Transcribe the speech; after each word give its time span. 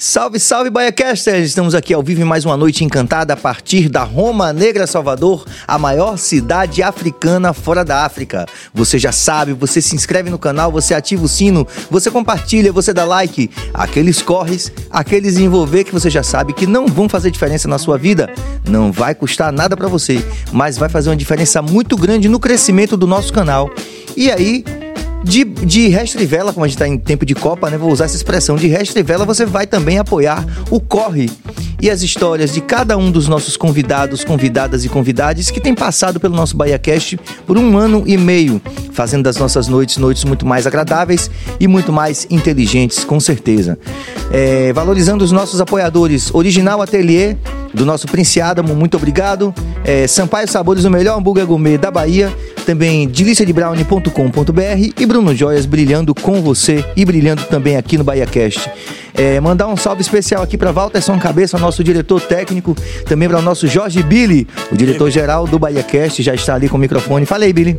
Salve, 0.00 0.38
salve, 0.38 0.70
BaiaCasters! 0.70 1.44
Estamos 1.44 1.74
aqui 1.74 1.92
ao 1.92 2.04
vivo 2.04 2.20
em 2.20 2.24
mais 2.24 2.44
uma 2.44 2.56
noite 2.56 2.84
encantada 2.84 3.32
a 3.32 3.36
partir 3.36 3.88
da 3.88 4.04
Roma 4.04 4.52
Negra, 4.52 4.86
Salvador, 4.86 5.44
a 5.66 5.76
maior 5.76 6.16
cidade 6.16 6.84
africana 6.84 7.52
fora 7.52 7.84
da 7.84 8.04
África. 8.04 8.46
Você 8.72 8.96
já 8.96 9.10
sabe, 9.10 9.52
você 9.52 9.82
se 9.82 9.96
inscreve 9.96 10.30
no 10.30 10.38
canal, 10.38 10.70
você 10.70 10.94
ativa 10.94 11.24
o 11.24 11.28
sino, 11.28 11.66
você 11.90 12.12
compartilha, 12.12 12.72
você 12.72 12.94
dá 12.94 13.04
like. 13.04 13.50
Aqueles 13.74 14.22
corres, 14.22 14.70
aqueles 14.88 15.36
envolver 15.36 15.82
que 15.82 15.92
você 15.92 16.08
já 16.08 16.22
sabe 16.22 16.52
que 16.52 16.64
não 16.64 16.86
vão 16.86 17.08
fazer 17.08 17.32
diferença 17.32 17.66
na 17.66 17.76
sua 17.76 17.98
vida. 17.98 18.32
Não 18.68 18.92
vai 18.92 19.16
custar 19.16 19.50
nada 19.50 19.76
para 19.76 19.88
você, 19.88 20.24
mas 20.52 20.78
vai 20.78 20.88
fazer 20.88 21.10
uma 21.10 21.16
diferença 21.16 21.60
muito 21.60 21.96
grande 21.96 22.28
no 22.28 22.38
crescimento 22.38 22.96
do 22.96 23.08
nosso 23.08 23.32
canal. 23.32 23.68
E 24.16 24.30
aí, 24.30 24.64
de, 25.24 25.44
de 25.44 25.88
Restrivela, 25.88 26.52
como 26.52 26.64
a 26.64 26.68
gente 26.68 26.76
está 26.76 26.86
em 26.86 26.96
tempo 26.96 27.26
de 27.26 27.34
Copa, 27.34 27.68
né? 27.70 27.76
Vou 27.76 27.90
usar 27.90 28.06
essa 28.06 28.16
expressão. 28.16 28.56
De 28.56 28.66
Restrivela, 28.66 29.24
você 29.24 29.44
vai 29.44 29.66
também 29.66 29.98
apoiar 29.98 30.46
o 30.70 30.80
Corre 30.80 31.30
e 31.80 31.88
as 31.88 32.02
histórias 32.02 32.52
de 32.52 32.60
cada 32.60 32.96
um 32.96 33.10
dos 33.10 33.28
nossos 33.28 33.56
convidados, 33.56 34.24
convidadas 34.24 34.84
e 34.84 34.88
convidados 34.88 35.50
que 35.50 35.60
tem 35.60 35.74
passado 35.74 36.18
pelo 36.18 36.34
nosso 36.34 36.56
BahiaCast 36.56 37.18
por 37.46 37.56
um 37.56 37.76
ano 37.76 38.02
e 38.06 38.16
meio, 38.16 38.60
fazendo 38.92 39.24
das 39.24 39.36
nossas 39.36 39.68
noites 39.68 39.96
noites 39.96 40.24
muito 40.24 40.44
mais 40.44 40.66
agradáveis 40.66 41.30
e 41.60 41.68
muito 41.68 41.92
mais 41.92 42.26
inteligentes, 42.30 43.04
com 43.04 43.20
certeza. 43.20 43.78
É, 44.32 44.72
valorizando 44.72 45.24
os 45.24 45.32
nossos 45.32 45.60
apoiadores, 45.60 46.34
Original 46.34 46.82
Atelier, 46.82 47.36
do 47.72 47.84
nosso 47.84 48.06
Prince 48.06 48.40
Adamo, 48.40 48.74
muito 48.74 48.96
obrigado. 48.96 49.54
É, 49.84 50.06
Sampaio 50.06 50.48
Sabores, 50.48 50.84
o 50.84 50.90
melhor 50.90 51.18
hambúrguer 51.18 51.46
gourmet 51.46 51.78
da 51.78 51.90
Bahia. 51.90 52.32
Também 52.66 53.08
deliciadebrownie.com.br 53.08 54.92
e 54.98 55.06
Bruno 55.06 55.17
Joias 55.34 55.66
brilhando 55.66 56.14
com 56.14 56.40
você 56.40 56.84
e 56.96 57.04
brilhando 57.04 57.42
também 57.44 57.76
aqui 57.76 57.98
no 57.98 58.04
BahiaCast. 58.04 58.70
É, 59.14 59.40
mandar 59.40 59.66
um 59.66 59.76
salve 59.76 60.00
especial 60.00 60.42
aqui 60.42 60.56
para 60.56 60.70
Walterson 60.70 61.18
Cabeça, 61.18 61.58
nosso 61.58 61.82
diretor 61.82 62.20
técnico, 62.20 62.76
também 63.04 63.28
para 63.28 63.38
o 63.38 63.42
nosso 63.42 63.66
Jorge 63.66 64.02
Billy, 64.02 64.46
o 64.70 64.76
diretor-geral 64.76 65.46
do 65.46 65.58
BahiaCast, 65.58 66.22
já 66.22 66.34
está 66.34 66.54
ali 66.54 66.68
com 66.68 66.76
o 66.76 66.80
microfone. 66.80 67.26
Falei, 67.26 67.52
Billy. 67.52 67.78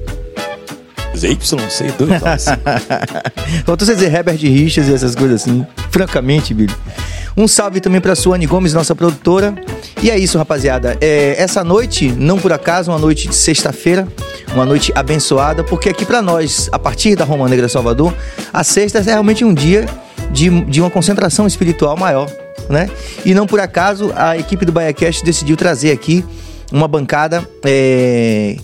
ZYC, 1.19 1.91
dois 1.97 2.23
assim. 2.23 2.51
Faltou 3.65 3.85
você 3.85 3.95
dizer 3.95 4.13
Herbert 4.13 4.39
Richards 4.39 4.89
e 4.89 4.93
essas 4.93 5.15
coisas 5.15 5.41
assim. 5.41 5.65
Francamente, 5.91 6.53
Billy. 6.53 6.73
Um 7.37 7.47
salve 7.47 7.79
também 7.79 8.01
para 8.01 8.15
Suane 8.15 8.45
Gomes, 8.45 8.73
nossa 8.73 8.93
produtora. 8.93 9.55
E 10.01 10.09
é 10.09 10.17
isso, 10.17 10.37
rapaziada. 10.37 10.97
É, 10.99 11.35
essa 11.37 11.63
noite, 11.63 12.11
não 12.11 12.37
por 12.37 12.51
acaso, 12.51 12.91
uma 12.91 12.99
noite 12.99 13.27
de 13.27 13.35
sexta-feira, 13.35 14.07
uma 14.53 14.65
noite 14.65 14.91
abençoada, 14.95 15.63
porque 15.63 15.89
aqui 15.89 16.05
para 16.05 16.21
nós, 16.21 16.69
a 16.71 16.79
partir 16.79 17.15
da 17.15 17.23
Roma 17.23 17.47
Negra 17.47 17.69
Salvador, 17.69 18.13
a 18.51 18.63
sexta 18.63 18.99
é 18.99 19.01
realmente 19.01 19.45
um 19.45 19.53
dia 19.53 19.85
de, 20.31 20.49
de 20.65 20.81
uma 20.81 20.89
concentração 20.89 21.47
espiritual 21.47 21.95
maior, 21.95 22.29
né? 22.69 22.89
E 23.25 23.33
não 23.33 23.47
por 23.47 23.59
acaso 23.59 24.11
a 24.15 24.37
equipe 24.37 24.65
do 24.65 24.71
BaiaCast 24.71 25.23
decidiu 25.23 25.55
trazer 25.55 25.91
aqui 25.91 26.25
uma 26.71 26.87
bancada. 26.87 27.47
É, 27.65 28.57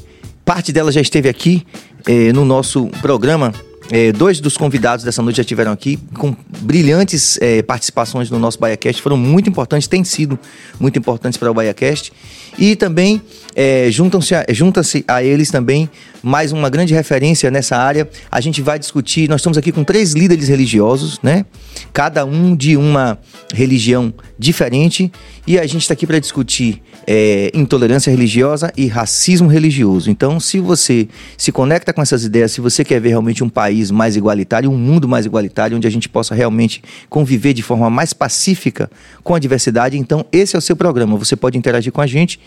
parte 0.43 0.71
dela 0.71 0.91
já 0.91 1.01
esteve 1.01 1.27
aqui 1.27 1.65
é, 2.07 2.31
no 2.31 2.45
nosso 2.45 2.87
programa 3.01 3.53
é, 3.91 4.11
dois 4.11 4.39
dos 4.39 4.57
convidados 4.57 5.05
dessa 5.05 5.21
noite 5.21 5.37
já 5.37 5.41
estiveram 5.41 5.71
aqui 5.71 5.97
com 6.15 6.35
brilhantes 6.61 7.37
é, 7.39 7.61
participações 7.61 8.31
no 8.31 8.39
nosso 8.39 8.59
BaiaCast, 8.59 9.01
foram 9.01 9.17
muito 9.17 9.49
importantes, 9.49 9.87
têm 9.87 10.03
sido 10.03 10.39
muito 10.79 10.97
importantes 10.97 11.37
para 11.37 11.51
o 11.51 11.53
BaiaCast. 11.53 12.11
E 12.57 12.75
também 12.75 13.21
juntam-se 13.91 14.33
a, 14.33 15.15
a 15.15 15.23
eles 15.23 15.51
também 15.51 15.89
mais 16.25 16.51
uma 16.51 16.71
grande 16.71 16.91
referência 16.91 17.51
nessa 17.51 17.77
área. 17.77 18.09
A 18.31 18.41
gente 18.41 18.59
vai 18.59 18.79
discutir, 18.79 19.29
nós 19.29 19.41
estamos 19.41 19.59
aqui 19.59 19.71
com 19.71 19.83
três 19.83 20.13
líderes 20.13 20.47
religiosos, 20.47 21.19
né? 21.21 21.45
Cada 21.93 22.25
um 22.25 22.55
de 22.55 22.75
uma 22.75 23.19
religião 23.53 24.11
diferente. 24.39 25.11
E 25.45 25.59
a 25.59 25.67
gente 25.67 25.83
está 25.83 25.93
aqui 25.93 26.07
para 26.07 26.17
discutir 26.17 26.81
é, 27.05 27.51
intolerância 27.53 28.09
religiosa 28.09 28.73
e 28.75 28.87
racismo 28.87 29.47
religioso. 29.47 30.09
Então, 30.09 30.39
se 30.39 30.59
você 30.59 31.07
se 31.37 31.51
conecta 31.51 31.93
com 31.93 32.01
essas 32.01 32.23
ideias, 32.23 32.51
se 32.51 32.59
você 32.59 32.83
quer 32.83 32.99
ver 32.99 33.09
realmente 33.09 33.43
um 33.43 33.49
país 33.49 33.91
mais 33.91 34.15
igualitário, 34.15 34.71
um 34.71 34.77
mundo 34.77 35.07
mais 35.07 35.27
igualitário, 35.27 35.77
onde 35.77 35.85
a 35.85 35.91
gente 35.91 36.09
possa 36.09 36.33
realmente 36.33 36.81
conviver 37.07 37.53
de 37.53 37.61
forma 37.61 37.87
mais 37.87 38.13
pacífica 38.13 38.89
com 39.23 39.35
a 39.35 39.39
diversidade, 39.39 39.95
então 39.95 40.25
esse 40.31 40.55
é 40.55 40.59
o 40.59 40.61
seu 40.61 40.75
programa. 40.75 41.15
Você 41.17 41.35
pode 41.35 41.55
interagir 41.55 41.91
com 41.91 42.01
a 42.01 42.07
gente 42.07 42.39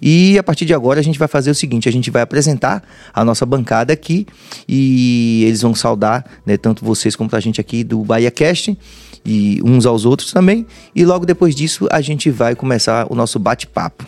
e 0.00 0.38
a 0.38 0.42
partir 0.42 0.64
de 0.64 0.74
agora 0.74 1.00
a 1.00 1.02
gente 1.02 1.18
vai 1.18 1.28
fazer 1.28 1.50
o 1.50 1.54
seguinte: 1.54 1.88
a 1.88 1.92
gente 1.92 2.10
vai 2.10 2.22
apresentar 2.22 2.82
a 3.12 3.24
nossa 3.26 3.44
bancada 3.44 3.92
aqui 3.92 4.26
e 4.68 5.44
eles 5.46 5.60
vão 5.62 5.74
saudar 5.74 6.24
né, 6.46 6.56
tanto 6.56 6.84
vocês 6.84 7.14
como 7.14 7.28
a 7.32 7.40
gente 7.40 7.60
aqui 7.60 7.84
do 7.84 8.02
Bahia 8.02 8.30
Cast 8.30 8.76
e 9.24 9.60
uns 9.64 9.84
aos 9.84 10.04
outros 10.04 10.32
também. 10.32 10.66
E 10.94 11.04
logo 11.04 11.26
depois 11.26 11.54
disso 11.54 11.86
a 11.90 12.00
gente 12.00 12.30
vai 12.30 12.54
começar 12.54 13.06
o 13.10 13.14
nosso 13.14 13.38
bate-papo. 13.38 14.06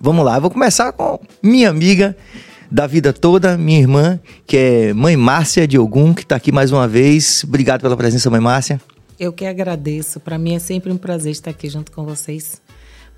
Vamos 0.00 0.24
lá, 0.24 0.36
eu 0.36 0.40
vou 0.40 0.50
começar 0.50 0.92
com 0.92 1.18
minha 1.42 1.70
amiga 1.70 2.16
da 2.70 2.86
vida 2.86 3.12
toda, 3.12 3.56
minha 3.56 3.80
irmã, 3.80 4.20
que 4.46 4.56
é 4.56 4.92
mãe 4.92 5.16
Márcia 5.16 5.66
de 5.66 5.78
Ogum, 5.78 6.14
que 6.14 6.22
está 6.22 6.36
aqui 6.36 6.52
mais 6.52 6.70
uma 6.70 6.86
vez. 6.86 7.42
Obrigado 7.44 7.80
pela 7.80 7.96
presença, 7.96 8.30
mãe 8.30 8.40
Márcia. 8.40 8.80
Eu 9.18 9.32
que 9.32 9.44
agradeço. 9.44 10.20
Para 10.20 10.38
mim 10.38 10.54
é 10.54 10.58
sempre 10.58 10.92
um 10.92 10.96
prazer 10.96 11.32
estar 11.32 11.50
aqui 11.50 11.68
junto 11.68 11.92
com 11.92 12.04
vocês. 12.04 12.60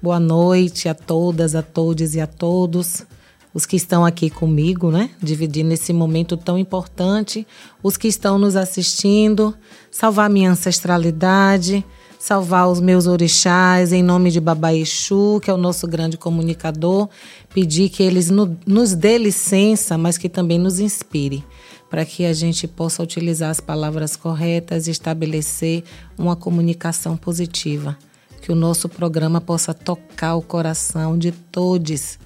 Boa 0.02 0.18
noite 0.18 0.88
a 0.88 0.94
todas, 0.94 1.54
a 1.54 1.62
todos 1.62 2.14
e 2.14 2.20
a 2.20 2.26
todos 2.26 3.06
os 3.54 3.66
que 3.66 3.76
estão 3.76 4.04
aqui 4.04 4.30
comigo, 4.30 4.90
né? 4.90 5.10
Dividindo 5.22 5.72
esse 5.72 5.92
momento 5.92 6.36
tão 6.36 6.58
importante, 6.58 7.46
os 7.82 7.96
que 7.96 8.08
estão 8.08 8.38
nos 8.38 8.56
assistindo, 8.56 9.54
salvar 9.90 10.30
minha 10.30 10.50
ancestralidade, 10.50 11.84
salvar 12.18 12.68
os 12.68 12.80
meus 12.80 13.06
orixás, 13.06 13.92
em 13.92 14.02
nome 14.02 14.30
de 14.30 14.40
Baba 14.40 14.72
Exu, 14.72 15.40
que 15.42 15.50
é 15.50 15.52
o 15.52 15.58
nosso 15.58 15.86
grande 15.86 16.16
comunicador, 16.16 17.08
pedir 17.52 17.90
que 17.90 18.02
eles 18.02 18.30
no, 18.30 18.56
nos 18.66 18.94
dê 18.94 19.18
licença, 19.18 19.98
mas 19.98 20.16
que 20.16 20.28
também 20.28 20.58
nos 20.58 20.78
inspire, 20.78 21.44
para 21.90 22.04
que 22.04 22.24
a 22.24 22.32
gente 22.32 22.66
possa 22.66 23.02
utilizar 23.02 23.50
as 23.50 23.60
palavras 23.60 24.16
corretas 24.16 24.86
e 24.86 24.92
estabelecer 24.92 25.82
uma 26.16 26.36
comunicação 26.36 27.16
positiva, 27.16 27.98
que 28.40 28.50
o 28.50 28.54
nosso 28.54 28.88
programa 28.88 29.40
possa 29.40 29.74
tocar 29.74 30.36
o 30.36 30.42
coração 30.42 31.18
de 31.18 31.32
todos 31.32 32.18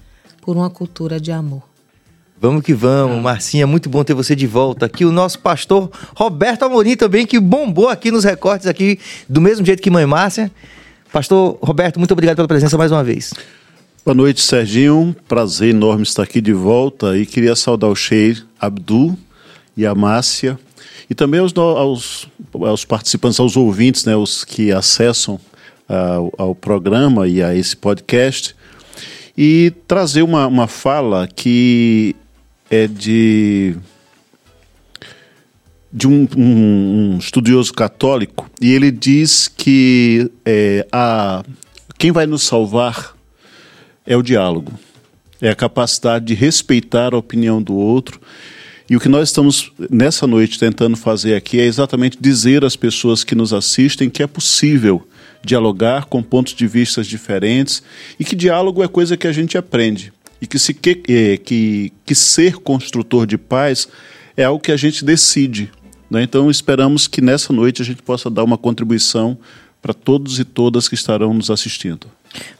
por 0.47 0.55
uma 0.55 0.69
cultura 0.69 1.19
de 1.19 1.29
amor. 1.29 1.61
Vamos 2.39 2.63
que 2.63 2.73
vamos, 2.73 3.21
Marcinha, 3.21 3.67
muito 3.67 3.89
bom 3.89 4.01
ter 4.01 4.13
você 4.13 4.33
de 4.33 4.47
volta 4.47 4.85
aqui. 4.85 5.03
O 5.03 5.11
nosso 5.11 5.39
pastor 5.39 5.91
Roberto 6.15 6.63
Amorim 6.63 6.95
também, 6.95 7.25
que 7.25 7.37
bombou 7.37 7.89
aqui 7.89 8.11
nos 8.11 8.23
recortes 8.23 8.65
aqui, 8.65 8.97
do 9.27 9.41
mesmo 9.41 9.65
jeito 9.65 9.83
que 9.83 9.89
mãe 9.91 10.05
Márcia. 10.05 10.49
Pastor 11.11 11.59
Roberto, 11.61 11.99
muito 11.99 12.13
obrigado 12.13 12.37
pela 12.37 12.47
presença 12.47 12.77
mais 12.77 12.93
uma 12.93 13.03
vez. 13.03 13.33
Boa 14.05 14.15
noite, 14.15 14.39
Serginho. 14.39 15.13
Prazer 15.27 15.71
enorme 15.71 16.03
estar 16.03 16.23
aqui 16.23 16.39
de 16.39 16.53
volta 16.53 17.17
e 17.17 17.25
queria 17.25 17.53
saudar 17.53 17.89
o 17.89 17.95
Sheir 17.95 18.45
Abdul 18.57 19.19
e 19.75 19.85
a 19.85 19.93
Márcia 19.93 20.57
e 21.09 21.13
também 21.13 21.41
aos, 21.41 21.51
aos, 21.57 22.29
aos 22.53 22.85
participantes, 22.85 23.37
aos 23.37 23.57
ouvintes, 23.57 24.05
né, 24.05 24.15
os 24.15 24.45
que 24.45 24.71
acessam 24.71 25.35
uh, 25.89 26.31
ao 26.37 26.55
programa 26.55 27.27
e 27.27 27.43
a 27.43 27.53
esse 27.53 27.75
podcast 27.75 28.55
e 29.37 29.71
trazer 29.87 30.23
uma, 30.23 30.47
uma 30.47 30.67
fala 30.67 31.27
que 31.27 32.15
é 32.69 32.87
de 32.87 33.75
de 35.93 36.07
um, 36.07 36.27
um, 36.35 37.13
um, 37.13 37.17
estudioso 37.17 37.73
católico 37.73 38.49
e 38.61 38.73
ele 38.73 38.91
diz 38.91 39.47
que 39.47 40.29
é, 40.45 40.85
a, 40.91 41.43
quem 41.97 42.11
vai 42.11 42.27
nos 42.27 42.43
salvar 42.43 43.15
é 44.05 44.15
o 44.15 44.21
diálogo, 44.21 44.73
é 45.41 45.49
a 45.49 45.55
capacidade 45.55 46.25
de 46.25 46.33
respeitar 46.33 47.13
a 47.13 47.17
opinião 47.17 47.61
do 47.61 47.73
outro. 47.73 48.19
E 48.89 48.95
o 48.95 48.99
que 48.99 49.09
nós 49.09 49.29
estamos 49.29 49.71
nessa 49.89 50.27
noite 50.27 50.59
tentando 50.59 50.95
fazer 50.95 51.35
aqui 51.35 51.59
é 51.59 51.65
exatamente 51.65 52.17
dizer 52.19 52.63
às 52.63 52.75
pessoas 52.75 53.23
que 53.23 53.35
nos 53.35 53.53
assistem 53.53 54.09
que 54.09 54.21
é 54.21 54.27
possível 54.27 55.06
dialogar 55.47 56.05
com 56.05 56.21
pontos 56.21 56.53
de 56.53 56.67
vista 56.67 57.01
diferentes 57.01 57.81
e 58.19 58.25
que 58.25 58.35
diálogo 58.35 58.83
é 58.83 58.87
coisa 58.87 59.15
que 59.15 59.25
a 59.25 59.31
gente 59.31 59.57
aprende 59.57 60.11
e 60.41 60.45
que, 60.45 60.59
se, 60.59 60.73
que, 60.73 61.01
é, 61.07 61.37
que, 61.37 61.93
que 62.05 62.13
ser 62.13 62.57
construtor 62.57 63.25
de 63.25 63.37
paz 63.37 63.87
é 64.35 64.43
algo 64.43 64.61
que 64.61 64.71
a 64.71 64.77
gente 64.77 65.05
decide. 65.05 65.71
Né? 66.11 66.21
Então 66.21 66.51
esperamos 66.51 67.07
que 67.07 67.21
nessa 67.21 67.53
noite 67.53 67.81
a 67.81 67.85
gente 67.85 68.03
possa 68.03 68.29
dar 68.29 68.43
uma 68.43 68.57
contribuição 68.57 69.37
para 69.81 69.93
todos 69.93 70.37
e 70.37 70.43
todas 70.43 70.89
que 70.89 70.95
estarão 70.95 71.33
nos 71.33 71.49
assistindo. 71.49 72.07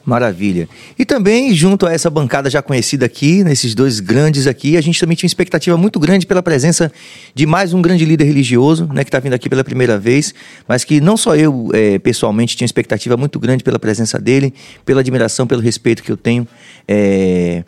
Maravilha. 0.04 0.68
E 0.98 1.04
também, 1.04 1.52
junto 1.54 1.86
a 1.86 1.92
essa 1.92 2.08
bancada 2.08 2.48
já 2.48 2.62
conhecida 2.62 3.04
aqui, 3.06 3.44
nesses 3.44 3.74
dois 3.74 4.00
grandes 4.00 4.46
aqui, 4.46 4.76
a 4.76 4.80
gente 4.80 4.98
também 4.98 5.16
tinha 5.16 5.26
uma 5.26 5.30
expectativa 5.30 5.76
muito 5.76 6.00
grande 6.00 6.26
pela 6.26 6.42
presença 6.42 6.90
de 7.34 7.46
mais 7.46 7.74
um 7.74 7.82
grande 7.82 8.04
líder 8.04 8.24
religioso, 8.24 8.88
né, 8.92 9.04
que 9.04 9.08
está 9.08 9.18
vindo 9.18 9.34
aqui 9.34 9.48
pela 9.48 9.62
primeira 9.62 9.98
vez, 9.98 10.34
mas 10.66 10.84
que 10.84 11.00
não 11.00 11.16
só 11.16 11.36
eu, 11.36 11.68
é, 11.74 11.98
pessoalmente, 11.98 12.56
tinha 12.56 12.66
expectativa 12.66 13.16
muito 13.16 13.38
grande 13.38 13.62
pela 13.62 13.78
presença 13.78 14.18
dele, 14.18 14.54
pela 14.84 15.00
admiração, 15.00 15.46
pelo 15.46 15.60
respeito 15.60 16.02
que 16.02 16.10
eu 16.10 16.16
tenho. 16.16 16.46
É, 16.86 17.64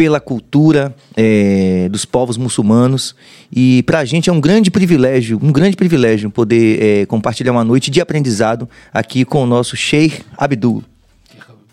pela 0.00 0.18
cultura 0.18 0.96
é, 1.14 1.86
dos 1.90 2.06
povos 2.06 2.38
muçulmanos. 2.38 3.14
E 3.52 3.82
para 3.82 3.98
a 3.98 4.04
gente 4.06 4.30
é 4.30 4.32
um 4.32 4.40
grande 4.40 4.70
privilégio, 4.70 5.38
um 5.42 5.52
grande 5.52 5.76
privilégio 5.76 6.30
poder 6.30 6.82
é, 6.82 7.04
compartilhar 7.06 7.52
uma 7.52 7.62
noite 7.62 7.90
de 7.90 8.00
aprendizado 8.00 8.66
aqui 8.94 9.26
com 9.26 9.42
o 9.42 9.46
nosso 9.46 9.76
Sheikh 9.76 10.22
Abdul. 10.38 10.82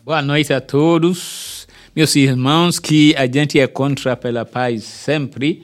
Boa 0.08 0.22
noite 0.22 0.54
a 0.54 0.62
todos, 0.62 1.68
meus 1.94 2.16
irmãos, 2.16 2.80
que 2.80 3.14
a 3.18 3.28
gente 3.28 3.60
é 3.60 3.68
contra 3.68 4.16
pela 4.16 4.46
paz 4.46 4.86
sempre. 4.86 5.64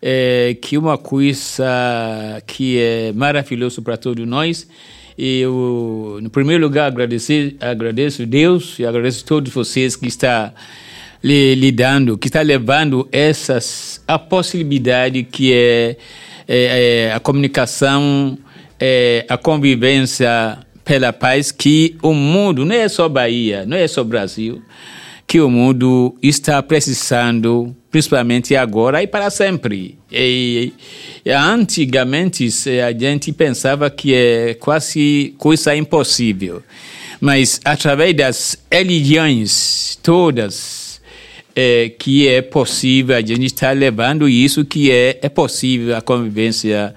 É, 0.00 0.56
que 0.62 0.78
uma 0.78 0.96
coisa 0.96 2.40
que 2.46 2.78
é 2.78 3.12
maravilhoso 3.12 3.82
para 3.82 3.96
todos 3.96 4.24
nós. 4.24 4.68
Eu, 5.18 6.20
no 6.22 6.30
primeiro 6.30 6.62
lugar, 6.62 6.86
agradecer, 6.86 7.56
agradeço 7.58 8.24
Deus 8.26 8.78
e 8.78 8.86
agradeço 8.86 9.24
a 9.24 9.26
todos 9.26 9.52
vocês 9.52 9.96
que 9.96 10.06
estão 10.06 10.52
lidando, 11.20 12.16
que 12.16 12.28
está 12.28 12.42
levando 12.42 13.08
essas 13.10 14.00
a 14.06 14.20
possibilidade 14.20 15.24
que 15.24 15.52
é, 15.52 15.96
é, 16.46 17.08
é 17.08 17.12
a 17.12 17.18
comunicação, 17.18 18.38
é, 18.78 19.26
a 19.28 19.36
convivência 19.36 20.60
pela 20.90 21.12
paz 21.12 21.52
que 21.52 21.96
o 22.02 22.12
mundo 22.12 22.64
não 22.64 22.74
é 22.74 22.88
só 22.88 23.08
Bahia, 23.08 23.64
não 23.64 23.76
é 23.76 23.86
só 23.86 24.02
Brasil, 24.02 24.60
que 25.24 25.40
o 25.40 25.48
mundo 25.48 26.16
está 26.20 26.60
precisando, 26.60 27.72
principalmente 27.92 28.56
agora 28.56 29.00
e 29.00 29.06
para 29.06 29.30
sempre. 29.30 29.96
E, 30.10 30.72
e 31.24 31.30
antigamente 31.30 32.48
a 32.84 32.90
gente 32.90 33.30
pensava 33.30 33.88
que 33.88 34.12
é 34.12 34.54
quase 34.54 35.32
coisa 35.38 35.76
impossível, 35.76 36.60
mas 37.20 37.60
através 37.64 38.12
das 38.16 38.58
religiões 38.68 39.96
todas 40.02 41.00
é, 41.54 41.88
que 41.90 42.26
é 42.26 42.42
possível, 42.42 43.14
a 43.14 43.20
gente 43.20 43.44
está 43.44 43.70
levando 43.70 44.28
isso 44.28 44.64
que 44.64 44.90
é, 44.90 45.20
é 45.22 45.28
possível 45.28 45.96
a 45.96 46.00
convivência 46.00 46.92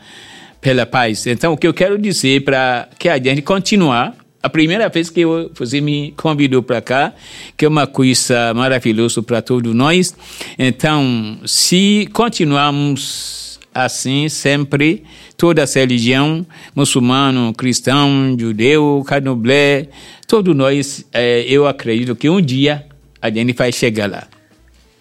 pela 0.64 0.86
paz. 0.86 1.28
Então, 1.28 1.54
o 1.54 1.58
que 1.58 1.68
eu 1.68 1.74
quero 1.74 2.00
dizer 2.00 2.44
para 2.44 2.88
que 2.98 3.10
a 3.10 3.18
gente 3.18 3.42
continuar 3.42 4.16
a 4.42 4.50
primeira 4.50 4.90
vez 4.90 5.10
que 5.10 5.24
você 5.26 5.80
me 5.80 6.14
convidou 6.18 6.64
para 6.64 6.82
cá, 6.82 7.14
que 7.56 7.64
é 7.66 7.68
uma 7.68 7.86
coisa 7.86 8.54
maravilhosa 8.54 9.22
para 9.22 9.42
todos 9.42 9.74
nós. 9.74 10.16
Então, 10.58 11.38
se 11.46 12.10
continuarmos 12.12 13.60
assim 13.74 14.28
sempre, 14.30 15.04
toda 15.38 15.64
a 15.64 15.66
religião, 15.66 16.46
muçulmano, 16.76 17.54
cristão, 17.54 18.36
judeu, 18.38 19.04
candomblé, 19.08 19.88
todos 20.28 20.56
nós, 20.56 21.06
é, 21.14 21.46
eu 21.48 21.66
acredito 21.66 22.16
que 22.16 22.30
um 22.30 22.42
dia 22.42 22.86
a 23.22 23.30
gente 23.30 23.54
vai 23.54 23.72
chegar 23.72 24.10
lá. 24.10 24.33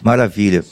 Maravilha. 0.03 0.65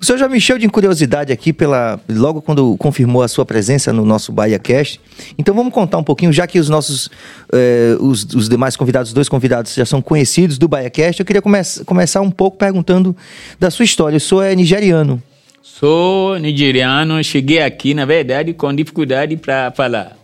O 0.00 0.04
senhor 0.04 0.18
já 0.18 0.28
me 0.28 0.38
encheu 0.38 0.58
de 0.58 0.66
curiosidade 0.68 1.32
aqui 1.32 1.52
pela 1.52 2.00
logo 2.08 2.40
quando 2.40 2.76
confirmou 2.78 3.22
a 3.22 3.28
sua 3.28 3.44
presença 3.44 3.92
no 3.92 4.04
nosso 4.04 4.32
Bahia 4.32 4.58
Cast. 4.58 5.00
Então 5.36 5.54
vamos 5.54 5.72
contar 5.72 5.98
um 5.98 6.04
pouquinho, 6.04 6.32
já 6.32 6.46
que 6.46 6.58
os 6.58 6.68
nossos 6.68 7.10
eh, 7.52 7.96
os, 8.00 8.24
os, 8.34 8.48
demais 8.48 8.76
convidados, 8.76 9.10
os 9.10 9.14
dois 9.14 9.28
convidados 9.28 9.74
já 9.74 9.84
são 9.84 10.00
conhecidos 10.00 10.56
do 10.56 10.66
Bahia 10.66 10.88
Cast, 10.88 11.20
eu 11.20 11.26
queria 11.26 11.42
come 11.42 11.58
começar 11.84 12.20
um 12.22 12.30
pouco 12.30 12.56
perguntando 12.56 13.14
da 13.60 13.70
sua 13.70 13.84
história. 13.84 14.16
O 14.16 14.20
senhor 14.20 14.42
é 14.42 14.54
nigeriano? 14.54 15.22
Sou 15.62 16.38
nigeriano, 16.38 17.22
cheguei 17.22 17.60
aqui, 17.60 17.92
na 17.92 18.06
verdade, 18.06 18.54
com 18.54 18.74
dificuldade 18.74 19.36
para 19.36 19.70
falar. 19.72 20.16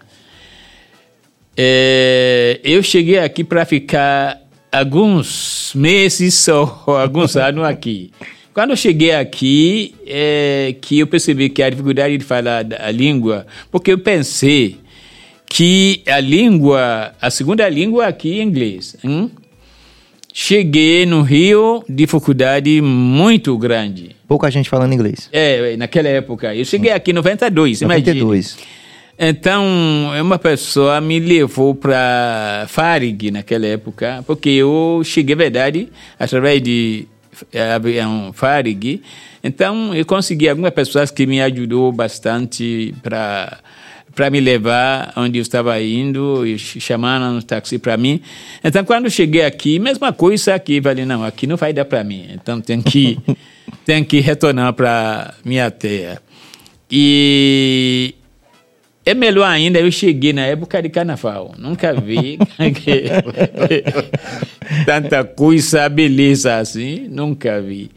É, 1.56 2.60
eu 2.64 2.82
cheguei 2.82 3.18
aqui 3.18 3.44
para 3.44 3.64
ficar 3.64 4.40
alguns 4.72 5.72
meses 5.74 6.48
ou 6.48 6.66
alguns 6.98 7.36
anos 7.36 7.64
aqui. 7.64 8.10
Quando 8.54 8.70
eu 8.70 8.76
cheguei 8.76 9.10
aqui, 9.10 9.96
é 10.06 10.76
que 10.80 11.00
eu 11.00 11.08
percebi 11.08 11.50
que 11.50 11.60
a 11.60 11.68
dificuldade 11.68 12.16
de 12.16 12.24
falar 12.24 12.64
a 12.78 12.90
língua, 12.92 13.44
porque 13.68 13.90
eu 13.90 13.98
pensei 13.98 14.78
que 15.44 16.02
a 16.06 16.20
língua, 16.20 17.12
a 17.20 17.30
segunda 17.30 17.68
língua 17.68 18.06
aqui 18.06 18.38
é 18.38 18.44
inglês. 18.44 18.96
Hein? 19.02 19.28
Cheguei 20.32 21.04
no 21.04 21.22
Rio, 21.22 21.84
dificuldade 21.88 22.80
muito 22.80 23.58
grande. 23.58 24.14
Pouca 24.28 24.48
gente 24.52 24.70
falando 24.70 24.92
inglês. 24.92 25.28
É, 25.32 25.76
naquela 25.76 26.08
época. 26.08 26.54
Eu 26.54 26.64
cheguei 26.64 26.92
aqui 26.92 27.10
em 27.10 27.14
92, 27.14 27.80
92. 27.80 28.52
Imagine. 28.52 28.74
Então, 29.18 29.64
uma 30.20 30.38
pessoa 30.38 31.00
me 31.00 31.18
levou 31.18 31.74
para 31.74 32.66
Farig 32.68 33.32
naquela 33.32 33.66
época, 33.66 34.24
porque 34.26 34.50
eu 34.50 35.02
cheguei, 35.04 35.36
verdade, 35.36 35.88
através 36.18 36.60
de 36.62 37.06
avião 37.74 38.32
Farig. 38.32 39.02
Então, 39.42 39.94
eu 39.94 40.04
consegui 40.04 40.48
algumas 40.48 40.72
pessoas 40.72 41.10
que 41.10 41.26
me 41.26 41.40
ajudou 41.40 41.92
bastante 41.92 42.94
para 43.02 43.58
para 44.14 44.30
me 44.30 44.38
levar 44.38 45.12
onde 45.16 45.38
eu 45.38 45.42
estava 45.42 45.80
indo 45.82 46.46
e 46.46 46.56
chamaram 46.56 47.36
um 47.36 47.40
táxi 47.40 47.78
para 47.78 47.96
mim. 47.96 48.20
Então, 48.62 48.84
quando 48.84 49.10
cheguei 49.10 49.44
aqui, 49.44 49.80
mesma 49.80 50.12
coisa 50.12 50.54
aqui, 50.54 50.80
falei, 50.80 51.04
não, 51.04 51.24
aqui 51.24 51.48
não 51.48 51.56
vai 51.56 51.72
dar 51.72 51.84
para 51.84 52.04
mim. 52.04 52.28
Então, 52.32 52.60
tem 52.60 52.80
que 52.80 53.18
tem 53.84 54.04
que 54.04 54.20
retornar 54.20 54.72
para 54.72 55.34
minha 55.44 55.68
terra. 55.68 56.22
E 56.88 58.14
é 59.06 59.12
melhor 59.12 59.44
ainda, 59.44 59.78
eu 59.78 59.92
cheguei 59.92 60.32
na 60.32 60.46
época 60.46 60.80
de 60.80 60.88
carnaval. 60.88 61.54
Nunca 61.58 61.92
vi 61.92 62.38
tanta 64.86 65.24
coisa, 65.24 65.88
beleza 65.88 66.56
assim. 66.56 67.06
Nunca 67.10 67.60
vi. 67.60 67.90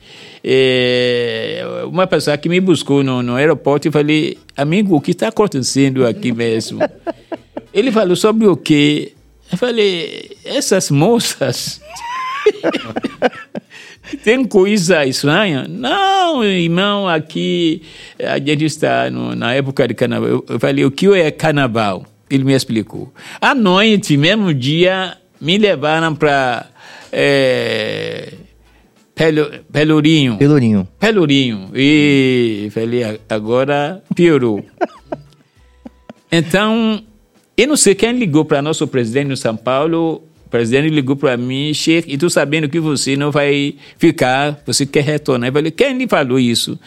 É, 0.44 1.63
uma 1.86 2.07
pessoa 2.07 2.38
que 2.38 2.50
me 2.50 2.59
buscou 2.59 3.04
no, 3.04 3.24
no 3.24 3.36
aeroporto 3.36 3.88
e 3.88 3.92
falei, 3.92 4.38
amigo, 4.56 4.95
o 4.95 5.01
que 5.01 5.12
está 5.12 5.30
acontecendo 5.30 6.06
aqui 6.06 6.31
mesmo? 6.31 6.80
Ele 7.74 7.92
falou 7.92 8.15
sobre 8.15 8.48
o 8.48 8.57
quê? 8.57 9.13
Eu 9.51 9.57
falei, 9.57 10.38
essas 10.44 10.92
moças 10.92 11.80
tem 14.24 14.45
coisa 14.45 15.06
estranha? 15.06 15.65
Não, 15.68 16.44
irmão, 16.44 17.07
aqui 17.07 17.81
a 18.19 18.38
gente 18.38 18.65
está 18.65 19.09
no, 19.09 19.36
na 19.36 19.54
época 19.54 19.88
de 19.88 19.94
carnaval. 19.94 20.30
Eu, 20.30 20.45
eu 20.48 20.59
falei, 20.59 20.86
o 20.86 20.92
que 20.92 21.07
é 21.07 21.31
carnaval? 21.31 22.06
Ele 22.30 22.44
me 22.44 22.54
explicou. 22.54 23.13
À 23.39 23.56
noite, 23.56 24.18
mesmo 24.18 24.54
dia, 24.54 25.18
me 25.39 25.57
levaram 25.57 26.13
para 26.13 26.68
é, 27.12 28.33
Pelo, 29.18 29.50
Pelourinho. 29.71 30.38
Pelourinho. 30.38 30.88
Pelourinho. 31.00 31.71
E 31.74 32.69
falei, 32.71 33.19
agora 33.27 34.04
piorou. 34.15 34.63
então, 36.31 37.04
eu 37.57 37.68
não 37.68 37.75
sei 37.75 37.95
quem 37.95 38.12
ligou 38.12 38.45
para 38.45 38.62
nosso 38.62 38.88
presidente 38.88 39.27
no 39.27 39.36
São 39.36 39.57
Paulo 39.57 40.26
o 40.47 40.49
presidente 40.49 40.88
ligou 40.88 41.17
para 41.17 41.35
mim, 41.35 41.73
Sheikh, 41.73 42.09
e 42.09 42.18
tu 42.18 42.30
sabendo 42.30 42.69
que 42.69 42.80
você 42.80 43.18
não 43.18 43.31
vai 43.31 43.75
ficar, 43.97 44.57
você 44.66 44.85
quer 44.85 45.04
retornar. 45.04 45.49
Eu 45.49 45.54
falei, 45.54 45.71
quem 45.71 45.97
lhe 45.97 46.07
falou 46.07 46.39
isso? 46.39 46.80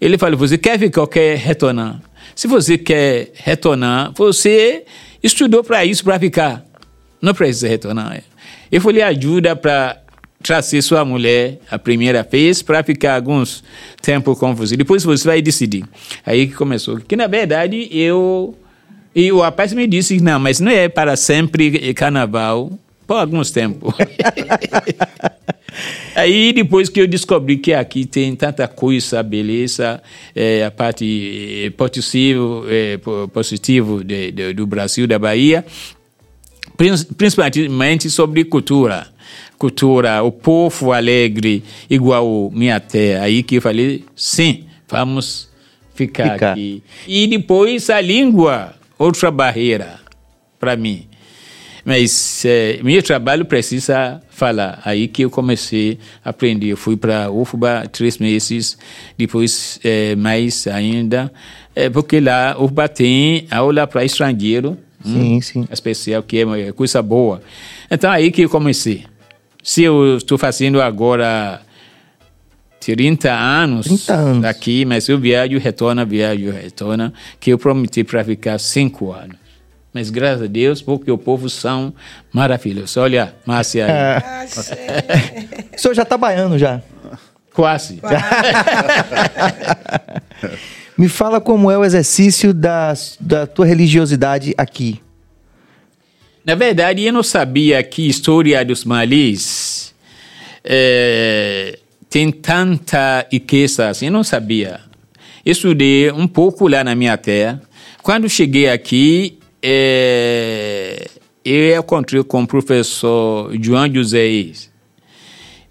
Ele 0.00 0.16
falou, 0.16 0.38
você 0.38 0.56
quer 0.56 0.78
ficar 0.78 1.02
ou 1.02 1.06
quer 1.06 1.36
retornar? 1.36 2.00
Se 2.34 2.48
você 2.48 2.78
quer 2.78 3.32
retornar, 3.34 4.14
você 4.16 4.84
estudou 5.22 5.62
para 5.62 5.84
isso, 5.84 6.02
para 6.02 6.18
ficar. 6.18 6.64
Não 7.20 7.34
precisa 7.34 7.68
retornar. 7.68 8.22
Eu 8.70 8.80
falei, 8.80 9.02
ajuda 9.02 9.54
para 9.54 10.00
trazer 10.42 10.80
sua 10.80 11.04
mulher 11.04 11.58
a 11.70 11.78
primeira 11.78 12.22
vez 12.22 12.62
para 12.62 12.82
ficar 12.82 13.16
alguns 13.16 13.62
tempos 14.00 14.38
com 14.38 14.54
você. 14.54 14.74
Depois 14.74 15.04
você 15.04 15.28
vai 15.28 15.42
decidir. 15.42 15.84
Aí 16.24 16.46
que 16.46 16.54
começou. 16.54 16.98
Que 16.98 17.14
na 17.14 17.26
verdade 17.26 17.90
eu. 17.92 18.56
E 19.14 19.30
o 19.30 19.40
rapaz 19.42 19.74
me 19.74 19.86
disse: 19.86 20.18
não, 20.18 20.40
mas 20.40 20.58
não 20.58 20.72
é 20.72 20.88
para 20.88 21.14
sempre 21.14 21.92
carnaval 21.92 22.72
por 23.12 23.18
alguns 23.18 23.50
tempos. 23.50 23.94
Aí 26.16 26.52
depois 26.52 26.88
que 26.88 27.00
eu 27.00 27.06
descobri 27.06 27.58
que 27.58 27.74
aqui 27.74 28.06
tem 28.06 28.34
tanta 28.34 28.66
coisa, 28.68 29.22
beleza, 29.22 30.02
é, 30.34 30.64
a 30.64 30.70
parte 30.70 31.66
é, 31.66 31.70
positivo, 31.70 32.64
é, 32.68 32.98
positivo 33.32 34.04
de, 34.04 34.32
de, 34.32 34.54
do 34.54 34.66
Brasil, 34.66 35.06
da 35.06 35.18
Bahia, 35.18 35.64
principalmente 37.16 38.10
sobre 38.10 38.44
cultura. 38.44 39.08
Cultura, 39.58 40.22
o 40.22 40.32
povo 40.32 40.92
alegre, 40.92 41.62
igual 41.88 42.50
minha 42.52 42.80
terra. 42.80 43.24
Aí 43.24 43.42
que 43.42 43.56
eu 43.56 43.62
falei, 43.62 44.04
sim, 44.16 44.64
vamos 44.88 45.48
ficar, 45.94 46.32
ficar. 46.32 46.52
aqui. 46.52 46.82
E 47.06 47.26
depois 47.26 47.88
a 47.88 48.00
língua, 48.00 48.74
outra 48.98 49.30
barreira 49.30 50.00
para 50.58 50.76
mim. 50.76 51.06
Mas 51.84 52.44
é, 52.44 52.80
meu 52.82 53.02
trabalho 53.02 53.44
precisa 53.44 54.22
falar. 54.30 54.80
Aí 54.84 55.08
que 55.08 55.22
eu 55.22 55.30
comecei 55.30 55.98
a 56.24 56.30
aprender. 56.30 56.68
Eu 56.68 56.76
fui 56.76 56.96
para 56.96 57.30
UFBA 57.30 57.88
três 57.90 58.18
meses, 58.18 58.78
depois 59.18 59.80
é, 59.82 60.14
mais 60.14 60.66
ainda, 60.66 61.32
é, 61.74 61.90
porque 61.90 62.20
lá 62.20 62.56
UFBA 62.58 62.88
tem 62.88 63.46
aula 63.50 63.86
para 63.86 64.04
estrangeiro. 64.04 64.78
Sim, 65.04 65.36
hum, 65.36 65.40
sim. 65.40 65.68
Especial, 65.70 66.22
que 66.22 66.38
é 66.38 66.72
coisa 66.72 67.02
boa. 67.02 67.42
Então 67.90 68.10
aí 68.10 68.30
que 68.30 68.42
eu 68.42 68.48
comecei. 68.48 69.04
Se 69.62 69.82
eu 69.82 70.16
estou 70.16 70.38
fazendo 70.38 70.80
agora 70.80 71.60
30 72.80 73.32
anos, 73.32 73.86
30 73.86 74.14
anos. 74.14 74.44
aqui, 74.44 74.84
mas 74.84 75.08
eu 75.08 75.18
viajo, 75.18 75.58
retorno, 75.58 76.04
viajo, 76.04 76.50
retorno, 76.50 77.12
que 77.38 77.50
eu 77.50 77.58
prometi 77.58 78.02
para 78.02 78.24
ficar 78.24 78.58
cinco 78.58 79.12
anos. 79.12 79.41
Mas 79.92 80.08
graças 80.08 80.42
a 80.42 80.46
Deus, 80.46 80.80
porque 80.80 81.10
o 81.10 81.18
povo 81.18 81.50
são 81.50 81.92
maravilhosos. 82.32 82.96
Olha, 82.96 83.34
Márcia 83.44 83.86
aí. 83.86 83.92
O 85.76 85.80
senhor 85.80 85.94
já 85.94 86.04
tá 86.04 86.16
baiano 86.16 86.58
já. 86.58 86.80
Quase. 87.52 88.00
Me 90.96 91.08
fala 91.08 91.40
como 91.40 91.70
é 91.70 91.76
o 91.76 91.84
exercício 91.84 92.54
da, 92.54 92.94
da 93.18 93.46
tua 93.46 93.66
religiosidade 93.66 94.54
aqui. 94.56 95.00
Na 96.44 96.54
verdade, 96.54 97.04
eu 97.04 97.12
não 97.12 97.22
sabia 97.22 97.82
que 97.82 98.06
a 98.06 98.10
história 98.10 98.64
dos 98.64 98.84
malis 98.84 99.94
eh, 100.64 101.78
tem 102.10 102.30
tanta 102.30 103.26
riqueza 103.30 103.88
assim. 103.88 104.06
Eu 104.06 104.12
não 104.12 104.24
sabia. 104.24 104.80
Estudei 105.44 106.10
um 106.12 106.26
pouco 106.28 106.68
lá 106.68 106.84
na 106.84 106.94
minha 106.94 107.16
terra. 107.16 107.60
Quando 108.02 108.28
cheguei 108.28 108.68
aqui, 108.68 109.38
eh, 109.62 111.08
eu 111.44 111.78
encontrei 111.78 112.22
com 112.24 112.42
o 112.42 112.46
professor 112.46 113.50
João 113.60 113.92
José, 113.92 114.52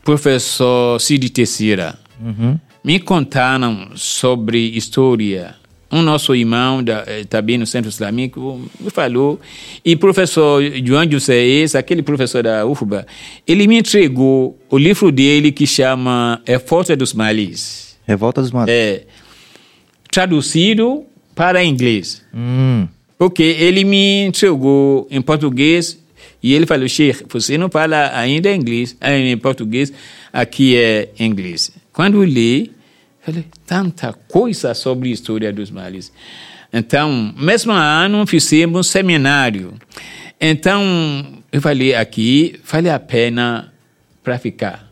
professor 0.04 1.00
Cid 1.00 1.30
Teixeira. 1.30 2.00
Me 2.84 3.00
contaram 3.00 3.92
sobre 3.96 4.58
história. 4.76 5.56
Um 5.92 6.02
nosso 6.02 6.34
irmão 6.34 6.82
da, 6.82 7.04
eh, 7.06 7.26
também 7.26 7.58
no 7.58 7.68
Centro 7.68 7.90
Islâmico 7.90 8.62
me 8.80 8.90
falou. 8.90 9.42
E 9.84 9.96
professor 9.96 10.64
João 10.84 11.10
José, 11.10 11.66
aquele 11.78 12.02
professor 12.02 12.42
da 12.42 12.66
UFBA, 12.66 13.06
ele 13.46 13.68
me 13.68 13.78
entregou 13.78 14.58
o 14.70 14.78
livro 14.78 15.12
dele 15.12 15.52
que 15.52 15.68
chama 15.68 16.42
É 16.46 16.58
Força 16.58 16.96
dos 16.96 17.14
Malis. 17.14 17.98
Revolta 18.08 18.42
dos 18.42 18.52
Matos. 18.52 18.74
É, 18.74 19.04
traduzido 20.10 21.04
para 21.36 21.64
inglês. 21.64 22.24
Hum. 22.34 22.88
Porque 23.22 23.44
ele 23.44 23.84
me 23.84 24.26
entregou 24.26 25.08
em 25.12 25.22
português 25.22 26.04
e 26.42 26.56
ele 26.56 26.66
falou, 26.66 26.88
Sheikh, 26.88 27.26
você 27.30 27.56
não 27.56 27.70
fala 27.70 28.10
ainda 28.18 28.52
inglês, 28.52 28.98
ah, 29.00 29.16
em 29.16 29.38
português, 29.38 29.94
aqui 30.34 30.76
é 30.76 31.10
inglês. 31.20 31.72
Quando 31.94 32.18
eu 32.18 32.24
li, 32.24 32.72
falei, 33.20 33.46
tanta 33.64 34.12
coisa 34.12 34.74
sobre 34.74 35.10
a 35.10 35.14
história 35.14 35.54
dos 35.54 35.70
males. 35.70 36.12
Então, 36.74 37.32
mesmo 37.38 37.72
ano, 37.72 38.26
fizemos 38.26 38.80
um 38.80 38.82
seminário. 38.82 39.76
Então, 40.42 40.82
eu 41.52 41.62
falei 41.62 41.94
aqui, 41.94 42.60
vale 42.66 42.90
a 42.90 43.00
pena 43.00 43.72
para 44.24 44.40
ficar. 44.40 44.92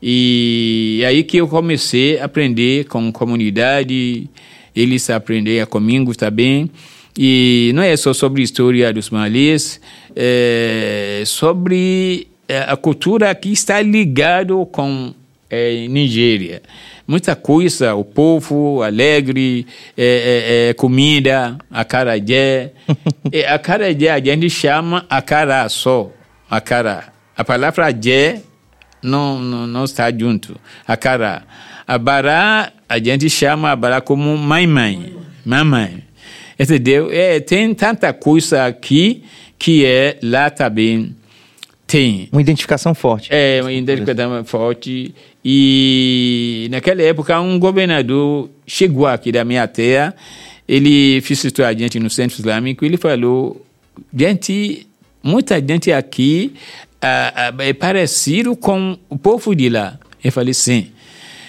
E 0.00 1.02
aí 1.04 1.24
que 1.24 1.38
eu 1.38 1.48
comecei 1.48 2.20
a 2.20 2.26
aprender 2.26 2.84
com 2.84 3.08
a 3.08 3.12
comunidade, 3.12 4.30
eles 4.76 5.10
aprenderam 5.10 5.66
comigo 5.66 6.14
também. 6.14 6.70
E 7.16 7.70
não 7.74 7.82
é 7.82 7.96
só 7.96 8.12
sobre 8.12 8.42
a 8.42 8.44
história 8.44 8.92
dos 8.92 9.10
malês, 9.10 9.80
é 10.16 11.22
sobre 11.26 12.26
é, 12.48 12.58
a 12.58 12.76
cultura 12.76 13.34
que 13.34 13.50
está 13.52 13.80
ligado 13.80 14.66
com 14.66 15.14
é, 15.48 15.86
Nigéria. 15.88 16.62
Muita 17.06 17.36
coisa, 17.36 17.94
o 17.94 18.04
povo 18.04 18.82
alegre, 18.82 19.66
é, 19.96 20.04
é, 20.04 20.70
é, 20.70 20.74
comida, 20.74 21.56
acarajé. 21.70 22.72
e 23.32 23.44
acarajé 23.44 24.10
a 24.10 24.18
gente 24.18 24.48
chama 24.50 25.06
acará 25.08 25.68
só, 25.68 26.10
acará. 26.50 27.12
A 27.36 27.44
palavra 27.44 27.90
jé 27.92 28.40
não, 29.02 29.38
não, 29.38 29.66
não 29.66 29.84
está 29.84 30.10
junto, 30.10 30.56
acará. 30.86 31.42
A 31.86 31.98
bará 31.98 32.72
a 32.88 32.98
gente 32.98 33.28
chama 33.28 33.70
a 33.70 33.76
bará 33.76 34.00
como 34.00 34.36
mãe-mãe, 34.36 35.14
mamãe. 35.44 36.02
Entendeu? 36.58 37.10
É, 37.10 37.40
tem 37.40 37.74
tanta 37.74 38.12
coisa 38.12 38.66
aqui 38.66 39.24
que 39.58 39.84
é 39.84 40.18
lá 40.22 40.50
também 40.50 41.14
tem. 41.86 42.28
Uma 42.32 42.40
identificação 42.40 42.94
forte. 42.94 43.28
É, 43.32 43.60
uma 43.60 43.72
identificação 43.72 44.44
forte. 44.44 45.14
E 45.44 46.68
naquela 46.70 47.02
época, 47.02 47.40
um 47.40 47.58
governador 47.58 48.50
chegou 48.66 49.06
aqui 49.06 49.30
da 49.30 49.44
minha 49.44 49.66
terra, 49.68 50.14
ele 50.66 51.20
visitou 51.20 51.64
a 51.64 51.72
gente 51.72 51.98
no 52.00 52.08
Centro 52.08 52.38
Islâmico, 52.38 52.84
ele 52.84 52.96
falou, 52.96 53.64
gente, 54.16 54.86
muita 55.22 55.60
gente 55.60 55.92
aqui 55.92 56.54
ah, 57.00 57.52
ah, 57.52 57.64
é 57.64 57.74
parecido 57.74 58.56
com 58.56 58.96
o 59.10 59.18
povo 59.18 59.54
de 59.54 59.68
lá. 59.68 59.98
Eu 60.22 60.32
falei, 60.32 60.54
sim. 60.54 60.90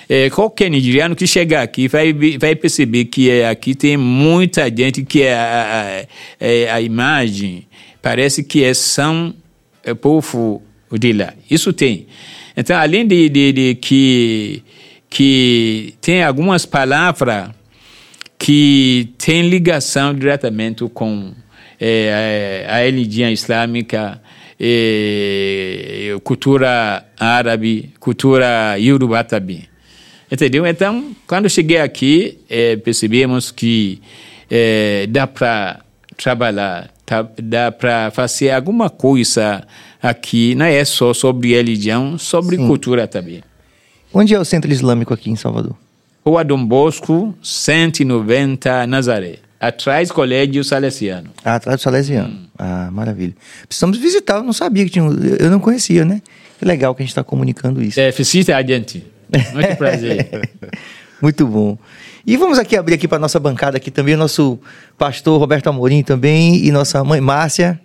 É, 0.08 0.30
qualquer 0.30 0.70
nigeriano 0.70 1.16
que 1.16 1.26
chegar 1.26 1.64
aqui 1.64 1.88
vai, 1.88 2.14
vai 2.40 2.56
perceber 2.56 3.06
que 3.06 3.30
é, 3.30 3.50
aqui 3.50 3.74
tem 3.74 3.98
muita 3.98 4.70
gente 4.70 5.04
que 5.04 5.24
é 5.24 5.34
a, 5.34 6.06
a, 6.70 6.76
a 6.76 6.82
imagem 6.82 7.68
parece 8.02 8.44
que 8.44 8.64
é 8.64 8.72
são 8.72 9.34
é, 9.84 9.96
povo 9.96 10.62
de 10.92 11.12
lá. 11.12 11.34
Isso 11.50 11.74
tem. 11.74 12.06
Então, 12.56 12.78
além 12.78 13.08
de, 13.08 13.30
de, 13.30 13.52
de 13.52 13.76
que, 13.76 14.64
que 15.10 15.96
tem 16.00 16.24
algumas 16.24 16.68
palavras 16.68 17.50
que 18.38 19.10
têm 19.18 19.50
ligação 19.50 20.14
diretamente 20.14 20.88
com 20.94 21.34
é, 21.80 22.66
a, 22.70 22.76
a 22.76 22.80
religião 22.84 23.32
islâmica, 23.32 24.22
é, 24.60 26.16
cultura 26.24 27.06
árabe, 27.20 27.92
cultura 28.00 28.78
iorubá 28.78 29.24
também. 29.24 29.64
Entendeu? 30.32 30.66
Então, 30.66 31.16
quando 31.28 31.50
cheguei 31.50 31.78
aqui, 31.78 32.40
é, 32.50 32.76
percebemos 32.78 33.52
que 33.52 34.02
é, 34.50 35.06
dá 35.08 35.28
para 35.28 35.82
trabalhar, 36.18 36.90
tá, 37.06 37.28
dá 37.42 37.72
para 37.72 38.12
fazer 38.12 38.52
alguma 38.52 38.90
coisa 38.90 39.66
aqui, 40.02 40.56
não 40.56 40.66
é 40.66 40.84
só 40.84 41.14
sobre 41.14 41.54
religião, 41.54 42.18
sobre 42.18 42.58
Sim. 42.58 42.68
cultura 42.68 43.08
também. 43.08 43.44
Onde 44.14 44.34
é 44.34 44.40
o 44.40 44.46
Centro 44.46 44.72
Islâmico 44.72 45.14
aqui 45.14 45.30
em 45.30 45.36
Salvador? 45.36 45.76
Rua 46.26 46.44
Dom 46.44 46.66
Bosco, 46.66 47.36
190, 47.44 48.88
Nazaré. 48.88 49.40
Atrás, 49.60 50.12
Colégio 50.12 50.64
Salesiano. 50.64 51.30
Ah, 51.44 51.56
atrás 51.56 51.80
do 51.80 51.84
Salesiano. 51.84 52.40
Ah, 52.58 52.90
maravilha. 52.92 53.34
Precisamos 53.68 53.98
visitar, 53.98 54.38
eu 54.38 54.44
não 54.44 54.54
sabia 54.54 54.86
que 54.86 54.92
tinha. 54.92 55.06
Eu 55.40 55.50
não 55.50 55.60
conhecia, 55.60 56.04
né? 56.04 56.22
Que 56.60 56.66
legal 56.66 56.96
que 56.96 57.02
a 57.02 57.06
gente 57.06 57.12
está 57.12 57.24
comunicando 57.24 57.82
isso. 57.82 58.00
É, 58.00 58.12
visita 58.12 58.56
a 58.56 58.64
gente. 58.66 59.06
Muito 59.54 59.76
prazer. 59.78 60.50
Muito 61.22 61.48
bom. 61.48 61.78
E 62.26 62.38
vamos 62.38 62.60
aqui 62.60 62.76
abrir 62.76 62.96
aqui 62.96 63.08
para 63.08 63.20
nossa 63.20 63.40
bancada 63.40 63.78
aqui 63.78 63.90
também, 63.90 64.16
o 64.16 64.18
nosso 64.18 64.60
pastor 64.98 65.40
Roberto 65.40 65.68
Amorim 65.68 66.04
também 66.04 66.66
e 66.66 66.72
nossa 66.72 67.04
mãe 67.04 67.22
Márcia. 67.22 67.80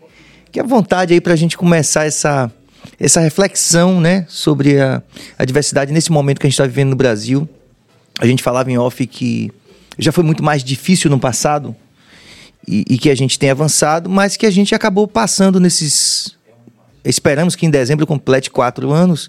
Que 0.50 0.58
à 0.58 0.62
vontade 0.64 1.14
aí 1.14 1.20
para 1.20 1.32
a 1.32 1.36
gente 1.36 1.56
começar 1.56 2.06
essa, 2.06 2.50
essa 2.98 3.20
reflexão, 3.20 4.00
né, 4.00 4.26
sobre 4.28 4.80
a, 4.80 5.02
a 5.38 5.44
diversidade 5.44 5.92
nesse 5.92 6.10
momento 6.10 6.40
que 6.40 6.46
a 6.46 6.50
gente 6.50 6.54
está 6.54 6.66
vivendo 6.66 6.90
no 6.90 6.96
Brasil. 6.96 7.48
A 8.18 8.26
gente 8.26 8.42
falava 8.42 8.70
em 8.70 8.78
off 8.78 9.06
que 9.06 9.52
já 9.98 10.10
foi 10.10 10.24
muito 10.24 10.42
mais 10.42 10.64
difícil 10.64 11.10
no 11.10 11.18
passado 11.18 11.76
e, 12.66 12.84
e 12.90 12.98
que 12.98 13.10
a 13.10 13.14
gente 13.14 13.38
tem 13.38 13.50
avançado, 13.50 14.08
mas 14.10 14.36
que 14.36 14.46
a 14.46 14.50
gente 14.50 14.74
acabou 14.74 15.06
passando 15.06 15.60
nesses. 15.60 16.36
Esperamos 17.04 17.56
que 17.56 17.64
em 17.64 17.70
dezembro 17.70 18.06
complete 18.06 18.50
quatro 18.50 18.90
anos. 18.90 19.28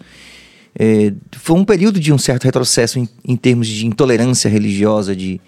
É, 0.78 1.14
foi 1.34 1.58
um 1.58 1.66
período 1.66 2.00
de 2.00 2.14
um 2.14 2.18
certo 2.18 2.46
retrocesso 2.46 2.98
em, 3.00 3.08
em 3.26 3.36
termos 3.36 3.68
de 3.68 3.86
intolerância 3.86 4.50
religiosa, 4.50 5.16
de 5.16 5.40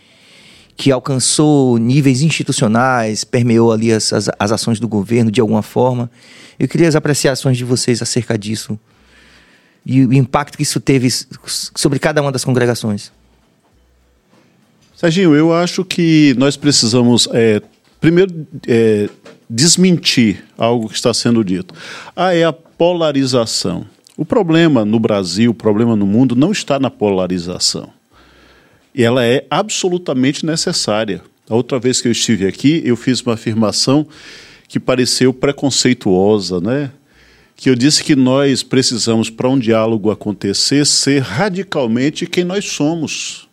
que 0.75 0.92
alcançou 0.92 1.77
níveis 1.77 2.22
institucionais, 2.22 3.24
permeou 3.24 3.72
ali 3.72 3.92
as, 3.92 4.12
as, 4.12 4.30
as 4.39 4.51
ações 4.51 4.80
do 4.80 4.88
governo 4.88 5.32
de 5.32 5.39
alguma 5.39 5.62
forma. 5.62 6.10
Eu 6.60 6.68
queria 6.68 6.88
as 6.88 6.96
apreciações 6.96 7.58
de 7.58 7.63
vocês 7.63 8.01
acerca 8.01 8.38
disso 8.38 8.80
e 9.86 10.06
o 10.06 10.13
impacto 10.13 10.58
que 10.58 10.63
isso 10.63 10.80
teve 10.80 11.10
sobre 11.75 12.00
cada 12.00 12.22
uma 12.22 12.32
das 12.32 12.44
congregações. 12.44 13.12
Serginho, 14.96 15.36
eu 15.36 15.53
acho 15.53 15.84
que 15.84 16.34
nós 16.38 16.56
precisamos, 16.56 17.27
é, 17.34 17.62
primeiro, 18.00 18.48
é, 18.68 19.10
desmentir 19.50 20.46
algo 20.58 20.88
que 20.88 20.96
está 20.96 21.13
sendo 21.13 21.44
dito. 21.44 21.74
Ah, 22.15 22.34
é 22.34 22.46
a 22.46 22.53
polarização. 22.53 23.86
O 24.15 24.24
problema 24.24 24.86
no 24.86 25.00
Brasil, 25.00 25.51
o 25.51 25.55
problema 25.55 25.96
no 25.96 26.05
mundo, 26.05 26.36
não 26.36 26.51
está 26.51 26.79
na 26.79 26.89
polarização. 26.89 27.89
E 28.93 29.03
ela 29.03 29.25
é 29.25 29.46
absolutamente 29.50 30.46
necessária. 30.46 31.22
A 31.50 31.55
outra 31.55 31.79
vez 31.79 32.00
que 32.00 32.08
eu 32.08 32.12
estive 32.12 32.48
aqui, 32.48 32.82
eu 32.86 32.96
fiz 32.96 33.22
uma 33.22 33.34
afirmação 33.34 34.08
que 34.67 34.79
pareceu 34.79 35.34
preconceituosa, 35.34 36.62
né? 36.62 36.91
Que 37.55 37.70
eu 37.70 37.75
disse 37.75 38.03
que 38.03 38.15
nós 38.15 38.62
precisamos, 38.63 39.29
para 39.29 39.50
um 39.50 39.58
diálogo 39.58 40.12
acontecer, 40.12 40.86
ser 40.86 41.22
radicalmente 41.22 42.27
quem 42.27 42.43
nós 42.43 42.65
somos. 42.65 43.48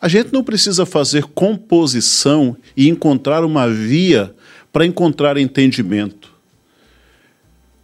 A 0.00 0.08
gente 0.08 0.32
não 0.32 0.44
precisa 0.44 0.84
fazer 0.84 1.24
composição 1.24 2.56
e 2.76 2.88
encontrar 2.88 3.44
uma 3.44 3.68
via 3.68 4.34
para 4.72 4.84
encontrar 4.84 5.38
entendimento. 5.38 6.33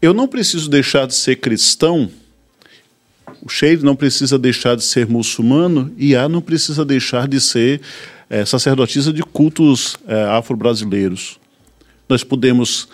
Eu 0.03 0.15
não 0.15 0.27
preciso 0.27 0.71
deixar 0.71 1.07
de 1.07 1.15
ser 1.15 1.37
cristão. 1.37 2.11
Sheila 3.47 3.83
não 3.83 3.95
precisa 3.95 4.39
deixar 4.39 4.75
de 4.75 4.83
ser 4.83 5.07
muçulmano 5.07 5.93
e 5.97 6.17
A 6.17 6.27
não 6.27 6.41
precisa 6.41 6.87
deixar 6.87 7.29
de 7.29 7.39
ser 7.39 7.83
é, 8.31 8.45
sacerdotisa 8.47 9.13
de 9.13 9.23
cultos 9.23 9.97
é, 10.07 10.23
afro-brasileiros. 10.25 11.39
Nós 12.09 12.25
podemos 12.25 12.89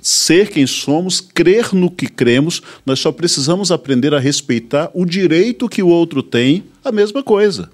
ser 0.00 0.50
quem 0.50 0.66
somos, 0.66 1.20
crer 1.20 1.74
no 1.74 1.90
que 1.90 2.06
cremos, 2.06 2.60
nós 2.84 3.00
só 3.00 3.10
precisamos 3.10 3.72
aprender 3.72 4.12
a 4.12 4.18
respeitar 4.18 4.90
o 4.92 5.06
direito 5.06 5.68
que 5.68 5.82
o 5.82 5.88
outro 5.88 6.22
tem, 6.22 6.64
a 6.84 6.92
mesma 6.92 7.22
coisa. 7.22 7.70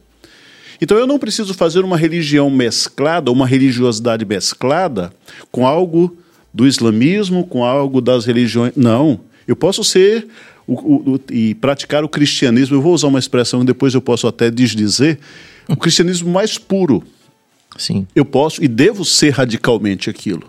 Então 0.80 0.96
eu 0.96 1.06
não 1.06 1.18
preciso 1.18 1.52
fazer 1.52 1.84
uma 1.84 1.96
religião 1.96 2.48
mesclada, 2.48 3.30
uma 3.30 3.46
religiosidade 3.46 4.24
mesclada 4.24 5.12
com 5.50 5.66
algo 5.66 6.16
do 6.52 6.66
islamismo, 6.66 7.46
com 7.46 7.64
algo 7.64 8.00
das 8.00 8.24
religiões. 8.24 8.72
Não. 8.76 9.20
Eu 9.46 9.56
posso 9.56 9.82
ser 9.82 10.26
o, 10.66 10.74
o, 10.74 11.14
o, 11.14 11.20
e 11.30 11.54
praticar 11.54 12.04
o 12.04 12.08
cristianismo, 12.08 12.76
eu 12.76 12.82
vou 12.82 12.94
usar 12.94 13.08
uma 13.08 13.18
expressão 13.18 13.60
que 13.60 13.66
depois 13.66 13.94
eu 13.94 14.00
posso 14.00 14.26
até 14.26 14.50
desdizer, 14.50 15.18
o 15.68 15.76
cristianismo 15.76 16.30
mais 16.30 16.58
puro. 16.58 17.02
Sim. 17.76 18.06
Eu 18.14 18.24
posso 18.24 18.62
e 18.62 18.68
devo 18.68 19.04
ser 19.04 19.30
radicalmente 19.30 20.10
aquilo. 20.10 20.44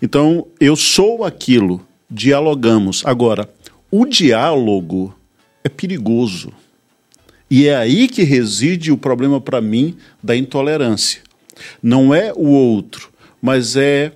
Então, 0.00 0.46
eu 0.58 0.76
sou 0.76 1.24
aquilo, 1.24 1.80
dialogamos. 2.10 3.02
Agora, 3.04 3.50
o 3.90 4.06
diálogo 4.06 5.14
é 5.62 5.68
perigoso. 5.68 6.52
E 7.50 7.66
é 7.66 7.76
aí 7.76 8.06
que 8.06 8.22
reside 8.22 8.92
o 8.92 8.96
problema 8.96 9.40
para 9.40 9.60
mim 9.60 9.96
da 10.22 10.36
intolerância. 10.36 11.20
Não 11.82 12.14
é 12.14 12.32
o 12.34 12.46
outro, 12.46 13.10
mas 13.42 13.76
é 13.76 14.12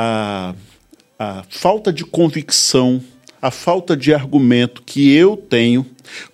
a, 0.00 0.54
a 1.18 1.44
falta 1.48 1.92
de 1.92 2.04
convicção, 2.04 3.02
a 3.42 3.50
falta 3.50 3.96
de 3.96 4.14
argumento 4.14 4.82
que 4.82 5.12
eu 5.12 5.36
tenho 5.36 5.84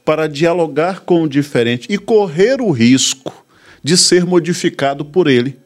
para 0.05 0.29
dialogar 0.29 1.01
com 1.01 1.23
o 1.23 1.29
diferente 1.29 1.87
e 1.91 1.99
correr 1.99 2.61
o 2.61 2.71
risco 2.71 3.33
de 3.83 3.97
ser 3.97 4.25
modificado 4.25 5.05
por 5.05 5.27
ele 5.27 5.59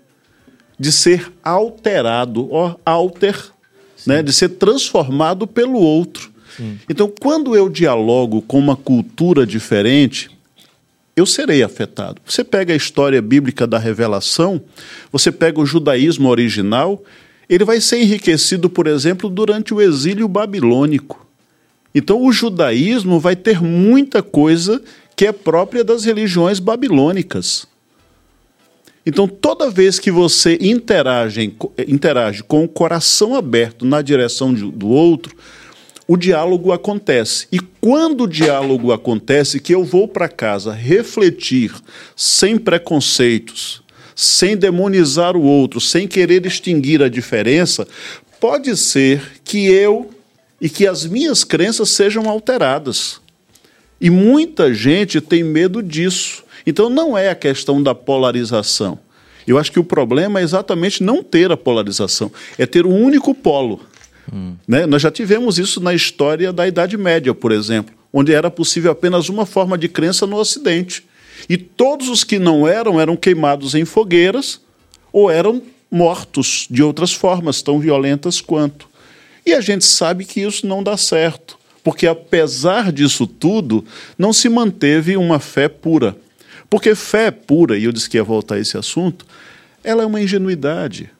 de 0.80 0.90
ser 0.90 1.30
alterado, 1.44 2.50
ó, 2.50 2.74
alter, 2.86 3.36
né, 4.06 4.22
de 4.22 4.32
ser 4.32 4.48
transformado 4.48 5.46
pelo 5.46 5.78
outro. 5.78 6.32
Sim. 6.56 6.78
Então, 6.88 7.12
quando 7.20 7.54
eu 7.54 7.68
dialogo 7.68 8.40
com 8.40 8.58
uma 8.58 8.74
cultura 8.74 9.46
diferente, 9.46 10.30
eu 11.14 11.26
serei 11.26 11.62
afetado. 11.62 12.22
Você 12.24 12.42
pega 12.42 12.72
a 12.72 12.76
história 12.76 13.20
bíblica 13.20 13.66
da 13.66 13.78
revelação, 13.78 14.58
você 15.12 15.30
pega 15.30 15.60
o 15.60 15.66
judaísmo 15.66 16.30
original, 16.30 17.04
ele 17.50 17.64
vai 17.64 17.80
ser 17.80 18.00
enriquecido, 18.00 18.70
por 18.70 18.86
exemplo, 18.86 19.28
durante 19.28 19.74
o 19.74 19.80
exílio 19.80 20.28
babilônico. 20.28 21.26
Então, 21.92 22.24
o 22.24 22.30
judaísmo 22.30 23.18
vai 23.18 23.34
ter 23.34 23.60
muita 23.60 24.22
coisa 24.22 24.80
que 25.16 25.26
é 25.26 25.32
própria 25.32 25.82
das 25.82 26.04
religiões 26.04 26.60
babilônicas. 26.60 27.66
Então, 29.04 29.26
toda 29.26 29.68
vez 29.68 29.98
que 29.98 30.12
você 30.12 30.56
interage, 30.60 31.56
interage 31.88 32.44
com 32.44 32.62
o 32.62 32.68
coração 32.68 33.34
aberto 33.34 33.84
na 33.84 34.00
direção 34.00 34.54
do 34.54 34.88
outro, 34.88 35.34
o 36.06 36.16
diálogo 36.16 36.70
acontece. 36.70 37.48
E 37.50 37.58
quando 37.80 38.24
o 38.24 38.28
diálogo 38.28 38.92
acontece, 38.92 39.58
que 39.58 39.74
eu 39.74 39.82
vou 39.82 40.06
para 40.06 40.28
casa 40.28 40.72
refletir 40.72 41.74
sem 42.14 42.56
preconceitos, 42.56 43.82
sem 44.20 44.54
demonizar 44.54 45.34
o 45.34 45.42
outro, 45.42 45.80
sem 45.80 46.06
querer 46.06 46.44
extinguir 46.44 47.02
a 47.02 47.08
diferença, 47.08 47.88
pode 48.38 48.76
ser 48.76 49.40
que 49.42 49.66
eu 49.66 50.10
e 50.60 50.68
que 50.68 50.86
as 50.86 51.06
minhas 51.06 51.42
crenças 51.42 51.88
sejam 51.88 52.28
alteradas. 52.28 53.18
E 53.98 54.10
muita 54.10 54.74
gente 54.74 55.22
tem 55.22 55.42
medo 55.42 55.82
disso. 55.82 56.44
Então 56.66 56.90
não 56.90 57.16
é 57.16 57.30
a 57.30 57.34
questão 57.34 57.82
da 57.82 57.94
polarização. 57.94 58.98
Eu 59.46 59.56
acho 59.56 59.72
que 59.72 59.80
o 59.80 59.84
problema 59.84 60.40
é 60.40 60.42
exatamente 60.42 61.02
não 61.02 61.22
ter 61.22 61.50
a 61.50 61.56
polarização, 61.56 62.30
é 62.58 62.66
ter 62.66 62.84
um 62.84 63.02
único 63.02 63.34
polo. 63.34 63.80
Hum. 64.30 64.52
Né? 64.68 64.84
Nós 64.84 65.00
já 65.00 65.10
tivemos 65.10 65.58
isso 65.58 65.80
na 65.80 65.94
história 65.94 66.52
da 66.52 66.68
Idade 66.68 66.98
Média, 66.98 67.32
por 67.32 67.52
exemplo, 67.52 67.94
onde 68.12 68.34
era 68.34 68.50
possível 68.50 68.92
apenas 68.92 69.30
uma 69.30 69.46
forma 69.46 69.78
de 69.78 69.88
crença 69.88 70.26
no 70.26 70.36
Ocidente. 70.36 71.08
E 71.48 71.56
todos 71.56 72.08
os 72.08 72.24
que 72.24 72.38
não 72.38 72.66
eram 72.66 73.00
eram 73.00 73.16
queimados 73.16 73.74
em 73.74 73.84
fogueiras 73.84 74.60
ou 75.12 75.30
eram 75.30 75.62
mortos 75.90 76.66
de 76.70 76.82
outras 76.82 77.12
formas 77.12 77.62
tão 77.62 77.80
violentas 77.80 78.40
quanto. 78.40 78.88
E 79.44 79.52
a 79.52 79.60
gente 79.60 79.84
sabe 79.84 80.24
que 80.24 80.40
isso 80.40 80.66
não 80.66 80.82
dá 80.82 80.96
certo, 80.96 81.58
porque 81.82 82.06
apesar 82.06 82.92
disso 82.92 83.26
tudo, 83.26 83.84
não 84.16 84.32
se 84.32 84.48
manteve 84.48 85.16
uma 85.16 85.40
fé 85.40 85.68
pura. 85.68 86.16
Porque 86.68 86.94
fé 86.94 87.30
pura, 87.30 87.76
e 87.76 87.84
eu 87.84 87.92
disse 87.92 88.08
que 88.08 88.16
ia 88.16 88.22
voltar 88.22 88.56
a 88.56 88.60
esse 88.60 88.76
assunto, 88.76 89.26
ela 89.82 90.02
é 90.02 90.06
uma 90.06 90.20
ingenuidade. 90.20 91.10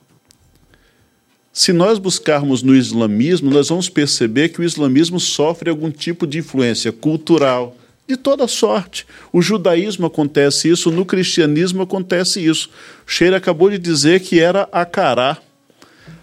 Se 1.53 1.73
nós 1.73 1.99
buscarmos 1.99 2.63
no 2.63 2.77
islamismo, 2.77 3.51
nós 3.51 3.69
vamos 3.69 3.89
perceber 3.89 4.51
que 4.51 4.61
o 4.61 4.65
islamismo 4.65 5.19
sofre 5.19 5.69
algum 5.69 5.91
tipo 5.91 6.27
de 6.27 6.39
influência 6.39 6.93
cultural, 6.93 7.77
de 8.11 8.17
toda 8.17 8.49
sorte. 8.49 9.07
O 9.33 9.41
judaísmo 9.41 10.07
acontece 10.07 10.69
isso, 10.69 10.91
no 10.91 11.05
cristianismo 11.05 11.83
acontece 11.83 12.45
isso. 12.45 12.69
Sheila 13.07 13.37
acabou 13.37 13.71
de 13.71 13.79
dizer 13.79 14.21
que 14.21 14.41
era 14.41 14.69
acará. 14.73 15.39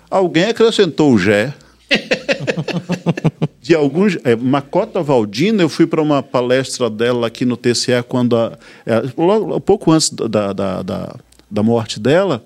Alguém 0.10 0.45
acrescentou 0.45 1.13
o 1.13 1.17
Jé. 1.17 1.54
de 3.62 3.73
alguns. 3.73 4.17
É, 4.26 4.36
Macota 4.36 5.02
Valdina, 5.02 5.63
eu 5.63 5.69
fui 5.69 5.88
para 5.88 6.02
uma 6.02 6.21
palestra 6.21 6.89
dela 6.89 7.28
aqui 7.28 7.45
no 7.45 7.56
TCE 7.56 8.04
quando 8.06 8.36
a, 8.36 8.58
é, 8.86 9.04
logo, 9.17 9.60
pouco 9.62 9.91
antes 9.93 10.10
da, 10.10 10.52
da, 10.52 10.82
da, 10.82 11.15
da, 11.50 11.63
morte 11.63 11.97
dela, 11.97 12.43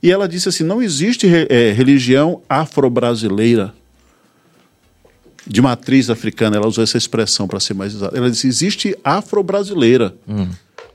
e 0.00 0.12
ela 0.12 0.28
disse 0.28 0.48
assim: 0.48 0.62
não 0.62 0.80
existe 0.80 1.26
é, 1.26 1.72
religião 1.72 2.40
afro-brasileira 2.48 3.74
de 5.46 5.60
matriz 5.60 6.10
africana. 6.10 6.56
Ela 6.56 6.66
usou 6.66 6.82
essa 6.82 6.98
expressão 6.98 7.46
para 7.46 7.60
ser 7.60 7.74
mais 7.74 7.94
exata. 7.94 8.16
Ela 8.16 8.30
disse: 8.30 8.46
existe 8.46 8.96
afro-brasileira. 9.04 10.14
Hum. 10.28 10.48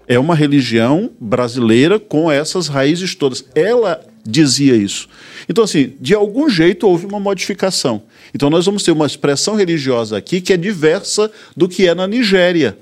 É 0.08 0.18
uma 0.18 0.34
religião 0.34 1.12
brasileira 1.20 2.00
com 2.00 2.32
essas 2.32 2.68
raízes 2.68 3.14
todas. 3.14 3.46
Ela 3.54 4.04
dizia 4.26 4.76
isso. 4.76 5.08
Então, 5.48 5.64
assim, 5.64 5.94
de 6.00 6.16
algum 6.16 6.50
jeito 6.50 6.88
houve 6.88 7.06
uma 7.06 7.20
modificação. 7.20 8.04
Então, 8.34 8.50
nós 8.50 8.66
vamos 8.66 8.84
ter 8.84 8.92
uma 8.92 9.06
expressão 9.06 9.56
religiosa 9.56 10.18
aqui 10.18 10.42
que 10.42 10.52
é 10.52 10.58
diversa 10.58 11.32
do 11.56 11.70
que 11.70 11.88
é 11.88 11.94
na 11.94 12.08
Nigéria. 12.08 12.78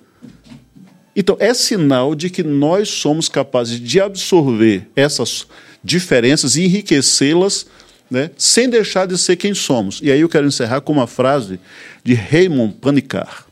Então, 1.16 1.36
é 1.40 1.54
sinal 1.54 2.14
de 2.14 2.30
que 2.30 2.44
nós 2.44 2.90
somos 2.90 3.28
capazes 3.28 3.80
de 3.80 4.00
absorver 4.00 4.88
essas 4.96 5.48
diferenças 5.84 6.56
e 6.56 6.64
enriquecê-las 6.64 7.66
né, 8.10 8.32
sem 8.38 8.70
deixar 8.70 9.06
de 9.08 9.18
ser 9.18 9.36
quem 9.36 9.54
somos. 9.54 10.00
E 10.02 10.12
aí 10.12 10.22
eu 10.22 10.30
quero 10.30 10.48
encerrar 10.48 10.82
com 10.82 10.94
uma 10.94 11.08
frase 11.08 11.60
de 12.04 12.14
Raymond 12.14 12.76
Panikar. 12.82 13.46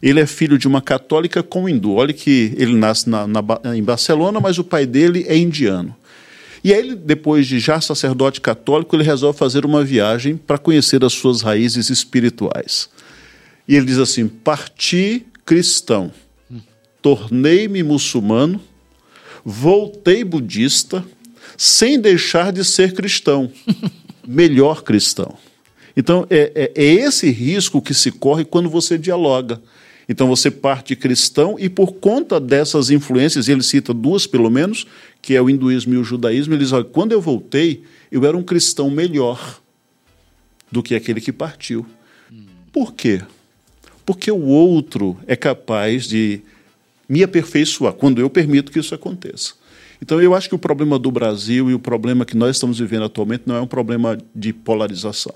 Ele 0.00 0.20
é 0.20 0.26
filho 0.26 0.56
de 0.56 0.68
uma 0.68 0.80
católica 0.80 1.42
com 1.42 1.68
hindu. 1.68 1.94
Olha 1.94 2.12
que 2.12 2.54
ele 2.56 2.74
nasce 2.74 3.08
na, 3.08 3.26
na, 3.26 3.42
em 3.74 3.82
Barcelona, 3.82 4.40
mas 4.40 4.58
o 4.58 4.64
pai 4.64 4.86
dele 4.86 5.24
é 5.26 5.36
indiano. 5.36 5.94
E 6.62 6.72
aí, 6.72 6.94
depois 6.94 7.46
de 7.46 7.58
já 7.58 7.80
sacerdote 7.80 8.40
católico, 8.40 8.94
ele 8.94 9.04
resolve 9.04 9.38
fazer 9.38 9.64
uma 9.64 9.84
viagem 9.84 10.36
para 10.36 10.58
conhecer 10.58 11.04
as 11.04 11.12
suas 11.12 11.40
raízes 11.40 11.88
espirituais. 11.88 12.88
E 13.66 13.76
ele 13.76 13.86
diz 13.86 13.98
assim: 13.98 14.26
Parti 14.28 15.26
cristão, 15.44 16.12
tornei-me 17.00 17.82
muçulmano, 17.82 18.60
voltei 19.44 20.24
budista, 20.24 21.04
sem 21.58 22.00
deixar 22.00 22.52
de 22.52 22.64
ser 22.64 22.94
cristão, 22.94 23.50
melhor 24.26 24.82
cristão. 24.84 25.36
Então, 25.96 26.24
é, 26.30 26.52
é, 26.54 26.72
é 26.74 26.84
esse 26.84 27.28
risco 27.28 27.82
que 27.82 27.92
se 27.92 28.12
corre 28.12 28.44
quando 28.44 28.70
você 28.70 28.96
dialoga. 28.96 29.60
Então 30.08 30.26
você 30.26 30.50
parte 30.50 30.96
cristão 30.96 31.56
e 31.58 31.68
por 31.68 31.94
conta 31.94 32.40
dessas 32.40 32.88
influências, 32.88 33.46
ele 33.46 33.62
cita 33.62 33.92
duas 33.92 34.26
pelo 34.26 34.48
menos, 34.48 34.86
que 35.20 35.34
é 35.34 35.42
o 35.42 35.50
hinduísmo 35.50 35.92
e 35.92 35.98
o 35.98 36.04
judaísmo, 36.04 36.54
ele 36.54 36.62
diz, 36.62 36.72
olha, 36.72 36.84
quando 36.84 37.12
eu 37.12 37.20
voltei, 37.20 37.82
eu 38.10 38.24
era 38.24 38.34
um 38.34 38.42
cristão 38.42 38.88
melhor 38.88 39.60
do 40.72 40.82
que 40.82 40.94
aquele 40.94 41.20
que 41.20 41.32
partiu. 41.32 41.84
Por 42.72 42.94
quê? 42.94 43.20
Porque 44.06 44.30
o 44.30 44.46
outro 44.46 45.18
é 45.26 45.36
capaz 45.36 46.06
de 46.06 46.40
me 47.06 47.22
aperfeiçoar 47.22 47.92
quando 47.92 48.18
eu 48.18 48.30
permito 48.30 48.72
que 48.72 48.78
isso 48.78 48.94
aconteça. 48.94 49.57
Então 50.00 50.20
eu 50.20 50.34
acho 50.34 50.48
que 50.48 50.54
o 50.54 50.58
problema 50.58 50.98
do 50.98 51.10
Brasil 51.10 51.70
e 51.70 51.74
o 51.74 51.78
problema 51.78 52.24
que 52.24 52.36
nós 52.36 52.56
estamos 52.56 52.78
vivendo 52.78 53.04
atualmente 53.04 53.42
não 53.46 53.56
é 53.56 53.60
um 53.60 53.66
problema 53.66 54.16
de 54.34 54.52
polarização. 54.52 55.34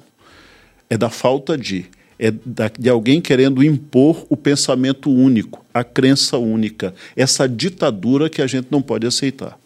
É 0.89 0.97
da 0.97 1.11
falta 1.11 1.57
de 1.57 1.87
é 2.19 2.33
de 2.79 2.89
alguém 2.89 3.21
querendo 3.21 3.65
impor 3.65 4.25
o 4.29 4.37
pensamento 4.37 5.11
único, 5.11 5.65
a 5.75 5.83
crença 5.83 6.39
única, 6.39 6.95
essa 7.17 7.49
ditadura 7.49 8.31
que 8.31 8.41
a 8.41 8.47
gente 8.47 8.69
não 8.71 8.81
pode 8.81 9.07
aceitar. 9.07 9.59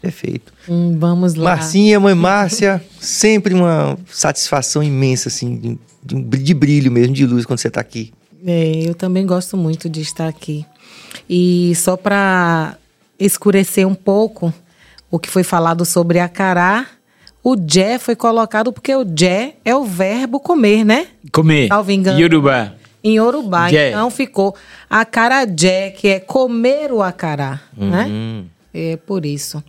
Perfeito. 0.00 0.52
Hum, 0.68 0.98
vamos 0.98 1.34
lá. 1.34 1.56
Marcinha, 1.56 2.00
mãe 2.00 2.14
Márcia, 2.14 2.82
sempre 2.98 3.54
uma 3.54 3.98
satisfação 4.10 4.82
imensa, 4.82 5.28
assim, 5.28 5.78
de, 6.02 6.38
de 6.38 6.54
brilho 6.54 6.90
mesmo, 6.90 7.14
de 7.14 7.26
luz 7.26 7.44
quando 7.44 7.60
você 7.60 7.68
está 7.68 7.80
aqui. 7.80 8.12
É, 8.44 8.88
eu 8.88 8.94
também 8.94 9.24
gosto 9.24 9.56
muito 9.56 9.88
de 9.88 10.00
estar 10.00 10.26
aqui. 10.26 10.66
E 11.28 11.72
só 11.76 11.96
para 11.96 12.76
escurecer 13.24 13.86
um 13.86 13.94
pouco 13.94 14.52
o 15.10 15.18
que 15.18 15.30
foi 15.30 15.42
falado 15.42 15.84
sobre 15.84 16.18
acará, 16.18 16.86
o 17.44 17.56
jé 17.56 17.98
foi 17.98 18.14
colocado 18.16 18.72
porque 18.72 18.94
o 18.94 19.04
jé 19.16 19.56
é 19.64 19.74
o 19.74 19.84
verbo 19.84 20.38
comer, 20.38 20.84
né? 20.84 21.08
Comer. 21.32 21.68
Salvo 21.68 21.90
engano. 21.90 22.18
Em 23.04 23.16
Yorubá. 23.16 23.68
Jé. 23.68 23.90
Então 23.90 24.10
ficou 24.10 24.54
acarajé, 24.88 25.90
que 25.90 26.08
é 26.08 26.20
comer 26.20 26.92
o 26.92 27.02
acará, 27.02 27.60
né? 27.76 28.44
É 28.72 28.96
por 28.96 29.26
isso. 29.26 29.62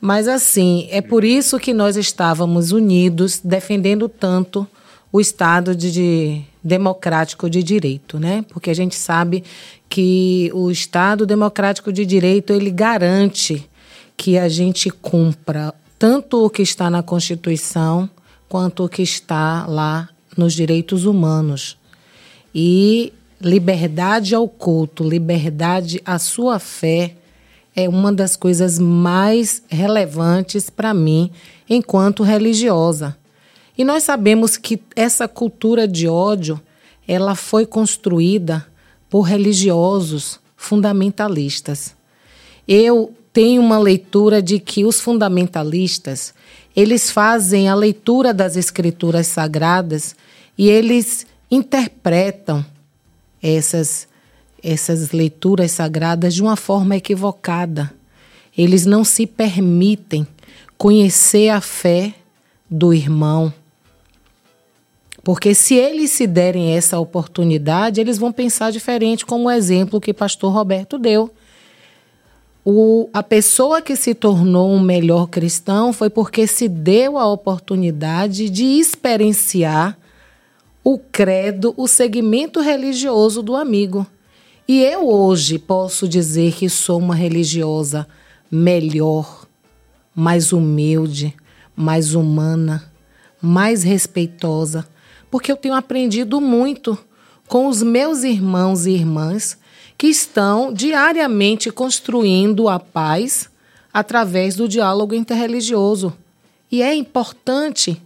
Mas 0.00 0.28
assim, 0.28 0.86
é 0.90 1.00
por 1.00 1.24
isso 1.24 1.58
que 1.58 1.74
nós 1.74 1.96
estávamos 1.96 2.70
unidos, 2.70 3.40
defendendo 3.42 4.08
tanto 4.08 4.66
o 5.12 5.20
Estado 5.20 5.74
de, 5.74 5.90
de- 5.92 6.42
democrático 6.62 7.48
de 7.48 7.62
direito, 7.62 8.18
né? 8.18 8.44
Porque 8.48 8.70
a 8.70 8.74
gente 8.74 8.94
sabe 8.96 9.44
que 9.88 10.50
o 10.52 10.70
Estado 10.70 11.24
democrático 11.24 11.92
de 11.92 12.04
direito 12.04 12.52
ele 12.52 12.70
garante 12.70 13.68
que 14.16 14.36
a 14.38 14.48
gente 14.48 14.90
cumpra 14.90 15.72
tanto 15.98 16.44
o 16.44 16.50
que 16.50 16.62
está 16.62 16.90
na 16.90 17.02
Constituição 17.02 18.08
quanto 18.48 18.84
o 18.84 18.88
que 18.88 19.02
está 19.02 19.66
lá 19.66 20.08
nos 20.36 20.52
direitos 20.54 21.04
humanos. 21.04 21.78
E 22.54 23.12
liberdade 23.40 24.34
ao 24.34 24.48
culto, 24.48 25.06
liberdade 25.08 26.00
à 26.04 26.18
sua 26.18 26.58
fé 26.58 27.14
é 27.74 27.88
uma 27.88 28.12
das 28.12 28.36
coisas 28.36 28.78
mais 28.78 29.62
relevantes 29.68 30.70
para 30.70 30.94
mim 30.94 31.30
enquanto 31.68 32.22
religiosa. 32.22 33.16
E 33.76 33.84
nós 33.84 34.04
sabemos 34.04 34.56
que 34.56 34.80
essa 34.94 35.28
cultura 35.28 35.86
de 35.86 36.08
ódio, 36.08 36.60
ela 37.06 37.34
foi 37.34 37.66
construída 37.66 38.66
por 39.10 39.22
religiosos 39.22 40.40
fundamentalistas. 40.56 41.94
Eu 42.66 43.14
tenho 43.32 43.60
uma 43.60 43.78
leitura 43.78 44.42
de 44.42 44.58
que 44.58 44.84
os 44.84 45.00
fundamentalistas, 45.00 46.34
eles 46.74 47.10
fazem 47.10 47.68
a 47.68 47.74
leitura 47.74 48.32
das 48.32 48.56
escrituras 48.56 49.26
sagradas 49.26 50.16
e 50.56 50.68
eles 50.68 51.26
interpretam 51.50 52.64
essas 53.42 54.08
essas 54.62 55.12
leituras 55.12 55.70
sagradas 55.70 56.34
de 56.34 56.42
uma 56.42 56.56
forma 56.56 56.96
equivocada. 56.96 57.92
Eles 58.56 58.84
não 58.84 59.04
se 59.04 59.24
permitem 59.24 60.26
conhecer 60.76 61.50
a 61.50 61.60
fé 61.60 62.14
do 62.68 62.92
irmão. 62.92 63.52
Porque 65.26 65.56
se 65.56 65.74
eles 65.74 66.12
se 66.12 66.24
derem 66.24 66.76
essa 66.76 67.00
oportunidade, 67.00 68.00
eles 68.00 68.16
vão 68.16 68.30
pensar 68.30 68.70
diferente, 68.70 69.26
como 69.26 69.48
o 69.48 69.50
exemplo 69.50 70.00
que 70.00 70.14
pastor 70.14 70.52
Roberto 70.52 70.96
deu. 71.00 71.28
O, 72.64 73.10
a 73.12 73.24
pessoa 73.24 73.82
que 73.82 73.96
se 73.96 74.14
tornou 74.14 74.70
um 74.70 74.78
melhor 74.78 75.26
cristão 75.26 75.92
foi 75.92 76.08
porque 76.08 76.46
se 76.46 76.68
deu 76.68 77.18
a 77.18 77.26
oportunidade 77.26 78.48
de 78.48 78.78
experienciar 78.78 79.98
o 80.84 80.96
credo, 80.96 81.74
o 81.76 81.88
segmento 81.88 82.60
religioso 82.60 83.42
do 83.42 83.56
amigo. 83.56 84.06
E 84.68 84.80
eu 84.80 85.08
hoje 85.08 85.58
posso 85.58 86.06
dizer 86.06 86.52
que 86.52 86.68
sou 86.68 87.00
uma 87.00 87.16
religiosa 87.16 88.06
melhor, 88.48 89.44
mais 90.14 90.52
humilde, 90.52 91.34
mais 91.74 92.14
humana, 92.14 92.92
mais 93.42 93.82
respeitosa, 93.82 94.86
porque 95.36 95.52
eu 95.52 95.56
tenho 95.58 95.74
aprendido 95.74 96.40
muito 96.40 96.96
com 97.46 97.66
os 97.66 97.82
meus 97.82 98.24
irmãos 98.24 98.86
e 98.86 98.92
irmãs 98.92 99.58
que 99.98 100.06
estão 100.06 100.72
diariamente 100.72 101.70
construindo 101.70 102.70
a 102.70 102.80
paz 102.80 103.50
através 103.92 104.56
do 104.56 104.66
diálogo 104.66 105.14
interreligioso. 105.14 106.16
E 106.72 106.80
é 106.80 106.94
importante 106.94 108.00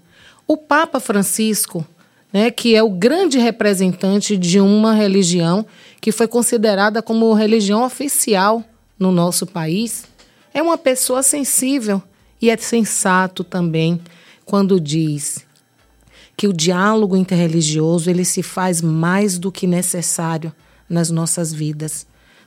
o 0.44 0.56
Papa 0.56 0.98
Francisco, 0.98 1.86
né, 2.32 2.50
que 2.50 2.74
é 2.74 2.82
o 2.82 2.90
grande 2.90 3.38
representante 3.38 4.36
de 4.36 4.58
uma 4.58 4.92
religião 4.92 5.64
que 6.00 6.10
foi 6.10 6.26
considerada 6.26 7.00
como 7.00 7.32
religião 7.32 7.84
oficial 7.84 8.64
no 8.98 9.12
nosso 9.12 9.46
país, 9.46 10.04
é 10.52 10.60
uma 10.60 10.76
pessoa 10.76 11.22
sensível 11.22 12.02
e 12.42 12.50
é 12.50 12.56
sensato 12.56 13.44
também 13.44 14.00
quando 14.44 14.80
diz 14.80 15.48
que 16.40 16.48
o 16.48 16.54
diálogo 16.54 17.18
interreligioso 17.18 18.08
ele 18.08 18.24
se 18.24 18.42
faz 18.42 18.80
mais 18.80 19.38
do 19.38 19.52
que 19.52 19.66
necessário 19.66 20.50
nas 20.88 21.10
nossas 21.10 21.52
vidas, 21.52 22.06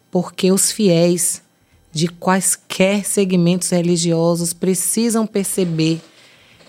porque 0.09 0.51
os 0.51 0.71
fiéis 0.71 1.43
de 1.91 2.07
quaisquer 2.07 3.05
segmentos 3.05 3.69
religiosos 3.69 4.51
precisam 4.51 5.27
perceber 5.27 6.01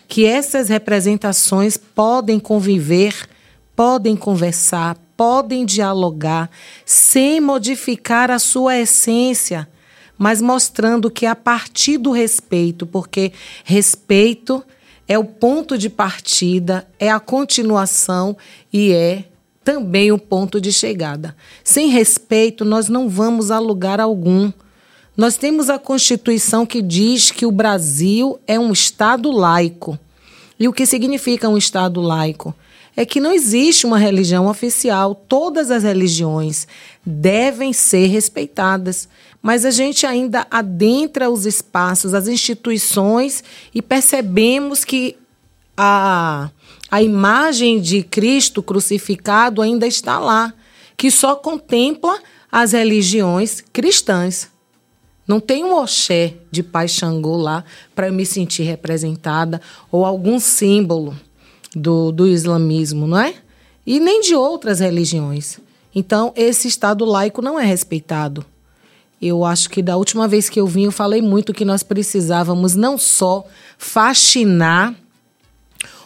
que 0.07 0.27
essas 0.27 0.69
representações 0.69 1.79
podem 1.79 2.39
conviver, 2.39 3.27
podem 3.75 4.15
conversar, 4.15 4.95
podem 5.17 5.65
dialogar, 5.65 6.51
sem 6.85 7.41
modificar 7.41 8.31
a 8.31 8.39
sua 8.39 8.79
essência, 8.79 9.67
mas 10.19 10.43
mostrando 10.43 11.11
que 11.11 11.25
a 11.25 11.35
partir 11.35 11.97
do 11.97 12.11
respeito, 12.11 12.87
porque 12.87 13.33
respeito 13.65 14.63
é 15.07 15.19
o 15.19 15.25
ponto 15.25 15.77
de 15.77 15.91
partida, 15.91 16.87
é 16.99 17.11
a 17.11 17.21
continuação 17.21 18.37
e 18.73 18.93
é 18.93 19.25
também 19.63 20.13
o 20.13 20.19
ponto 20.19 20.61
de 20.61 20.73
chegada. 20.73 21.35
Sem 21.63 21.89
respeito, 21.89 22.65
nós 22.65 22.89
não 22.89 23.09
vamos 23.09 23.51
a 23.51 23.59
lugar 23.59 24.01
algum. 24.01 24.53
Nós 25.17 25.37
temos 25.37 25.71
a 25.71 25.79
Constituição 25.79 26.67
que 26.67 26.83
diz 26.83 27.31
que 27.31 27.47
o 27.47 27.53
Brasil 27.53 28.39
é 28.47 28.59
um 28.59 28.73
Estado 28.73 29.31
laico. 29.31 29.99
E 30.59 30.69
o 30.69 30.73
que 30.73 30.87
significa 30.87 31.49
um 31.49 31.57
Estado 31.57 32.01
laico? 32.01 32.55
É 32.97 33.05
que 33.05 33.21
não 33.21 33.33
existe 33.33 33.87
uma 33.87 33.99
religião 33.99 34.47
oficial, 34.47 35.15
todas 35.15 35.71
as 35.71 35.83
religiões 35.83 36.67
devem 37.05 37.73
ser 37.73 38.07
respeitadas, 38.07 39.09
mas 39.45 39.67
a 39.67 39.71
gente 39.71 40.07
ainda 40.07 40.47
adentra 40.51 41.29
os 41.29 41.45
espaços, 41.45 42.15
as 42.15 42.29
instituições 42.29 43.45
e 43.75 43.83
percebemos 43.83 44.87
que 44.87 45.19
a, 45.77 46.51
a 46.91 47.03
imagem 47.03 47.79
de 47.79 48.03
Cristo 48.03 48.63
crucificado 48.63 49.61
ainda 49.61 49.87
está 49.87 50.19
lá, 50.19 50.55
que 50.97 51.11
só 51.11 51.37
contempla 51.37 52.19
as 52.51 52.73
religiões 52.73 53.63
cristãs. 53.71 54.49
Não 55.29 55.39
tem 55.39 55.63
um 55.63 55.75
oxé 55.75 56.37
de 56.51 56.63
Pai 56.63 56.89
Xangô 56.89 57.37
lá 57.37 57.67
para 57.95 58.07
eu 58.07 58.15
me 58.15 58.25
sentir 58.25 58.63
representada 58.63 59.61
ou 59.93 60.07
algum 60.07 60.41
símbolo 60.41 61.15
do, 61.77 62.11
do 62.11 62.27
islamismo, 62.27 63.07
não 63.07 63.19
é? 63.19 63.35
E 63.87 64.01
nem 64.01 64.23
de 64.23 64.35
outras 64.35 64.81
religiões. 64.81 65.61
Então, 65.95 66.33
esse 66.35 66.67
Estado 66.67 67.05
laico 67.05 67.43
não 67.43 67.61
é 67.61 67.65
respeitado. 67.67 68.43
Eu 69.27 69.43
acho 69.43 69.71
que 69.71 69.81
da 69.81 69.97
última 69.97 70.29
vez 70.29 70.51
que 70.51 70.61
eu 70.61 70.67
vim, 70.67 70.85
eu 70.85 70.93
falei 70.93 71.23
muito 71.23 71.55
que 71.55 71.65
nós 71.65 71.83
precisávamos 71.83 72.75
não 72.75 72.99
só 72.99 73.47
faxinar 73.79 74.95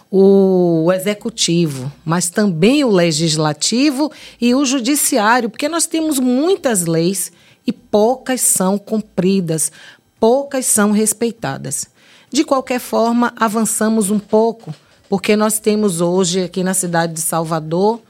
o 0.09 0.89
executivo, 0.95 1.93
mas 2.05 2.31
também 2.31 2.85
o 2.85 2.91
legislativo 2.91 4.13
e 4.41 4.55
o 4.55 4.65
judiciário, 4.65 5.51
porque 5.51 5.69
nós 5.69 5.85
temos 5.85 6.21
muitas 6.21 6.87
leis 6.87 7.33
e 7.67 7.73
poucas 7.73 8.41
são 8.41 8.79
cumpridas, 8.79 9.73
poucas 10.21 10.65
são 10.67 10.93
respeitadas. 10.93 11.87
De 12.31 12.45
qualquer 12.45 12.79
forma, 12.79 13.33
avançamos 13.37 14.13
um 14.13 14.19
pouco, 14.21 14.73
porque 15.09 15.35
nós 15.35 15.59
temos 15.59 16.01
hoje 16.01 16.45
aqui 16.45 16.63
na 16.63 16.73
cidade 16.73 17.15
de 17.15 17.21
Salvador 17.21 18.01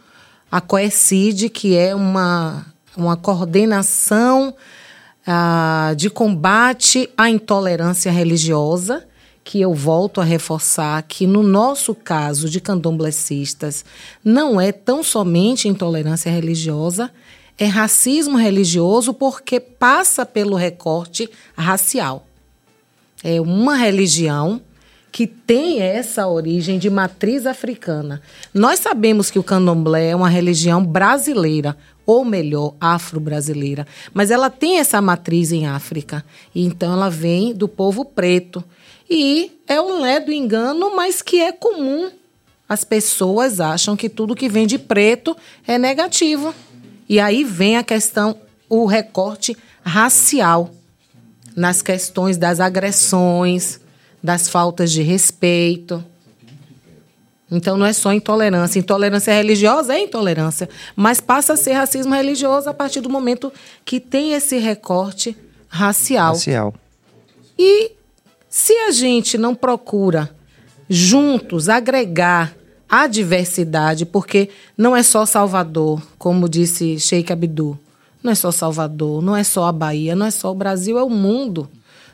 a 0.53 0.61
COECID, 0.61 1.49
que 1.49 1.75
é 1.75 1.95
uma, 1.95 2.67
uma 2.95 3.17
coordenação 3.17 4.55
ah, 5.31 5.93
de 5.95 6.09
combate 6.09 7.11
à 7.15 7.29
intolerância 7.29 8.11
religiosa, 8.11 9.07
que 9.45 9.61
eu 9.61 9.75
volto 9.75 10.23
a 10.23 10.25
reforçar 10.25 11.03
que 11.03 11.27
no 11.27 11.43
nosso 11.43 11.95
caso 11.95 12.49
de 12.49 12.63
candomblecistas 12.63 13.85
não 14.25 14.59
é 14.59 14.73
tão 14.73 15.03
somente 15.03 15.69
intolerância 15.69 16.31
religiosa, 16.31 17.11
é 17.59 17.67
racismo 17.67 18.39
religioso 18.39 19.13
porque 19.13 19.61
passa 19.61 20.25
pelo 20.25 20.57
recorte 20.57 21.29
racial. 21.55 22.27
É 23.23 23.39
uma 23.39 23.77
religião 23.77 24.63
que 25.13 25.27
tem 25.27 25.81
essa 25.81 26.27
origem 26.27 26.79
de 26.79 26.89
matriz 26.89 27.45
africana. 27.45 28.23
Nós 28.55 28.79
sabemos 28.81 29.31
que 29.31 29.39
o 29.39 29.43
candomblé 29.43 30.09
é 30.11 30.17
uma 30.17 30.29
religião 30.29 30.83
brasileira, 30.83 31.77
ou 32.09 32.25
melhor, 32.25 32.75
afro-brasileira, 32.81 33.87
mas 34.15 34.31
ela 34.31 34.49
tem 34.49 34.79
essa 34.79 34.99
matriz 35.03 35.53
em 35.53 35.67
África. 35.67 36.25
Então 36.55 36.95
ela 36.95 37.11
vem 37.11 37.53
do 37.53 37.69
povo 37.69 38.03
preto. 38.03 38.65
E 39.11 39.53
é 39.67 39.79
um 39.79 40.01
ledo 40.01 40.33
engano, 40.33 40.97
mas 40.97 41.21
que 41.21 41.39
é 41.39 41.53
comum. 41.53 42.11
As 42.67 42.83
pessoas 42.83 43.61
acham 43.61 43.95
que 43.95 44.09
tudo 44.09 44.35
que 44.35 44.49
vem 44.49 44.67
de 44.67 44.79
preto 44.79 45.37
é 45.67 45.77
negativo. 45.77 46.55
E 47.07 47.21
aí 47.21 47.45
vem 47.45 47.77
a 47.77 47.85
questão, 47.85 48.39
o 48.71 48.87
recorte 48.87 49.55
racial 49.85 50.71
nas 51.55 51.83
questões 51.83 52.39
das 52.39 52.59
agressões, 52.59 53.81
das 54.23 54.49
faltas 54.49 54.91
de 54.91 55.03
respeito. 55.03 56.03
Então 57.51 57.77
não 57.77 57.87
é 57.87 57.93
só 57.93 58.13
intolerância. 58.13 58.79
Intolerância 58.79 59.33
religiosa 59.33 59.95
é 59.95 60.01
intolerância, 60.01 60.69
mas 60.95 61.21
passa 61.21 61.55
a 61.55 61.57
ser 61.57 61.73
racismo 61.73 62.15
religioso 62.15 62.69
a 62.69 62.75
partir 62.75 63.01
do 63.01 63.09
momento 63.09 63.53
que 63.85 63.99
tem 63.99 64.35
esse 64.35 64.59
recorte 64.59 65.37
racial. 65.69 66.35
Racial. 66.35 66.75
E 67.59 67.93
se 68.49 68.73
a 68.73 68.91
gente 68.91 69.37
não 69.37 69.55
procura 69.55 70.31
juntos 70.89 71.69
agregar 71.69 72.55
a 72.89 73.07
diversidade, 73.07 74.07
porque 74.07 74.49
não 74.77 74.97
é 74.97 75.03
só 75.03 75.27
Salvador, 75.27 76.03
como 76.19 76.49
disse 76.49 76.99
Sheikh 76.99 77.33
Abdu, 77.33 77.79
não 78.23 78.33
é 78.33 78.35
só 78.35 78.51
Salvador, 78.51 79.23
não 79.23 79.37
é 79.37 79.45
só 79.45 79.67
a 79.67 79.73
Bahia, 79.73 80.17
não 80.17 80.27
é 80.27 80.31
só 80.31 80.51
o 80.51 80.55
Brasil, 80.55 80.99
é 80.99 81.03
o 81.03 81.11
mundo. 81.11 81.69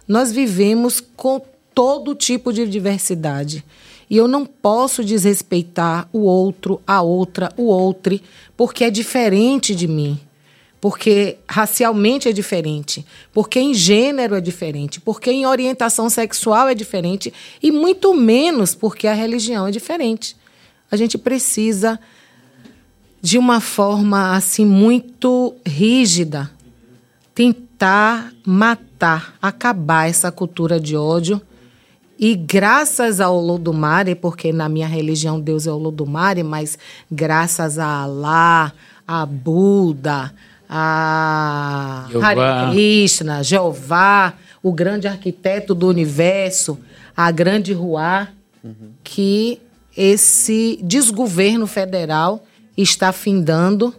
Nós 0.07 0.33
vivemos 0.33 1.01
com 1.01 1.41
todo 1.75 2.15
tipo 2.15 2.53
de 2.53 2.67
diversidade. 2.67 3.65
E 4.09 4.17
eu 4.17 4.29
não 4.29 4.45
posso 4.45 5.05
desrespeitar 5.05 6.09
o 6.13 6.21
outro, 6.21 6.81
a 6.87 7.03
outra, 7.03 7.53
o 7.57 7.65
outro, 7.65 8.21
porque 8.57 8.85
é 8.85 8.91
diferente 8.91 9.75
de 9.75 9.89
mim. 9.89 10.19
Porque 10.81 11.39
racialmente 11.49 12.29
é 12.29 12.33
diferente, 12.33 13.07
porque 13.33 13.59
em 13.59 13.73
gênero 13.73 14.35
é 14.35 14.41
diferente, 14.41 15.01
porque 15.01 15.31
em 15.31 15.47
orientação 15.47 16.11
sexual 16.11 16.69
é 16.69 16.75
diferente 16.75 17.33
e 17.63 17.73
muito 17.73 18.13
menos 18.13 18.75
porque 18.75 19.07
a 19.07 19.15
religião 19.15 19.67
é 19.67 19.71
diferente. 19.71 20.37
A 20.91 20.97
gente 20.97 21.17
precisa 21.17 21.99
de 23.23 23.39
uma 23.39 23.59
forma 23.59 24.37
assim 24.37 24.67
muito 24.67 25.55
rígida 25.67 26.51
tentar 27.35 28.33
matar, 28.47 29.35
acabar 29.41 30.09
essa 30.09 30.31
cultura 30.31 30.79
de 30.79 30.95
ódio 30.95 31.41
e 32.25 32.35
graças 32.35 33.21
ao 33.21 33.37
Olodumare, 33.37 34.15
porque 34.15 34.51
na 34.51 34.67
minha 34.67 34.89
religião 34.89 35.39
Deus 35.39 35.67
é 35.67 35.71
Olodumare, 35.71 36.43
mas 36.43 36.79
graças 37.13 37.79
a 37.79 37.87
Alá, 37.87 38.73
a 39.07 39.27
Buda, 39.27 40.33
a 40.67 42.07
Jeová. 42.11 42.27
Hare 42.27 42.73
Krishna, 42.73 43.43
Jeová, 43.43 44.33
o 44.63 44.73
grande 44.73 45.07
arquiteto 45.07 45.75
do 45.75 45.87
universo, 45.87 46.79
a 47.15 47.31
grande 47.31 47.75
Ruá, 47.75 48.29
que 49.03 49.61
esse 49.95 50.81
desgoverno 50.83 51.67
federal 51.67 52.43
está 52.75 53.13
findando 53.13 53.95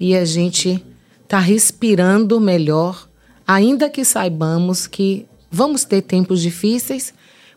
e 0.00 0.16
a 0.16 0.24
gente 0.24 0.84
está 1.22 1.38
respirando 1.38 2.40
melhor, 2.40 3.08
ainda 3.46 3.88
que 3.88 4.04
saibamos 4.04 4.88
que 4.88 5.28
vamos 5.48 5.84
ter 5.84 6.02
tempos 6.02 6.42
difíceis, 6.42 7.14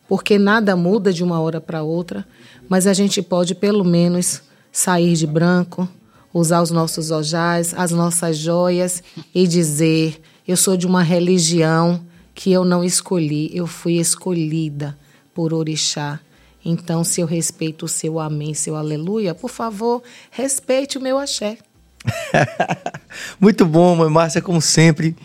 porque 0.08 0.38
nada 0.38 0.76
muda 0.76 1.12
de 1.12 1.24
uma 1.24 1.40
hora 1.40 1.60
para 1.60 1.84
outra, 1.84 2.26
mas 2.70 2.88
a 2.88 2.94
gente 2.94 3.22
pode 3.22 3.56
pelo 3.56 3.84
menos 3.84 4.42
sair 4.72 5.16
de 5.16 5.26
branco, 5.26 5.88
usar 6.34 6.62
os 6.62 6.72
nossos 6.72 7.12
ojais, 7.12 7.74
as 7.76 7.92
nossas 7.92 8.38
joias 8.38 9.02
e 9.34 9.48
dizer: 9.48 10.22
eu 10.48 10.58
sou 10.58 10.76
de 10.76 10.86
uma 10.86 11.02
religião 11.02 12.02
que 12.34 12.52
eu 12.52 12.66
não 12.66 12.84
escolhi, 12.84 13.50
eu 13.54 13.66
fui 13.66 13.94
escolhida 13.94 14.98
por 15.34 15.54
Orixá. 15.54 16.20
Então, 16.64 17.04
se 17.04 17.22
eu 17.22 17.28
respeito 17.28 17.86
o 17.86 17.88
seu 17.88 18.20
amém, 18.20 18.54
seu 18.54 18.76
aleluia, 18.76 19.36
por 19.36 19.50
favor, 19.50 20.02
respeite 20.32 20.98
o 20.98 21.02
meu 21.02 21.18
axé. 21.18 21.58
Muito 23.40 23.66
bom, 23.66 23.96
mãe 23.96 24.10
Márcia, 24.10 24.42
como 24.42 24.62
sempre. 24.62 25.16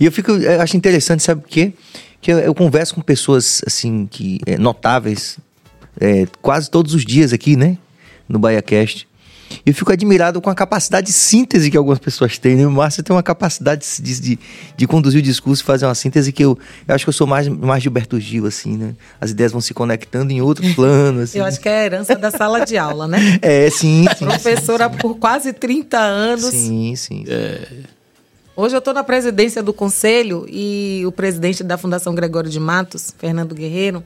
E 0.00 0.04
eu 0.04 0.12
fico, 0.12 0.32
eu 0.32 0.60
acho 0.60 0.76
interessante, 0.76 1.22
sabe 1.22 1.42
o 1.44 1.48
quê? 1.48 1.72
Que 2.20 2.32
eu, 2.32 2.38
eu 2.38 2.54
converso 2.54 2.94
com 2.94 3.00
pessoas, 3.00 3.62
assim, 3.66 4.06
que 4.06 4.40
é, 4.46 4.58
notáveis, 4.58 5.38
é, 6.00 6.26
quase 6.42 6.70
todos 6.70 6.94
os 6.94 7.04
dias 7.04 7.32
aqui, 7.32 7.56
né? 7.56 7.78
No 8.28 8.38
BaiaCast. 8.38 9.06
E 9.64 9.70
eu 9.70 9.74
fico 9.74 9.92
admirado 9.92 10.40
com 10.40 10.50
a 10.50 10.54
capacidade 10.54 11.06
de 11.06 11.12
síntese 11.12 11.70
que 11.70 11.76
algumas 11.76 11.98
pessoas 11.98 12.38
têm, 12.38 12.56
né? 12.56 12.66
O 12.66 12.70
Márcio 12.70 13.02
tem 13.02 13.14
uma 13.14 13.22
capacidade 13.22 13.86
de, 14.00 14.20
de, 14.20 14.38
de 14.76 14.86
conduzir 14.86 15.20
o 15.20 15.22
discurso 15.22 15.62
e 15.62 15.66
fazer 15.66 15.86
uma 15.86 15.94
síntese 15.94 16.32
que 16.32 16.44
eu, 16.44 16.58
eu 16.86 16.94
acho 16.94 17.04
que 17.04 17.08
eu 17.08 17.12
sou 17.12 17.26
mais, 17.26 17.48
mais 17.48 17.82
Gilberto 17.82 18.18
Gil, 18.18 18.46
assim, 18.46 18.76
né? 18.76 18.94
As 19.20 19.30
ideias 19.30 19.52
vão 19.52 19.60
se 19.60 19.72
conectando 19.72 20.32
em 20.32 20.40
outro 20.40 20.64
plano, 20.74 21.20
assim. 21.20 21.38
Eu 21.38 21.44
acho 21.44 21.60
que 21.60 21.68
é 21.68 21.80
a 21.80 21.84
herança 21.84 22.16
da 22.16 22.30
sala 22.30 22.64
de 22.64 22.76
aula, 22.76 23.06
né? 23.06 23.18
É, 23.42 23.70
sim, 23.70 24.04
sim. 24.18 24.24
Professora 24.24 24.88
por 24.90 25.16
quase 25.16 25.52
30 25.52 25.98
anos. 25.98 26.46
Sim, 26.46 26.94
sim. 26.96 27.24
Hoje 28.56 28.74
eu 28.74 28.78
estou 28.78 28.94
na 28.94 29.04
presidência 29.04 29.62
do 29.62 29.70
conselho 29.70 30.46
e 30.48 31.02
o 31.06 31.12
presidente 31.12 31.62
da 31.62 31.76
Fundação 31.76 32.14
Gregório 32.14 32.48
de 32.48 32.58
Matos, 32.58 33.14
Fernando 33.18 33.54
Guerreiro, 33.54 34.02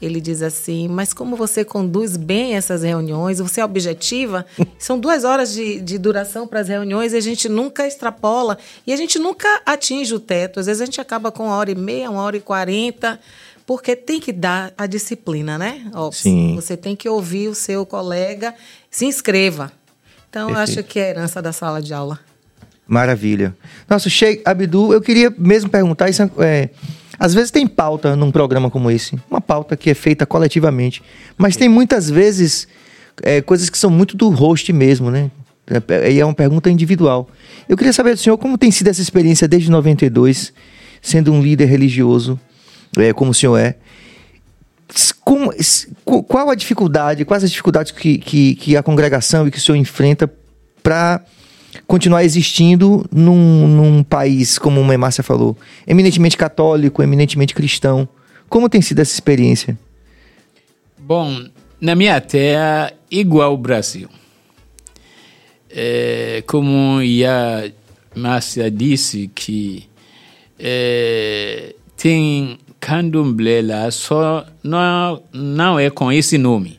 ele 0.00 0.20
diz 0.20 0.42
assim: 0.42 0.86
Mas 0.88 1.14
como 1.14 1.34
você 1.36 1.64
conduz 1.64 2.14
bem 2.14 2.54
essas 2.54 2.82
reuniões, 2.82 3.38
você 3.38 3.62
é 3.62 3.64
objetiva? 3.64 4.44
São 4.78 5.00
duas 5.00 5.24
horas 5.24 5.54
de, 5.54 5.80
de 5.80 5.96
duração 5.96 6.46
para 6.46 6.60
as 6.60 6.68
reuniões 6.68 7.14
e 7.14 7.16
a 7.16 7.20
gente 7.20 7.48
nunca 7.48 7.86
extrapola 7.86 8.58
e 8.86 8.92
a 8.92 8.96
gente 8.96 9.18
nunca 9.18 9.48
atinge 9.64 10.14
o 10.14 10.20
teto. 10.20 10.60
Às 10.60 10.66
vezes 10.66 10.82
a 10.82 10.84
gente 10.84 11.00
acaba 11.00 11.32
com 11.32 11.46
uma 11.46 11.56
hora 11.56 11.70
e 11.70 11.74
meia, 11.74 12.10
uma 12.10 12.20
hora 12.20 12.36
e 12.36 12.40
quarenta, 12.40 13.18
porque 13.66 13.96
tem 13.96 14.20
que 14.20 14.34
dar 14.34 14.70
a 14.76 14.86
disciplina, 14.86 15.56
né? 15.56 15.90
Ó, 15.94 16.12
Sim. 16.12 16.54
Você 16.56 16.76
tem 16.76 16.94
que 16.94 17.08
ouvir 17.08 17.48
o 17.48 17.54
seu 17.54 17.86
colega, 17.86 18.54
se 18.90 19.06
inscreva. 19.06 19.72
Então, 20.28 20.50
eu 20.50 20.56
acho 20.56 20.74
Perfeito. 20.74 20.92
que 20.92 20.98
é 20.98 21.04
a 21.04 21.08
herança 21.08 21.40
da 21.40 21.54
sala 21.54 21.80
de 21.80 21.94
aula. 21.94 22.20
Maravilha. 22.88 23.54
Nossa, 23.88 24.08
Sheikh 24.08 24.42
Abdu, 24.46 24.92
eu 24.94 25.00
queria 25.02 25.32
mesmo 25.36 25.68
perguntar 25.68 26.08
isso. 26.08 26.22
É, 26.38 26.70
às 27.18 27.34
vezes 27.34 27.50
tem 27.50 27.66
pauta 27.66 28.16
num 28.16 28.30
programa 28.30 28.70
como 28.70 28.90
esse, 28.90 29.18
uma 29.30 29.40
pauta 29.40 29.76
que 29.76 29.90
é 29.90 29.94
feita 29.94 30.24
coletivamente, 30.24 31.02
mas 31.36 31.54
tem 31.56 31.68
muitas 31.68 32.08
vezes 32.08 32.66
é, 33.22 33.42
coisas 33.42 33.68
que 33.68 33.76
são 33.76 33.90
muito 33.90 34.16
do 34.16 34.30
host 34.30 34.72
mesmo, 34.72 35.10
né? 35.10 35.30
É, 35.88 36.12
E 36.12 36.18
é 36.20 36.24
uma 36.24 36.32
pergunta 36.34 36.70
individual. 36.70 37.28
Eu 37.68 37.76
queria 37.76 37.92
saber 37.92 38.14
do 38.14 38.20
senhor 38.20 38.38
como 38.38 38.56
tem 38.56 38.70
sido 38.70 38.88
essa 38.88 39.02
experiência 39.02 39.46
desde 39.46 39.70
92, 39.70 40.52
sendo 41.02 41.30
um 41.32 41.42
líder 41.42 41.66
religioso, 41.66 42.40
é, 42.96 43.12
como 43.12 43.32
o 43.32 43.34
senhor 43.34 43.58
é. 43.58 43.76
Qu- 45.24 46.22
qual 46.22 46.48
a 46.48 46.54
dificuldade, 46.54 47.24
quais 47.26 47.44
as 47.44 47.50
dificuldades 47.50 47.92
que, 47.92 48.16
que, 48.16 48.54
que 48.54 48.76
a 48.76 48.82
congregação 48.82 49.46
e 49.46 49.50
que 49.50 49.58
o 49.58 49.60
senhor 49.60 49.76
enfrenta 49.76 50.30
para 50.82 51.20
continuar 51.88 52.22
existindo 52.22 53.06
num, 53.10 53.66
num 53.66 54.02
país, 54.04 54.58
como 54.58 54.80
a 54.80 54.98
Márcia 54.98 55.24
falou, 55.24 55.56
eminentemente 55.86 56.36
católico, 56.36 57.02
eminentemente 57.02 57.54
cristão? 57.54 58.06
Como 58.46 58.68
tem 58.68 58.82
sido 58.82 59.00
essa 59.00 59.14
experiência? 59.14 59.76
Bom, 60.98 61.44
na 61.80 61.94
minha 61.94 62.20
terra, 62.20 62.92
igual 63.10 63.54
o 63.54 63.56
Brasil. 63.56 64.08
É, 65.70 66.44
como 66.46 66.98
a 67.26 67.70
Márcia 68.14 68.70
disse, 68.70 69.30
que 69.34 69.88
é, 70.58 71.74
tem 71.96 72.58
candomblé 72.78 73.62
lá, 73.62 73.90
só 73.90 74.46
não, 74.62 75.22
não 75.32 75.78
é 75.78 75.88
com 75.88 76.12
esse 76.12 76.36
nome. 76.36 76.78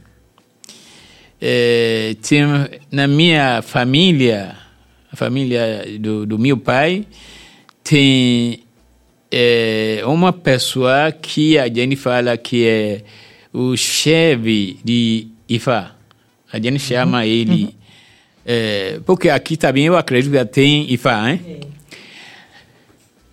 É, 1.42 2.16
tem, 2.22 2.44
na 2.92 3.08
minha 3.08 3.64
família, 3.64 4.56
a 5.12 5.16
família 5.16 5.86
do, 6.00 6.26
do 6.26 6.38
meu 6.38 6.58
pai, 6.58 7.06
tem 7.84 8.64
é, 9.32 10.02
uma 10.06 10.32
pessoa 10.32 11.12
que 11.12 11.58
a 11.58 11.68
gente 11.68 11.96
fala 11.96 12.38
que 12.38 12.66
é 12.66 13.04
o 13.54 13.76
chefe 13.76 14.80
de 14.84 15.28
Ifá. 15.48 15.96
A 16.52 16.60
gente 16.60 16.80
chama 16.80 17.26
ele. 17.26 17.76
é, 18.46 19.00
porque 19.06 19.30
aqui 19.30 19.58
também 19.58 19.86
eu 19.86 19.98
acredito 19.98 20.32
que 20.32 20.46
tem 20.46 20.92
Ifá, 20.92 21.32
hein? 21.32 21.62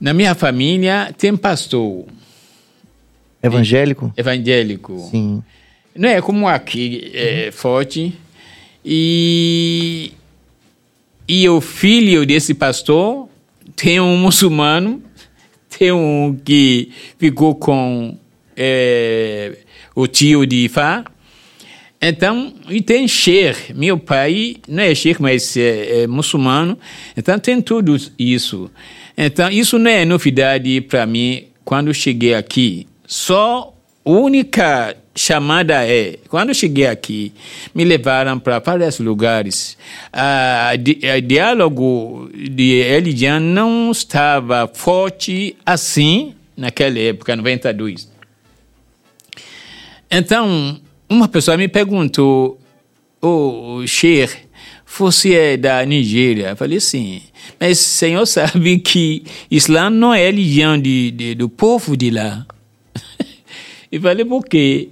Na 0.00 0.12
minha 0.12 0.34
família 0.34 1.14
tem 1.16 1.34
pastor 1.36 2.04
Evangélico? 3.42 4.12
evangélico. 4.16 5.08
Sim. 5.10 5.42
Não 5.94 6.08
é 6.08 6.20
como 6.20 6.48
aqui, 6.48 7.10
é 7.14 7.50
forte. 7.50 8.12
E, 8.84 10.12
e 11.28 11.48
o 11.48 11.60
filho 11.60 12.24
desse 12.24 12.54
pastor 12.54 13.28
tem 13.74 14.00
um 14.00 14.16
muçulmano, 14.16 15.02
tem 15.76 15.92
um 15.92 16.38
que 16.44 16.90
ficou 17.18 17.54
com 17.54 18.16
é, 18.56 19.58
o 19.94 20.06
tio 20.06 20.46
de 20.46 20.64
Ifá. 20.64 21.04
Então, 22.00 22.52
e 22.68 22.80
tem 22.80 23.08
sheikh. 23.08 23.74
Meu 23.74 23.98
pai 23.98 24.56
não 24.68 24.82
é 24.82 24.94
sheikh, 24.94 25.20
mas 25.20 25.56
é, 25.56 26.02
é 26.02 26.06
muçulmano. 26.06 26.78
Então, 27.16 27.38
tem 27.38 27.60
tudo 27.60 27.96
isso. 28.18 28.70
Então, 29.16 29.50
isso 29.50 29.78
não 29.78 29.90
é 29.90 30.04
novidade 30.04 30.80
para 30.82 31.06
mim 31.06 31.46
quando 31.64 31.92
cheguei 31.92 32.34
aqui. 32.34 32.86
Só 33.06 33.74
única 34.04 34.96
chamada 35.16 35.84
é, 35.86 36.18
quando 36.28 36.54
cheguei 36.54 36.86
aqui, 36.86 37.32
me 37.74 37.84
levaram 37.84 38.38
para 38.38 38.58
vários 38.58 38.98
lugares. 38.98 39.76
O 40.12 40.76
di, 40.76 41.00
diálogo 41.22 42.30
de 42.32 42.82
religião 42.82 43.40
não 43.40 43.90
estava 43.90 44.70
forte 44.72 45.56
assim 45.64 46.34
naquela 46.56 46.98
época, 46.98 47.34
92. 47.34 48.10
Então, 50.10 50.80
uma 51.08 51.26
pessoa 51.26 51.56
me 51.56 51.66
perguntou, 51.66 52.60
o 53.20 53.78
oh, 53.80 53.86
Sheikh, 53.86 54.36
você 54.98 55.34
é 55.34 55.56
da 55.56 55.84
Nigéria? 55.84 56.50
Eu 56.50 56.56
falei, 56.56 56.78
sim. 56.78 57.22
Mas 57.58 57.80
o 57.80 57.82
senhor 57.82 58.26
sabe 58.26 58.78
que 58.78 59.24
Islã 59.50 59.90
não 59.90 60.14
é 60.14 60.24
religião 60.26 60.78
de, 60.78 61.10
de 61.10 61.34
do 61.34 61.48
povo 61.48 61.96
de 61.96 62.10
lá. 62.10 62.46
Eu 63.90 64.00
falei, 64.00 64.24
por 64.24 64.44
quê? 64.44 64.88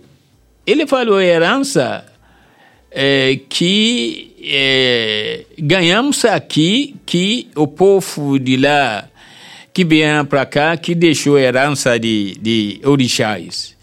Ele 0.66 0.86
falou 0.86 1.20
herança 1.20 2.06
é, 2.90 3.38
que 3.48 4.34
é, 4.42 5.44
ganhamos 5.58 6.24
aqui, 6.24 6.96
que 7.04 7.48
o 7.54 7.66
povo 7.66 8.38
de 8.38 8.56
lá 8.56 9.08
que 9.72 9.84
vieram 9.84 10.24
para 10.24 10.46
cá, 10.46 10.76
que 10.76 10.94
deixou 10.94 11.36
herança 11.36 11.98
de, 11.98 12.36
de 12.40 12.80
orixás. 12.84 13.76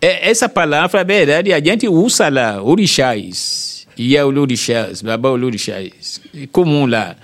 É, 0.00 0.28
essa 0.28 0.48
palavra, 0.48 1.00
é 1.00 1.04
verdade, 1.04 1.52
a 1.52 1.60
gente 1.60 1.88
usa 1.88 2.28
lá, 2.28 2.60
orixás. 2.60 3.86
E 3.96 4.16
é 4.16 4.24
o 4.24 4.28
orixás, 4.28 5.02
babá 5.02 5.30
orixás, 5.30 6.20
comum 6.52 6.86
lá. 6.86 7.16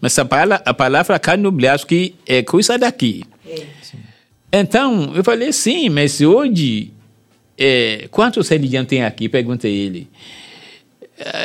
Mas 0.00 0.18
a 0.18 0.24
palavra, 0.24 0.62
a 0.64 0.74
palavra 0.74 1.18
canoblasco 1.18 1.88
que 1.88 2.14
é 2.26 2.42
coisa 2.42 2.78
daqui. 2.78 3.24
É. 3.46 3.62
Então, 4.52 5.12
eu 5.14 5.24
falei, 5.24 5.52
sim, 5.52 5.88
mas 5.88 6.20
hoje 6.20 6.92
é, 7.58 8.08
quantos 8.10 8.48
religiões 8.48 8.86
tem 8.86 9.04
aqui? 9.04 9.28
Perguntei 9.28 9.72
ele. 9.72 10.08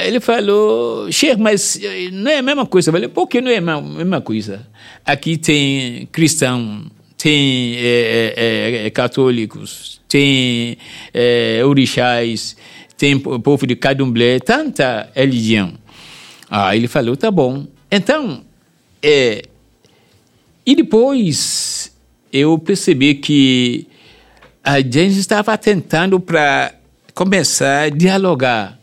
Ele 0.05 0.19
falou, 0.19 1.11
Sheikh, 1.11 1.39
mas 1.39 1.79
eh, 1.83 2.09
não 2.11 2.31
é 2.31 2.37
a 2.37 2.41
mesma 2.41 2.65
coisa. 2.65 2.89
Eu 2.89 2.93
falei, 2.93 3.07
por 3.09 3.27
que 3.27 3.41
não 3.41 3.51
é 3.51 3.57
a 3.57 3.81
mesma 3.81 4.21
coisa? 4.21 4.67
Aqui 5.05 5.37
tem 5.37 6.07
cristão, 6.11 6.85
tem 7.17 7.75
é, 7.77 8.85
é, 8.85 8.89
católicos, 8.89 10.01
tem 10.07 10.77
é, 11.13 11.61
orixás, 11.63 12.57
tem 12.97 13.19
povo 13.19 13.67
de 13.67 13.75
Cadumblé, 13.75 14.39
tanta 14.39 15.09
religião. 15.13 15.73
Ah, 16.49 16.75
ele 16.75 16.87
falou, 16.87 17.15
tá 17.15 17.29
bom. 17.29 17.67
Então, 17.91 18.43
é, 19.03 19.43
e 20.65 20.75
depois 20.75 21.95
eu 22.33 22.57
percebi 22.57 23.15
que 23.15 23.87
a 24.67 24.81
gente 24.81 25.17
estava 25.17 25.57
tentando 25.57 26.19
para 26.19 26.73
começar 27.13 27.83
a 27.83 27.89
dialogar. 27.89 28.77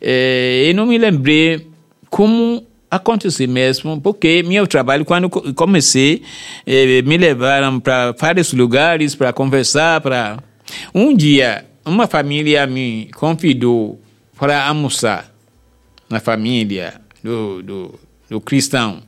É, 0.00 0.66
eu 0.68 0.74
não 0.76 0.86
me 0.86 0.96
lembrei 0.96 1.66
como 2.08 2.64
aconteceu 2.88 3.48
mesmo, 3.48 4.00
porque 4.00 4.44
meu 4.44 4.64
trabalho, 4.68 5.04
quando 5.04 5.28
comecei, 5.54 6.22
é, 6.64 7.02
me 7.02 7.16
levaram 7.16 7.80
para 7.80 8.12
vários 8.12 8.52
lugares 8.52 9.16
para 9.16 9.32
conversar. 9.32 10.00
Para 10.00 10.38
Um 10.94 11.16
dia, 11.16 11.66
uma 11.84 12.06
família 12.06 12.64
me 12.64 13.10
convidou 13.16 14.00
para 14.38 14.68
almoçar 14.68 15.34
na 16.08 16.20
família 16.20 17.00
do, 17.24 17.60
do, 17.60 18.00
do 18.30 18.40
cristão. 18.40 19.02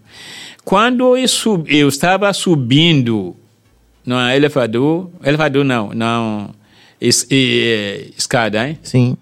Quando 0.65 1.17
eu, 1.17 1.29
sub, 1.29 1.73
eu 1.73 1.87
estava 1.87 2.33
subindo 2.33 3.37
não 4.07 4.21
é 4.21 4.37
elevador. 4.37 5.11
Elevador 5.23 5.65
não, 5.65 5.93
não. 5.93 6.55
Es, 7.01 7.27
é, 7.31 8.09
escada, 8.17 8.67
hein? 8.67 8.79
Sim. 8.83 9.17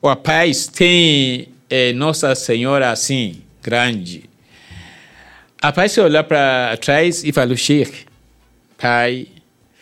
O 0.00 0.08
rapaz 0.08 0.66
tem 0.66 1.48
é, 1.68 1.92
Nossa 1.94 2.34
Senhora 2.34 2.90
assim, 2.90 3.42
grande. 3.62 4.24
A 5.60 5.68
rapaz 5.68 5.96
olhar 5.98 6.24
para 6.24 6.76
trás 6.76 7.24
e 7.24 7.32
falou, 7.32 7.56
Sheikh, 7.56 8.04
Pai, 8.76 9.28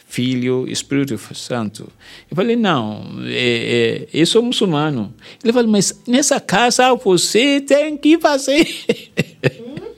Filho, 0.06 0.66
Espírito 0.68 1.18
Santo. 1.34 1.90
Eu 2.30 2.36
falei, 2.36 2.56
não, 2.56 3.22
é, 3.24 4.06
é, 4.06 4.08
eu 4.12 4.26
sou 4.26 4.42
muçulmano. 4.42 5.14
Ele 5.42 5.52
falou, 5.52 5.70
mas 5.70 6.02
nessa 6.06 6.40
casa 6.40 6.92
você 6.94 7.60
tem 7.60 7.96
que 7.96 8.18
fazer. 8.18 8.66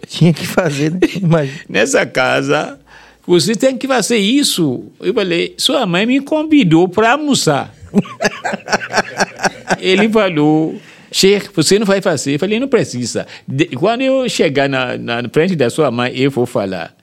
Tinha 0.06 0.32
que 0.32 0.46
fazer, 0.46 0.92
né? 0.92 1.00
Imagina. 1.20 1.60
Nessa 1.68 2.04
casa 2.06 2.78
você 3.26 3.54
tem 3.54 3.76
que 3.76 3.86
fazer 3.86 4.16
isso. 4.16 4.84
Eu 5.00 5.14
falei, 5.14 5.54
sua 5.56 5.86
mãe 5.86 6.06
me 6.06 6.20
convidou 6.20 6.88
para 6.88 7.12
almoçar. 7.12 7.74
Ele 9.78 10.08
falou, 10.08 10.80
Sheikh, 11.10 11.50
você 11.54 11.78
não 11.78 11.86
vai 11.86 12.00
fazer. 12.00 12.34
Eu 12.34 12.38
falei, 12.38 12.58
não 12.58 12.68
precisa. 12.68 13.26
De, 13.46 13.66
quando 13.66 14.02
eu 14.02 14.28
chegar 14.28 14.68
na, 14.68 14.96
na 14.96 15.28
frente 15.28 15.54
da 15.54 15.70
sua 15.70 15.90
mãe, 15.90 16.12
eu 16.14 16.30
vou 16.30 16.46
falar. 16.46 16.94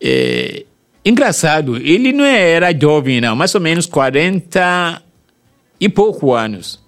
É, 0.00 0.64
engraçado, 1.04 1.76
ele 1.76 2.12
não 2.12 2.24
era 2.24 2.72
jovem, 2.78 3.20
não, 3.20 3.34
mais 3.34 3.54
ou 3.54 3.60
menos 3.60 3.86
40 3.86 5.02
e 5.80 5.88
pouco 5.88 6.34
anos. 6.34 6.84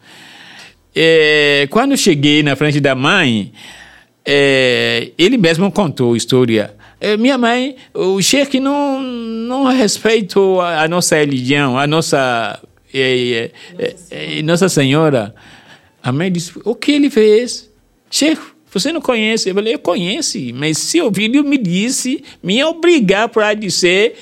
É, 0.94 1.66
quando 1.70 1.96
cheguei 1.96 2.42
na 2.42 2.56
frente 2.56 2.80
da 2.80 2.94
mãe, 2.94 3.52
é, 4.24 5.12
ele 5.16 5.38
mesmo 5.38 5.70
contou 5.72 6.14
a 6.14 6.16
história. 6.16 6.74
É, 7.00 7.16
minha 7.16 7.38
mãe, 7.38 7.76
o 7.94 8.20
Sheik 8.20 8.58
não, 8.58 9.00
não 9.00 9.64
respeitou 9.64 10.60
a, 10.60 10.88
nossa 10.88 11.16
religião, 11.16 11.78
a 11.78 11.86
nossa, 11.86 12.60
é, 12.92 13.50
é, 14.10 14.42
nossa 14.42 14.68
Senhora. 14.68 15.34
A 16.02 16.10
mãe 16.10 16.30
disse: 16.30 16.52
O 16.64 16.74
que 16.74 16.92
ele 16.92 17.08
fez? 17.08 17.70
Sheik, 18.10 18.40
você 18.70 18.92
não 18.92 19.00
conhece? 19.00 19.48
Eu 19.48 19.54
falei: 19.54 19.74
Eu 19.74 19.78
conheço, 19.78 20.38
mas 20.54 20.78
se 20.78 21.00
o 21.00 21.12
filho 21.12 21.44
me 21.44 21.56
disse, 21.56 22.24
me 22.42 22.62
obrigar 22.64 23.28
para 23.28 23.54
dizer 23.54 24.16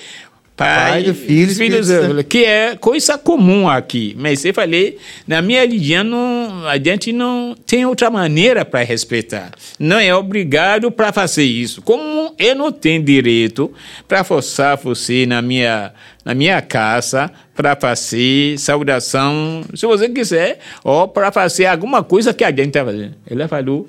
pai, 0.56 0.90
pai 0.90 1.02
do 1.02 1.14
filho, 1.14 1.54
filhos, 1.54 1.88
que 2.28 2.44
é 2.44 2.76
coisa 2.76 3.18
comum 3.18 3.68
aqui. 3.68 4.16
Mas 4.18 4.44
eu 4.44 4.54
falei, 4.54 4.98
na 5.26 5.42
minha 5.42 5.60
religião, 5.60 6.02
não, 6.02 6.66
a 6.66 6.78
gente 6.78 7.12
não 7.12 7.54
tem 7.66 7.84
outra 7.84 8.10
maneira 8.10 8.64
para 8.64 8.82
respeitar. 8.82 9.52
Não 9.78 9.98
é 9.98 10.14
obrigado 10.14 10.90
para 10.90 11.12
fazer 11.12 11.44
isso. 11.44 11.82
Como 11.82 12.34
eu 12.38 12.54
não 12.54 12.72
tenho 12.72 13.02
direito 13.02 13.70
para 14.08 14.24
forçar 14.24 14.78
você 14.78 15.26
na 15.26 15.42
minha, 15.42 15.92
na 16.24 16.34
minha 16.34 16.62
casa 16.62 17.30
para 17.54 17.76
fazer 17.76 18.58
saudação, 18.58 19.62
se 19.74 19.86
você 19.86 20.08
quiser, 20.08 20.58
ou 20.84 21.06
para 21.08 21.30
fazer 21.32 21.66
alguma 21.66 22.02
coisa 22.02 22.34
que 22.34 22.44
a 22.44 22.50
gente 22.50 22.68
está 22.68 22.84
fazendo. 22.84 23.14
Ela 23.28 23.48
falou, 23.48 23.88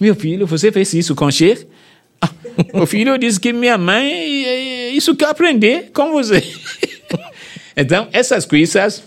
meu 0.00 0.14
filho, 0.14 0.46
você 0.46 0.72
fez 0.72 0.92
isso 0.94 1.14
com 1.14 1.30
Sheikh? 1.30 1.66
o 2.72 2.86
filho 2.86 3.16
disse 3.18 3.40
que 3.40 3.52
minha 3.52 3.78
mãe, 3.78 4.94
isso 4.94 5.14
que 5.14 5.24
eu 5.24 5.28
aprendi 5.28 5.82
com 5.92 6.12
você. 6.12 6.42
então, 7.76 8.08
essas 8.12 8.46
coisas 8.46 9.02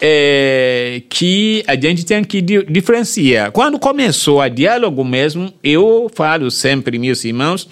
é, 0.00 1.02
que 1.08 1.62
a 1.66 1.74
gente 1.74 2.04
tem 2.04 2.24
que 2.24 2.42
diferenciar. 2.42 3.52
Quando 3.52 3.78
começou 3.78 4.40
a 4.40 4.48
diálogo 4.48 5.04
mesmo, 5.04 5.52
eu 5.62 6.10
falo 6.14 6.50
sempre, 6.50 6.98
meus 6.98 7.24
irmãos, 7.24 7.68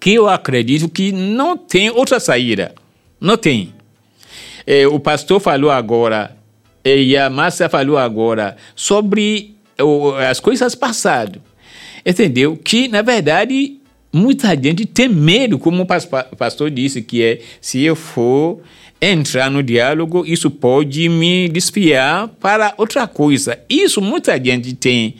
que 0.00 0.12
eu 0.12 0.28
acredito 0.28 0.88
que 0.88 1.12
não 1.12 1.56
tem 1.56 1.90
outra 1.90 2.20
saída. 2.20 2.74
Não 3.20 3.36
tem. 3.36 3.72
É, 4.66 4.86
o 4.86 5.00
pastor 5.00 5.40
falou 5.40 5.70
agora, 5.70 6.36
e 6.84 7.16
a 7.16 7.30
Márcia 7.30 7.68
falou 7.68 7.96
agora, 7.96 8.56
sobre 8.74 9.56
as 10.28 10.38
coisas 10.38 10.74
passadas 10.74 11.40
entendeu? 12.06 12.56
Que, 12.56 12.86
na 12.86 13.02
verdade, 13.02 13.78
muita 14.12 14.50
gente 14.50 14.86
tem 14.86 15.08
medo, 15.08 15.58
como 15.58 15.82
o 15.82 16.36
pastor 16.36 16.70
disse, 16.70 17.02
que 17.02 17.22
é 17.22 17.40
se 17.60 17.82
eu 17.82 17.96
for 17.96 18.60
entrar 19.02 19.50
no 19.50 19.62
diálogo, 19.62 20.24
isso 20.24 20.50
pode 20.50 21.08
me 21.08 21.48
desviar 21.48 22.28
para 22.40 22.72
outra 22.78 23.06
coisa. 23.06 23.58
Isso 23.68 24.00
muita 24.00 24.42
gente 24.42 24.74
tem. 24.74 25.16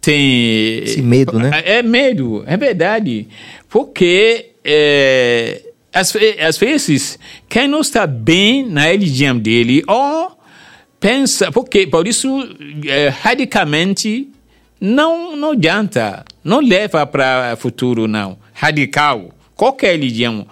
tem 0.00 0.82
Esse 0.84 1.02
medo, 1.02 1.38
né? 1.38 1.62
É 1.64 1.82
medo, 1.82 2.44
é 2.46 2.56
verdade. 2.56 3.26
Porque. 3.68 4.50
É, 4.64 5.60
às, 5.92 6.12
às 6.40 6.58
vezes, 6.58 7.18
quem 7.48 7.68
não 7.68 7.80
está 7.80 8.06
bem 8.06 8.66
na 8.68 8.86
religião 8.86 9.38
dele, 9.38 9.84
ou 9.86 10.32
pensa, 10.98 11.52
porque 11.52 11.86
por 11.86 12.08
isso, 12.08 12.28
é, 12.86 13.08
radicalmente, 13.08 14.28
não, 14.80 15.36
não 15.36 15.52
adianta, 15.52 16.24
não 16.42 16.60
leva 16.60 17.06
para 17.06 17.56
futuro, 17.56 18.06
não. 18.06 18.38
Radical, 18.52 19.30
qualquer 19.54 19.92
religião 19.92 20.46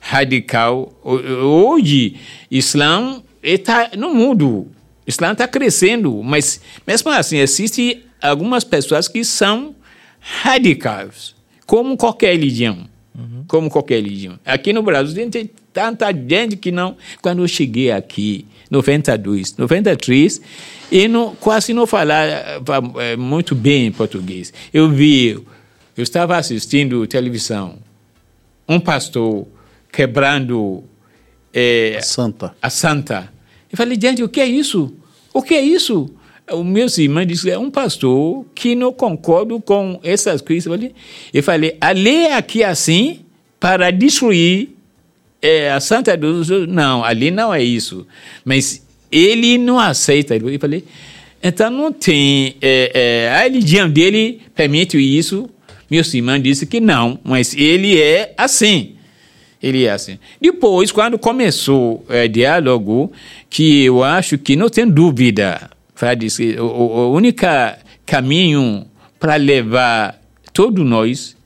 radical. 0.00 0.92
Hoje, 1.04 2.16
Islã 2.50 3.22
está 3.42 3.90
no 3.96 4.14
mundo. 4.14 4.68
Islã 5.06 5.32
está 5.32 5.48
crescendo, 5.48 6.22
mas 6.22 6.60
mesmo 6.86 7.10
assim, 7.10 7.38
existem 7.38 8.02
algumas 8.20 8.64
pessoas 8.64 9.08
que 9.08 9.24
são 9.24 9.74
radicais, 10.20 11.34
como 11.66 11.96
qualquer 11.96 12.32
religião. 12.32 12.86
Uhum. 13.14 13.44
Como 13.48 13.70
qualquer 13.70 13.96
religião. 13.96 14.38
Aqui 14.44 14.72
no 14.72 14.82
Brasil, 14.82 15.14
gente 15.14 15.50
tanta 15.72 16.12
gente 16.12 16.56
que 16.56 16.70
não. 16.70 16.96
Quando 17.20 17.42
eu 17.42 17.48
cheguei 17.48 17.90
aqui, 17.90 18.46
92, 18.70 19.56
93, 19.56 20.40
e 20.90 21.08
não, 21.08 21.34
quase 21.34 21.72
não 21.72 21.86
falava 21.86 22.62
eh, 23.00 23.16
muito 23.16 23.54
bem 23.54 23.90
português. 23.92 24.52
Eu 24.72 24.90
vi, 24.90 25.30
eu 25.96 26.02
estava 26.02 26.36
assistindo 26.36 27.06
televisão, 27.06 27.76
um 28.68 28.78
pastor 28.78 29.46
quebrando 29.92 30.84
eh, 31.52 31.98
Santa. 32.02 32.54
a 32.60 32.70
santa. 32.70 33.32
Eu 33.70 33.76
falei, 33.76 33.98
gente, 34.00 34.22
o 34.22 34.28
que 34.28 34.40
é 34.40 34.46
isso? 34.46 34.94
O 35.32 35.42
que 35.42 35.54
é 35.54 35.60
isso? 35.60 36.10
O 36.50 36.64
meu 36.64 36.86
irmão 36.96 37.24
disse, 37.26 37.50
é 37.50 37.58
um 37.58 37.70
pastor 37.70 38.46
que 38.54 38.74
não 38.74 38.92
concorda 38.92 39.58
com 39.60 40.00
essas 40.02 40.40
coisas. 40.40 40.66
Eu 40.66 40.72
falei, 40.72 40.94
eu 41.34 41.42
falei 41.42 41.76
a 41.80 41.90
lei 41.90 42.26
é 42.26 42.36
aqui 42.36 42.64
assim 42.64 43.20
para 43.60 43.90
destruir 43.90 44.77
é, 45.40 45.70
a 45.70 45.80
santa 45.80 46.16
dos... 46.16 46.48
Não, 46.68 47.04
ali 47.04 47.30
não 47.30 47.52
é 47.52 47.62
isso. 47.62 48.06
Mas 48.44 48.86
ele 49.10 49.58
não 49.58 49.78
aceita. 49.78 50.36
Eu 50.36 50.58
falei, 50.58 50.84
então 51.42 51.70
não 51.70 51.92
tem... 51.92 52.56
É, 52.60 52.90
é, 52.94 53.30
a 53.30 53.42
religião 53.42 53.88
dele 53.88 54.40
permite 54.54 54.98
isso. 54.98 55.48
Meu 55.90 56.02
irmão 56.12 56.38
disse 56.38 56.66
que 56.66 56.80
não, 56.80 57.18
mas 57.24 57.54
ele 57.54 58.00
é 58.00 58.34
assim. 58.36 58.96
Ele 59.62 59.84
é 59.84 59.90
assim. 59.90 60.18
Depois, 60.40 60.92
quando 60.92 61.18
começou 61.18 62.04
o 62.08 62.12
é, 62.12 62.28
diálogo, 62.28 63.10
que 63.48 63.84
eu 63.84 64.04
acho 64.04 64.38
que 64.38 64.54
não 64.54 64.68
tem 64.68 64.88
dúvida, 64.88 65.70
o, 66.58 66.62
o, 66.62 66.98
o 67.10 67.12
único 67.12 67.44
caminho 68.06 68.86
para 69.18 69.36
levar 69.36 70.20
todos 70.52 70.84
nós 70.84 71.36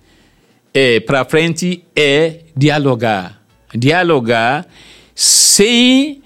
é, 0.75 1.01
para 1.01 1.25
frente 1.25 1.85
é 1.95 2.41
dialogar. 2.57 3.42
Dialogar 3.75 4.67
sem 5.15 6.23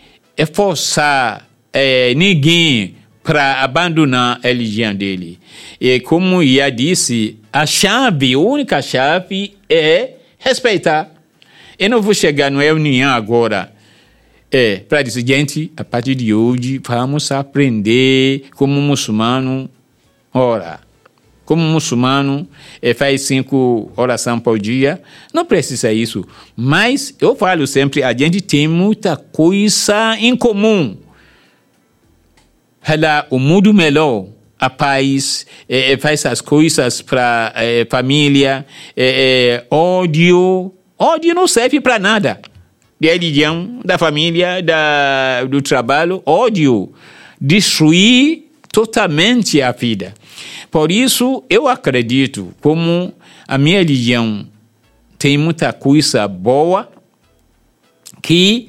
forçar 0.53 1.49
é, 1.73 2.15
ninguém 2.15 2.97
para 3.23 3.63
abandonar 3.63 4.41
a 4.43 4.49
religião 4.49 4.95
dele. 4.95 5.39
E 5.81 5.99
como 6.01 6.45
já 6.45 6.71
disse, 6.71 7.39
a 7.53 7.67
chave, 7.67 8.35
a 8.35 8.39
única 8.39 8.81
chave 8.81 9.57
é 9.69 10.13
respeitar. 10.39 11.11
Eu 11.79 11.91
não 11.91 12.01
vou 12.01 12.15
chegar 12.15 12.51
na 12.51 12.63
reunião 12.63 13.11
agora 13.11 13.73
é, 14.51 14.77
para 14.77 15.03
dizer, 15.03 15.27
gente, 15.27 15.73
a 15.77 15.85
partir 15.85 16.15
de 16.15 16.33
hoje 16.33 16.81
vamos 16.87 17.31
aprender 17.33 18.45
como 18.55 18.81
muçulmano 18.81 19.69
orar. 20.33 20.86
Como 21.47 21.63
muçulmano 21.63 22.47
é, 22.83 22.93
faz 22.93 23.23
cinco 23.23 23.91
orações 23.97 24.41
por 24.43 24.59
dia, 24.59 25.01
não 25.33 25.47
precisa 25.47 25.93
isso. 25.93 26.27
Mas 26.55 27.15
eu 27.21 27.35
falo 27.35 27.67
sempre, 27.67 28.03
a 28.03 28.13
gente 28.13 28.43
tem 28.43 28.69
muita 28.69 29.17
coisa 29.17 30.17
em 30.19 30.37
comum. 30.37 30.99
Ela, 32.85 33.27
o 33.31 33.39
mundo 33.39 33.73
melhor, 33.73 34.27
a 34.59 34.69
paz, 34.69 35.47
é, 35.69 35.97
faz 35.97 36.27
as 36.27 36.41
coisas 36.41 37.01
para 37.01 37.53
é, 37.57 37.87
família, 37.89 38.67
é, 38.97 39.65
ódio, 39.71 40.75
ódio 40.99 41.35
não 41.35 41.47
serve 41.47 41.81
para 41.81 41.99
nada 41.99 42.41
da 43.01 43.09
religião, 43.09 43.81
da 43.85 43.99
família, 43.99 44.63
da, 44.63 45.45
do 45.45 45.61
trabalho, 45.61 46.23
ódio, 46.25 46.93
destruir 47.41 48.46
totalmente 48.77 49.63
a 49.63 49.73
vida. 49.73 50.13
Por 50.71 50.93
isso, 50.93 51.43
eu 51.49 51.67
acredito 51.67 52.55
como 52.61 53.11
a 53.49 53.57
minha 53.57 53.79
religião 53.79 54.47
tem 55.19 55.39
muita 55.39 55.73
coisa 55.73 56.29
boa, 56.29 56.87
que 58.21 58.69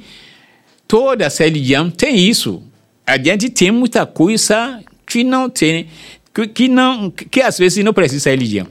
toda 0.87 1.25
essa 1.25 1.43
religião 1.43 1.89
tem 1.89 2.17
isso. 2.17 2.63
A 3.05 3.17
gente 3.17 3.49
tem 3.49 3.69
muita 3.69 4.05
coisa 4.05 4.81
que 5.05 5.25
não 5.25 5.49
tem, 5.49 5.87
que, 6.33 6.47
que 6.47 6.67
não, 6.69 7.11
que 7.11 7.41
às 7.41 7.57
vezes 7.57 7.83
não 7.83 7.93
precisa 7.93 8.29
religião. 8.29 8.67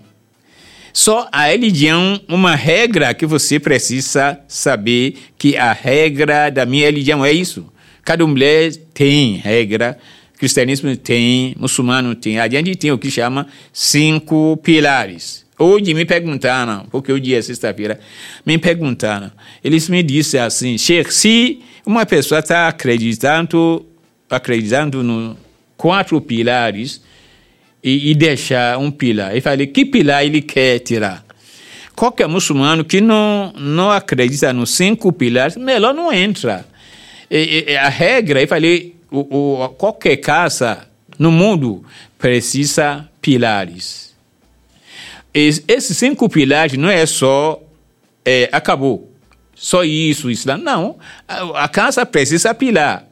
Só 0.90 1.28
a 1.30 1.48
religião, 1.48 2.18
uma 2.26 2.54
regra 2.54 3.12
que 3.12 3.26
você 3.26 3.60
precisa 3.60 4.40
saber 4.48 5.18
que 5.36 5.54
a 5.54 5.74
regra 5.74 6.48
da 6.48 6.64
minha 6.64 6.86
religião 6.86 7.22
é 7.22 7.30
isso. 7.30 7.70
Cada 8.02 8.26
mulher 8.26 8.74
tem 8.94 9.34
regra, 9.34 9.98
cristianismo 10.36 10.96
tem, 10.96 11.54
muçulmano 11.58 12.14
tem. 12.14 12.38
A 12.38 12.48
gente 12.48 12.74
tem 12.76 12.92
o 12.92 12.98
que 12.98 13.10
chama 13.10 13.46
cinco 13.72 14.56
pilares. 14.58 15.44
Hoje 15.58 15.94
me 15.94 16.04
perguntaram, 16.04 16.86
porque 16.90 17.10
hoje 17.12 17.34
é 17.34 17.40
sexta-feira, 17.40 17.98
me 18.44 18.58
perguntaram. 18.58 19.32
Eles 19.64 19.88
me 19.88 20.02
disseram 20.02 20.46
assim, 20.46 20.76
Sheikh, 20.76 21.12
se 21.12 21.60
uma 21.84 22.04
pessoa 22.04 22.40
está 22.40 22.68
acreditando, 22.68 23.86
acreditando 24.28 25.02
no 25.02 25.36
quatro 25.76 26.20
pilares, 26.20 27.00
e, 27.86 28.10
e 28.10 28.14
deixar 28.16 28.78
um 28.78 28.90
pilar. 28.90 29.36
Eu 29.36 29.40
falei, 29.40 29.68
que 29.68 29.84
pilar 29.84 30.26
ele 30.26 30.42
quer 30.42 30.80
tirar? 30.80 31.24
Qualquer 31.94 32.26
muçulmano 32.26 32.84
que 32.84 33.00
não, 33.00 33.52
não 33.56 33.92
acredita 33.92 34.52
nos 34.52 34.70
cinco 34.70 35.12
pilares, 35.12 35.56
melhor 35.56 35.94
não 35.94 36.12
entra. 36.12 36.66
E, 37.30 37.64
e, 37.68 37.76
a 37.76 37.88
regra, 37.88 38.42
eu 38.42 38.48
falei, 38.48 38.95
o, 39.10 39.64
o, 39.64 39.68
qualquer 39.70 40.16
casa 40.16 40.86
no 41.18 41.30
mundo 41.30 41.84
precisa 42.18 43.08
pilares. 43.20 44.14
E, 45.34 45.48
esses 45.68 45.96
cinco 45.96 46.28
pilares 46.28 46.78
não 46.78 46.88
é 46.88 47.04
só 47.06 47.60
é, 48.24 48.48
acabou, 48.52 49.12
só 49.54 49.84
isso, 49.84 50.30
isso. 50.30 50.48
Não, 50.58 50.98
a, 51.26 51.64
a 51.64 51.68
casa 51.68 52.04
precisa 52.04 52.54
pilar. 52.54 53.06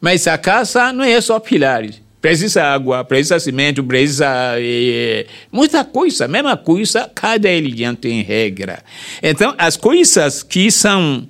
Mas 0.00 0.26
a 0.26 0.38
casa 0.38 0.92
não 0.92 1.04
é 1.04 1.20
só 1.20 1.38
pilares 1.38 2.00
precisa 2.20 2.62
água, 2.62 3.02
precisa 3.04 3.40
cimento, 3.40 3.82
precisa 3.82 4.28
é, 4.58 5.26
muita 5.50 5.84
coisa, 5.84 6.28
mesma 6.28 6.56
coisa, 6.56 7.10
cada 7.14 7.48
religião 7.48 7.94
tem 7.94 8.22
regra. 8.22 8.82
Então, 9.22 9.54
as 9.56 9.76
coisas 9.76 10.42
que 10.42 10.70
são 10.70 11.26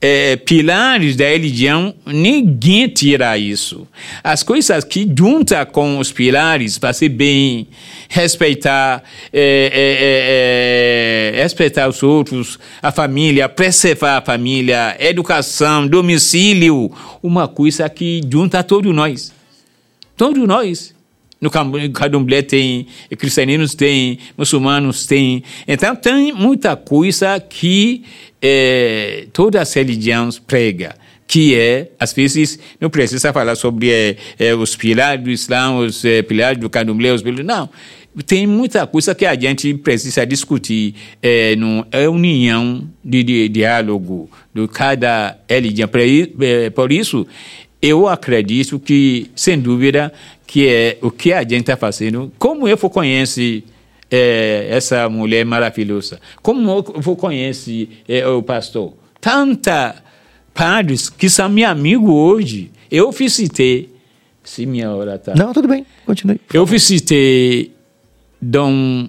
é, 0.00 0.36
pilares 0.36 1.16
da 1.16 1.26
religião, 1.26 1.94
ninguém 2.04 2.88
tira 2.88 3.36
isso. 3.38 3.86
As 4.22 4.42
coisas 4.42 4.84
que 4.84 5.10
junta 5.16 5.64
com 5.64 5.98
os 5.98 6.12
pilares 6.12 6.78
para 6.78 6.92
ser 6.92 7.08
bem, 7.08 7.66
respeitar, 8.08 9.02
é, 9.32 11.32
é, 11.34 11.42
respeitar 11.42 11.88
os 11.88 12.02
outros, 12.02 12.58
a 12.82 12.92
família, 12.92 13.48
preservar 13.48 14.18
a 14.18 14.22
família, 14.22 14.96
educação, 14.98 15.86
domicílio, 15.86 16.90
uma 17.22 17.48
coisa 17.48 17.88
que 17.88 18.20
junta 18.30 18.62
todos 18.62 18.94
nós. 18.94 19.32
Todos 20.16 20.46
nós. 20.46 20.94
No 21.38 21.50
candomblé 21.50 22.40
tem, 22.40 22.86
cristianos 23.18 23.74
tem, 23.74 24.18
muçulmanos 24.38 25.04
tem. 25.04 25.44
Então 25.68 25.94
tem 25.94 26.32
muita 26.32 26.74
coisa 26.74 27.38
que 27.38 28.02
é, 28.46 29.26
todas 29.32 29.62
as 29.62 29.74
religiões 29.74 30.38
pregam 30.38 30.92
que 31.26 31.54
é, 31.56 31.90
às 31.98 32.12
vezes, 32.12 32.58
não 32.80 32.88
precisa 32.88 33.32
falar 33.32 33.56
sobre 33.56 33.90
é, 33.90 34.16
é, 34.38 34.54
os 34.54 34.76
pilares 34.76 35.24
do 35.24 35.30
Islã, 35.30 35.76
os 35.78 36.04
é, 36.04 36.22
pilares 36.22 36.58
do 36.58 36.70
candomblé, 36.70 37.12
os 37.12 37.22
pilares, 37.22 37.44
não. 37.44 37.68
Tem 38.24 38.46
muita 38.46 38.86
coisa 38.86 39.14
que 39.14 39.26
a 39.26 39.34
gente 39.34 39.74
precisa 39.74 40.24
discutir 40.24 40.94
é, 41.20 41.54
no 41.56 41.84
é 41.90 42.08
união 42.08 42.88
de, 43.04 43.22
de 43.22 43.48
diálogo 43.48 44.30
de 44.54 44.66
cada 44.68 45.36
religião. 45.48 45.88
Por 46.74 46.92
isso, 46.92 47.26
eu 47.82 48.08
acredito 48.08 48.78
que, 48.78 49.30
sem 49.34 49.58
dúvida, 49.58 50.12
que 50.46 50.66
é 50.66 50.98
o 51.02 51.10
que 51.10 51.32
a 51.32 51.42
gente 51.42 51.60
está 51.60 51.76
fazendo. 51.76 52.32
Como 52.38 52.66
eu 52.66 52.78
conhece 52.78 53.64
é, 54.10 54.66
essa 54.70 55.08
mulher 55.08 55.44
maravilhosa? 55.44 56.20
Como 56.42 56.70
eu 56.70 57.16
conhece 57.16 57.88
é, 58.08 58.26
o 58.26 58.42
pastor? 58.42 58.94
Tanta 59.20 60.02
padres 60.54 61.10
que 61.10 61.28
são 61.28 61.48
meu 61.48 61.68
amigo 61.68 62.12
hoje. 62.12 62.70
Eu 62.90 63.12
visitei. 63.12 63.94
Se 64.42 64.64
minha 64.64 64.90
hora 64.90 65.18
tá. 65.18 65.34
Não, 65.34 65.52
tudo 65.52 65.68
bem, 65.68 65.84
continue. 66.04 66.40
Eu 66.52 66.64
visitei 66.64 67.72
Dom, 68.40 69.08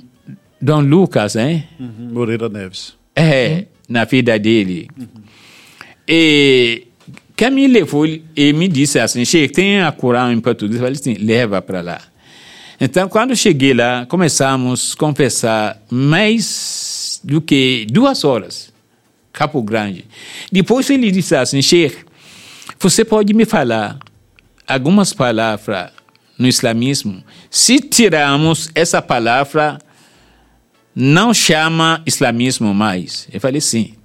Dom 0.60 0.82
Lucas, 0.82 1.36
hein? 1.36 1.64
Uhum, 1.80 2.10
Moreira 2.12 2.50
Neves. 2.50 2.96
É, 3.16 3.50
uhum. 3.50 3.66
na 3.90 4.06
vida 4.06 4.38
dele. 4.38 4.88
Uhum. 4.98 5.08
E 6.08 6.88
quem 7.36 7.52
me 7.52 7.68
levou 7.68 8.06
e 8.08 8.54
me 8.54 8.68
disse 8.68 9.00
assim, 9.00 9.24
Sheik, 9.24 9.54
tem 9.54 9.82
a 9.82 9.92
Corão 9.92 10.32
em 10.32 10.40
português? 10.40 10.78
Eu 10.78 10.82
falei 10.88 11.00
assim, 11.00 11.14
leva 11.24 11.62
para 11.62 11.82
lá. 11.82 12.02
Então, 12.80 13.10
quando 13.10 13.36
cheguei 13.36 13.74
lá, 13.74 14.06
começamos 14.06 14.94
a 14.94 15.00
conversar 15.00 15.82
mais 15.90 17.20
do 17.24 17.42
que 17.42 17.88
duas 17.90 18.24
horas. 18.24 18.72
Capo 19.34 19.62
Grande. 19.64 20.06
Depois 20.52 20.90
ele 20.90 21.12
disse 21.12 21.36
assim, 21.36 21.62
Sheik, 21.62 22.06
você 22.80 23.04
pode 23.04 23.34
me 23.34 23.46
falar 23.46 23.98
algumas 24.68 25.12
palavras 25.12 25.92
no 26.38 26.48
islamismo? 26.48 27.24
Se 27.50 27.80
tirarmos 27.80 28.70
essa 28.76 29.02
palavra, 29.02 29.80
não 30.96 31.34
chama 31.34 32.02
islamismo 32.06 32.74
mais. 32.74 33.28
Eu 33.34 33.42
falei 33.42 33.62
sim. 33.62 33.97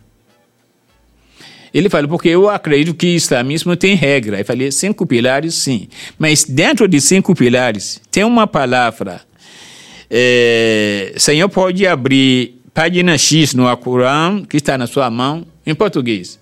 Ele 1.72 1.88
falou, 1.88 2.08
porque 2.08 2.28
eu 2.28 2.50
acredito 2.50 2.94
que 2.94 3.06
o 3.06 3.16
islamismo 3.16 3.76
tem 3.76 3.94
regra. 3.94 4.38
Eu 4.38 4.44
falei, 4.44 4.70
cinco 4.70 5.06
pilares, 5.06 5.54
sim. 5.54 5.88
Mas 6.18 6.44
dentro 6.44 6.86
de 6.86 7.00
cinco 7.00 7.34
pilares, 7.34 8.00
tem 8.10 8.24
uma 8.24 8.46
palavra. 8.46 9.22
É, 10.10 11.14
Senhor 11.16 11.48
pode 11.48 11.86
abrir 11.86 12.60
página 12.74 13.16
X 13.16 13.54
no 13.54 13.66
Alcorão, 13.66 14.44
que 14.44 14.58
está 14.58 14.76
na 14.76 14.86
sua 14.86 15.10
mão, 15.10 15.46
em 15.66 15.74
português. 15.74 16.38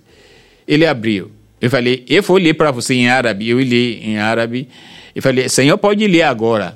Ele 0.67 0.85
abriu. 0.85 1.31
Eu 1.61 1.69
falei, 1.69 2.03
eu 2.09 2.21
vou 2.23 2.37
ler 2.37 2.55
para 2.55 2.71
você 2.71 2.95
em 2.95 3.07
árabe. 3.07 3.47
Eu 3.47 3.59
li 3.61 4.01
em 4.03 4.17
árabe. 4.17 4.67
Eu 5.15 5.21
falei, 5.21 5.47
Senhor 5.47 5.77
pode 5.77 6.05
ler 6.07 6.23
agora. 6.23 6.73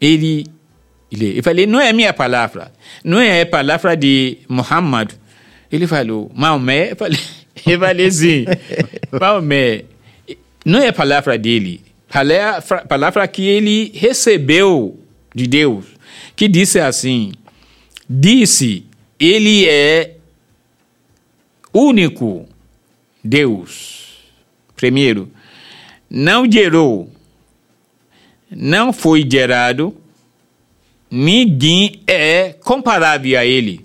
Ele, 0.00 0.46
ele 1.10 1.38
eu 1.38 1.42
falei, 1.42 1.66
não 1.66 1.80
é 1.80 1.92
minha 1.92 2.12
palavra. 2.12 2.72
Não 3.04 3.18
é 3.20 3.42
a 3.42 3.46
palavra 3.46 3.94
de 3.94 4.38
Muhammad. 4.48 5.10
Ele 5.70 5.86
falou, 5.86 6.30
Maomé. 6.34 6.92
Eu 6.92 6.96
falei, 6.96 7.18
assim, 8.06 8.44
Maomé. 9.10 9.84
Não 10.64 10.78
é 10.78 10.88
a 10.88 10.92
palavra 10.92 11.38
dele. 11.38 11.80
Palavra, 12.08 12.84
palavra 12.86 13.28
que 13.28 13.46
ele 13.46 13.90
recebeu 13.94 14.98
de 15.34 15.46
Deus. 15.46 15.86
Que 16.36 16.48
disse 16.48 16.78
assim, 16.78 17.32
disse, 18.08 18.84
ele 19.18 19.66
é 19.68 20.16
único 21.72 22.46
Deus. 23.24 24.18
Primeiro, 24.76 25.30
não 26.10 26.50
gerou, 26.50 27.10
não 28.50 28.92
foi 28.92 29.26
gerado, 29.28 29.96
ninguém 31.10 32.00
é 32.06 32.52
comparável 32.52 33.38
a 33.38 33.44
ele. 33.44 33.80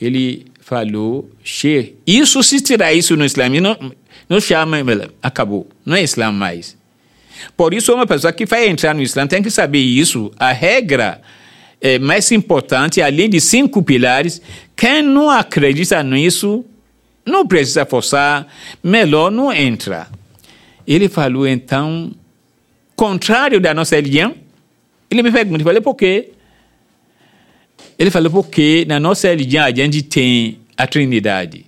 Ele 0.00 0.46
falou, 0.72 1.30
Sheikh, 1.44 1.96
isso 2.06 2.42
se 2.42 2.58
tirar 2.62 2.94
isso 2.94 3.14
no 3.14 3.26
Islã, 3.26 3.46
não, 3.50 3.76
não 4.26 4.40
chama, 4.40 4.78
acabou, 5.22 5.68
não 5.84 5.94
é 5.94 6.02
Islã 6.02 6.32
mais. 6.32 6.78
Por 7.54 7.74
isso, 7.74 7.92
uma 7.92 8.06
pessoa 8.06 8.32
que 8.32 8.46
vai 8.46 8.68
entrar 8.68 8.94
no 8.94 9.02
Islã 9.02 9.26
tem 9.26 9.42
que 9.42 9.50
saber 9.50 9.80
isso. 9.80 10.32
A 10.38 10.50
regra 10.50 11.20
é 11.78 11.98
mais 11.98 12.32
importante, 12.32 13.02
além 13.02 13.28
de 13.28 13.38
cinco 13.38 13.82
pilares, 13.82 14.40
quem 14.74 15.02
não 15.02 15.28
acredita 15.28 16.02
nisso, 16.02 16.64
não 17.26 17.46
precisa 17.46 17.84
forçar, 17.84 18.46
melhor 18.82 19.30
não 19.30 19.52
entra. 19.52 20.08
Ele 20.86 21.06
falou, 21.06 21.46
então, 21.46 22.12
contrário 22.96 23.60
da 23.60 23.74
nossa 23.74 23.94
religião. 23.94 24.34
Ele 25.10 25.22
me 25.22 25.30
perguntou, 25.30 25.60
eu 25.60 25.64
falei, 25.64 25.82
por 25.82 25.94
quê? 25.94 26.30
Ele 27.98 28.10
falou, 28.10 28.30
porque 28.30 28.86
na 28.88 28.98
nossa 28.98 29.28
religião 29.28 29.66
a 29.66 29.70
gente 29.70 30.02
tem 30.02 30.61
a 30.82 30.86
trindade. 30.86 31.66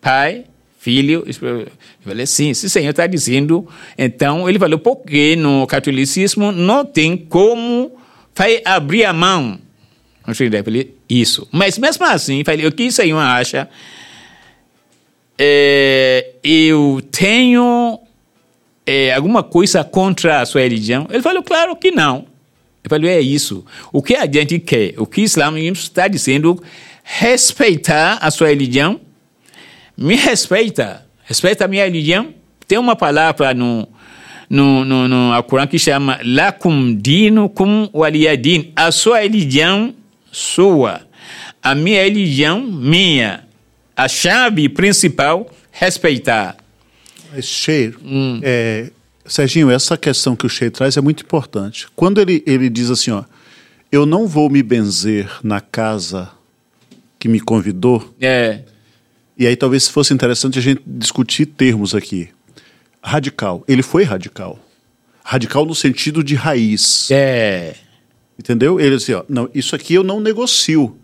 Pai, 0.00 0.44
filho, 0.78 1.24
eu 1.26 1.68
falei, 2.02 2.26
sim, 2.26 2.54
se 2.54 2.68
Senhor 2.68 2.90
está 2.90 3.06
dizendo, 3.06 3.66
então, 3.96 4.48
ele 4.48 4.58
falou, 4.58 4.78
porque 4.78 5.34
no 5.36 5.66
catolicismo 5.66 6.52
não 6.52 6.84
tem 6.84 7.16
como 7.16 7.92
vai 8.34 8.62
abrir 8.64 9.04
a 9.04 9.12
mão. 9.12 9.58
Eu 10.26 10.34
falei, 10.34 10.94
isso. 11.08 11.48
Mas 11.50 11.76
mesmo 11.78 12.04
assim, 12.04 12.44
falei, 12.44 12.66
o 12.66 12.72
que 12.72 12.86
o 12.86 12.92
Senhor 12.92 13.18
acha? 13.18 13.68
É, 15.36 16.34
eu 16.44 17.02
tenho 17.10 17.98
é, 18.86 19.12
alguma 19.14 19.42
coisa 19.42 19.82
contra 19.82 20.40
a 20.40 20.46
sua 20.46 20.60
religião? 20.60 21.08
Ele 21.10 21.22
falou, 21.22 21.42
claro 21.42 21.74
que 21.74 21.90
não. 21.90 22.26
Eu 22.84 22.90
falei, 22.90 23.10
é 23.10 23.20
isso. 23.20 23.64
O 23.92 24.02
que 24.02 24.14
a 24.14 24.26
gente 24.30 24.58
quer, 24.60 24.94
o 24.98 25.06
que 25.06 25.22
o 25.22 25.24
Islã 25.24 25.58
está 25.58 26.06
dizendo, 26.06 26.62
respeitar 27.10 28.18
a 28.20 28.30
sua 28.30 28.48
religião, 28.48 29.00
me 29.96 30.14
respeita, 30.14 31.06
respeita 31.24 31.64
a 31.64 31.68
minha 31.68 31.84
religião. 31.84 32.34
Tem 32.66 32.76
uma 32.76 32.94
palavra 32.94 33.54
no, 33.54 33.88
no, 34.48 34.84
no, 34.84 35.08
no 35.08 35.32
Alcorão 35.32 35.66
que 35.66 35.78
chama 35.78 36.20
Lakum 36.22 36.94
dinukum 36.94 37.88
waliyadin. 37.94 38.72
A 38.76 38.92
sua 38.92 39.20
religião, 39.20 39.94
sua. 40.30 41.00
A 41.62 41.74
minha 41.74 42.04
religião, 42.04 42.60
minha. 42.60 43.44
A 43.96 44.06
chave 44.06 44.68
principal, 44.68 45.50
respeitar. 45.72 46.58
Mas, 47.32 47.46
Cheiro, 47.46 47.98
hum. 48.04 48.38
é, 48.42 48.90
Serginho, 49.24 49.70
essa 49.70 49.96
questão 49.96 50.36
que 50.36 50.44
o 50.44 50.48
Cheiro 50.48 50.74
traz 50.74 50.98
é 50.98 51.00
muito 51.00 51.24
importante. 51.24 51.88
Quando 51.96 52.20
ele, 52.20 52.44
ele 52.46 52.68
diz 52.68 52.90
assim, 52.90 53.10
ó, 53.12 53.24
eu 53.90 54.04
não 54.04 54.26
vou 54.26 54.50
me 54.50 54.62
benzer 54.62 55.30
na 55.42 55.60
casa 55.60 56.37
que 57.18 57.28
me 57.28 57.40
convidou. 57.40 58.14
É. 58.20 58.62
E 59.36 59.46
aí 59.46 59.56
talvez 59.56 59.88
fosse 59.88 60.12
interessante 60.12 60.58
a 60.58 60.62
gente 60.62 60.82
discutir 60.86 61.46
termos 61.46 61.94
aqui. 61.94 62.28
Radical. 63.02 63.64
Ele 63.68 63.82
foi 63.82 64.02
radical. 64.02 64.58
Radical 65.24 65.64
no 65.64 65.74
sentido 65.74 66.24
de 66.24 66.34
raiz. 66.34 67.10
É. 67.10 67.74
Entendeu? 68.38 68.80
Ele 68.80 68.96
disse, 68.96 69.12
ó, 69.14 69.24
não, 69.28 69.48
isso 69.54 69.74
aqui 69.76 69.94
eu 69.94 70.02
não 70.02 70.20
negocio. 70.20 70.96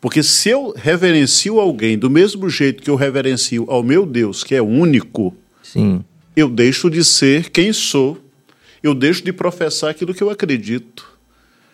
Porque 0.00 0.22
se 0.22 0.50
eu 0.50 0.74
reverencio 0.76 1.58
alguém 1.58 1.98
do 1.98 2.10
mesmo 2.10 2.48
jeito 2.50 2.82
que 2.82 2.90
eu 2.90 2.94
reverencio 2.94 3.64
ao 3.68 3.82
meu 3.82 4.04
Deus, 4.04 4.44
que 4.44 4.54
é 4.54 4.62
único, 4.62 5.34
Sim. 5.62 6.04
eu 6.36 6.48
deixo 6.48 6.90
de 6.90 7.02
ser 7.02 7.50
quem 7.50 7.72
sou. 7.72 8.22
Eu 8.82 8.94
deixo 8.94 9.24
de 9.24 9.32
professar 9.32 9.90
aquilo 9.90 10.12
que 10.12 10.22
eu 10.22 10.28
acredito. 10.28 11.10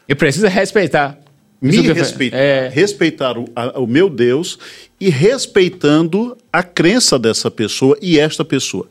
Eu 0.08 0.14
preciso 0.14 0.46
respeitar. 0.46 1.19
Me 1.60 1.80
respeitar, 1.92 2.36
é... 2.36 2.68
respeitar 2.68 3.36
o, 3.36 3.44
a, 3.54 3.78
o 3.80 3.86
meu 3.86 4.08
Deus 4.08 4.58
e 4.98 5.10
respeitando 5.10 6.36
a 6.52 6.62
crença 6.62 7.18
dessa 7.18 7.50
pessoa 7.50 7.98
e 8.00 8.18
esta 8.18 8.44
pessoa. 8.44 8.88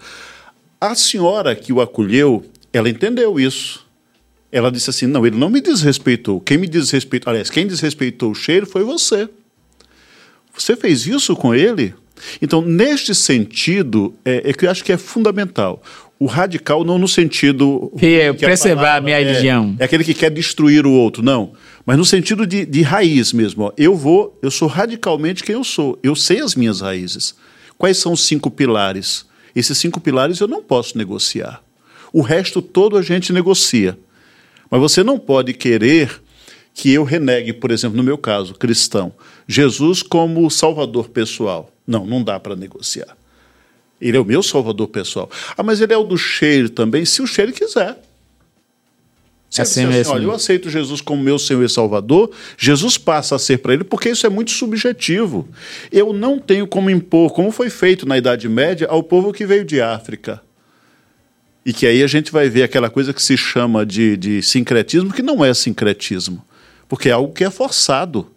A 0.79 0.93
senhora 0.93 1.55
que 1.55 1.73
o 1.73 1.81
acolheu, 1.81 2.45
ela 2.71 2.89
entendeu 2.89 3.39
isso. 3.39 3.85
Ela 4.51 4.71
disse 4.71 4.89
assim: 4.89 5.07
não, 5.07 5.25
ele 5.25 5.37
não 5.37 5.49
me 5.49 5.61
desrespeitou. 5.61 6.39
Quem 6.39 6.57
me 6.57 6.67
desrespeitou, 6.67 7.31
aliás, 7.31 7.49
quem 7.49 7.67
desrespeitou 7.67 8.31
o 8.31 8.35
cheiro 8.35 8.65
foi 8.65 8.83
você. 8.83 9.27
Você 10.55 10.75
fez 10.75 11.07
isso 11.07 11.35
com 11.35 11.53
ele? 11.55 11.93
Então, 12.41 12.61
neste 12.61 13.15
sentido, 13.15 14.13
é, 14.25 14.49
é 14.49 14.53
que 14.53 14.65
eu 14.65 14.71
acho 14.71 14.83
que 14.83 14.91
é 14.91 14.97
fundamental. 14.97 15.81
O 16.19 16.25
radical 16.25 16.83
não 16.83 16.97
no 16.97 17.07
sentido. 17.07 17.91
Que 17.97 18.19
é 18.19 18.33
preservar 18.33 18.97
a 18.97 19.01
minha 19.01 19.17
é, 19.17 19.23
religião. 19.23 19.75
É 19.79 19.85
aquele 19.85 20.03
que 20.03 20.13
quer 20.13 20.29
destruir 20.29 20.85
o 20.85 20.91
outro, 20.91 21.23
não. 21.23 21.53
Mas 21.85 21.97
no 21.97 22.03
sentido 22.03 22.45
de, 22.45 22.65
de 22.65 22.81
raiz 22.81 23.31
mesmo. 23.31 23.63
Ó. 23.63 23.71
Eu 23.77 23.95
vou, 23.95 24.37
eu 24.41 24.51
sou 24.51 24.67
radicalmente 24.67 25.43
quem 25.43 25.55
eu 25.55 25.63
sou. 25.63 25.97
Eu 26.03 26.15
sei 26.15 26.41
as 26.41 26.55
minhas 26.55 26.81
raízes. 26.81 27.35
Quais 27.77 27.97
são 27.97 28.11
os 28.11 28.25
cinco 28.25 28.51
pilares? 28.51 29.25
Esses 29.55 29.77
cinco 29.77 30.01
pilares 30.01 30.41
eu 30.41 30.47
não 30.47 30.61
posso 30.61 30.97
negociar. 30.97 31.63
O 32.11 32.21
resto 32.21 32.61
todo 32.61 32.97
a 32.97 33.01
gente 33.01 33.31
negocia. 33.31 33.97
Mas 34.69 34.81
você 34.81 35.03
não 35.03 35.17
pode 35.17 35.53
querer 35.53 36.21
que 36.73 36.91
eu 36.91 37.03
renegue, 37.03 37.53
por 37.53 37.71
exemplo, 37.71 37.97
no 37.97 38.03
meu 38.03 38.17
caso, 38.17 38.53
cristão, 38.53 39.13
Jesus 39.47 40.03
como 40.03 40.49
salvador 40.49 41.09
pessoal. 41.09 41.71
Não, 41.87 42.05
não 42.05 42.23
dá 42.23 42.39
para 42.39 42.55
negociar. 42.55 43.17
Ele 44.01 44.17
é 44.17 44.19
o 44.19 44.25
meu 44.25 44.41
salvador 44.41 44.87
pessoal. 44.87 45.29
Ah, 45.57 45.63
mas 45.63 45.81
ele 45.81 45.93
é 45.93 45.97
o 45.97 46.03
do 46.03 46.17
cheiro 46.17 46.69
também, 46.69 47.05
se 47.05 47.21
o 47.21 47.27
cheiro 47.27 47.51
quiser. 47.51 47.97
Se 49.49 49.61
assim 49.61 49.83
assim, 49.83 49.91
mesmo. 49.91 50.13
olha, 50.13 50.23
eu 50.25 50.31
aceito 50.31 50.69
Jesus 50.69 51.01
como 51.01 51.23
meu 51.23 51.39
Senhor 51.39 51.63
e 51.63 51.69
Salvador, 51.69 52.31
Jesus 52.55 52.97
passa 52.97 53.35
a 53.35 53.39
ser 53.39 53.57
para 53.57 53.73
ele, 53.73 53.83
porque 53.83 54.09
isso 54.09 54.27
é 54.27 54.29
muito 54.29 54.51
subjetivo. 54.51 55.49
Eu 55.91 56.13
não 56.13 56.37
tenho 56.37 56.67
como 56.67 56.89
impor, 56.89 57.33
como 57.33 57.51
foi 57.51 57.69
feito 57.69 58.07
na 58.07 58.17
Idade 58.17 58.47
Média, 58.47 58.87
ao 58.87 59.01
povo 59.01 59.33
que 59.33 59.45
veio 59.45 59.65
de 59.65 59.81
África. 59.81 60.41
E 61.65 61.73
que 61.73 61.87
aí 61.87 62.03
a 62.03 62.07
gente 62.07 62.31
vai 62.31 62.47
ver 62.47 62.63
aquela 62.63 62.89
coisa 62.89 63.11
que 63.11 63.21
se 63.21 63.35
chama 63.35 63.85
de, 63.85 64.15
de 64.15 64.41
sincretismo, 64.43 65.11
que 65.11 65.23
não 65.23 65.43
é 65.43 65.53
sincretismo, 65.53 66.45
porque 66.87 67.09
é 67.09 67.11
algo 67.11 67.33
que 67.33 67.43
é 67.43 67.49
forçado. 67.49 68.27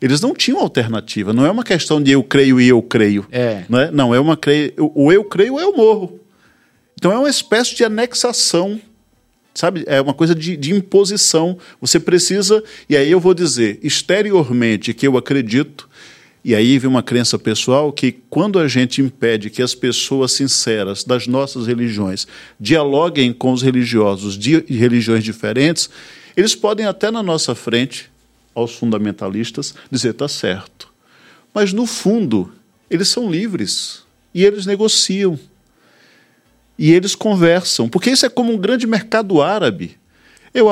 Eles 0.00 0.20
não 0.20 0.34
tinham 0.34 0.60
alternativa. 0.60 1.32
Não 1.32 1.44
é 1.44 1.50
uma 1.50 1.64
questão 1.64 2.00
de 2.00 2.12
eu 2.12 2.22
creio 2.22 2.60
e 2.60 2.68
eu 2.68 2.80
creio. 2.80 3.26
É. 3.30 3.64
Não, 3.68 3.80
é? 3.80 3.90
não 3.90 4.14
é 4.14 4.20
uma 4.20 4.36
creio. 4.36 4.72
O 4.94 5.12
eu 5.12 5.24
creio 5.24 5.54
ou 5.54 5.60
eu 5.60 5.76
morro. 5.76 6.20
Então 6.96 7.12
é 7.12 7.18
uma 7.18 7.28
espécie 7.28 7.74
de 7.74 7.84
anexação. 7.84 8.80
Sabe? 9.54 9.82
É 9.86 10.00
uma 10.00 10.14
coisa 10.14 10.34
de, 10.34 10.56
de 10.56 10.72
imposição. 10.72 11.58
Você 11.80 11.98
precisa. 11.98 12.62
E 12.88 12.96
aí 12.96 13.10
eu 13.10 13.18
vou 13.18 13.34
dizer 13.34 13.80
exteriormente 13.82 14.94
que 14.94 15.06
eu 15.06 15.16
acredito. 15.16 15.88
E 16.44 16.54
aí 16.54 16.78
vem 16.78 16.88
uma 16.88 17.02
crença 17.02 17.36
pessoal 17.36 17.92
que 17.92 18.12
quando 18.30 18.60
a 18.60 18.68
gente 18.68 19.02
impede 19.02 19.50
que 19.50 19.60
as 19.60 19.74
pessoas 19.74 20.32
sinceras 20.32 21.02
das 21.02 21.26
nossas 21.26 21.66
religiões 21.66 22.26
dialoguem 22.58 23.32
com 23.32 23.52
os 23.52 23.62
religiosos 23.62 24.38
de 24.38 24.64
religiões 24.68 25.24
diferentes, 25.24 25.90
eles 26.36 26.54
podem 26.54 26.86
até 26.86 27.10
na 27.10 27.22
nossa 27.22 27.54
frente 27.54 28.08
aos 28.58 28.74
fundamentalistas 28.74 29.74
dizer 29.90 30.10
está 30.10 30.28
certo. 30.28 30.92
Mas, 31.54 31.72
no 31.72 31.86
fundo, 31.86 32.52
eles 32.90 33.08
são 33.08 33.30
livres 33.30 34.04
e 34.34 34.44
eles 34.44 34.66
negociam. 34.66 35.38
E 36.78 36.92
eles 36.92 37.14
conversam, 37.14 37.88
porque 37.88 38.10
isso 38.10 38.24
é 38.24 38.28
como 38.28 38.52
um 38.52 38.58
grande 38.58 38.86
mercado 38.86 39.42
árabe. 39.42 39.98
Eu 40.54 40.68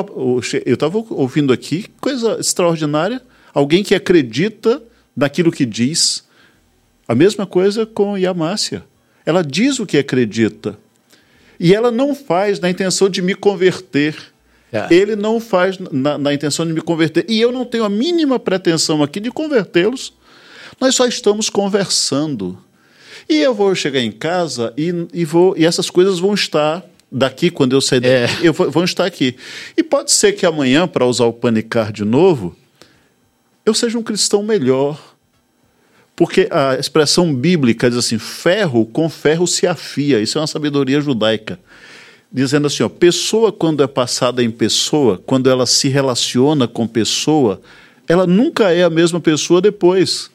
estava 0.65 0.99
ouvindo 1.11 1.53
aqui, 1.53 1.87
coisa 2.01 2.39
extraordinária, 2.39 3.21
alguém 3.53 3.83
que 3.83 3.95
acredita 3.95 4.83
naquilo 5.17 5.51
que 5.51 5.67
diz, 5.67 6.25
A 7.09 7.15
mesma 7.15 7.47
coisa 7.47 7.87
com 7.87 8.19
Yamácia. 8.19 8.85
Ela 9.25 9.43
diz 9.43 9.79
o 9.79 9.87
que 9.87 9.97
acredita. 9.97 10.79
E 11.59 11.75
ela 11.75 11.91
não 11.91 12.15
faz 12.15 12.61
na 12.61 12.69
intenção 12.69 13.09
de 13.09 13.23
me 13.23 13.35
converter. 13.35 14.17
É. 14.73 14.93
Ele 14.93 15.15
não 15.15 15.41
faz 15.41 15.79
na, 15.79 16.19
na 16.19 16.35
intenção 16.35 16.67
de 16.67 16.73
me 16.73 16.81
converter. 16.81 17.25
E 17.29 17.41
eu 17.41 17.53
não 17.53 17.65
tenho 17.65 17.85
a 17.85 17.89
mínima 17.89 18.39
pretensão 18.39 19.03
aqui 19.03 19.21
de 19.21 19.31
convertê-los. 19.31 20.13
Nós 20.81 20.95
só 20.95 21.07
estamos 21.07 21.49
conversando. 21.49 22.59
E 23.29 23.39
eu 23.39 23.55
vou 23.55 23.75
chegar 23.75 24.01
em 24.01 24.13
casa 24.13 24.73
e, 24.77 24.93
e, 25.13 25.25
vou, 25.25 25.55
e 25.57 25.65
essas 25.65 25.91
coisas 25.91 26.19
vão 26.19 26.35
estar 26.35 26.85
daqui, 27.11 27.51
quando 27.51 27.73
eu 27.73 27.81
sair 27.81 28.01
daqui, 28.01 28.45
eu 28.47 28.53
vou, 28.53 28.71
vão 28.71 28.85
estar 28.85 29.05
aqui. 29.05 29.37
E 29.77 29.83
pode 29.83 30.13
ser 30.13 30.33
que 30.33 30.45
amanhã, 30.45 30.87
para 30.87 31.07
usar 31.07 31.25
o 31.25 31.33
panicar 31.33 31.93
de 31.93 32.05
novo, 32.05 32.55
eu 33.65 33.75
seja 33.75 33.99
um 33.99 34.03
cristão 34.03 34.43
melhor. 34.43 35.17
Porque 36.15 36.49
a 36.51 36.77
expressão 36.77 37.35
bíblica 37.35 37.91
diz 37.91 37.99
assim: 37.99 38.19
ferro 38.19 38.87
com 38.87 39.09
ferro 39.09 39.47
se 39.47 39.67
afia. 39.67 40.21
Isso 40.21 40.39
é 40.39 40.41
uma 40.41 40.47
sabedoria 40.47 41.01
judaica. 41.01 41.59
Dizendo 42.37 42.67
assim: 42.67 42.83
ó, 42.83 42.89
pessoa, 42.91 43.51
quando 43.51 43.83
é 43.83 43.87
passada 43.87 44.45
em 44.45 44.51
pessoa, 44.51 45.19
quando 45.25 45.49
ela 45.49 45.65
se 45.65 45.89
relaciona 45.89 46.69
com 46.69 46.87
pessoa, 46.87 47.63
ela 48.07 48.27
nunca 48.27 48.71
é 48.73 48.83
a 48.85 48.91
mesma 48.91 49.19
pessoa 49.19 49.59
depois. 49.63 50.31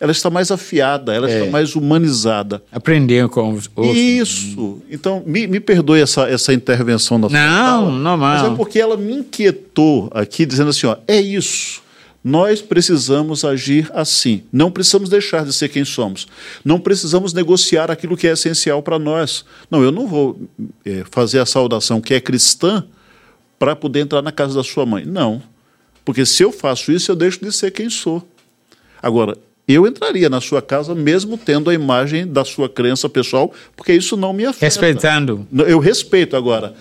Ela 0.00 0.10
está 0.10 0.30
mais 0.30 0.50
afiada, 0.50 1.14
ela 1.14 1.30
É. 1.30 1.38
está 1.40 1.50
mais 1.52 1.76
humanizada. 1.76 2.62
Aprendeu 2.72 3.28
com 3.28 3.52
os 3.52 3.70
outros. 3.76 3.94
Isso. 3.96 4.82
Então, 4.90 5.22
me, 5.24 5.46
me 5.46 5.60
perdoe 5.60 6.00
essa, 6.00 6.28
essa 6.28 6.52
intervenção 6.52 7.18
na 7.18 7.28
sua 7.28 7.38
Não, 7.38 7.84
fala, 7.86 7.90
normal. 7.90 8.18
Mas 8.42 8.52
é 8.52 8.56
porque 8.56 8.78
ela 8.80 8.96
me 8.96 9.12
inquietou 9.12 10.10
aqui, 10.14 10.46
dizendo 10.46 10.70
assim: 10.70 10.86
ó, 10.86 10.96
é 11.06 11.20
isso. 11.20 11.82
Nós 12.24 12.62
precisamos 12.62 13.44
agir 13.44 13.90
assim. 13.92 14.44
Não 14.50 14.70
precisamos 14.70 15.10
deixar 15.10 15.44
de 15.44 15.52
ser 15.52 15.68
quem 15.68 15.84
somos. 15.84 16.26
Não 16.64 16.80
precisamos 16.80 17.34
negociar 17.34 17.90
aquilo 17.90 18.16
que 18.16 18.26
é 18.26 18.32
essencial 18.32 18.82
para 18.82 18.98
nós. 18.98 19.44
Não, 19.70 19.82
eu 19.82 19.92
não 19.92 20.06
vou 20.06 20.40
eh, 20.86 21.04
fazer 21.10 21.38
a 21.40 21.44
saudação 21.44 22.00
que 22.00 22.14
é 22.14 22.20
cristã 22.20 22.82
para 23.58 23.76
poder 23.76 24.00
entrar 24.00 24.22
na 24.22 24.32
casa 24.32 24.54
da 24.54 24.64
sua 24.64 24.86
mãe. 24.86 25.04
Não. 25.04 25.42
Porque 26.02 26.24
se 26.24 26.42
eu 26.42 26.50
faço 26.50 26.90
isso, 26.90 27.12
eu 27.12 27.16
deixo 27.16 27.44
de 27.44 27.52
ser 27.52 27.70
quem 27.72 27.90
sou. 27.90 28.26
Agora, 29.02 29.36
eu 29.68 29.86
entraria 29.86 30.30
na 30.30 30.40
sua 30.40 30.62
casa 30.62 30.94
mesmo 30.94 31.36
tendo 31.36 31.68
a 31.68 31.74
imagem 31.74 32.26
da 32.26 32.42
sua 32.42 32.70
crença 32.70 33.06
pessoal, 33.06 33.52
porque 33.76 33.92
isso 33.92 34.16
não 34.16 34.32
me 34.32 34.46
afeta. 34.46 34.64
Respeitando. 34.64 35.46
Eu 35.66 35.78
respeito 35.78 36.38
agora. 36.38 36.74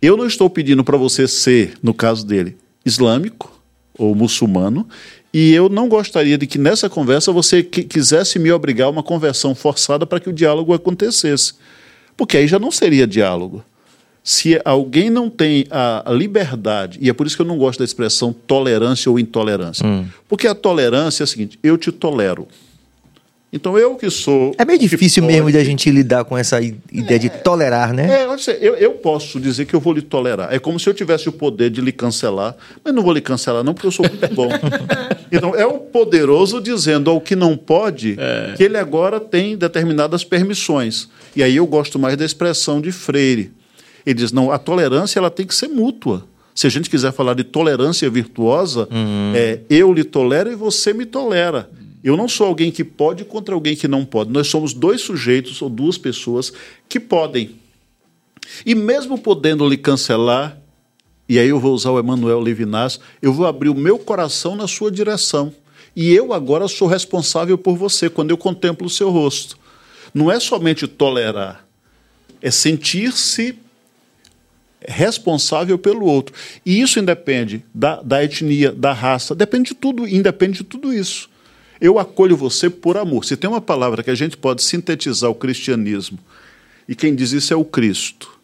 Eu 0.00 0.16
não 0.16 0.26
estou 0.26 0.48
pedindo 0.48 0.82
para 0.82 0.96
você 0.96 1.28
ser, 1.28 1.74
no 1.82 1.92
caso 1.92 2.26
dele, 2.26 2.56
islâmico 2.86 3.57
ou 3.98 4.14
muçulmano, 4.14 4.88
e 5.34 5.52
eu 5.52 5.68
não 5.68 5.88
gostaria 5.88 6.38
de 6.38 6.46
que 6.46 6.56
nessa 6.56 6.88
conversa 6.88 7.30
você 7.32 7.62
qui- 7.62 7.82
quisesse 7.84 8.38
me 8.38 8.50
obrigar 8.52 8.86
a 8.86 8.90
uma 8.90 9.02
conversão 9.02 9.54
forçada 9.54 10.06
para 10.06 10.20
que 10.20 10.28
o 10.30 10.32
diálogo 10.32 10.72
acontecesse. 10.72 11.54
Porque 12.16 12.36
aí 12.36 12.46
já 12.46 12.58
não 12.58 12.70
seria 12.70 13.06
diálogo. 13.06 13.62
Se 14.24 14.60
alguém 14.64 15.08
não 15.10 15.28
tem 15.30 15.66
a 15.70 16.10
a 16.10 16.12
liberdade, 16.12 16.98
e 17.00 17.08
é 17.08 17.12
por 17.12 17.26
isso 17.26 17.34
que 17.36 17.42
eu 17.42 17.46
não 17.46 17.56
gosto 17.58 17.78
da 17.78 17.84
expressão 17.84 18.32
tolerância 18.46 19.10
ou 19.10 19.18
intolerância. 19.18 19.86
Porque 20.28 20.46
a 20.46 20.54
tolerância 20.54 21.22
é 21.22 21.24
a 21.24 21.26
seguinte: 21.26 21.58
eu 21.62 21.76
te 21.78 21.90
tolero. 21.92 22.46
Então 23.50 23.78
eu 23.78 23.94
que 23.94 24.10
sou. 24.10 24.54
É 24.58 24.64
meio 24.64 24.78
difícil 24.78 25.24
mesmo 25.24 25.44
pode- 25.44 25.52
de 25.52 25.58
a 25.58 25.64
gente 25.64 25.90
lidar 25.90 26.24
com 26.24 26.36
essa 26.36 26.60
ideia 26.60 27.18
de 27.18 27.30
tolerar, 27.30 27.94
né? 27.94 28.06
é, 28.22 28.58
eu, 28.60 28.74
eu 28.76 28.90
posso 28.92 29.40
dizer 29.40 29.64
que 29.64 29.74
eu 29.74 29.80
vou 29.80 29.94
lhe 29.94 30.02
tolerar. 30.02 30.52
É 30.52 30.58
como 30.58 30.78
se 30.78 30.86
eu 30.88 30.92
tivesse 30.92 31.30
o 31.30 31.32
poder 31.32 31.70
de 31.70 31.80
lhe 31.80 31.90
cancelar, 31.90 32.54
mas 32.84 32.94
não 32.94 33.02
vou 33.02 33.12
lhe 33.12 33.22
cancelar, 33.22 33.64
não, 33.64 33.72
porque 33.72 33.86
eu 33.86 33.90
sou 33.90 34.04
muito 34.06 34.34
bom. 34.34 34.50
então, 35.32 35.54
é 35.54 35.64
o 35.66 35.78
poderoso 35.78 36.60
dizendo 36.60 37.08
ao 37.10 37.20
que 37.22 37.34
não 37.34 37.56
pode 37.56 38.18
que 38.56 38.62
ele 38.64 38.76
agora 38.76 39.18
tem 39.18 39.56
determinadas 39.56 40.22
permissões. 40.24 41.08
E 41.34 41.42
aí 41.42 41.56
eu 41.56 41.66
gosto 41.66 41.98
mais 41.98 42.16
da 42.18 42.24
expressão 42.26 42.82
de 42.82 42.92
Freire. 42.92 43.50
Ele 44.04 44.14
diz: 44.14 44.30
não, 44.30 44.52
a 44.52 44.58
tolerância 44.58 45.18
ela 45.18 45.30
tem 45.30 45.46
que 45.46 45.54
ser 45.54 45.68
mútua. 45.68 46.24
Se 46.54 46.66
a 46.66 46.70
gente 46.70 46.90
quiser 46.90 47.12
falar 47.12 47.34
de 47.34 47.44
tolerância 47.44 48.10
virtuosa, 48.10 48.88
é 49.34 49.60
eu 49.70 49.92
lhe 49.92 50.02
tolero 50.04 50.50
e 50.50 50.54
você 50.56 50.92
me 50.92 51.06
tolera. 51.06 51.70
Eu 52.02 52.16
não 52.16 52.28
sou 52.28 52.46
alguém 52.46 52.70
que 52.70 52.84
pode 52.84 53.24
contra 53.24 53.54
alguém 53.54 53.74
que 53.74 53.88
não 53.88 54.04
pode. 54.04 54.30
Nós 54.30 54.46
somos 54.48 54.72
dois 54.72 55.00
sujeitos 55.00 55.60
ou 55.60 55.68
duas 55.68 55.98
pessoas 55.98 56.52
que 56.88 57.00
podem. 57.00 57.56
E 58.64 58.74
mesmo 58.74 59.18
podendo 59.18 59.68
lhe 59.68 59.76
cancelar, 59.76 60.58
e 61.28 61.38
aí 61.38 61.48
eu 61.48 61.60
vou 61.60 61.74
usar 61.74 61.90
o 61.90 62.00
Emmanuel 62.00 62.40
Levinas, 62.40 63.00
eu 63.20 63.32
vou 63.32 63.46
abrir 63.46 63.68
o 63.68 63.74
meu 63.74 63.98
coração 63.98 64.56
na 64.56 64.66
sua 64.66 64.90
direção. 64.90 65.52
E 65.94 66.12
eu 66.12 66.32
agora 66.32 66.68
sou 66.68 66.86
responsável 66.86 67.58
por 67.58 67.76
você 67.76 68.08
quando 68.08 68.30
eu 68.30 68.38
contemplo 68.38 68.86
o 68.86 68.90
seu 68.90 69.10
rosto. 69.10 69.58
Não 70.14 70.30
é 70.30 70.40
somente 70.40 70.86
tolerar, 70.86 71.66
é 72.40 72.50
sentir-se 72.50 73.58
responsável 74.80 75.78
pelo 75.78 76.06
outro. 76.06 76.34
E 76.64 76.80
isso 76.80 76.98
independe 76.98 77.64
da, 77.74 78.00
da 78.00 78.22
etnia, 78.22 78.72
da 78.72 78.92
raça, 78.92 79.34
depende 79.34 79.70
de 79.70 79.74
tudo, 79.74 80.06
independe 80.06 80.58
de 80.58 80.64
tudo 80.64 80.92
isso. 80.92 81.28
Eu 81.80 81.98
acolho 81.98 82.36
você 82.36 82.68
por 82.68 82.96
amor. 82.96 83.24
Se 83.24 83.36
tem 83.36 83.48
uma 83.48 83.60
palavra 83.60 84.02
que 84.02 84.10
a 84.10 84.14
gente 84.14 84.36
pode 84.36 84.62
sintetizar 84.62 85.30
o 85.30 85.34
cristianismo, 85.34 86.18
e 86.88 86.94
quem 86.94 87.14
diz 87.14 87.32
isso 87.32 87.52
é 87.52 87.56
o 87.56 87.64
Cristo. 87.64 88.38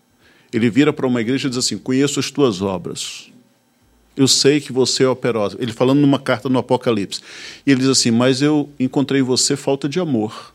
Ele 0.52 0.70
vira 0.70 0.92
para 0.92 1.06
uma 1.06 1.20
igreja 1.20 1.48
e 1.48 1.50
diz 1.50 1.58
assim: 1.58 1.78
Conheço 1.78 2.20
as 2.20 2.30
tuas 2.30 2.62
obras. 2.62 3.30
Eu 4.16 4.28
sei 4.28 4.60
que 4.60 4.72
você 4.72 5.02
é 5.02 5.08
operosa. 5.08 5.56
Ele 5.58 5.72
falando 5.72 6.00
numa 6.00 6.20
carta 6.20 6.48
no 6.48 6.58
Apocalipse. 6.58 7.20
E 7.66 7.72
ele 7.72 7.80
diz 7.80 7.88
assim: 7.88 8.10
Mas 8.10 8.40
eu 8.40 8.68
encontrei 8.78 9.22
você 9.22 9.56
falta 9.56 9.88
de 9.88 9.98
amor. 9.98 10.54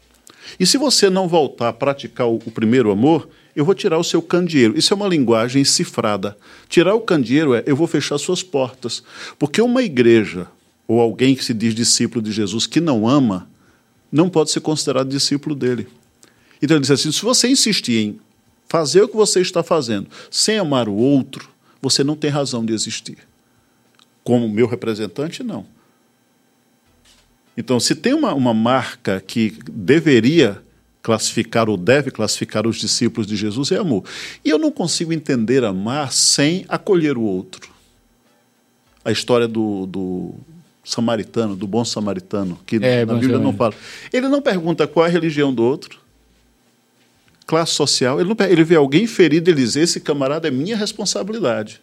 E 0.58 0.66
se 0.66 0.78
você 0.78 1.10
não 1.10 1.28
voltar 1.28 1.70
a 1.70 1.74
praticar 1.74 2.28
o, 2.28 2.36
o 2.36 2.52
primeiro 2.52 2.92
amor, 2.92 3.28
eu 3.56 3.66
vou 3.66 3.76
tirar 3.76 3.98
o 3.98 4.04
seu 4.04 4.22
candeeiro. 4.22 4.78
Isso 4.78 4.94
é 4.94 4.96
uma 4.96 5.08
linguagem 5.08 5.66
cifrada. 5.66 6.38
Tirar 6.70 6.96
o 6.96 7.02
candeeiro 7.02 7.54
é 7.54 7.64
eu 7.66 7.76
vou 7.76 7.88
fechar 7.88 8.18
suas 8.18 8.42
portas. 8.42 9.04
Porque 9.38 9.62
uma 9.62 9.84
igreja, 9.84 10.48
ou 10.90 11.00
alguém 11.00 11.36
que 11.36 11.46
se 11.46 11.54
diz 11.54 11.76
discípulo 11.76 12.20
de 12.20 12.32
Jesus, 12.32 12.66
que 12.66 12.82
não 12.82 13.08
ama, 13.08 13.48
não 14.12 14.28
pode 14.28 14.50
ser 14.50 14.60
considerado 14.60 15.08
discípulo 15.08 15.56
dele. 15.56 15.88
Então 16.60 16.76
ele 16.76 16.82
diz 16.82 16.90
assim: 16.90 17.12
se 17.12 17.22
você 17.22 17.48
insistir 17.48 18.08
em 18.08 18.20
fazer 18.68 19.04
o 19.04 19.08
que 19.08 19.16
você 19.16 19.40
está 19.40 19.62
fazendo 19.62 20.10
sem 20.32 20.58
amar 20.58 20.90
o 20.90 20.96
outro, 20.96 21.48
você 21.80 22.04
não 22.04 22.16
tem 22.16 22.32
razão 22.32 22.66
de 22.66 22.74
existir. 22.74 23.20
Como 24.24 24.50
meu 24.50 24.66
representante, 24.66 25.44
não. 25.44 25.64
Então, 27.56 27.80
se 27.80 27.94
tem 27.94 28.14
uma, 28.14 28.34
uma 28.34 28.54
marca 28.54 29.22
que 29.22 29.56
deveria 29.72 30.60
classificar 31.04 31.70
ou 31.70 31.78
deve 31.78 32.10
classificar 32.10 32.66
os 32.66 32.78
discípulos 32.78 33.28
de 33.28 33.36
Jesus, 33.36 33.72
é 33.72 33.78
amor. 33.78 34.06
E 34.44 34.50
eu 34.50 34.58
não 34.58 34.72
consigo 34.72 35.14
entender 35.14 35.64
amar 35.64 36.12
sem 36.12 36.66
acolher 36.68 37.18
o 37.18 37.22
outro. 37.22 37.70
A 39.04 39.12
história 39.12 39.48
do, 39.48 39.86
do 39.86 40.36
samaritano, 40.90 41.56
do 41.56 41.68
bom 41.68 41.86
samaritano, 41.86 42.58
que 42.66 42.78
É, 42.78 43.06
na 43.06 43.14
Bíblia 43.14 43.38
não 43.38 43.54
fala. 43.54 43.76
Ele 44.12 44.28
não 44.28 44.42
pergunta 44.42 44.88
qual 44.88 45.06
é 45.06 45.10
a 45.10 45.12
religião 45.12 45.54
do 45.54 45.64
outro, 45.64 46.00
classe 47.46 47.74
social. 47.74 48.20
Ele, 48.20 48.28
não, 48.28 48.46
ele 48.48 48.64
vê 48.64 48.76
alguém 48.76 49.06
ferido, 49.06 49.50
ele 49.52 49.62
diz: 49.62 49.76
esse 49.76 50.00
camarada 50.00 50.48
é 50.48 50.52
minha 50.52 50.76
responsabilidade. 50.76 51.80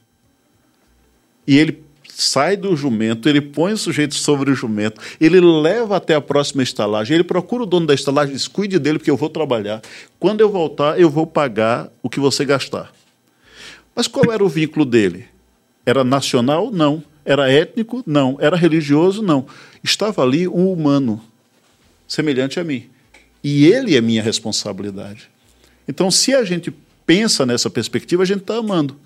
E 1.47 1.57
ele 1.57 1.85
sai 2.09 2.57
do 2.57 2.75
jumento, 2.75 3.29
ele 3.29 3.41
põe 3.41 3.73
o 3.73 3.77
sujeito 3.79 4.15
sobre 4.15 4.51
o 4.51 4.55
jumento, 4.55 5.01
ele 5.21 5.41
leva 5.41 5.97
até 5.97 6.15
a 6.15 6.21
próxima 6.21 6.63
estalagem, 6.63 7.15
ele 7.15 7.25
procura 7.25 7.63
o 7.63 7.67
dono 7.67 7.87
da 7.87 7.95
estalagem, 7.95 8.35
diz: 8.35 8.49
cuide 8.49 8.79
dele, 8.79 8.99
porque 8.99 9.11
eu 9.11 9.17
vou 9.17 9.29
trabalhar. 9.29 9.81
Quando 10.19 10.41
eu 10.41 10.51
voltar, 10.51 10.99
eu 10.99 11.09
vou 11.09 11.27
pagar 11.27 11.93
o 12.03 12.11
que 12.11 12.19
você 12.19 12.45
gastar. 12.45 12.93
Mas 13.95 14.09
qual 14.09 14.33
era 14.33 14.45
o 14.45 14.49
vínculo 14.49 14.85
dele? 14.85 15.27
Era 15.87 16.03
nacional? 16.03 16.73
Não. 16.73 17.03
Era 17.27 17.51
étnico? 17.51 18.03
Não. 18.07 18.37
Era 18.41 18.57
religioso? 18.57 19.21
Não. 19.23 19.47
Estava 19.83 20.23
ali 20.23 20.47
um 20.49 20.73
humano, 20.73 21.21
semelhante 22.09 22.59
a 22.61 22.65
mim. 22.65 22.87
E 23.43 23.67
ele 23.67 23.97
é 23.97 24.01
minha 24.01 24.23
responsabilidade. 24.23 25.29
Então, 25.89 26.11
se 26.11 26.33
a 26.35 26.45
gente 26.45 26.73
pensa 27.05 27.45
nessa 27.45 27.69
perspectiva, 27.69 28.23
a 28.23 28.27
gente 28.27 28.41
está 28.41 28.57
amando. 28.57 28.97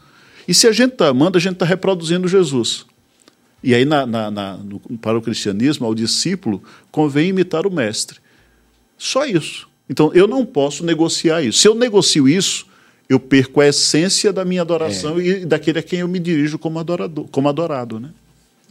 E 0.46 0.54
se 0.54 0.66
a 0.68 0.72
gente 0.72 0.92
está 0.92 1.08
amando, 1.08 1.36
a 1.38 1.40
gente 1.40 1.54
está 1.54 1.64
reproduzindo 1.66 2.28
Jesus. 2.28 2.86
E 3.62 3.74
aí, 3.74 3.84
na, 3.84 4.06
na- 4.06 4.30
na- 4.30 4.56
no- 4.56 4.80
para 4.98 5.18
o 5.18 5.22
cristianismo, 5.22 5.84
ao 5.86 5.94
discípulo, 5.94 6.62
convém 6.90 7.28
imitar 7.30 7.66
o 7.66 7.70
mestre. 7.70 8.18
Só 8.96 9.24
isso. 9.26 9.68
Então, 9.88 10.12
eu 10.14 10.26
não 10.26 10.46
posso 10.46 10.84
negociar 10.84 11.42
isso. 11.42 11.58
Se 11.58 11.68
eu 11.68 11.74
negocio 11.74 12.28
isso, 12.28 12.66
eu 13.10 13.18
perco 13.18 13.60
a 13.60 13.66
essência 13.66 14.32
da 14.32 14.44
minha 14.44 14.62
adoração 14.62 15.20
e 15.20 15.44
daquele 15.44 15.80
a 15.80 15.82
quem 15.82 15.98
eu 15.98 16.06
me 16.06 16.20
dirijo 16.20 16.56
como, 16.60 16.78
adorador, 16.78 17.26
como 17.32 17.48
adorado. 17.48 17.98
Né? 17.98 18.10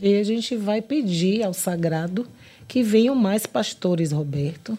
E 0.01 0.15
a 0.15 0.23
gente 0.23 0.55
vai 0.55 0.81
pedir 0.81 1.43
ao 1.43 1.53
sagrado 1.53 2.25
que 2.65 2.81
venham 2.81 3.15
mais 3.15 3.45
pastores, 3.45 4.13
Roberto, 4.13 4.77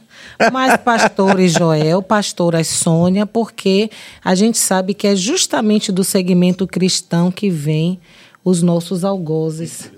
mais 0.51 0.81
pastores, 0.81 1.53
Joel, 1.59 2.01
pastoras 2.01 2.69
Sônia, 2.69 3.27
porque 3.27 3.91
a 4.25 4.35
gente 4.35 4.57
sabe 4.57 4.95
que 4.95 5.07
é 5.07 5.15
justamente 5.15 5.93
do 5.93 6.05
segmento 6.05 6.67
cristão 6.67 7.31
que 7.31 7.51
vem 7.51 8.01
os 8.43 8.63
nossos 8.63 9.05
algozes. 9.05 9.91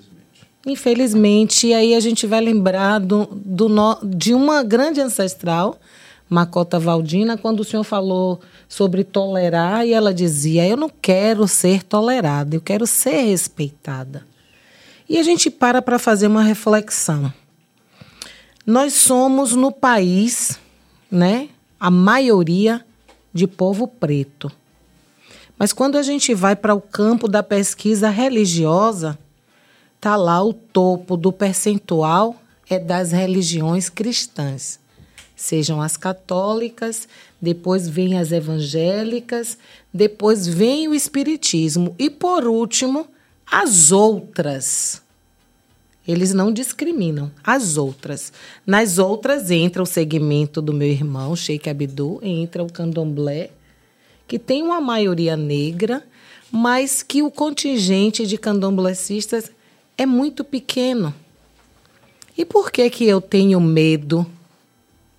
Infelizmente, 0.67 1.73
aí 1.73 1.95
a 1.95 2.01
gente 2.01 2.27
vai 2.27 2.41
lembrar 2.41 2.99
do, 2.99 3.29
do 3.33 3.69
no, 3.69 3.97
de 4.03 4.35
uma 4.35 4.65
grande 4.65 5.01
ancestral, 5.01 5.79
Macota 6.33 6.79
Valdina, 6.79 7.37
quando 7.37 7.61
o 7.61 7.65
senhor 7.65 7.85
falou 7.85 8.41
sobre 8.67 9.05
tolerar, 9.05 9.87
e 9.87 9.93
ela 9.93 10.15
dizia: 10.15 10.67
Eu 10.67 10.79
não 10.79 10.89
quero 10.89 11.47
ser 11.47 11.83
tolerada, 11.83 12.57
eu 12.57 12.61
quero 12.61 12.87
ser 12.87 13.25
respeitada. 13.25 14.27
E 15.07 15.19
a 15.19 15.23
gente 15.23 15.51
para 15.51 15.83
para 15.83 15.99
fazer 15.99 16.29
uma 16.29 16.43
reflexão. 16.43 17.31
Nós 18.65 18.95
somos 18.95 19.55
no 19.55 19.71
país, 19.71 20.59
né, 21.11 21.51
a 21.79 21.91
maioria 21.91 22.83
de 23.31 23.47
povo 23.47 23.87
preto. 23.87 24.51
Mas 25.59 25.71
quando 25.75 25.99
a 25.99 26.03
gente 26.03 26.33
vai 26.33 26.57
para 26.57 26.75
o 26.75 26.81
campo 26.81 27.29
da 27.29 27.43
pesquisa 27.43 28.09
religiosa, 28.09 29.19
tá 30.01 30.17
lá 30.17 30.43
o 30.43 30.55
topo 30.55 31.15
do 31.15 31.31
percentual 31.31 32.37
é 32.71 32.79
das 32.79 33.13
religiões 33.13 33.91
cristãs. 33.91 34.81
Sejam 35.35 35.81
as 35.81 35.97
católicas, 35.97 37.09
depois 37.41 37.89
vem 37.89 38.19
as 38.19 38.31
evangélicas, 38.33 39.59
depois 39.93 40.47
vem 40.47 40.89
o 40.89 40.95
espiritismo 40.95 41.95
e 41.99 42.09
por 42.09 42.47
último, 42.47 43.07
as 43.51 43.91
outras. 43.91 45.03
Eles 46.07 46.35
não 46.35 46.53
discriminam 46.53 47.31
as 47.45 47.77
outras. 47.77 48.33
Nas 48.67 48.99
outras 48.99 49.51
entra 49.51 49.83
o 49.83 49.87
segmento 49.87 50.61
do 50.61 50.73
meu 50.73 50.89
irmão, 50.89 51.37
Sheikh 51.37 51.69
Abdu, 51.69 52.19
entra 52.23 52.63
o 52.63 52.73
candomblé, 52.73 53.51
que 54.27 54.39
tem 54.39 54.63
uma 54.63 54.81
maioria 54.81 55.37
negra, 55.37 56.03
mas 56.51 57.03
que 57.03 57.23
o 57.23 57.31
contingente 57.31 58.27
de 58.27 58.37
candomblecistas 58.37 59.51
é 59.97 60.05
muito 60.05 60.43
pequeno. 60.43 61.15
E 62.37 62.45
por 62.45 62.71
que 62.71 62.89
que 62.91 63.05
eu 63.05 63.21
tenho 63.21 63.61
medo 63.61 64.27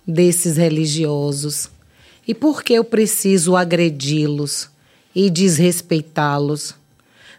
desses 0.06 0.56
religiosos? 0.56 1.70
E 2.26 2.34
por 2.34 2.62
que 2.62 2.74
eu 2.74 2.84
preciso 2.84 3.56
agredi-los 3.56 4.70
e 5.14 5.28
desrespeitá-los? 5.28 6.74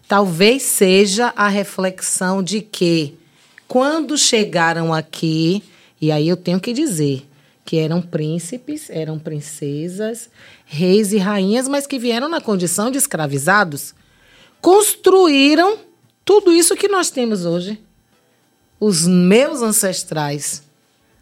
Talvez 0.08 0.62
seja 0.62 1.34
a 1.36 1.48
reflexão 1.48 2.44
de 2.44 2.62
que 2.62 3.16
quando 3.68 4.18
chegaram 4.18 4.94
aqui, 4.94 5.64
e 6.00 6.12
aí 6.12 6.28
eu 6.28 6.38
tenho 6.38 6.60
que 6.60 6.72
dizer 6.72 7.28
que 7.66 7.78
eram 7.78 8.00
príncipes, 8.00 8.92
eram 8.92 9.18
princesas, 9.18 10.30
reis 10.66 11.12
e 11.12 11.18
rainhas, 11.18 11.68
mas 11.68 11.88
que 11.88 11.98
vieram 11.98 12.30
na 12.30 12.40
condição 12.40 12.92
de 12.92 13.00
escravizados, 13.00 13.96
construíram 14.62 15.80
tudo 16.24 16.54
isso 16.54 16.76
que 16.76 16.88
nós 16.88 17.10
temos 17.10 17.44
hoje. 17.44 17.80
Os 18.80 19.08
meus 19.08 19.64
ancestrais, 19.64 20.62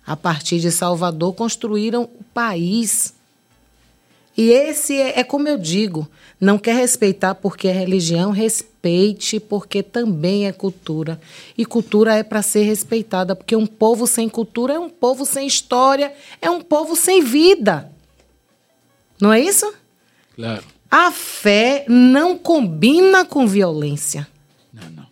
a 0.06 0.16
partir 0.16 0.60
de 0.60 0.72
Salvador, 0.72 1.34
construíram 1.34 2.04
o 2.04 2.24
país. 2.34 3.14
E 4.36 4.50
esse 4.50 5.00
é, 5.00 5.20
é, 5.20 5.24
como 5.24 5.48
eu 5.48 5.58
digo: 5.58 6.08
não 6.40 6.58
quer 6.58 6.76
respeitar 6.76 7.36
porque 7.36 7.68
é 7.68 7.72
religião, 7.72 8.32
respeite 8.32 9.40
porque 9.40 9.82
também 9.82 10.48
é 10.48 10.52
cultura. 10.52 11.20
E 11.58 11.66
cultura 11.66 12.16
é 12.16 12.24
para 12.24 12.42
ser 12.42 12.64
respeitada, 12.64 13.36
porque 13.36 13.56
um 13.56 13.66
povo 13.66 14.06
sem 14.08 14.28
cultura 14.28 14.74
é 14.74 14.80
um 14.80 14.90
povo 14.90 15.26
sem 15.26 15.48
história, 15.48 16.14
é 16.42 16.50
um 16.50 16.62
povo 16.62 16.96
sem 16.96 17.22
vida. 17.22 17.92
Não 19.22 19.32
é 19.32 19.40
isso? 19.40 19.72
Claro. 20.36 20.64
A 20.90 21.12
fé 21.12 21.86
não 21.88 22.38
combina 22.38 23.26
com 23.26 23.48
violência. 23.48 24.28
Não, 24.72 24.90
não. 24.90 25.08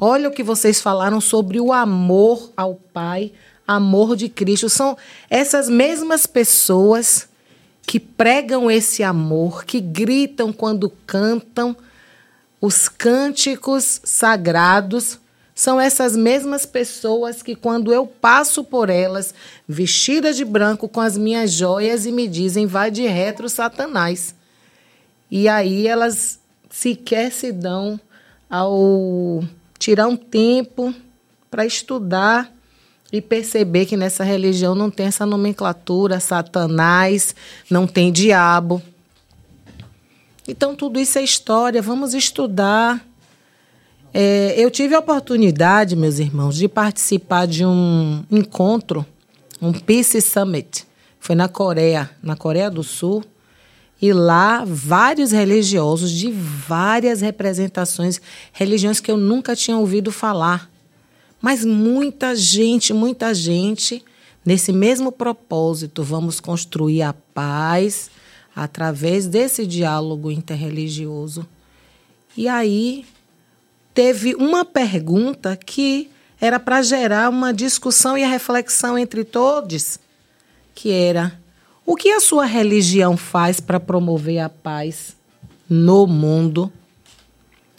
Olha 0.00 0.28
o 0.28 0.32
que 0.32 0.42
vocês 0.42 0.80
falaram 0.80 1.20
sobre 1.20 1.60
o 1.60 1.72
amor 1.72 2.52
ao 2.56 2.74
Pai, 2.74 3.32
amor 3.66 4.16
de 4.16 4.28
Cristo. 4.28 4.68
São 4.68 4.96
essas 5.28 5.68
mesmas 5.68 6.26
pessoas 6.26 7.28
que 7.86 8.00
pregam 8.00 8.70
esse 8.70 9.02
amor, 9.02 9.64
que 9.64 9.80
gritam 9.80 10.52
quando 10.52 10.90
cantam 11.06 11.76
os 12.60 12.88
cânticos 12.88 14.00
sagrados. 14.04 15.18
São 15.54 15.80
essas 15.80 16.16
mesmas 16.16 16.66
pessoas 16.66 17.42
que, 17.42 17.54
quando 17.54 17.92
eu 17.92 18.06
passo 18.06 18.64
por 18.64 18.90
elas, 18.90 19.34
vestida 19.68 20.32
de 20.32 20.44
branco 20.44 20.88
com 20.88 21.00
as 21.00 21.16
minhas 21.16 21.52
joias, 21.52 22.06
e 22.06 22.12
me 22.12 22.26
dizem: 22.26 22.66
vai 22.66 22.90
de 22.90 23.06
retro, 23.06 23.48
Satanás. 23.48 24.34
E 25.30 25.48
aí 25.48 25.86
elas 25.86 26.40
sequer 26.70 27.30
se 27.30 27.52
dão 27.52 28.00
ao 28.50 29.44
tirar 29.78 30.08
um 30.08 30.16
tempo 30.16 30.92
para 31.50 31.64
estudar 31.64 32.52
e 33.14 33.20
perceber 33.20 33.86
que 33.86 33.96
nessa 33.96 34.24
religião 34.24 34.74
não 34.74 34.90
tem 34.90 35.06
essa 35.06 35.24
nomenclatura, 35.24 36.18
Satanás, 36.18 37.32
não 37.70 37.86
tem 37.86 38.10
diabo. 38.10 38.82
Então, 40.48 40.74
tudo 40.74 40.98
isso 40.98 41.16
é 41.16 41.22
história, 41.22 41.80
vamos 41.80 42.12
estudar. 42.12 43.06
É, 44.12 44.56
eu 44.58 44.68
tive 44.68 44.96
a 44.96 44.98
oportunidade, 44.98 45.94
meus 45.94 46.18
irmãos, 46.18 46.56
de 46.56 46.66
participar 46.66 47.46
de 47.46 47.64
um 47.64 48.24
encontro, 48.28 49.06
um 49.62 49.72
Peace 49.72 50.20
Summit. 50.20 50.84
Foi 51.20 51.36
na 51.36 51.46
Coreia, 51.46 52.10
na 52.20 52.34
Coreia 52.34 52.68
do 52.68 52.82
Sul. 52.82 53.22
E 54.02 54.12
lá, 54.12 54.64
vários 54.66 55.30
religiosos 55.30 56.10
de 56.10 56.32
várias 56.32 57.20
representações, 57.20 58.20
religiões 58.52 58.98
que 58.98 59.08
eu 59.08 59.16
nunca 59.16 59.54
tinha 59.54 59.78
ouvido 59.78 60.10
falar. 60.10 60.73
Mas 61.44 61.62
muita 61.62 62.34
gente, 62.34 62.94
muita 62.94 63.34
gente, 63.34 64.02
nesse 64.46 64.72
mesmo 64.72 65.12
propósito, 65.12 66.02
vamos 66.02 66.40
construir 66.40 67.02
a 67.02 67.12
paz 67.12 68.10
através 68.56 69.26
desse 69.26 69.66
diálogo 69.66 70.30
interreligioso. 70.30 71.46
E 72.34 72.48
aí, 72.48 73.04
teve 73.92 74.34
uma 74.36 74.64
pergunta 74.64 75.54
que 75.54 76.08
era 76.40 76.58
para 76.58 76.80
gerar 76.80 77.28
uma 77.28 77.52
discussão 77.52 78.16
e 78.16 78.24
a 78.24 78.28
reflexão 78.28 78.96
entre 78.96 79.22
todos, 79.22 79.98
que 80.74 80.90
era 80.90 81.38
o 81.84 81.94
que 81.94 82.08
a 82.08 82.20
sua 82.20 82.46
religião 82.46 83.18
faz 83.18 83.60
para 83.60 83.78
promover 83.78 84.38
a 84.38 84.48
paz 84.48 85.14
no 85.68 86.06
mundo? 86.06 86.72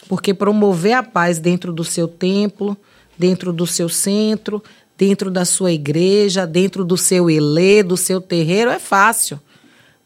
Porque 0.08 0.36
promover 0.36 0.94
a 0.94 1.02
paz 1.02 1.40
dentro 1.40 1.74
do 1.74 1.84
seu 1.84 2.08
templo, 2.08 2.78
dentro 3.18 3.52
do 3.54 3.66
seu 3.66 3.90
centro, 3.90 4.64
dentro 4.98 5.30
da 5.30 5.46
sua 5.46 5.72
igreja, 5.72 6.46
dentro 6.46 6.84
do 6.86 6.98
seu 6.98 7.30
ilê, 7.30 7.84
do 7.84 7.98
seu 7.98 8.22
terreiro 8.22 8.70
é 8.70 8.80
fácil. 8.80 9.40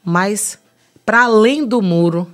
Mas 0.04 0.58
para 1.06 1.24
além 1.24 1.66
do 1.66 1.82
muro, 1.82 2.28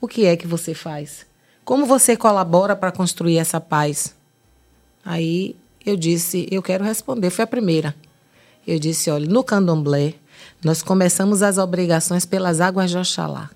o 0.00 0.06
que 0.06 0.26
é 0.26 0.36
que 0.36 0.46
você 0.46 0.74
faz? 0.74 1.26
Como 1.64 1.84
você 1.84 2.16
colabora 2.16 2.74
para 2.76 2.92
construir 2.92 3.38
essa 3.38 3.60
paz? 3.60 4.14
Aí 5.04 5.56
eu 5.84 5.96
disse, 5.96 6.46
eu 6.50 6.62
quero 6.62 6.84
responder, 6.84 7.30
foi 7.30 7.44
a 7.44 7.48
primeira. 7.48 7.94
Eu 8.66 8.78
disse, 8.78 9.10
olha, 9.10 9.26
no 9.26 9.42
candomblé, 9.42 10.14
nós 10.62 10.82
começamos 10.82 11.42
as 11.42 11.56
obrigações 11.58 12.24
pelas 12.24 12.60
águas 12.60 12.90
de 12.90 12.98
Oxalá. 12.98 13.50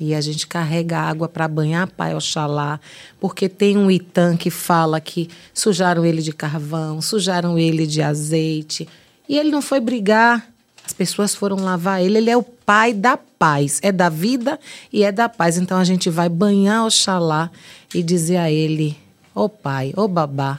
E 0.00 0.14
a 0.14 0.20
gente 0.20 0.46
carrega 0.46 0.98
água 0.98 1.28
para 1.28 1.46
banhar 1.46 1.86
Pai 1.86 2.14
Oxalá, 2.14 2.80
porque 3.20 3.48
tem 3.48 3.76
um 3.76 3.90
Itã 3.90 4.36
que 4.36 4.50
fala 4.50 5.00
que 5.00 5.28
sujaram 5.54 6.04
ele 6.04 6.22
de 6.22 6.32
carvão, 6.32 7.00
sujaram 7.00 7.58
ele 7.58 7.86
de 7.86 8.02
azeite. 8.02 8.88
E 9.28 9.38
ele 9.38 9.50
não 9.50 9.62
foi 9.62 9.78
brigar, 9.78 10.52
as 10.84 10.92
pessoas 10.92 11.34
foram 11.34 11.56
lavar 11.56 12.02
ele. 12.02 12.18
Ele 12.18 12.30
é 12.30 12.36
o 12.36 12.42
pai 12.42 12.92
da 12.92 13.16
paz, 13.16 13.78
é 13.82 13.92
da 13.92 14.08
vida 14.08 14.58
e 14.92 15.04
é 15.04 15.12
da 15.12 15.28
paz. 15.28 15.56
Então 15.56 15.78
a 15.78 15.84
gente 15.84 16.10
vai 16.10 16.28
banhar 16.28 16.84
Oxalá 16.84 17.50
e 17.94 18.02
dizer 18.02 18.38
a 18.38 18.50
ele: 18.50 18.96
Ô 19.34 19.42
oh, 19.42 19.48
pai, 19.48 19.92
ô 19.96 20.02
oh, 20.02 20.08
babá, 20.08 20.58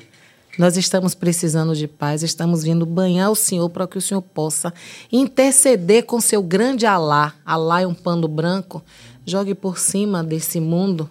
nós 0.57 0.77
estamos 0.77 1.15
precisando 1.15 1.75
de 1.75 1.88
paz, 1.88 2.23
estamos 2.23 2.63
vindo 2.63 2.86
banhar 2.86 3.31
o 3.31 3.36
Senhor 3.36 3.69
para 3.69 3.88
que 3.88 3.97
o 3.97 4.01
Senhor 4.01 4.21
possa 4.21 4.73
interceder 5.11 6.05
com 6.05 6.21
seu 6.21 6.43
grande 6.43 6.86
Alá. 6.86 7.34
Alá 7.45 7.81
é 7.81 7.88
um 7.88 7.93
pano 7.93 8.27
branco. 8.27 8.84
Jogue 9.26 9.55
por 9.55 9.78
cima 9.78 10.24
desse 10.24 10.59
mundo 10.59 11.09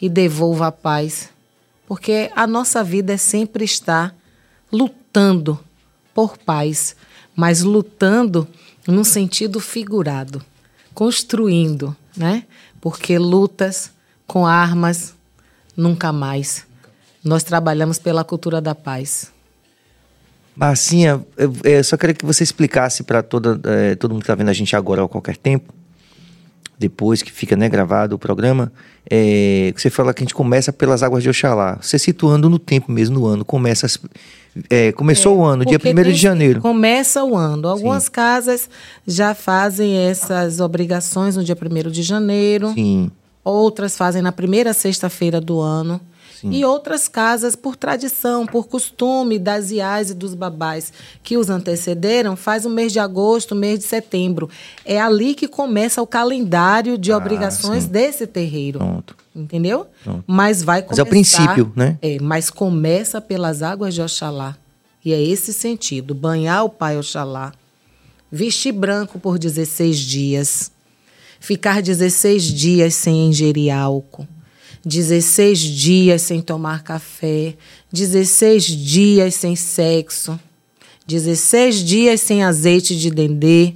e 0.00 0.08
devolva 0.08 0.68
a 0.68 0.72
paz. 0.72 1.30
Porque 1.86 2.30
a 2.36 2.46
nossa 2.46 2.84
vida 2.84 3.12
é 3.12 3.16
sempre 3.16 3.64
estar 3.64 4.14
lutando 4.72 5.58
por 6.14 6.38
paz, 6.38 6.94
mas 7.34 7.62
lutando 7.62 8.46
num 8.86 9.04
sentido 9.04 9.58
figurado, 9.58 10.44
construindo, 10.94 11.96
né? 12.16 12.44
Porque 12.80 13.18
lutas 13.18 13.90
com 14.26 14.46
armas 14.46 15.14
nunca 15.76 16.12
mais 16.12 16.66
nós 17.22 17.42
trabalhamos 17.42 17.98
pela 17.98 18.24
cultura 18.24 18.60
da 18.60 18.74
paz. 18.74 19.30
Marcinha, 20.56 21.24
eu, 21.36 21.52
eu 21.64 21.84
só 21.84 21.96
queria 21.96 22.14
que 22.14 22.24
você 22.24 22.42
explicasse 22.42 23.02
para 23.02 23.24
é, 23.64 23.94
todo 23.94 24.12
mundo 24.12 24.20
que 24.20 24.24
está 24.24 24.34
vendo 24.34 24.48
a 24.48 24.52
gente 24.52 24.74
agora 24.74 25.02
ou 25.02 25.06
a 25.06 25.08
qualquer 25.08 25.36
tempo 25.36 25.72
depois 26.80 27.22
que 27.22 27.30
fica 27.30 27.54
né, 27.56 27.68
gravado 27.68 28.16
o 28.16 28.18
programa, 28.18 28.72
é, 29.08 29.70
você 29.76 29.90
fala 29.90 30.14
que 30.14 30.22
a 30.22 30.24
gente 30.24 30.32
começa 30.32 30.72
pelas 30.72 31.02
águas 31.02 31.22
de 31.22 31.28
Oxalá. 31.28 31.78
Você 31.78 31.98
situando 31.98 32.48
no 32.48 32.58
tempo 32.58 32.90
mesmo, 32.90 33.20
no 33.20 33.26
ano, 33.26 33.44
começa 33.44 33.86
é, 34.70 34.90
começou 34.92 35.36
o 35.38 35.44
ano, 35.44 35.62
dia 35.64 35.78
Porque 35.78 35.92
1 35.92 35.94
tem- 35.94 36.04
de 36.04 36.18
janeiro. 36.18 36.60
Começa 36.62 37.22
o 37.22 37.36
ano. 37.36 37.68
Algumas 37.68 38.08
casas 38.08 38.68
já 39.06 39.34
fazem 39.34 39.94
essas 39.94 40.58
obrigações 40.58 41.36
no 41.36 41.44
dia 41.44 41.54
1 41.54 41.90
de 41.90 42.02
janeiro. 42.02 42.72
Sim. 42.72 43.10
Outras 43.44 43.94
fazem 43.96 44.22
na 44.22 44.32
primeira 44.32 44.72
sexta-feira 44.72 45.38
do 45.38 45.60
ano. 45.60 46.00
E 46.44 46.64
outras 46.64 47.08
casas, 47.08 47.54
por 47.54 47.76
tradição, 47.76 48.46
por 48.46 48.66
costume 48.66 49.38
das 49.38 49.70
iás 49.70 50.10
e 50.10 50.14
dos 50.14 50.34
babás 50.34 50.92
que 51.22 51.36
os 51.36 51.50
antecederam, 51.50 52.36
faz 52.36 52.64
o 52.64 52.70
mês 52.70 52.92
de 52.92 52.98
agosto, 52.98 53.52
o 53.52 53.56
mês 53.56 53.78
de 53.78 53.84
setembro. 53.84 54.48
É 54.84 55.00
ali 55.00 55.34
que 55.34 55.48
começa 55.48 56.00
o 56.00 56.06
calendário 56.06 56.96
de 56.96 57.12
obrigações 57.12 57.86
desse 57.86 58.26
terreiro. 58.26 58.78
Pronto. 58.78 59.16
Entendeu? 59.34 59.86
Mas 60.26 60.62
vai 60.62 60.84
Mas 60.88 60.98
é 60.98 61.02
começar... 61.02 61.02
o 61.02 61.06
princípio, 61.06 61.72
né? 61.76 61.98
É, 62.02 62.18
mas 62.20 62.50
começa 62.50 63.20
pelas 63.20 63.62
águas 63.62 63.94
de 63.94 64.02
Oxalá. 64.02 64.56
E 65.04 65.12
é 65.12 65.22
esse 65.22 65.52
sentido: 65.52 66.14
banhar 66.14 66.64
o 66.64 66.68
pai 66.68 66.98
Oxalá, 66.98 67.52
vestir 68.30 68.72
branco 68.72 69.18
por 69.18 69.38
16 69.38 69.98
dias, 69.98 70.72
ficar 71.38 71.80
16 71.80 72.42
dias 72.42 72.94
sem 72.94 73.28
ingerir 73.28 73.74
álcool, 73.74 74.26
16 74.84 75.58
dias 75.58 76.22
sem 76.22 76.40
tomar 76.40 76.82
café, 76.82 77.54
16 77.92 78.64
dias 78.66 79.34
sem 79.34 79.54
sexo, 79.56 80.38
16 81.06 81.84
dias 81.84 82.20
sem 82.20 82.42
azeite 82.42 82.96
de 82.96 83.10
dendê 83.10 83.74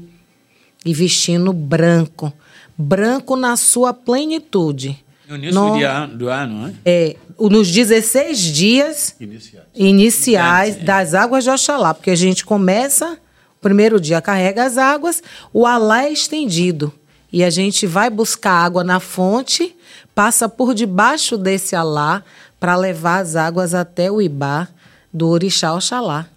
e 0.85 0.95
vestindo 0.95 1.53
branco. 1.53 2.33
Branco 2.77 3.37
na 3.37 3.57
sua 3.57 3.93
plenitude. 3.93 4.99
No 5.29 5.37
início 5.37 5.55
Não- 5.55 6.09
do 6.09 6.29
ano, 6.29 6.67
né? 6.67 6.75
é, 6.85 7.17
nos 7.39 7.71
16 7.71 8.39
dias 8.41 9.15
Iniciais. 9.19 9.65
iniciais 9.75 10.77
das 10.77 11.15
águas 11.15 11.45
de 11.45 11.51
Oxalá, 11.51 11.95
porque 11.95 12.11
a 12.11 12.15
gente 12.17 12.45
começa, 12.45 13.13
o 13.59 13.61
primeiro 13.63 13.99
dia 13.99 14.21
carrega 14.21 14.65
as 14.65 14.77
águas, 14.77 15.23
o 15.53 15.67
alá 15.67 16.05
é 16.05 16.13
estendido. 16.13 16.93
E 17.35 17.43
a 17.43 17.51
gente 17.51 17.85
vai 17.85 18.09
buscar 18.09 18.53
água 18.53 18.85
na 18.85 19.01
fonte, 19.01 19.75
passa 20.15 20.49
por 20.49 20.73
debaixo 20.73 21.37
desse 21.37 21.75
alá 21.75 22.23
para 22.61 22.77
levar 22.77 23.19
as 23.19 23.35
águas 23.35 23.75
até 23.75 24.09
o 24.09 24.23
Ibá 24.23 24.69
do 25.13 25.27
Orixá 25.27 25.75
Oxalá. 25.75 26.29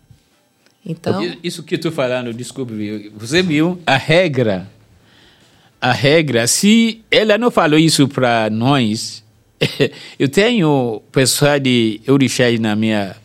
Então, 0.83 1.21
Isso 1.43 1.61
que 1.61 1.77
tu 1.77 1.91
falando, 1.91 2.35
viu? 2.65 3.11
você 3.15 3.43
viu 3.43 3.79
a 3.85 3.95
regra. 3.95 4.67
A 5.79 5.91
regra, 5.91 6.47
se 6.47 7.03
ela 7.11 7.37
não 7.37 7.51
falou 7.51 7.77
isso 7.77 8.07
para 8.07 8.49
nós, 8.49 9.23
eu 10.17 10.27
tenho 10.27 11.03
pessoal 11.11 11.59
de 11.59 12.01
orixás 12.07 12.59
na 12.59 12.75
minha, 12.75 13.15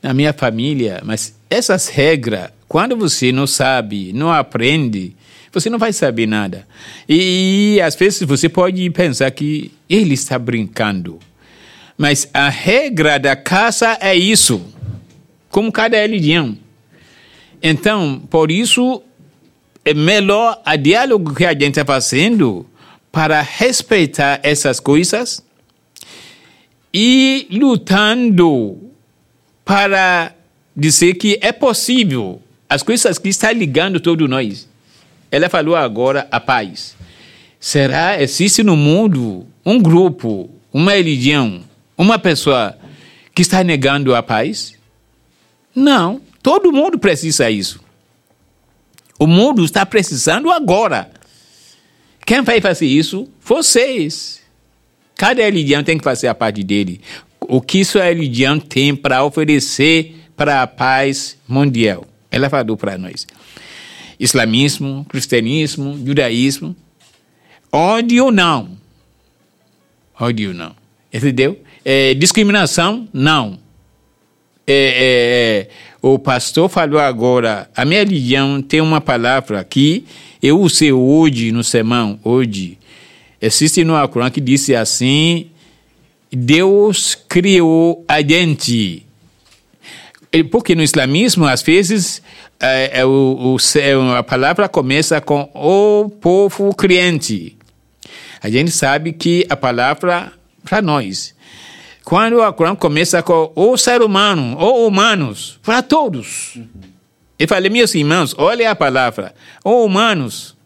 na 0.00 0.14
minha 0.14 0.32
família, 0.32 1.02
mas 1.04 1.34
essas 1.50 1.88
regras, 1.88 2.50
quando 2.68 2.96
você 2.96 3.32
não 3.32 3.48
sabe, 3.48 4.12
não 4.12 4.30
aprende, 4.30 5.16
você 5.58 5.70
não 5.70 5.78
vai 5.78 5.92
saber 5.92 6.26
nada. 6.26 6.66
E, 7.08 7.80
às 7.82 7.94
vezes 7.94 8.22
você 8.22 8.46
pode 8.46 8.88
pensar 8.90 9.30
que 9.30 9.72
ele 9.88 10.12
está 10.12 10.38
brincando. 10.38 11.18
Mas 11.96 12.28
a 12.34 12.50
regra 12.50 13.18
da 13.18 13.34
casa 13.34 13.96
é 14.00 14.14
isso, 14.14 14.62
como 15.48 15.72
cada 15.72 15.96
religião. 15.96 16.58
Então, 17.62 18.20
por 18.28 18.50
isso, 18.50 19.02
é 19.82 19.94
melhor 19.94 20.60
a 20.62 20.76
diálogo 20.76 21.34
que 21.34 21.46
a 21.46 21.52
gente 21.52 21.68
está 21.70 21.86
fazendo 21.86 22.66
para 23.10 23.40
respeitar 23.40 24.38
essas 24.42 24.78
coisas 24.78 25.42
e 26.92 27.46
lutando 27.50 28.78
para 29.64 30.34
dizer 30.76 31.14
que 31.14 31.38
é 31.40 31.50
possível 31.50 32.42
as 32.68 32.82
coisas 32.82 33.16
que 33.16 33.30
estão 33.30 33.50
ligando 33.52 34.00
todos 34.00 34.28
nós. 34.28 34.68
Ela 35.30 35.48
falou 35.48 35.76
agora 35.76 36.26
a 36.30 36.40
paz. 36.40 36.96
Será 37.58 38.20
existe 38.20 38.62
no 38.62 38.76
mundo 38.76 39.46
um 39.64 39.80
grupo, 39.80 40.50
uma 40.72 40.92
religião, 40.92 41.62
uma 41.96 42.18
pessoa 42.18 42.76
que 43.34 43.42
está 43.42 43.64
negando 43.64 44.14
a 44.14 44.22
paz? 44.22 44.74
Não, 45.74 46.20
todo 46.42 46.72
mundo 46.72 46.98
precisa 46.98 47.50
isso. 47.50 47.80
O 49.18 49.26
mundo 49.26 49.64
está 49.64 49.84
precisando 49.84 50.50
agora. 50.50 51.10
Quem 52.24 52.42
vai 52.42 52.60
fazer 52.60 52.86
isso? 52.86 53.28
Vocês. 53.40 54.42
Cada 55.14 55.42
religião 55.42 55.82
tem 55.82 55.96
que 55.96 56.04
fazer 56.04 56.28
a 56.28 56.34
parte 56.34 56.62
dele. 56.62 57.00
O 57.40 57.60
que 57.60 57.84
sua 57.84 58.04
religião 58.04 58.58
tem 58.58 58.94
para 58.94 59.24
oferecer 59.24 60.14
para 60.36 60.62
a 60.62 60.66
paz 60.66 61.38
mundial? 61.48 62.04
Ela 62.30 62.50
falou 62.50 62.76
para 62.76 62.98
nós. 62.98 63.26
Islamismo, 64.18 65.04
cristianismo, 65.08 65.98
judaísmo. 66.04 66.74
Ódio 67.70 68.26
ou 68.26 68.32
não? 68.32 68.70
Ódio 70.18 70.54
não. 70.54 70.74
Entendeu? 71.12 71.60
É, 71.84 72.14
discriminação? 72.14 73.08
Não. 73.12 73.58
É, 74.66 74.74
é, 74.74 75.68
é, 75.68 75.68
o 76.02 76.18
pastor 76.18 76.68
falou 76.68 76.98
agora, 76.98 77.70
a 77.76 77.84
minha 77.84 78.00
religião 78.00 78.60
tem 78.60 78.80
uma 78.80 79.00
palavra 79.00 79.62
que 79.62 80.04
eu 80.42 80.60
usei 80.60 80.92
hoje 80.92 81.52
no 81.52 81.62
sermão, 81.62 82.18
hoje. 82.24 82.78
Existe 83.40 83.84
no 83.84 83.94
Alcorão 83.94 84.30
que 84.30 84.40
diz 84.40 84.68
assim, 84.70 85.46
Deus 86.30 87.14
criou 87.28 88.04
a 88.08 88.20
gente. 88.20 89.04
Porque 90.50 90.74
no 90.74 90.82
islamismo, 90.82 91.46
às 91.46 91.62
vezes, 91.62 92.20
é, 92.60 93.00
é, 93.00 93.04
o, 93.04 93.56
o, 93.56 94.12
a 94.16 94.22
palavra 94.22 94.68
começa 94.68 95.20
com 95.20 95.50
o 95.54 96.08
povo 96.08 96.74
crente. 96.74 97.56
A 98.42 98.48
gente 98.48 98.70
sabe 98.70 99.12
que 99.12 99.46
a 99.48 99.56
palavra, 99.56 100.32
para 100.64 100.80
nós, 100.80 101.34
quando 102.04 102.34
o 102.34 102.42
Alcorão 102.42 102.76
começa 102.76 103.22
com 103.22 103.52
o 103.54 103.76
ser 103.76 104.00
humano, 104.00 104.56
ou 104.58 104.86
humanos, 104.86 105.58
para 105.62 105.82
todos. 105.82 106.56
Eu 107.38 107.48
falei, 107.48 107.68
meus 107.68 107.94
irmãos, 107.94 108.34
olha 108.38 108.70
a 108.70 108.76
palavra, 108.76 109.34
ou 109.64 109.84
humanos. 109.84 110.56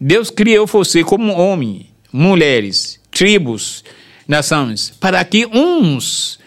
Deus 0.00 0.30
criou 0.30 0.66
você 0.66 1.02
como 1.02 1.32
homem, 1.32 1.88
mulheres, 2.12 3.00
tribos, 3.10 3.82
nações, 4.28 4.90
para 5.00 5.24
que 5.24 5.46
uns 5.46 6.38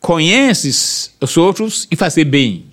conheçam 0.00 1.12
os 1.20 1.36
outros 1.36 1.86
e 1.90 1.96
fazer 1.96 2.24
bem. 2.24 2.65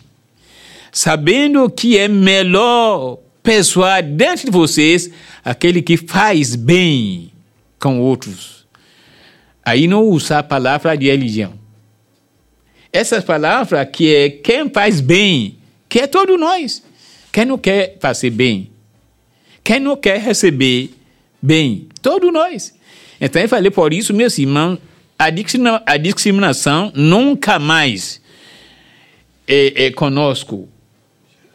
Sabendo 0.93 1.71
que 1.71 1.97
é 1.97 2.07
melhor 2.07 3.17
pessoa 3.41 3.99
dentro 3.99 4.45
de 4.45 4.51
vocês 4.51 5.09
aquele 5.43 5.81
que 5.81 5.97
faz 5.97 6.55
bem 6.55 7.31
com 7.79 7.99
outros. 7.99 8.67
Aí 9.65 9.87
não 9.87 10.03
usa 10.03 10.37
a 10.37 10.43
palavra 10.43 10.95
de 10.95 11.07
religião. 11.07 11.53
Essa 12.91 13.19
palavra 13.23 13.83
que 13.87 14.13
é 14.13 14.29
quem 14.29 14.69
faz 14.69 15.01
bem, 15.01 15.57
que 15.89 15.99
é 15.99 16.05
todos 16.05 16.39
nós. 16.39 16.83
Quem 17.31 17.45
não 17.45 17.57
quer 17.57 17.97
fazer 17.99 18.29
bem? 18.29 18.69
Quem 19.63 19.79
não 19.79 19.97
quer 19.97 20.19
receber 20.19 20.91
bem? 21.41 21.87
Todos 22.03 22.31
nós. 22.31 22.71
Então 23.19 23.41
eu 23.41 23.49
falei 23.49 23.71
por 23.71 23.91
isso, 23.93 24.13
meus 24.13 24.37
irmãos, 24.37 24.77
a 25.17 25.97
discriminação 25.97 26.91
nunca 26.93 27.57
mais 27.57 28.21
é, 29.47 29.85
é 29.85 29.91
conosco. 29.91 30.69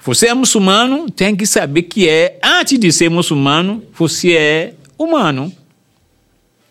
Você 0.09 0.29
é 0.29 0.33
muçulmano, 0.33 1.11
tem 1.11 1.37
que 1.37 1.45
saber 1.45 1.83
que 1.83 2.09
é, 2.09 2.39
antes 2.43 2.79
de 2.79 2.91
ser 2.91 3.11
muçulmano, 3.11 3.85
você 3.93 4.35
é 4.35 4.75
humano. 4.97 5.53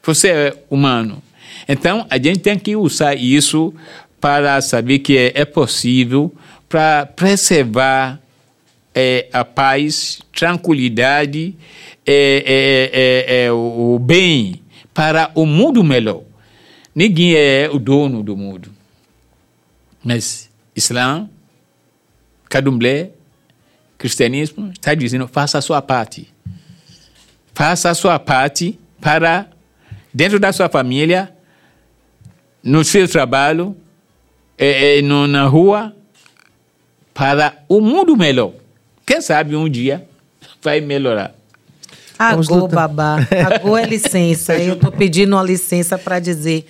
Você 0.02 0.30
é 0.30 0.64
humano. 0.72 1.22
Então, 1.70 2.08
a 2.10 2.18
gente 2.18 2.40
tem 2.40 2.58
que 2.58 2.76
usar 2.76 3.14
isso 3.14 3.72
para 4.20 4.60
saber 4.60 4.98
que 4.98 5.16
é, 5.16 5.34
é 5.36 5.46
possível 5.46 6.34
para 6.68 7.06
preservar 7.06 8.20
é, 8.96 9.30
a 9.32 9.46
paz, 9.46 10.20
tranquilidade, 10.34 11.56
é, 12.08 12.44
é, 12.44 13.36
é, 13.36 13.46
é, 13.46 13.52
o 13.52 14.00
bem 14.02 14.64
para 14.96 15.30
o 15.36 15.46
mundo 15.46 15.84
melhor. 15.84 16.24
Ninguém 16.96 17.36
é 17.36 17.70
o 17.72 17.78
dono 17.78 18.24
do 18.24 18.36
mundo. 18.36 18.72
Mas 20.04 20.50
Islã, 20.76 21.30
Candomblé, 22.50 23.12
cristianismo, 23.98 24.72
está 24.72 24.93
dizendo, 24.93 25.28
faça 25.28 25.58
a 25.58 25.62
sua 25.62 25.82
parte. 25.82 26.32
Faça 27.54 27.89
a 27.89 27.95
sua 27.95 28.20
parte 28.20 28.80
para, 29.02 29.48
dentro 30.14 30.39
da 30.39 30.54
sua 30.54 30.70
família, 30.70 31.34
no 32.64 32.84
seu 32.84 33.08
trabalho, 33.08 33.76
eh, 34.58 35.00
eh, 35.00 35.02
no, 35.02 35.26
na 35.28 35.45
rua, 35.45 35.95
para 37.14 37.64
o 37.68 37.82
mundo 37.82 38.16
melhor. 38.16 38.54
Quem 39.06 39.22
sabe 39.22 39.56
um 39.56 39.70
dia 39.70 40.08
vai 40.62 40.82
melhorar. 40.82 41.34
Agô, 42.20 42.68
babá. 42.68 43.18
Agô 43.54 43.78
é 43.78 43.86
licença. 43.86 44.56
Eu 44.60 44.76
tô 44.76 44.91
pedindo 44.91 45.36
uma 45.36 45.43
licença 45.43 45.98
para 45.98 46.20
dizer. 46.20 46.66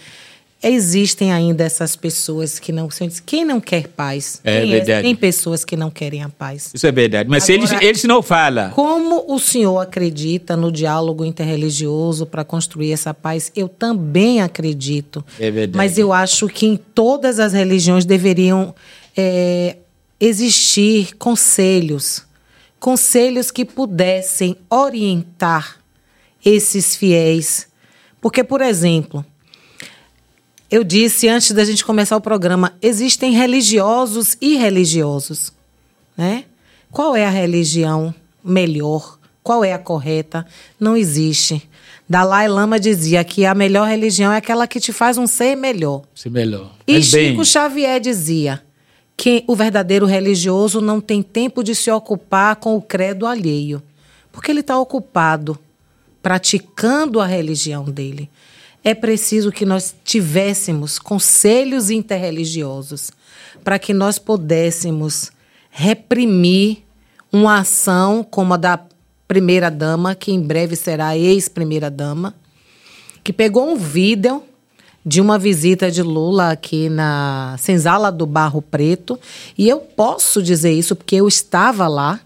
Existem 0.62 1.32
ainda 1.32 1.64
essas 1.64 1.96
pessoas 1.96 2.58
que 2.58 2.72
não. 2.72 2.90
Quem 3.26 3.46
não 3.46 3.62
quer 3.62 3.88
paz? 3.90 4.42
É 4.44 4.62
Quem 4.62 4.72
verdade. 4.72 5.02
Tem 5.04 5.16
pessoas 5.16 5.64
que 5.64 5.78
não 5.78 5.92
querem 5.92 6.24
a 6.24 6.30
paz. 6.30 6.72
Isso 6.74 6.88
é 6.88 6.92
verdade. 6.92 7.30
Mas 7.30 7.44
se 7.44 7.54
eles, 7.54 7.70
Agora- 7.70 7.86
eles 7.86 8.04
não 8.06 8.24
falam. 8.24 8.72
Como 8.72 9.24
o 9.32 9.40
senhor 9.40 9.78
acredita 9.80 10.58
no 10.58 10.72
diálogo 10.72 11.24
interreligioso 11.24 12.26
para 12.26 12.44
construir 12.44 12.92
essa 12.92 13.14
paz? 13.14 13.52
Eu 13.56 13.70
também 13.70 14.42
acredito. 14.42 15.24
É 15.40 15.52
verdade. 15.52 15.78
Mas 15.78 15.98
eu 16.00 16.12
acho 16.12 16.48
que 16.48 16.66
em 16.66 16.76
todas 16.76 17.40
as 17.40 17.54
religiões 17.54 18.04
deveriam 18.04 18.74
é, 19.16 19.78
existir 20.20 21.16
conselhos. 21.18 22.24
Conselhos 22.80 23.52
que 23.52 23.64
pudessem 23.64 24.56
orientar 24.70 25.78
esses 26.44 26.96
fiéis. 26.96 27.68
Porque, 28.20 28.44
por 28.44 28.62
exemplo, 28.62 29.24
eu 30.70 30.84
disse 30.84 31.28
antes 31.28 31.52
da 31.52 31.64
gente 31.64 31.86
começar 31.86 32.18
o 32.18 32.22
programa, 32.22 32.74
existem 32.82 33.32
religiosos 33.34 34.38
e 34.42 34.56
religiosos, 34.56 35.54
né? 36.18 36.44
Qual 36.92 37.16
é 37.16 37.26
a 37.26 37.30
religião 37.30 38.14
melhor? 38.44 39.18
Qual 39.44 39.64
é 39.64 39.74
a 39.74 39.80
correta? 39.80 40.46
Não 40.80 40.96
existe. 40.96 41.70
Dalai 42.10 42.48
Lama 42.48 42.80
dizia 42.80 43.24
que 43.24 43.46
a 43.46 43.54
melhor 43.54 43.88
religião 43.88 44.32
é 44.32 44.38
aquela 44.38 44.68
que 44.68 44.80
te 44.80 44.94
faz 44.94 45.18
um 45.18 45.28
ser 45.28 45.56
melhor. 45.56 46.04
É 46.26 46.30
melhor. 46.30 46.74
E 46.86 46.94
bem, 46.94 47.02
Chico 47.02 47.46
Xavier 47.46 48.00
dizia 48.00 48.62
que 49.16 49.44
o 49.48 49.56
verdadeiro 49.56 50.06
religioso 50.06 50.80
não 50.80 51.02
tem 51.02 51.22
tempo 51.22 51.64
de 51.64 51.74
se 51.74 51.90
ocupar 51.92 52.56
com 52.58 52.76
o 52.76 52.82
credo 52.82 53.26
alheio, 53.26 53.82
porque 54.32 54.52
ele 54.52 54.62
está 54.62 54.80
ocupado 54.80 55.58
praticando 56.22 57.20
a 57.20 57.26
religião 57.26 57.86
dele. 57.86 58.30
É 58.88 58.96
preciso 58.96 59.52
que 59.52 59.66
nós 59.66 59.94
tivéssemos 60.06 60.98
conselhos 60.98 61.90
interreligiosos 61.90 63.12
para 63.62 63.78
que 63.78 63.94
nós 63.94 64.18
pudéssemos 64.18 65.30
reprimir 65.70 66.86
uma 67.30 67.60
ação 67.60 68.24
como 68.24 68.54
a 68.54 68.58
da 68.58 68.80
primeira 69.28 69.70
dama, 69.70 70.16
que 70.16 70.32
em 70.32 70.40
breve 70.40 70.78
será 70.78 71.18
ex-primeira 71.18 71.92
dama, 71.92 72.34
que 73.26 73.34
pegou 73.34 73.70
um 73.70 73.76
vídeo 73.76 74.42
de 75.06 75.20
uma 75.20 75.38
visita 75.38 75.92
de 75.92 76.02
Lula 76.02 76.52
aqui 76.52 76.88
na 76.88 77.58
Senzala 77.60 78.10
do 78.10 78.26
Barro 78.26 78.62
Preto, 78.62 79.20
e 79.58 79.68
eu 79.68 79.80
posso 79.80 80.42
dizer 80.42 80.72
isso 80.72 80.96
porque 80.96 81.18
eu 81.18 81.28
estava 81.28 81.90
lá, 81.90 82.22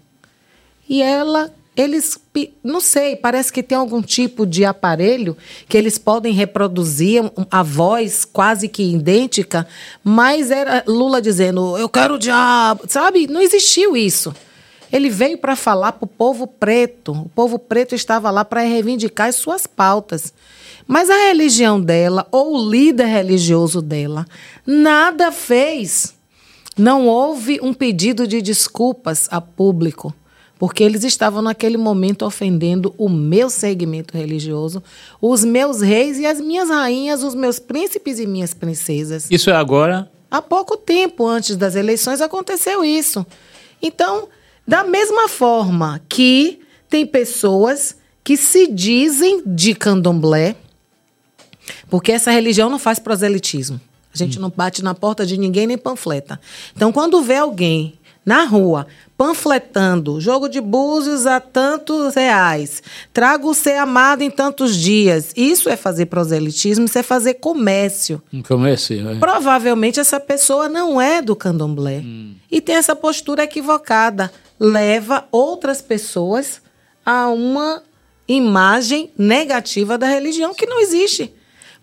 e 0.88 1.02
ela, 1.02 1.52
eles, 1.76 2.18
não 2.64 2.82
sei, 2.82 3.16
parece 3.16 3.52
que 3.52 3.64
tem 3.64 3.78
algum 3.78 4.02
tipo 4.02 4.46
de 4.46 4.66
aparelho 4.66 5.38
que 5.70 5.78
eles 5.78 5.98
podem 5.98 6.34
reproduzir 6.34 7.24
a 7.50 7.64
voz 7.64 8.26
quase 8.26 8.68
que 8.68 8.84
idêntica, 8.84 9.66
mas 10.04 10.52
era 10.52 10.84
Lula 10.86 11.22
dizendo, 11.22 11.78
eu 11.78 11.88
quero 11.88 12.16
o 12.16 12.20
diabo, 12.20 12.84
sabe? 12.88 13.26
Não 13.28 13.42
existiu 13.42 13.96
isso. 13.96 14.34
Ele 14.92 15.10
veio 15.10 15.38
para 15.38 15.56
falar 15.56 15.94
para 15.94 16.04
o 16.04 16.08
povo 16.08 16.46
preto. 16.46 17.14
O 17.14 17.30
povo 17.30 17.58
preto 17.58 17.96
estava 17.96 18.30
lá 18.30 18.44
para 18.44 18.62
reivindicar 18.62 19.30
as 19.30 19.36
suas 19.36 19.66
pautas. 19.66 20.34
Mas 20.86 21.10
a 21.10 21.16
religião 21.28 21.80
dela, 21.80 22.28
ou 22.30 22.58
o 22.58 22.70
líder 22.70 23.06
religioso 23.06 23.82
dela, 23.82 24.26
nada 24.66 25.32
fez. 25.32 26.14
Não 26.78 27.08
houve 27.08 27.60
um 27.62 27.74
pedido 27.74 28.28
de 28.28 28.42
desculpas 28.42 29.30
a 29.32 29.40
público, 29.40 30.14
porque 30.62 30.84
eles 30.84 31.04
estavam 31.04 31.42
naquele 31.42 31.76
momento 31.76 32.24
ofendendo 32.24 32.94
o 32.96 33.10
meu 33.10 33.50
segmento 33.50 34.16
religioso, 34.16 34.84
os 35.20 35.44
meus 35.44 35.82
reis 35.82 36.20
e 36.20 36.26
as 36.28 36.40
minhas 36.40 36.70
rainhas, 36.70 37.24
os 37.24 37.34
meus 37.34 37.58
príncipes 37.58 38.20
e 38.20 38.28
minhas 38.28 38.54
princesas. 38.54 39.28
Isso 39.32 39.50
é 39.50 39.56
agora. 39.56 40.08
Há 40.30 40.40
pouco 40.40 40.78
tempo 40.78 41.26
antes 41.26 41.56
das 41.56 41.74
eleições 41.74 42.22
aconteceu 42.22 42.86
isso. 42.86 43.26
Então, 43.82 44.28
da 44.68 44.84
mesma 44.84 45.28
forma 45.28 46.00
que 46.08 46.60
tem 46.88 47.08
pessoas 47.08 47.96
que 48.24 48.38
se 48.38 48.68
dizem 48.68 49.42
de 49.44 49.74
candomblé, 49.74 50.56
porque 51.90 52.12
essa 52.12 52.30
religião 52.30 52.70
não 52.70 52.78
faz 52.78 53.00
proselitismo. 53.00 53.82
A 54.14 54.18
gente 54.20 54.38
não 54.38 54.52
bate 54.56 54.84
na 54.84 54.94
porta 54.94 55.26
de 55.26 55.38
ninguém 55.38 55.66
nem 55.66 55.78
panfleta. 55.78 56.40
Então, 56.76 56.92
quando 56.92 57.20
vê 57.24 57.38
alguém 57.38 57.98
na 58.26 58.44
rua 58.46 58.88
panfletando 59.18 60.20
jogo 60.20 60.50
de 60.50 60.60
búzios 60.60 61.28
a 61.28 61.40
tantos 61.40 62.16
reais, 62.16 62.82
trago 63.14 63.50
o 63.50 63.54
ser 63.54 63.76
amado 63.78 64.24
em 64.24 64.32
tantos 64.32 64.76
dias, 64.76 65.32
isso 65.38 65.70
é 65.70 65.76
fazer 65.76 66.08
proselitismo, 66.08 66.86
isso 66.86 66.98
é 66.98 67.04
fazer 67.04 67.36
comércio. 67.36 68.22
No 68.32 68.44
começo. 68.44 68.94
é. 68.94 69.16
Provavelmente 69.20 70.00
essa 70.00 70.20
pessoa 70.20 70.68
não 70.68 71.00
é 71.00 71.22
do 71.22 71.36
candomblé 71.36 72.04
e 72.52 72.60
tem 72.60 72.76
essa 72.76 72.96
postura 72.96 73.44
equivocada. 73.44 74.32
Leva 74.60 75.26
outras 75.32 75.82
pessoas 75.82 76.62
a 77.06 77.30
uma 77.30 77.84
imagem 78.28 79.12
negativa 79.18 79.98
da 79.98 80.08
religião 80.08 80.54
que 80.54 80.66
não 80.66 80.80
existe. 80.80 81.34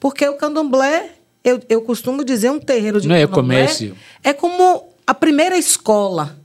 Porque 0.01 0.29
o 0.29 0.35
candomblé, 0.35 1.11
eu, 1.45 1.61
eu 1.69 1.83
costumo 1.83 2.25
dizer, 2.25 2.51
um 2.51 2.59
terreiro 2.59 3.01
de 3.01 3.09
Não 3.09 3.15
é 3.15 3.27
candomblé 3.27 3.57
comércio. 3.63 3.97
é 4.23 4.33
como 4.33 4.89
a 5.09 5.15
primeira 5.15 5.57
escola 5.57 6.37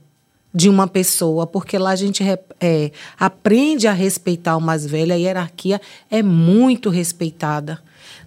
de 0.54 0.70
uma 0.70 0.88
pessoa, 0.88 1.46
porque 1.46 1.76
lá 1.76 1.90
a 1.90 1.96
gente 1.96 2.24
é, 2.58 2.90
aprende 3.20 3.86
a 3.86 3.92
respeitar 3.92 4.56
o 4.56 4.60
mais 4.60 4.86
velho, 4.86 5.12
a 5.12 5.16
hierarquia 5.16 5.78
é 6.10 6.22
muito 6.22 6.88
respeitada. 6.88 7.78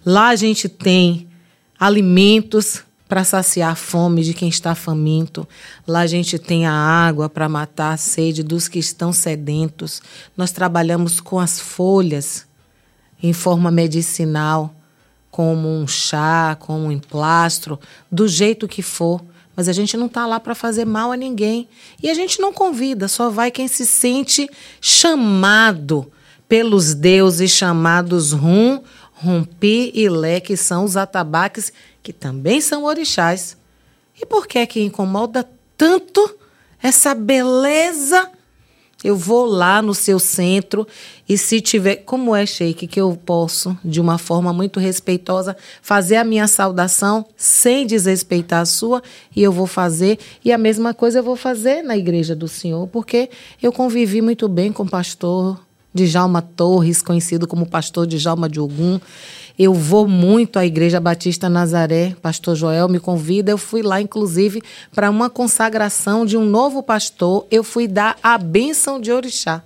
Lá 0.06 0.28
a 0.28 0.36
gente 0.36 0.70
tem 0.70 1.28
alimentos 1.80 2.84
para 3.10 3.24
saciar 3.24 3.72
a 3.72 3.76
fome 3.76 4.22
de 4.22 4.36
quem 4.36 4.48
está 4.48 4.76
faminto. 4.76 5.48
Lá 5.88 6.02
a 6.02 6.08
gente 6.08 6.38
tem 6.38 6.68
a 6.68 6.72
água 6.72 7.28
para 7.28 7.50
matar 7.50 7.94
a 7.94 7.98
sede 7.98 8.44
dos 8.44 8.68
que 8.68 8.78
estão 8.78 9.12
sedentos. 9.12 10.04
Nós 10.38 10.52
trabalhamos 10.52 11.20
com 11.20 11.40
as 11.40 11.60
folhas 11.60 12.46
em 13.24 13.34
forma 13.34 13.72
medicinal, 13.72 14.72
como 15.32 15.68
um 15.68 15.88
chá, 15.88 16.56
como 16.60 16.86
um 16.86 16.92
emplastro, 16.92 17.80
do 18.12 18.28
jeito 18.28 18.68
que 18.68 18.84
for. 18.84 19.20
Mas 19.58 19.68
a 19.68 19.74
gente 19.74 19.98
não 19.98 20.06
está 20.06 20.28
lá 20.28 20.40
para 20.40 20.54
fazer 20.54 20.86
mal 20.86 21.12
a 21.12 21.18
ninguém. 21.18 21.68
E 22.02 22.12
a 22.12 22.14
gente 22.14 22.40
não 22.40 22.54
convida, 22.54 23.08
só 23.08 23.32
vai 23.32 23.50
quem 23.50 23.68
se 23.68 23.88
sente 23.88 24.48
chamado 24.80 26.12
pelos 26.48 26.94
deuses 26.94 27.50
chamados 27.50 28.32
Rum, 28.32 28.84
Rumpi 29.14 29.92
e 29.96 30.08
Lé, 30.08 30.40
que 30.40 30.56
são 30.56 30.84
os 30.84 30.96
atabaques, 30.96 31.74
que 32.04 32.14
também 32.14 32.62
são 32.62 32.84
orixás. 32.84 33.58
E 34.22 34.28
por 34.28 34.46
que 34.46 34.60
é 34.60 34.68
que 34.68 34.84
incomoda 34.84 35.50
tanto 35.76 36.38
essa 36.82 37.16
beleza 37.16 38.32
eu 39.04 39.16
vou 39.16 39.46
lá 39.46 39.82
no 39.82 39.94
seu 39.94 40.18
centro 40.18 40.88
e 41.30 41.38
se 41.38 41.62
tiver, 41.62 41.98
como 41.98 42.36
é, 42.36 42.46
Sheik, 42.46 42.88
que 42.88 43.00
eu 43.00 43.18
posso, 43.26 43.78
de 43.84 44.02
uma 44.02 44.18
forma 44.18 44.52
muito 44.52 44.80
respeitosa, 44.80 45.56
fazer 45.82 46.16
a 46.16 46.24
minha 46.24 46.48
saudação 46.48 47.26
sem 47.36 47.86
desrespeitar 47.86 48.62
a 48.62 48.66
sua, 48.66 49.04
e 49.36 49.44
eu 49.44 49.52
vou 49.52 49.68
fazer. 49.68 50.18
E 50.44 50.52
a 50.52 50.58
mesma 50.58 50.94
coisa 50.94 51.20
eu 51.20 51.24
vou 51.24 51.36
fazer 51.36 51.84
na 51.84 51.98
igreja 51.98 52.36
do 52.36 52.48
Senhor, 52.48 52.88
porque 52.88 53.30
eu 53.62 53.72
convivi 53.72 54.22
muito 54.22 54.48
bem 54.48 54.72
com 54.72 54.84
o 54.84 54.90
pastor 54.90 55.67
Djalma 56.06 56.42
Torres, 56.42 57.02
conhecido 57.02 57.48
como 57.48 57.66
pastor 57.66 58.06
Djalma 58.06 58.48
de 58.48 58.60
Ogum. 58.60 59.00
Eu 59.58 59.74
vou 59.74 60.08
muito 60.08 60.60
à 60.60 60.66
Igreja 60.66 61.00
Batista 61.00 61.50
Nazaré, 61.50 62.16
pastor 62.22 62.56
Joel 62.56 62.88
me 62.88 63.00
convida. 63.00 63.50
Eu 63.50 63.58
fui 63.58 63.82
lá, 63.82 64.00
inclusive, 64.00 64.62
para 64.94 65.10
uma 65.10 65.30
consagração 65.30 66.26
de 66.26 66.38
um 66.38 66.46
novo 66.46 66.84
pastor. 66.84 67.48
Eu 67.50 67.64
fui 67.64 67.88
dar 67.88 68.16
a 68.22 68.38
bênção 68.38 69.02
de 69.02 69.12
Orixá. 69.12 69.64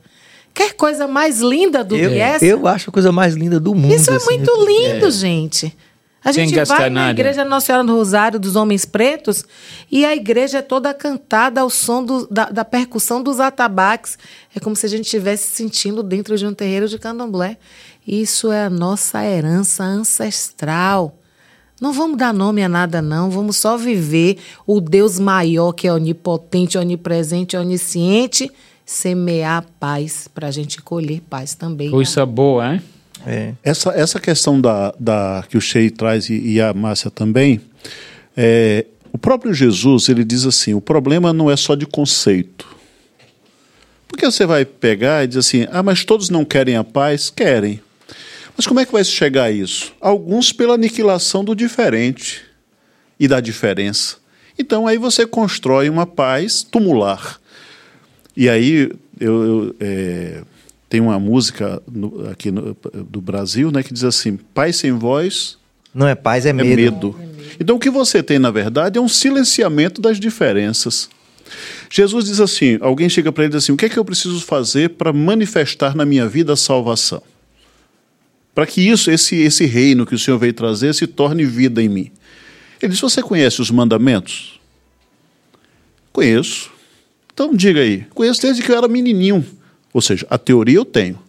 Quer 0.54 0.74
coisa 0.74 1.08
mais 1.08 1.40
linda 1.40 1.84
do 1.84 1.96
Eu, 1.96 2.10
que 2.10 2.18
essa? 2.18 2.46
eu 2.46 2.68
acho 2.68 2.90
a 2.90 2.94
coisa 2.94 3.12
mais 3.12 3.36
linda 3.36 3.60
do 3.60 3.74
mundo. 3.76 3.94
Isso 3.94 4.12
é 4.12 4.16
assim. 4.16 4.26
muito 4.26 4.52
lindo, 4.66 5.12
gente. 5.12 5.76
A 6.24 6.32
Sem 6.32 6.48
gente 6.48 6.64
vai 6.66 6.90
na 6.90 6.90
nada. 7.08 7.12
igreja 7.20 7.44
Nossa 7.44 7.66
Senhora 7.68 7.84
do 7.84 7.96
Rosário 7.96 8.40
dos 8.40 8.56
Homens 8.56 8.86
Pretos 8.86 9.44
e 9.92 10.06
a 10.06 10.16
igreja 10.16 10.60
é 10.60 10.62
toda 10.62 10.94
cantada 10.94 11.62
ao 11.62 11.70
som 11.70 12.04
do- 12.06 12.28
da, 12.30 12.46
da 12.46 12.64
percussão 12.64 13.24
dos 13.24 13.40
atabaques. 13.40 14.20
É 14.56 14.60
como 14.60 14.76
se 14.76 14.86
a 14.86 14.90
gente 14.90 15.06
estivesse 15.06 15.50
sentindo 15.56 16.04
dentro 16.04 16.38
de 16.38 16.46
um 16.46 16.54
terreiro 16.54 16.88
de 16.88 17.00
candomblé. 17.00 17.58
Isso 18.08 18.52
é 18.52 18.66
a 18.66 18.70
nossa 18.70 19.26
herança 19.26 19.84
ancestral. 19.84 21.16
Não 21.82 21.92
vamos 21.92 22.18
dar 22.18 22.32
nome 22.32 22.64
a 22.64 22.70
nada, 22.70 23.02
não. 23.02 23.32
Vamos 23.32 23.58
só 23.58 23.76
viver 23.76 24.38
o 24.68 24.80
Deus 24.80 25.18
maior, 25.18 25.72
que 25.74 25.88
é 25.88 25.94
onipotente, 25.94 26.78
onipresente, 26.78 27.58
onisciente, 27.58 28.52
semear 28.86 29.66
paz 29.80 30.28
para 30.28 30.48
a 30.50 30.52
gente 30.52 30.80
colher 30.84 31.22
paz 31.28 31.56
também. 31.56 31.90
Coisa 31.90 32.24
boa, 32.28 32.76
hein? 32.76 32.82
É. 33.26 33.54
Essa, 33.64 33.92
essa 33.92 34.20
questão 34.20 34.60
da, 34.60 34.94
da, 35.00 35.44
que 35.48 35.58
o 35.58 35.62
Shei 35.62 35.90
traz 35.90 36.30
e, 36.30 36.54
e 36.54 36.62
a 36.62 36.74
Márcia 36.74 37.12
também, 37.12 37.62
é, 38.36 38.86
o 39.12 39.18
próprio 39.18 39.54
Jesus 39.54 40.10
ele 40.10 40.24
diz 40.24 40.46
assim: 40.46 40.74
o 40.74 40.82
problema 40.82 41.34
não 41.34 41.50
é 41.50 41.56
só 41.56 41.76
de 41.76 41.86
conceito. 41.86 42.68
Porque 44.08 44.26
você 44.26 44.46
vai 44.46 44.66
pegar 44.66 45.24
e 45.24 45.28
dizer 45.28 45.40
assim: 45.40 45.68
ah, 45.72 45.84
mas 45.84 46.04
todos 46.04 46.30
não 46.30 46.44
querem 46.44 46.76
a 46.76 46.84
paz? 46.84 47.30
Querem. 47.30 47.82
Mas 48.56 48.68
como 48.68 48.80
é 48.80 48.86
que 48.86 48.92
vai 48.92 49.04
chegar 49.04 49.46
a 49.46 49.52
isso? 49.52 49.94
Alguns 50.00 50.52
pela 50.52 50.76
aniquilação 50.76 51.44
do 51.44 51.56
diferente 51.56 52.44
e 53.20 53.28
da 53.28 53.40
diferença. 53.40 54.18
Então 54.58 54.88
aí 54.88 54.98
você 54.98 55.26
constrói 55.26 55.90
uma 55.90 56.06
paz 56.06 56.62
tumular. 56.64 57.40
E 58.36 58.50
aí 58.50 58.92
eu, 59.20 59.44
eu 59.44 59.76
é, 59.80 60.44
tem 60.92 61.00
uma 61.00 61.18
música 61.18 61.82
no, 61.90 62.30
aqui 62.30 62.52
no, 62.52 62.76
do 63.10 63.22
Brasil 63.22 63.72
né, 63.72 63.82
que 63.82 63.94
diz 63.94 64.04
assim: 64.04 64.36
paz 64.36 64.76
sem 64.76 64.92
voz 64.92 65.58
Não 65.96 66.06
é 66.06 66.16
paz, 66.16 66.46
é 66.46 66.50
é 66.50 66.54
medo. 66.54 66.76
medo. 66.76 67.16
Então 67.58 67.78
o 67.78 67.80
que 67.80 67.90
você 67.90 68.22
tem, 68.22 68.38
na 68.38 68.52
verdade, 68.52 68.98
é 68.98 69.02
um 69.02 69.08
silenciamento 69.08 70.02
das 70.02 70.20
diferenças. 70.20 71.10
Jesus 71.90 72.26
diz 72.26 72.42
assim: 72.42 72.78
alguém 72.82 73.08
chega 73.08 73.32
para 73.32 73.46
ele 73.46 73.54
e 73.54 73.56
diz 73.56 73.64
assim: 73.64 73.72
o 73.72 73.78
que 73.78 73.86
é 73.86 73.90
que 73.90 73.98
eu 73.98 74.04
preciso 74.04 74.42
fazer 74.42 74.90
para 74.90 75.14
manifestar 75.14 75.96
na 75.96 76.04
minha 76.04 76.28
vida 76.28 76.52
a 76.52 76.58
salvação? 76.58 77.24
Para 78.54 78.68
que 78.68 78.82
isso, 78.82 79.10
esse, 79.10 79.38
esse 79.38 79.66
reino 79.66 80.06
que 80.06 80.14
o 80.14 80.20
Senhor 80.20 80.38
veio 80.38 80.52
trazer, 80.52 80.94
se 80.94 81.08
torne 81.08 81.46
vida 81.46 81.82
em 81.82 81.88
mim. 81.88 82.12
Ele 82.82 82.92
diz: 82.92 83.00
Você 83.00 83.24
conhece 83.24 83.62
os 83.62 83.72
mandamentos? 83.72 84.60
Conheço. 86.12 86.70
Então 87.34 87.56
diga 87.56 87.80
aí: 87.80 88.06
conheço 88.14 88.42
desde 88.42 88.62
que 88.62 88.70
eu 88.70 88.78
era 88.78 88.90
menininho. 88.90 89.46
Ou 89.94 90.02
seja, 90.02 90.26
a 90.30 90.38
teoria 90.38 90.78
eu 90.78 90.86
tenho. 90.86 91.20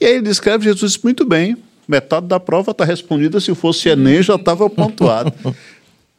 E 0.00 0.06
aí 0.06 0.14
ele 0.14 0.22
descreve 0.22 0.64
Jesus 0.64 0.98
muito 0.98 1.24
bem, 1.24 1.56
metade 1.86 2.26
da 2.26 2.40
prova 2.40 2.70
está 2.70 2.84
respondida, 2.84 3.40
se 3.40 3.54
fosse 3.54 3.88
Enem 3.88 4.22
já 4.22 4.34
estava 4.34 4.68
pontuado. 4.68 5.32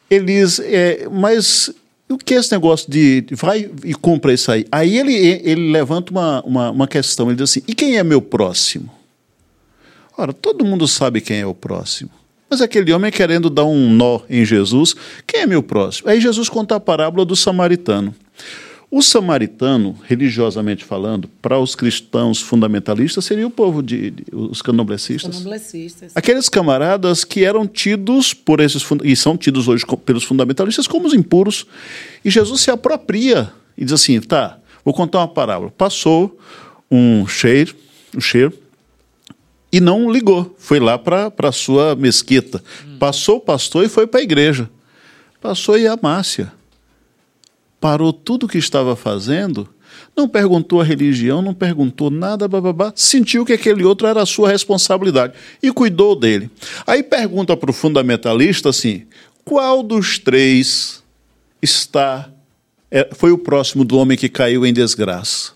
ele 0.09 0.25
diz, 0.25 0.59
é, 0.59 1.07
mas 1.11 1.73
o 2.09 2.17
que 2.17 2.33
é 2.33 2.37
esse 2.37 2.51
negócio 2.51 2.89
de 2.89 3.25
vai 3.31 3.69
e 3.83 3.93
cumpra 3.93 4.33
isso 4.33 4.51
aí? 4.51 4.65
Aí 4.71 4.97
ele, 4.97 5.13
ele 5.13 5.71
levanta 5.71 6.11
uma, 6.11 6.41
uma, 6.43 6.71
uma 6.71 6.87
questão, 6.87 7.27
ele 7.27 7.35
diz 7.35 7.49
assim, 7.49 7.63
e 7.67 7.75
quem 7.75 7.97
é 7.97 8.03
meu 8.03 8.21
próximo? 8.21 8.89
Ora, 10.17 10.33
todo 10.33 10.65
mundo 10.65 10.87
sabe 10.87 11.21
quem 11.21 11.39
é 11.39 11.45
o 11.45 11.53
próximo. 11.53 12.09
Mas 12.49 12.61
aquele 12.61 12.93
homem 12.93 13.11
querendo 13.11 13.49
dar 13.49 13.65
um 13.65 13.91
nó 13.91 14.21
em 14.29 14.45
Jesus, 14.45 14.95
quem 15.27 15.41
é 15.41 15.45
meu 15.45 15.61
próximo? 15.61 16.09
Aí 16.09 16.19
Jesus 16.21 16.47
conta 16.47 16.75
a 16.75 16.79
parábola 16.79 17.25
do 17.25 17.35
samaritano. 17.35 18.15
O 18.89 19.01
samaritano, 19.01 19.97
religiosamente 20.03 20.85
falando, 20.85 21.27
para 21.41 21.59
os 21.59 21.75
cristãos 21.75 22.41
fundamentalistas, 22.41 23.25
seria 23.25 23.45
o 23.45 23.49
povo 23.49 23.83
de, 23.83 24.11
de 24.11 24.23
os 24.31 24.61
candomblecistas. 24.61 25.35
Candomblecistas. 25.35 26.13
Aqueles 26.15 26.47
camaradas 26.47 27.25
que 27.25 27.43
eram 27.43 27.67
tidos 27.67 28.33
por 28.33 28.61
esses 28.61 28.85
e 29.03 29.13
são 29.13 29.35
tidos 29.35 29.67
hoje 29.67 29.83
pelos 30.05 30.23
fundamentalistas 30.23 30.87
como 30.87 31.05
os 31.05 31.13
impuros. 31.13 31.67
E 32.23 32.29
Jesus 32.29 32.61
se 32.61 32.71
apropria 32.71 33.51
e 33.77 33.83
diz 33.83 33.93
assim: 33.93 34.21
tá, 34.21 34.57
vou 34.85 34.93
contar 34.93 35.19
uma 35.19 35.27
parábola. 35.27 35.69
Passou 35.69 36.39
um 36.89 37.27
cheiro, 37.27 37.75
um 38.15 38.21
cheiro, 38.21 38.53
e 39.69 39.81
não 39.81 40.09
ligou. 40.09 40.55
Foi 40.57 40.79
lá 40.79 40.97
para 40.97 41.29
a 41.37 41.51
sua 41.51 41.93
mesquita. 41.93 42.63
Passou 42.97 43.35
o 43.35 43.41
pastor 43.41 43.83
e 43.83 43.89
foi 43.89 44.07
para 44.07 44.21
a 44.21 44.23
igreja. 44.23 44.69
Passou 45.41 45.77
e 45.77 45.85
a 45.85 45.99
Márcia. 46.01 46.53
Parou 47.79 48.11
tudo 48.11 48.45
o 48.45 48.49
que 48.49 48.57
estava 48.57 48.95
fazendo, 48.95 49.69
não 50.15 50.27
perguntou 50.27 50.81
a 50.81 50.83
religião, 50.83 51.41
não 51.41 51.53
perguntou 51.53 52.09
nada, 52.09 52.47
bababá, 52.47 52.91
sentiu 52.95 53.45
que 53.45 53.53
aquele 53.53 53.83
outro 53.83 54.07
era 54.07 54.21
a 54.21 54.25
sua 54.25 54.49
responsabilidade 54.49 55.33
e 55.61 55.71
cuidou 55.71 56.15
dele. 56.15 56.49
Aí 56.85 57.03
pergunta 57.03 57.55
para 57.55 57.69
o 57.69 57.73
fundamentalista 57.73 58.69
assim: 58.69 59.05
qual 59.45 59.83
dos 59.83 60.17
três 60.17 61.03
está 61.61 62.29
é, 62.89 63.09
foi 63.13 63.31
o 63.31 63.37
próximo 63.37 63.85
do 63.85 63.97
homem 63.97 64.17
que 64.17 64.29
caiu 64.29 64.65
em 64.65 64.73
desgraça? 64.73 65.53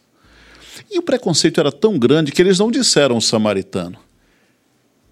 E 0.89 0.99
o 0.99 1.01
preconceito 1.01 1.59
era 1.59 1.71
tão 1.71 1.97
grande 1.97 2.31
que 2.31 2.41
eles 2.41 2.59
não 2.59 2.69
disseram 2.69 3.17
o 3.17 3.21
samaritano. 3.21 3.97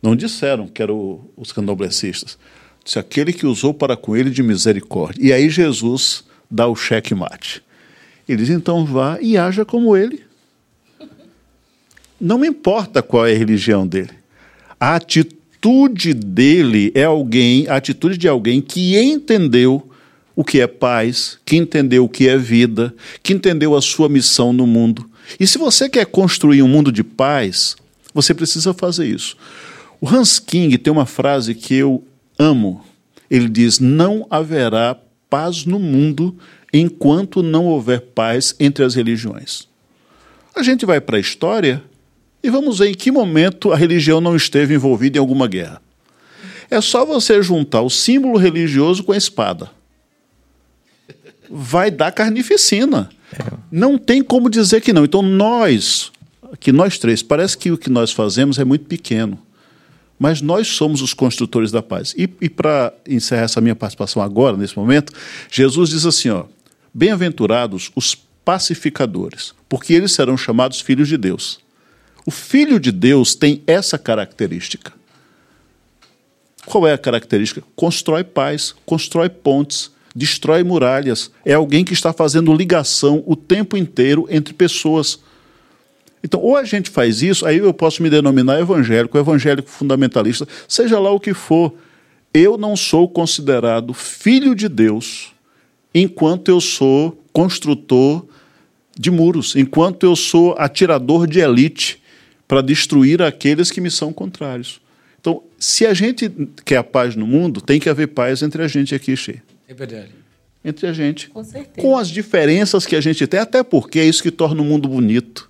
Não 0.02 0.16
disseram 0.16 0.68
que 0.68 0.82
eram 0.82 1.22
os 1.36 1.52
candomblecistas. 1.52 2.38
Disse 2.84 3.00
aquele 3.00 3.34
que 3.34 3.46
usou 3.46 3.74
para 3.74 3.98
com 3.98 4.16
ele 4.16 4.30
de 4.30 4.42
misericórdia. 4.42 5.22
E 5.22 5.34
aí 5.34 5.50
Jesus 5.50 6.24
dá 6.50 6.68
o 6.68 6.76
cheque 6.76 7.14
mate. 7.14 7.62
Ele 8.28 8.38
diz: 8.38 8.50
então 8.50 8.86
vá 8.86 9.18
e 9.22 9.38
haja 9.38 9.66
como 9.66 9.96
ele. 9.96 10.24
Não 12.20 12.38
me 12.38 12.48
importa 12.48 13.02
qual 13.02 13.26
é 13.26 13.34
a 13.34 13.38
religião 13.38 13.88
dele. 13.88 14.12
A 14.80 14.96
atitude 14.96 16.14
dele 16.14 16.92
é 16.94 17.04
alguém, 17.04 17.68
a 17.68 17.76
atitude 17.76 18.18
de 18.18 18.28
alguém 18.28 18.62
que 18.62 18.98
entendeu 18.98 19.90
o 20.36 20.44
que 20.44 20.62
é 20.62 20.68
paz, 20.68 21.38
que 21.46 21.58
entendeu 21.58 22.06
o 22.06 22.10
que 22.10 22.28
é 22.28 22.38
vida, 22.38 22.94
que 23.22 23.34
entendeu 23.34 23.76
a 23.76 23.82
sua 23.82 24.08
missão 24.08 24.54
no 24.54 24.66
mundo. 24.66 25.10
E 25.40 25.46
se 25.46 25.58
você 25.58 25.90
quer 25.90 26.06
construir 26.06 26.62
um 26.62 26.68
mundo 26.68 26.92
de 26.92 27.04
paz, 27.04 27.76
você 28.14 28.34
precisa 28.34 28.74
fazer 28.74 29.08
isso. 29.08 29.36
O 30.00 30.08
Hans 30.08 30.40
King 30.40 30.78
tem 30.78 30.92
uma 30.92 31.06
frase 31.06 31.54
que 31.54 31.76
eu 31.76 32.04
amo. 32.38 32.84
Ele 33.30 33.50
diz: 33.50 33.80
Não 33.80 34.26
haverá 34.30 34.98
paz 35.30 35.66
no 35.66 35.80
mundo 35.80 36.36
enquanto 36.74 37.44
não 37.44 37.66
houver 37.66 38.02
paz 38.02 38.56
entre 38.60 38.84
as 38.84 38.96
religiões. 38.96 39.68
A 40.56 40.64
gente 40.64 40.86
vai 40.86 41.00
para 41.00 41.18
a 41.18 41.20
história 41.20 41.84
e 42.44 42.50
vamos 42.50 42.80
ver 42.80 42.90
em 42.90 42.94
que 42.94 43.12
momento 43.12 43.72
a 43.72 43.76
religião 43.76 44.20
não 44.20 44.36
esteve 44.36 44.74
envolvida 44.74 45.18
em 45.18 45.22
alguma 45.22 45.48
guerra. 45.48 45.82
É 46.70 46.80
só 46.82 47.06
você 47.06 47.42
juntar 47.42 47.82
o 47.82 47.90
símbolo 47.90 48.38
religioso 48.38 49.04
com 49.04 49.12
a 49.12 49.18
espada. 49.18 49.72
Vai 51.50 51.90
dar 51.90 52.12
carnificina. 52.12 53.10
Não 53.72 53.98
tem 53.98 54.24
como 54.24 54.50
dizer 54.50 54.82
que 54.82 54.94
não. 54.94 55.04
Então 55.04 55.22
nós, 55.22 56.12
que 56.60 56.72
nós 56.72 56.98
três, 56.98 57.24
parece 57.24 57.58
que 57.58 57.72
o 57.72 57.78
que 57.78 57.90
nós 57.90 58.12
fazemos 58.12 58.60
é 58.60 58.64
muito 58.64 58.86
pequeno. 58.86 59.40
Mas 60.20 60.42
nós 60.42 60.68
somos 60.68 61.02
os 61.02 61.14
construtores 61.14 61.72
da 61.72 61.82
paz. 61.82 62.14
E, 62.18 62.30
e 62.42 62.50
para 62.50 62.94
encerrar 63.08 63.44
essa 63.44 63.62
minha 63.62 63.76
participação 63.76 64.22
agora, 64.22 64.58
nesse 64.58 64.78
momento, 64.78 65.14
Jesus 65.50 65.90
diz 65.90 66.06
assim: 66.06 66.30
ó, 66.30 66.44
bem-aventurados 66.94 67.90
os 67.96 68.16
pacificadores, 68.44 69.54
porque 69.70 69.94
eles 69.94 70.12
serão 70.12 70.36
chamados 70.36 70.82
filhos 70.82 71.08
de 71.08 71.18
Deus. 71.18 71.60
O 72.26 72.32
filho 72.32 72.80
de 72.80 72.92
Deus 72.92 73.34
tem 73.34 73.64
essa 73.66 73.98
característica. 73.98 74.92
Qual 76.66 76.86
é 76.86 76.94
a 76.94 76.98
característica? 76.98 77.64
Constrói 77.76 78.24
paz, 78.24 78.76
constrói 78.86 79.30
pontes, 79.30 79.90
destrói 80.16 80.64
muralhas. 80.64 81.32
É 81.46 81.54
alguém 81.54 81.84
que 81.84 81.94
está 81.94 82.12
fazendo 82.12 82.54
ligação 82.54 83.24
o 83.26 83.36
tempo 83.36 83.78
inteiro 83.78 84.28
entre 84.30 84.54
pessoas. 84.54 85.20
Então, 86.24 86.40
ou 86.42 86.58
a 86.58 86.64
gente 86.64 86.90
faz 86.90 87.22
isso, 87.22 87.46
aí 87.46 87.58
eu 87.58 87.74
posso 87.74 88.04
me 88.04 88.10
denominar 88.10 88.60
evangélico, 88.60 89.18
evangélico 89.18 89.70
fundamentalista, 89.70 90.48
seja 90.68 91.00
lá 91.00 91.12
o 91.12 91.20
que 91.20 91.34
for. 91.34 91.74
Eu 92.34 92.58
não 92.58 92.76
sou 92.76 93.08
considerado 93.08 93.94
filho 93.94 94.54
de 94.54 94.68
Deus 94.68 95.34
enquanto 95.94 96.50
eu 96.50 96.62
sou 96.62 97.24
construtor 97.32 98.26
de 98.98 99.10
muros, 99.10 99.56
enquanto 99.56 100.06
eu 100.06 100.16
sou 100.16 100.56
atirador 100.58 101.26
de 101.26 101.40
elite 101.40 102.02
para 102.48 102.62
destruir 102.62 103.22
aqueles 103.22 103.72
que 103.72 103.80
me 103.80 103.90
são 103.90 104.12
contrários. 104.12 104.82
Então, 105.20 105.44
se 105.58 105.86
a 105.86 105.94
gente 105.94 106.30
quer 106.66 106.78
a 106.78 106.84
paz 106.84 107.16
no 107.16 107.26
mundo, 107.26 107.62
tem 107.62 107.80
que 107.80 107.90
haver 107.90 108.08
paz 108.08 108.42
entre 108.42 108.62
a 108.64 108.68
gente 108.68 108.94
aqui, 108.94 109.16
Che. 109.16 109.42
É 109.68 109.74
verdade. 109.74 110.10
Entre 110.64 110.88
a 110.88 110.94
gente. 110.94 111.30
Com 111.30 111.44
certeza. 111.44 111.88
Com 111.88 111.98
as 111.98 112.10
diferenças 112.10 112.86
que 112.86 112.96
a 112.96 113.02
gente 113.02 113.26
tem, 113.28 113.40
até 113.40 113.64
porque 113.64 114.00
é 114.00 114.06
isso 114.06 114.22
que 114.22 114.32
torna 114.32 114.62
o 114.62 114.66
mundo 114.66 114.90
bonito. 114.90 115.49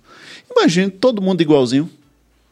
Imagine 0.56 0.90
todo 0.90 1.22
mundo 1.22 1.40
igualzinho. 1.40 1.88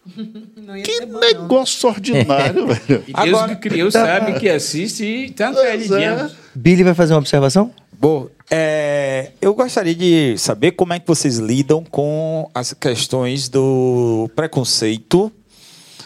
Não 0.57 0.81
Que 0.83 1.01
bom, 1.07 1.13
não. 1.13 1.21
negócio 1.21 1.89
ordinário, 1.89 2.67
velho. 2.73 3.05
E 3.07 3.13
Deus 3.13 3.15
Agora- 3.15 3.55
que 3.57 3.69
criou 3.69 3.91
sabe 3.91 4.39
que 4.39 4.49
assiste 4.49 5.33
tanta 5.37 5.61
Pois 5.61 5.71
religião. 5.71 6.27
é. 6.27 6.31
Billy 6.55 6.83
vai 6.85 6.95
fazer 6.95 7.13
uma 7.15 7.19
observação? 7.21 7.73
Bom, 8.01 8.29
é, 8.51 9.33
eu 9.41 9.53
gostaria 9.55 9.95
de 9.95 10.39
saber 10.39 10.73
como 10.73 10.93
é 10.93 11.01
que 11.01 11.07
vocês 11.07 11.39
lidam 11.39 11.83
com 11.85 12.49
as 12.55 12.73
questões 12.73 13.49
do 13.49 14.31
preconceito, 14.37 15.33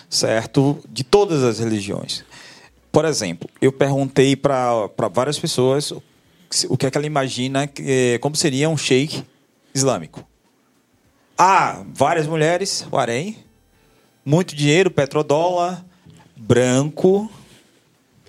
certo? 0.09 0.78
De 0.90 1.05
todas 1.05 1.43
as 1.44 1.59
religiões. 1.59 2.24
Por 2.90 3.05
exemplo, 3.05 3.48
eu 3.60 3.70
perguntei 3.73 4.35
para 4.36 4.89
várias 5.12 5.39
pessoas 5.39 5.93
o 6.69 6.77
que 6.77 6.86
é 6.86 6.90
que 6.90 6.98
ela 6.98 7.06
imagina, 7.06 7.66
que, 7.66 8.19
como 8.20 8.36
seria 8.36 8.69
um 8.69 8.77
sheik 8.77 9.23
islâmico. 9.74 10.24
Ah, 11.37 11.83
várias 11.93 12.27
mulheres, 12.27 12.87
o 12.91 12.97
harém, 12.99 13.37
muito 14.25 14.55
dinheiro, 14.55 14.91
petrodólar, 14.91 15.85
branco, 16.37 17.31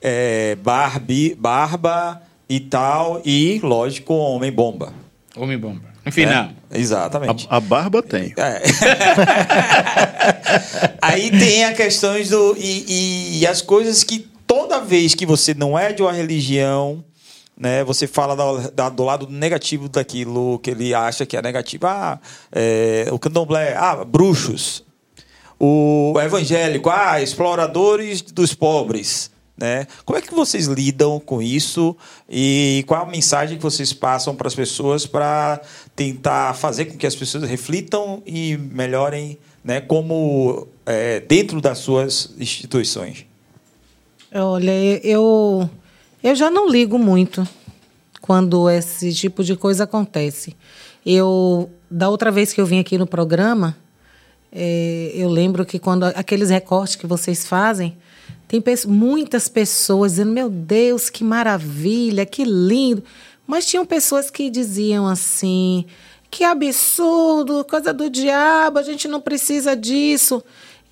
é, 0.01 0.55
barbi, 0.55 1.35
barba 1.35 2.21
e 2.49 2.59
tal, 2.59 3.21
e, 3.25 3.59
lógico, 3.63 4.13
homem-bomba. 4.13 4.93
Homem 5.35 5.57
bomba. 5.57 5.81
No 6.05 6.11
final. 6.11 6.49
É, 6.69 6.77
exatamente. 6.79 7.47
A, 7.49 7.57
a 7.57 7.59
barba 7.59 8.03
tem. 8.03 8.33
É. 8.37 8.61
Aí 11.01 11.31
tem 11.31 11.63
a 11.65 11.73
questões 11.73 12.29
do. 12.29 12.55
E, 12.57 12.85
e- 12.87 13.39
e 13.39 13.47
as 13.47 13.61
coisas 13.61 14.03
que 14.03 14.19
toda 14.45 14.81
vez 14.81 15.15
que 15.15 15.25
você 15.25 15.53
não 15.53 15.77
é 15.79 15.93
de 15.93 16.01
uma 16.01 16.11
religião, 16.11 17.03
né, 17.57 17.83
você 17.83 18.07
fala 18.07 18.35
da- 18.35 18.69
da- 18.69 18.89
do 18.89 19.03
lado 19.03 19.27
negativo 19.29 19.87
daquilo 19.87 20.59
que 20.59 20.71
ele 20.71 20.93
acha 20.93 21.25
que 21.25 21.37
é 21.37 21.41
negativo. 21.41 21.85
Ah, 21.87 22.19
é, 22.51 23.07
o 23.11 23.19
candomblé, 23.19 23.75
ah, 23.75 24.03
bruxos. 24.03 24.83
O 25.59 26.13
evangélico, 26.19 26.89
ah, 26.89 27.21
exploradores 27.21 28.21
dos 28.21 28.53
pobres. 28.53 29.31
Né? 29.55 29.85
Como 30.03 30.17
é 30.17 30.21
que 30.21 30.33
vocês 30.33 30.65
lidam 30.65 31.19
com 31.19 31.39
isso 31.39 31.95
e 32.27 32.83
qual 32.87 33.03
a 33.03 33.05
mensagem 33.05 33.55
que 33.55 33.61
vocês 33.63 33.93
passam 33.93 34.35
para 34.35 34.47
as 34.47 34.55
pessoas 34.55 35.05
para 35.05 35.61
tentar 35.95 36.55
fazer 36.55 36.85
com 36.85 36.97
que 36.97 37.05
as 37.05 37.15
pessoas 37.15 37.43
reflitam 37.47 38.21
e 38.25 38.57
melhorem 38.57 39.37
né, 39.63 39.79
como 39.79 40.67
é, 40.87 41.19
dentro 41.19 41.61
das 41.61 41.77
suas 41.77 42.33
instituições? 42.39 43.27
Olha, 44.33 44.71
eu, 45.05 45.69
eu 46.23 46.35
já 46.35 46.49
não 46.49 46.69
ligo 46.69 46.97
muito 46.97 47.47
quando 48.21 48.69
esse 48.69 49.13
tipo 49.13 49.43
de 49.43 49.55
coisa 49.55 49.83
acontece. 49.83 50.55
Eu, 51.05 51.69
da 51.91 52.09
outra 52.09 52.31
vez 52.31 52.53
que 52.53 52.61
eu 52.61 52.65
vim 52.65 52.79
aqui 52.79 52.97
no 52.97 53.05
programa, 53.05 53.75
eh, 54.51 55.11
eu 55.15 55.29
lembro 55.29 55.65
que 55.65 55.77
quando 55.79 56.03
aqueles 56.05 56.49
recortes 56.49 56.95
que 56.95 57.05
vocês 57.05 57.45
fazem, 57.45 57.97
tem 58.47 58.61
pe- 58.61 58.87
muitas 58.87 59.49
pessoas 59.49 60.13
dizendo: 60.13 60.31
Meu 60.31 60.49
Deus, 60.49 61.09
que 61.09 61.23
maravilha, 61.23 62.25
que 62.25 62.43
lindo. 62.45 63.03
Mas 63.45 63.65
tinham 63.65 63.85
pessoas 63.85 64.29
que 64.29 64.49
diziam 64.49 65.07
assim: 65.07 65.85
Que 66.31 66.43
absurdo, 66.45 67.65
coisa 67.69 67.91
do 67.93 68.09
diabo, 68.09 68.79
a 68.79 68.83
gente 68.83 69.07
não 69.07 69.19
precisa 69.19 69.75
disso. 69.75 70.41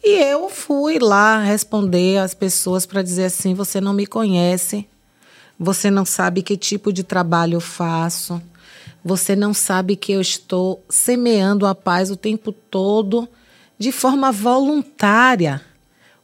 E 0.04 0.18
eu 0.24 0.50
fui 0.50 0.98
lá 1.00 1.42
responder 1.42 2.18
às 2.18 2.34
pessoas 2.34 2.86
para 2.86 3.02
dizer 3.02 3.26
assim: 3.26 3.54
Você 3.54 3.80
não 3.80 3.94
me 3.94 4.06
conhece, 4.06 4.88
você 5.64 5.92
não 5.92 6.06
sabe 6.06 6.42
que 6.42 6.58
tipo 6.58 6.92
de 6.92 7.04
trabalho 7.04 7.58
eu 7.58 7.62
faço, 7.62 8.42
você 9.06 9.36
não 9.36 9.54
sabe 9.54 9.96
que 9.96 10.12
eu 10.12 10.20
estou 10.20 10.84
semeando 10.90 11.68
a 11.68 11.76
paz 11.76 12.10
o 12.10 12.16
tempo 12.16 12.52
todo 12.52 13.30
de 13.78 13.92
forma 13.92 14.32
voluntária. 14.32 15.62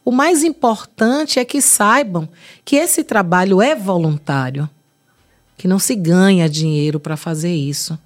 O 0.03 0.11
mais 0.11 0.43
importante 0.43 1.37
é 1.37 1.45
que 1.45 1.61
saibam 1.61 2.27
que 2.65 2.77
esse 2.77 3.03
trabalho 3.03 3.61
é 3.61 3.75
voluntário, 3.75 4.67
que 5.55 5.67
não 5.67 5.77
se 5.77 5.93
ganha 5.93 6.49
dinheiro 6.49 6.99
para 6.99 7.15
fazer 7.15 7.53
isso. 7.53 7.97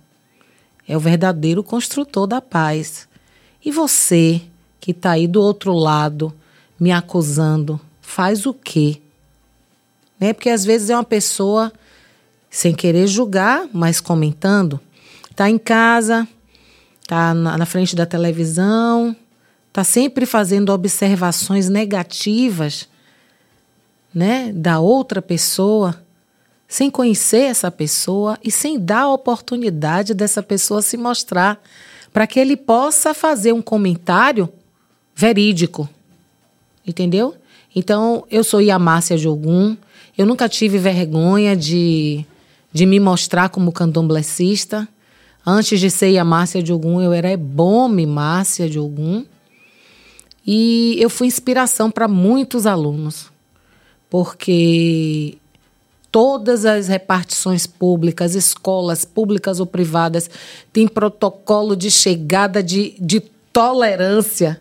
É 0.85 0.97
o 0.97 0.99
verdadeiro 0.99 1.63
construtor 1.63 2.27
da 2.27 2.41
paz. 2.41 3.07
E 3.63 3.71
você, 3.71 4.41
que 4.81 4.91
está 4.91 5.11
aí 5.11 5.27
do 5.27 5.41
outro 5.41 5.71
lado, 5.73 6.33
me 6.77 6.91
acusando, 6.91 7.79
faz 8.01 8.45
o 8.45 8.53
quê? 8.53 9.01
Né? 10.21 10.33
Porque 10.33 10.51
às 10.51 10.63
vezes 10.63 10.91
é 10.91 10.95
uma 10.95 11.03
pessoa, 11.03 11.73
sem 12.47 12.75
querer 12.75 13.07
julgar, 13.07 13.67
mas 13.73 13.99
comentando, 13.99 14.79
está 15.31 15.49
em 15.49 15.57
casa, 15.57 16.27
está 17.01 17.33
na, 17.33 17.57
na 17.57 17.65
frente 17.65 17.95
da 17.95 18.05
televisão, 18.05 19.15
está 19.69 19.83
sempre 19.83 20.27
fazendo 20.27 20.71
observações 20.71 21.67
negativas 21.67 22.87
né, 24.13 24.51
da 24.53 24.79
outra 24.79 25.21
pessoa, 25.21 25.99
sem 26.67 26.91
conhecer 26.91 27.43
essa 27.45 27.71
pessoa 27.71 28.37
e 28.43 28.51
sem 28.51 28.79
dar 28.79 29.01
a 29.01 29.13
oportunidade 29.13 30.13
dessa 30.13 30.43
pessoa 30.43 30.81
se 30.81 30.97
mostrar, 30.97 31.59
para 32.13 32.27
que 32.27 32.39
ele 32.39 32.55
possa 32.55 33.13
fazer 33.13 33.53
um 33.53 33.61
comentário 33.61 34.47
verídico. 35.15 35.89
Entendeu? 36.85 37.35
Então, 37.73 38.25
eu 38.29 38.43
sou 38.43 38.61
Yamácia 38.61 39.17
de 39.17 39.27
Ogum, 39.27 39.77
eu 40.17 40.25
nunca 40.25 40.47
tive 40.49 40.77
vergonha 40.77 41.55
de, 41.55 42.25
de 42.71 42.85
me 42.85 42.99
mostrar 42.99 43.49
como 43.49 43.71
candomblessista. 43.71 44.87
Antes 45.45 45.79
de 45.79 45.89
ser 45.89 46.09
Yamácia 46.09 46.61
de 46.61 46.71
Ogum, 46.71 47.01
eu 47.01 47.13
era 47.13 47.31
Ebome 47.31 48.05
Márcia 48.05 48.69
de 48.69 48.77
Ogum. 48.77 49.25
E 50.45 50.95
eu 50.99 51.09
fui 51.09 51.27
inspiração 51.27 51.89
para 51.89 52.07
muitos 52.07 52.65
alunos, 52.65 53.31
porque 54.09 55.37
todas 56.11 56.65
as 56.65 56.87
repartições 56.87 57.65
públicas, 57.65 58.35
escolas 58.35 59.05
públicas 59.05 59.59
ou 59.59 59.65
privadas, 59.65 60.29
têm 60.73 60.87
protocolo 60.87 61.75
de 61.75 61.89
chegada 61.89 62.61
de, 62.61 62.95
de 62.99 63.21
tolerância 63.53 64.60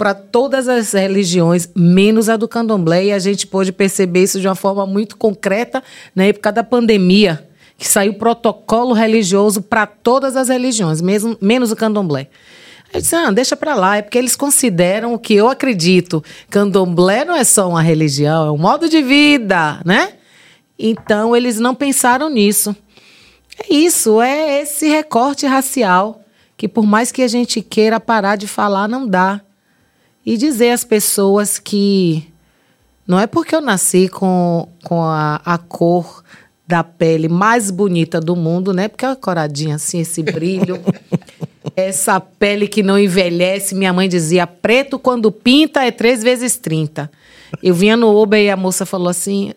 para 0.00 0.14
todas 0.14 0.66
as 0.66 0.92
religiões, 0.92 1.68
menos 1.76 2.30
a 2.30 2.36
do 2.38 2.48
candomblé, 2.48 3.04
e 3.04 3.12
a 3.12 3.18
gente 3.18 3.46
pôde 3.46 3.70
perceber 3.70 4.22
isso 4.22 4.40
de 4.40 4.48
uma 4.48 4.54
forma 4.54 4.86
muito 4.86 5.14
concreta 5.14 5.82
na 6.16 6.24
época 6.24 6.50
da 6.50 6.64
pandemia, 6.64 7.46
que 7.76 7.86
saiu 7.86 8.14
protocolo 8.14 8.94
religioso 8.94 9.60
para 9.60 9.84
todas 9.84 10.36
as 10.36 10.48
religiões, 10.48 11.02
mesmo, 11.02 11.36
menos 11.38 11.70
o 11.70 11.76
candomblé. 11.76 12.28
Eu 12.94 13.02
disse, 13.02 13.14
ah, 13.14 13.30
deixa 13.30 13.54
para 13.54 13.74
lá, 13.74 13.98
é 13.98 14.00
porque 14.00 14.16
eles 14.16 14.34
consideram 14.34 15.12
o 15.12 15.18
que 15.18 15.34
eu 15.34 15.50
acredito. 15.50 16.24
Candomblé 16.48 17.26
não 17.26 17.36
é 17.36 17.44
só 17.44 17.68
uma 17.68 17.82
religião, 17.82 18.46
é 18.46 18.50
um 18.50 18.56
modo 18.56 18.88
de 18.88 19.02
vida, 19.02 19.82
né? 19.84 20.14
Então, 20.78 21.36
eles 21.36 21.60
não 21.60 21.74
pensaram 21.74 22.30
nisso. 22.30 22.74
É 23.68 23.74
isso, 23.74 24.18
é 24.22 24.62
esse 24.62 24.88
recorte 24.88 25.44
racial 25.44 26.24
que, 26.56 26.66
por 26.66 26.86
mais 26.86 27.12
que 27.12 27.20
a 27.20 27.28
gente 27.28 27.60
queira 27.60 28.00
parar 28.00 28.36
de 28.36 28.46
falar, 28.46 28.88
não 28.88 29.06
dá. 29.06 29.42
E 30.24 30.36
dizer 30.36 30.70
às 30.70 30.84
pessoas 30.84 31.58
que 31.58 32.26
não 33.06 33.18
é 33.18 33.26
porque 33.26 33.54
eu 33.54 33.60
nasci 33.60 34.08
com, 34.08 34.68
com 34.84 35.02
a, 35.02 35.40
a 35.44 35.58
cor 35.58 36.22
da 36.66 36.84
pele 36.84 37.28
mais 37.28 37.70
bonita 37.70 38.20
do 38.20 38.36
mundo, 38.36 38.72
né? 38.72 38.86
Porque 38.86 39.04
é 39.04 39.08
uma 39.08 39.16
coradinha 39.16 39.74
assim, 39.74 40.00
esse 40.00 40.22
brilho. 40.22 40.80
Essa 41.76 42.18
pele 42.18 42.66
que 42.66 42.82
não 42.82 42.98
envelhece, 42.98 43.74
minha 43.74 43.92
mãe 43.92 44.08
dizia, 44.08 44.46
preto 44.46 44.98
quando 44.98 45.30
pinta 45.30 45.84
é 45.84 45.90
três 45.90 46.22
vezes 46.22 46.56
30. 46.56 47.10
Eu 47.62 47.74
vinha 47.74 47.96
no 47.96 48.20
Uber 48.20 48.40
e 48.40 48.50
a 48.50 48.56
moça 48.56 48.86
falou 48.86 49.08
assim, 49.08 49.52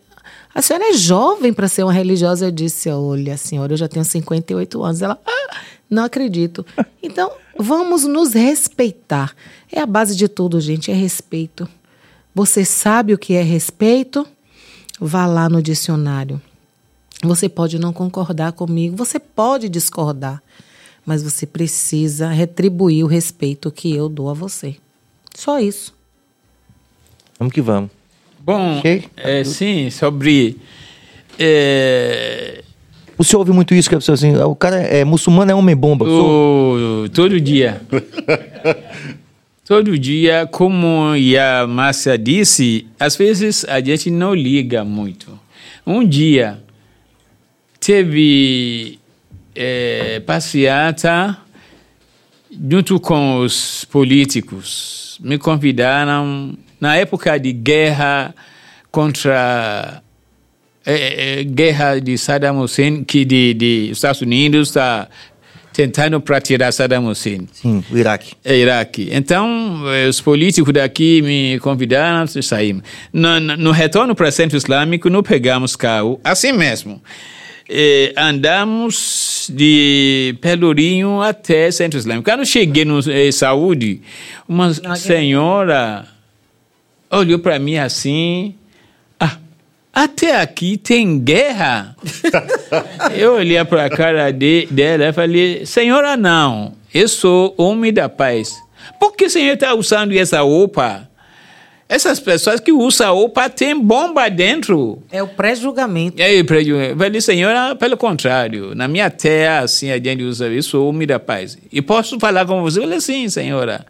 a 0.54 0.62
senhora 0.62 0.90
é 0.90 0.94
jovem 0.94 1.52
para 1.52 1.68
ser 1.68 1.84
uma 1.84 1.94
religiosa. 1.94 2.46
Eu 2.46 2.52
disse, 2.52 2.90
olha, 2.90 3.38
senhora, 3.38 3.74
eu 3.74 3.78
já 3.78 3.88
tenho 3.88 4.06
58 4.06 4.84
anos. 4.84 5.02
Ela, 5.02 5.20
ah, 5.26 5.56
não 5.94 6.04
acredito. 6.06 6.66
Então, 7.06 7.34
vamos 7.60 8.06
nos 8.06 8.34
respeitar. 8.34 9.36
É 9.70 9.82
a 9.82 9.86
base 9.86 10.16
de 10.16 10.30
tudo, 10.30 10.62
gente, 10.62 10.90
é 10.90 10.94
respeito. 10.94 11.68
Você 12.34 12.64
sabe 12.64 13.14
o 13.14 13.18
que 13.18 13.34
é 13.34 13.42
respeito? 13.42 14.26
Vá 15.02 15.26
lá 15.26 15.50
no 15.50 15.62
dicionário. 15.62 16.42
Você 17.22 17.50
pode 17.50 17.78
não 17.78 17.92
concordar 17.92 18.54
comigo, 18.54 18.96
você 18.96 19.20
pode 19.20 19.68
discordar, 19.68 20.42
mas 21.06 21.22
você 21.22 21.46
precisa 21.46 22.30
retribuir 22.30 23.04
o 23.04 23.08
respeito 23.08 23.70
que 23.70 23.94
eu 23.94 24.08
dou 24.08 24.30
a 24.30 24.34
você. 24.34 24.78
Só 25.36 25.60
isso. 25.60 25.94
Vamos 27.38 27.54
que 27.54 27.62
vamos. 27.62 27.92
Bom, 28.40 28.80
Ok. 28.80 29.10
é, 29.18 29.44
sim, 29.44 29.90
sobre. 29.90 30.58
é, 31.38 32.64
O 33.24 33.26
senhor 33.26 33.40
ouve 33.40 33.54
muito 33.54 33.74
isso, 33.74 33.88
que 33.88 33.96
a 33.96 34.00
pessoa 34.00 34.16
assim, 34.16 34.36
o 34.36 34.54
cara 34.54 34.76
é 34.82 35.06
muçulmano, 35.06 35.50
é 35.50 35.56
homem-bomba. 35.56 36.04
O 36.04 36.10
senhor- 36.10 37.06
o, 37.06 37.10
todo 37.10 37.40
dia. 37.40 37.82
todo 39.66 39.98
dia, 39.98 40.46
como 40.52 41.14
a 41.40 41.66
Márcia 41.66 42.18
disse, 42.18 42.86
às 43.00 43.16
vezes 43.16 43.64
a 43.70 43.80
gente 43.80 44.12
não 44.12 44.36
liga 44.36 44.84
muito. 44.84 45.40
Um 45.88 46.06
dia 46.06 46.62
teve 47.80 49.00
é, 49.56 50.20
passeata 50.26 51.38
junto 52.52 53.00
com 53.00 53.40
os 53.40 53.86
políticos. 53.86 55.18
Me 55.24 55.38
convidaram 55.38 56.58
na 56.78 56.98
época 56.98 57.40
de 57.40 57.54
guerra 57.54 58.36
contra 58.92 60.03
é, 60.86 61.40
é, 61.40 61.44
guerra 61.44 62.00
de 62.00 62.18
Saddam 62.18 62.60
Hussein, 62.60 63.04
que 63.04 63.24
de, 63.24 63.54
de 63.54 63.90
Estados 63.92 64.22
Unidos 64.22 64.70
está 64.70 65.08
tentando 65.74 66.22
para 66.22 66.40
tirar 66.40 66.72
Saddam 66.72 67.08
Hussein. 67.08 67.48
Sim, 67.52 67.84
o 67.92 67.98
Iraque. 67.98 68.34
É 68.44 68.56
Iraque. 68.56 69.10
Então, 69.12 69.82
eh, 69.88 70.08
os 70.08 70.22
políticos 70.22 70.72
daqui 70.72 71.22
me 71.22 71.60
convidaram 71.60 72.26
e 72.26 72.44
saímos. 72.44 72.84
No, 73.12 73.40
no, 73.40 73.58
no 73.58 73.72
retorno 73.72 74.14
para 74.14 74.28
o 74.28 74.32
Centro 74.32 74.56
Islâmico, 74.56 75.10
não 75.10 75.24
pegamos 75.24 75.76
carro, 75.76 76.20
assim 76.24 76.52
mesmo. 76.52 77.02
Eh, 77.68 78.14
andamos 78.16 79.50
de 79.52 80.36
Pelourinho 80.42 81.22
até 81.22 81.72
Centro 81.72 81.98
Islâmico. 81.98 82.30
Quando 82.30 82.46
cheguei 82.46 82.86
no 82.86 83.00
eh, 83.10 83.32
Saúde, 83.32 84.02
uma 84.48 84.74
senhora 84.96 86.06
olhou 87.10 87.40
para 87.40 87.58
mim 87.58 87.78
assim. 87.78 88.56
Até 89.94 90.42
aqui 90.42 90.76
tem 90.78 91.20
guerra. 91.20 91.96
eu 93.16 93.36
olhei 93.36 93.64
para 93.64 93.86
a 93.86 93.90
cara 93.90 94.32
de, 94.32 94.68
dela 94.72 95.06
e 95.10 95.14
falei: 95.14 95.66
Senhora, 95.66 96.18
não, 96.18 96.74
eu 96.94 97.08
sou 97.08 97.54
homem 97.58 97.94
da 97.94 98.10
paz. 98.10 98.60
Por 99.00 99.16
que 99.16 99.26
o 99.26 99.30
senhor 99.30 99.54
está 99.54 99.74
usando 99.76 100.12
essa 100.14 100.42
roupa? 100.42 101.08
Essas 101.88 102.20
pessoas 102.20 102.60
que 102.60 102.72
usam 102.72 103.14
roupa 103.14 103.48
têm 103.50 103.80
bomba 103.80 104.28
dentro. 104.30 105.04
É 105.12 105.22
o 105.22 105.28
pré-julgamento. 105.28 106.20
Aí, 106.24 106.44
preju- 106.44 106.76
eu 106.76 106.98
falei, 106.98 107.22
senhora, 107.22 107.76
pelo 107.76 107.96
contrário, 107.96 108.74
na 108.74 108.88
minha 108.88 109.12
terra, 109.12 109.60
assim, 109.60 109.92
a 109.92 109.98
gente 110.00 110.24
usa 110.24 110.48
isso, 110.50 110.70
sou 110.72 110.90
homem 110.90 111.06
da 111.06 111.20
paz. 111.20 111.56
E 111.72 111.82
posso 111.84 112.20
falar 112.20 112.46
com 112.48 112.62
você? 112.64 112.80
Eu 112.80 112.84
falei, 112.84 113.00
sim, 113.00 113.30
senhora. 113.30 113.86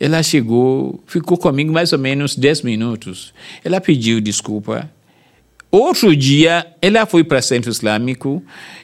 Ela 0.00 0.20
chegou, 0.22 0.98
ficou 1.06 1.38
comigo 1.38 1.72
mais 1.72 1.92
ou 1.92 1.98
menos 1.98 2.34
10 2.34 2.62
minutos. 2.62 3.32
Ela 3.64 3.80
pediu 3.80 4.20
desculpa. 4.20 4.90
Outro 5.74 6.14
dia, 6.14 6.66
ela 6.82 7.06
foi 7.06 7.24
para 7.24 7.38
o 7.38 7.42
Centro 7.42 7.70
Islâmico, 7.70 8.42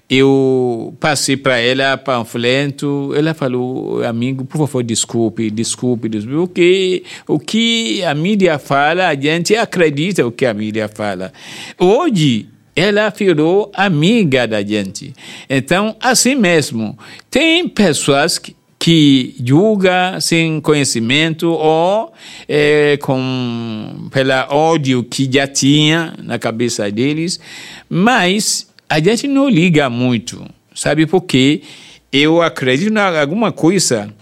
eu 0.09 0.97
passei 0.99 1.37
para 1.37 1.59
ela 1.59 1.99
panfleto, 1.99 3.13
ela 3.15 3.35
falou, 3.35 4.03
amigo, 4.03 4.43
por 4.47 4.57
favor, 4.61 4.83
desculpe, 4.83 5.51
desculpe, 5.51 6.09
desculpe, 6.09 6.39
porque 6.49 7.03
o 7.27 7.39
que 7.39 8.03
a 8.03 8.15
mídia 8.15 8.59
fala, 8.59 9.09
a 9.09 9.15
gente 9.15 9.55
acredita 9.55 10.27
o 10.27 10.33
que 10.33 10.47
a 10.47 10.55
mídia 10.55 10.89
fala. 10.89 11.31
Hoje, 11.79 12.49
ela 12.75 13.11
virou 13.11 13.71
amiga 13.75 14.49
da 14.49 14.63
gente. 14.63 15.13
Então, 15.47 15.95
assim 16.01 16.35
mesmo, 16.35 16.99
tem 17.31 17.69
pessoas 17.69 18.39
que 18.39 18.57
que 18.79 19.35
julga 19.45 20.21
sem 20.21 20.61
conhecimento 20.61 21.49
ou 21.51 22.13
é, 22.49 22.97
com 22.99 24.09
pela 24.13 24.47
ódio 24.55 25.03
que 25.03 25.29
já 25.31 25.47
tinha 25.49 26.15
na 26.23 26.39
cabeça 26.39 26.89
deles, 26.91 27.41
mas 27.89 28.69
a 28.89 29.01
gente 29.01 29.27
não 29.27 29.49
liga 29.49 29.91
muito, 29.91 30.47
sabe 30.75 31.07
por 31.07 31.23
quê? 31.23 31.63
Eu 32.13 32.41
acredito 32.41 32.93
em 32.93 32.99
alguma 33.21 33.51
coisa, 33.53 34.15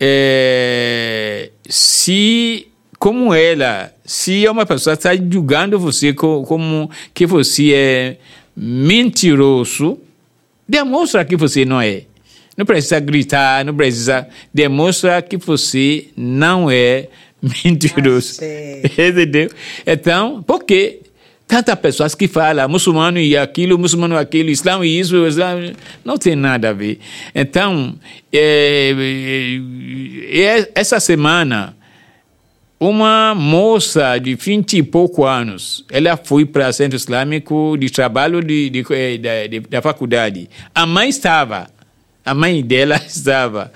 é, 0.00 1.50
se 1.68 2.68
como 2.98 3.34
ela, 3.34 3.92
se 4.04 4.48
uma 4.48 4.64
pessoa 4.64 4.94
está 4.94 5.14
julgando 5.14 5.78
você 5.78 6.12
co- 6.14 6.42
como 6.44 6.90
que 7.12 7.26
você 7.26 7.72
é 7.74 8.16
mentiroso, 8.56 9.98
demonstra 10.66 11.24
que 11.24 11.36
você 11.36 11.64
não 11.64 11.80
é. 11.80 12.04
Não 12.56 12.64
precisa 12.64 12.98
gritar, 12.98 13.64
não 13.64 13.74
precisa. 13.74 14.26
Demonstra 14.52 15.20
que 15.20 15.36
você 15.36 16.08
não 16.16 16.70
é 16.70 17.08
mentiroso. 17.64 18.40
Entendeu? 18.98 19.50
Então, 19.86 20.42
por 20.42 20.64
quê? 20.64 21.00
Tantas 21.46 21.78
pessoas 21.78 22.14
que 22.14 22.26
falam 22.26 22.68
muçulmano 22.68 23.20
e 23.20 23.36
aquilo, 23.36 23.78
muçulmano 23.78 24.16
e 24.16 24.18
aquilo, 24.18 24.50
islã 24.50 24.84
e 24.84 24.98
isso, 24.98 25.24
islã, 25.28 25.72
não 26.04 26.18
tem 26.18 26.34
nada 26.34 26.70
a 26.70 26.72
ver. 26.72 26.98
Então, 27.32 27.94
é, 28.32 28.92
é, 30.32 30.58
é, 30.58 30.72
essa 30.74 30.98
semana, 30.98 31.76
uma 32.80 33.32
moça 33.32 34.18
de 34.18 34.34
20 34.34 34.78
e 34.78 34.82
pouco 34.82 35.24
anos, 35.24 35.84
ela 35.88 36.16
foi 36.16 36.44
para 36.44 36.68
o 36.68 36.72
centro 36.72 36.96
islâmico 36.96 37.76
de 37.78 37.90
trabalho 37.90 38.42
de, 38.42 38.68
de, 38.68 38.82
de, 38.82 39.48
de, 39.48 39.60
da 39.60 39.80
faculdade. 39.80 40.50
A 40.74 40.84
mãe 40.84 41.08
estava, 41.08 41.68
a 42.26 42.34
mãe 42.34 42.62
dela 42.62 43.00
estava. 43.06 43.72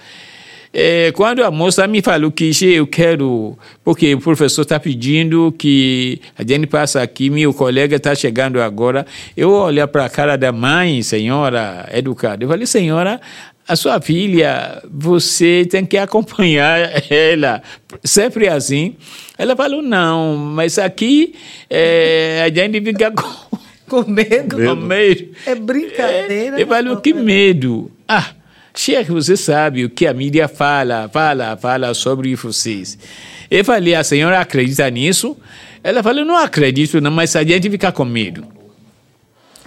É, 0.73 1.11
quando 1.13 1.43
a 1.43 1.51
moça 1.51 1.85
me 1.89 2.01
falou 2.01 2.31
que 2.31 2.53
"Che, 2.55 2.67
eu 2.75 2.87
quero, 2.87 3.59
porque 3.83 4.15
o 4.15 4.21
professor 4.21 4.63
está 4.63 4.79
pedindo 4.79 5.53
que 5.59 6.21
a 6.39 6.45
gente 6.47 6.67
passe 6.69 6.97
aqui, 6.97 7.29
meu 7.29 7.53
colega 7.53 7.97
está 7.97 8.15
chegando 8.15 8.61
agora, 8.63 9.05
eu 9.37 9.51
olhar 9.51 9.89
para 9.89 10.05
a 10.05 10.09
cara 10.09 10.37
da 10.37 10.53
mãe, 10.53 11.03
senhora 11.03 11.89
educada, 11.93 12.45
eu 12.45 12.49
falei, 12.49 12.67
senhora, 12.67 13.21
a 13.67 13.75
sua 13.75 14.01
filha, 14.01 14.81
você 14.89 15.67
tem 15.69 15.85
que 15.85 15.97
acompanhar 15.99 16.79
ela, 17.11 17.63
sempre 18.05 18.47
assim. 18.49 18.95
Ela 19.37 19.57
falou, 19.57 19.83
não, 19.83 20.37
mas 20.37 20.79
aqui 20.79 21.35
é, 21.69 22.43
a 22.45 22.49
gente 22.49 22.81
fica 22.81 23.11
com, 23.91 24.05
Com 24.05 24.09
medo. 24.09 24.57
com 24.57 24.77
medo. 24.77 25.31
É 25.45 25.55
brincadeira. 25.57 26.61
Eu 26.61 26.67
falei, 26.69 26.95
que 26.97 27.13
medo. 27.13 27.91
Ah, 28.07 28.35
Sheikh, 28.75 29.11
você 29.11 29.37
sabe 29.37 29.85
o 29.85 29.91
que 29.91 30.07
a 30.07 30.15
mídia 30.15 30.49
fala, 30.49 31.09
fala, 31.13 31.57
fala 31.57 31.93
sobre 31.95 32.35
vocês. 32.35 32.99
Eu 33.51 33.65
falei, 33.65 33.95
a 33.95 34.05
senhora 34.05 34.41
acredita 34.41 34.89
nisso? 34.91 35.37
Ela 35.83 36.03
falou, 36.03 36.25
não 36.25 36.37
acredito, 36.37 37.01
não, 37.01 37.11
mas 37.11 37.35
a 37.35 37.43
gente 37.43 37.69
fica 37.69 37.91
com 37.91 38.05
medo. 38.05 38.47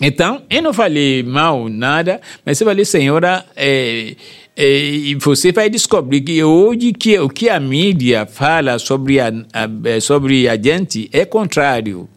Então, 0.01 0.41
eu 0.49 0.61
não 0.61 0.73
falei 0.73 1.21
mal, 1.23 1.69
nada, 1.69 2.19
mas 2.45 2.59
eu 2.59 2.65
falei, 2.67 2.84
senhora, 2.84 3.45
é, 3.55 4.15
é, 4.55 5.15
você 5.19 5.51
vai 5.51 5.69
descobrir 5.69 6.21
que 6.21 6.43
hoje 6.43 6.91
que, 6.93 7.17
o 7.19 7.30
que 7.30 7.47
a 7.49 7.59
mídia 7.59 8.25
fala 8.25 8.80
sobre 8.80 9.19
a, 9.19 9.27
a- 9.53 10.01
sobre 10.01 10.47
a 10.49 10.55
gente 10.55 11.09
é 11.13 11.25
contrário. 11.25 12.09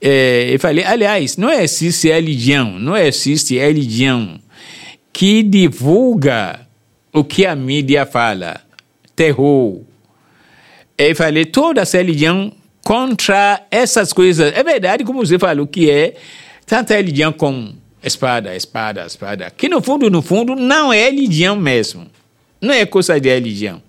É, 0.00 0.48
eu 0.52 0.58
falei, 0.58 0.82
aliás, 0.84 1.36
não 1.36 1.50
existe 1.50 2.08
religião, 2.08 2.78
não 2.78 2.96
existe 2.96 3.56
religião 3.58 4.38
que 5.12 5.42
divulga 5.42 6.66
o 7.12 7.24
que 7.24 7.44
a 7.46 7.54
mídia 7.54 8.06
fala. 8.06 8.60
Terror. 9.14 9.80
Eu 10.96 11.16
falei, 11.16 11.44
toda 11.46 11.82
essa 11.82 11.98
religião 11.98 12.52
contra 12.84 13.62
essas 13.70 14.12
coisas. 14.12 14.52
É 14.54 14.62
verdade, 14.62 15.04
como 15.04 15.24
você 15.24 15.38
falou, 15.38 15.66
que 15.66 15.90
é 15.90 16.14
tanta 16.66 16.94
religião 16.94 17.32
com 17.32 17.72
espada, 18.02 18.54
espada, 18.54 19.04
espada. 19.06 19.50
Que 19.50 19.68
no 19.68 19.82
fundo, 19.82 20.10
no 20.10 20.22
fundo, 20.22 20.54
não 20.54 20.92
é 20.92 21.04
religião 21.04 21.56
mesmo. 21.56 22.06
Não 22.60 22.72
é 22.72 22.84
coisa 22.86 23.18
de 23.18 23.28
religião. 23.28 23.82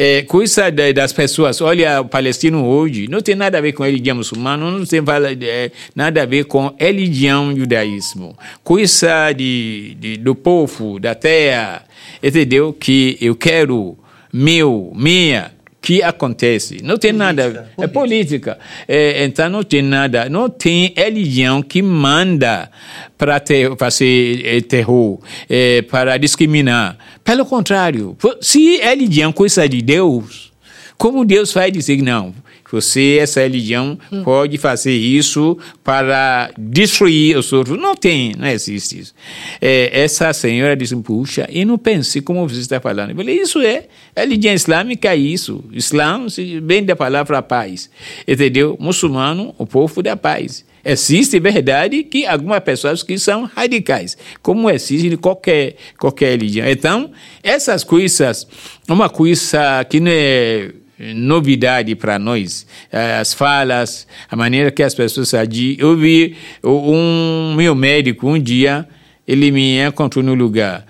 É 0.00 0.22
coisa 0.22 0.70
da- 0.70 0.92
das 0.92 1.12
pessoas. 1.12 1.60
Olha, 1.60 2.00
o 2.00 2.04
palestino 2.04 2.64
hoje 2.64 3.08
não 3.10 3.20
tem 3.20 3.34
nada 3.34 3.58
a 3.58 3.60
ver 3.60 3.72
com 3.72 3.82
religião 3.82 4.14
muçulmana, 4.14 4.70
não 4.70 4.86
tem 4.86 5.02
é, 5.42 5.72
nada 5.92 6.22
a 6.22 6.24
ver 6.24 6.44
com 6.44 6.72
religião 6.78 7.52
judaísmo. 7.56 8.38
Coisa 8.62 9.32
de, 9.32 9.96
de- 9.98 10.16
do 10.18 10.36
povo, 10.36 11.00
da 11.00 11.16
terra, 11.16 11.82
entendeu? 12.22 12.72
Que 12.72 13.18
eu 13.20 13.34
quero 13.34 13.98
meu, 14.32 14.92
minha, 14.94 15.50
que 15.80 16.02
acontece. 16.02 16.78
Não 16.82 16.96
tem 16.96 17.12
nada. 17.12 17.70
É 17.78 17.86
política. 17.86 18.58
É, 18.86 19.24
então 19.24 19.48
não 19.48 19.62
tem 19.62 19.82
nada. 19.82 20.28
Não 20.28 20.48
tem 20.48 20.92
religião 20.96 21.62
que 21.62 21.80
manda 21.82 22.70
para 23.16 23.40
ter, 23.40 23.76
fazer 23.76 24.42
eh, 24.44 24.60
terror, 24.60 25.18
eh, 25.48 25.82
para 25.82 26.16
discriminar. 26.18 26.96
Pelo 27.24 27.44
contrário, 27.44 28.16
se 28.40 28.78
religião 28.78 29.30
é 29.30 29.32
coisa 29.32 29.68
de 29.68 29.82
Deus, 29.82 30.52
como 30.96 31.24
Deus 31.24 31.52
vai 31.52 31.70
dizer 31.70 32.02
não? 32.02 32.34
Você, 32.70 33.18
essa 33.20 33.40
religião, 33.40 33.98
pode 34.24 34.58
fazer 34.58 34.92
isso 34.92 35.56
para 35.82 36.50
destruir 36.58 37.36
os 37.36 37.52
outros. 37.52 37.78
Não 37.78 37.94
tem, 37.94 38.34
não 38.36 38.46
existe 38.46 39.00
isso. 39.00 39.14
É, 39.60 40.02
essa 40.02 40.32
senhora 40.32 40.76
disse, 40.76 40.94
puxa, 40.96 41.48
eu 41.50 41.66
não 41.66 41.78
pensei 41.78 42.20
como 42.20 42.46
você 42.46 42.60
está 42.60 42.78
falando. 42.80 43.10
Eu 43.10 43.16
falei, 43.16 43.40
isso 43.40 43.60
é, 43.60 43.84
a 44.14 44.20
religião 44.20 44.54
islâmica 44.54 45.12
é 45.12 45.16
isso. 45.16 45.64
Islã 45.72 46.26
vem 46.62 46.84
da 46.84 46.94
palavra 46.94 47.40
paz. 47.40 47.90
Entendeu? 48.26 48.76
Muçulmano, 48.78 49.54
o 49.56 49.66
povo 49.66 50.02
da 50.02 50.16
paz. 50.16 50.64
Existe 50.84 51.40
verdade 51.40 52.04
que 52.04 52.24
algumas 52.24 52.60
pessoas 52.60 53.02
que 53.02 53.18
são 53.18 53.44
radicais, 53.44 54.16
como 54.40 54.70
existe 54.70 55.08
em 55.08 55.16
qualquer, 55.16 55.76
qualquer 55.98 56.30
religião. 56.30 56.66
Então, 56.68 57.10
essas 57.42 57.82
coisas, 57.84 58.46
uma 58.88 59.08
coisa 59.08 59.84
que 59.84 60.00
não 60.00 60.10
é 60.10 60.72
novidade 61.14 61.94
para 61.94 62.18
nós. 62.18 62.66
Eh, 62.90 63.18
As 63.20 63.32
falas, 63.34 64.06
a 64.30 64.34
maneira 64.36 64.70
que 64.70 64.82
as 64.82 64.94
pessoas 64.94 65.32
agem. 65.34 65.76
Eu 65.78 65.96
vi 65.96 66.36
um 66.64 67.54
meu 67.54 67.74
médico 67.74 68.28
um 68.28 68.38
dia, 68.38 68.88
ele 69.26 69.50
me 69.50 69.78
encontrou 69.80 70.24
no 70.24 70.34
lugar. 70.34 70.84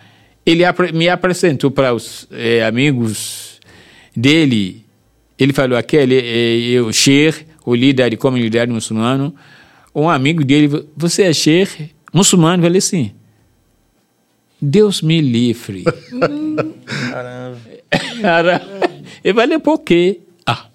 Ele 0.47 0.63
me 0.95 1.09
apresentou 1.09 1.71
para 1.71 1.93
os 1.95 2.27
eh, 2.33 2.65
amigos 2.65 3.61
dele. 4.17 4.85
Ele 5.39 5.53
falou 5.53 5.77
aquele, 5.77 6.75
eh, 6.77 6.81
o 6.81 6.93
Sheikh, 6.93 7.45
o 7.65 7.75
líder 7.75 8.11
de 8.11 8.17
comunidade 8.17 8.73
muçulmana, 8.73 9.33
um 9.95 10.09
amigo 10.09 10.43
dele, 10.45 10.87
você 10.97 11.25
é 11.25 11.33
Sheikh 11.33 11.91
muçulmano? 12.13 12.63
Eu 12.63 12.67
falei 12.67 12.79
assim, 12.79 13.13
Deus 14.61 15.03
me 15.03 15.21
livre. 15.21 15.85
Cara, 18.23 18.63
eu 19.25 19.35
falei, 19.35 19.59
por 19.59 19.79
quê? 19.81 20.21
Ah, 20.47 20.67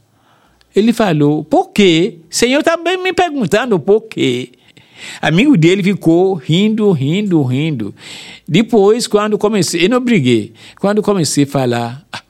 ele 0.75 0.91
falou, 0.93 1.43
por 1.43 1.69
quê? 1.71 2.19
Senhor 2.29 2.63
também 2.63 2.97
me 3.01 3.13
perguntando 3.13 3.79
por 3.79 4.01
quê. 4.01 4.49
Amigo 5.21 5.57
dele 5.57 5.83
ficou 5.83 6.33
rindo, 6.33 6.89
rindo, 6.91 7.41
rindo. 7.43 7.93
Depois, 8.47 9.05
quando 9.07 9.37
comecei, 9.37 9.85
eu 9.85 9.89
não 9.89 9.99
briguei. 9.99 10.53
Quando 10.79 11.01
comecei 11.01 11.43
a 11.43 11.47
falar, 11.47 12.05
ah, 12.11 12.21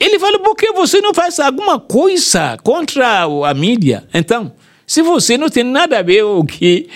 ele 0.00 0.18
falou, 0.18 0.40
por 0.40 0.54
que 0.56 0.72
você 0.72 1.00
não 1.00 1.12
faz 1.12 1.38
alguma 1.38 1.78
coisa 1.78 2.56
contra 2.62 3.26
o- 3.28 3.44
a 3.44 3.52
mídia? 3.52 4.04
Então, 4.14 4.52
se 4.86 5.02
você 5.02 5.36
não 5.36 5.48
tem 5.50 5.64
nada 5.64 5.98
a 5.98 6.02
ver 6.02 6.22
com 6.24 6.38
o 6.40 6.46
que 6.46 6.88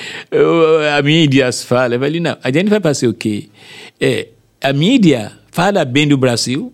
a 0.97 1.03
mídia 1.03 1.51
fala, 1.53 1.95
eu 1.95 2.01
falei, 2.01 2.21
não, 2.21 2.37
a 2.43 2.51
gente 2.51 2.69
vai 2.69 2.81
fazer 2.81 3.09
o 3.09 3.15
quê? 3.15 3.49
É, 4.01 4.29
a 4.63 4.73
mídia 4.73 5.33
fala 5.51 5.85
bem 5.85 6.07
do 6.09 6.17
Brasil, 6.17 6.73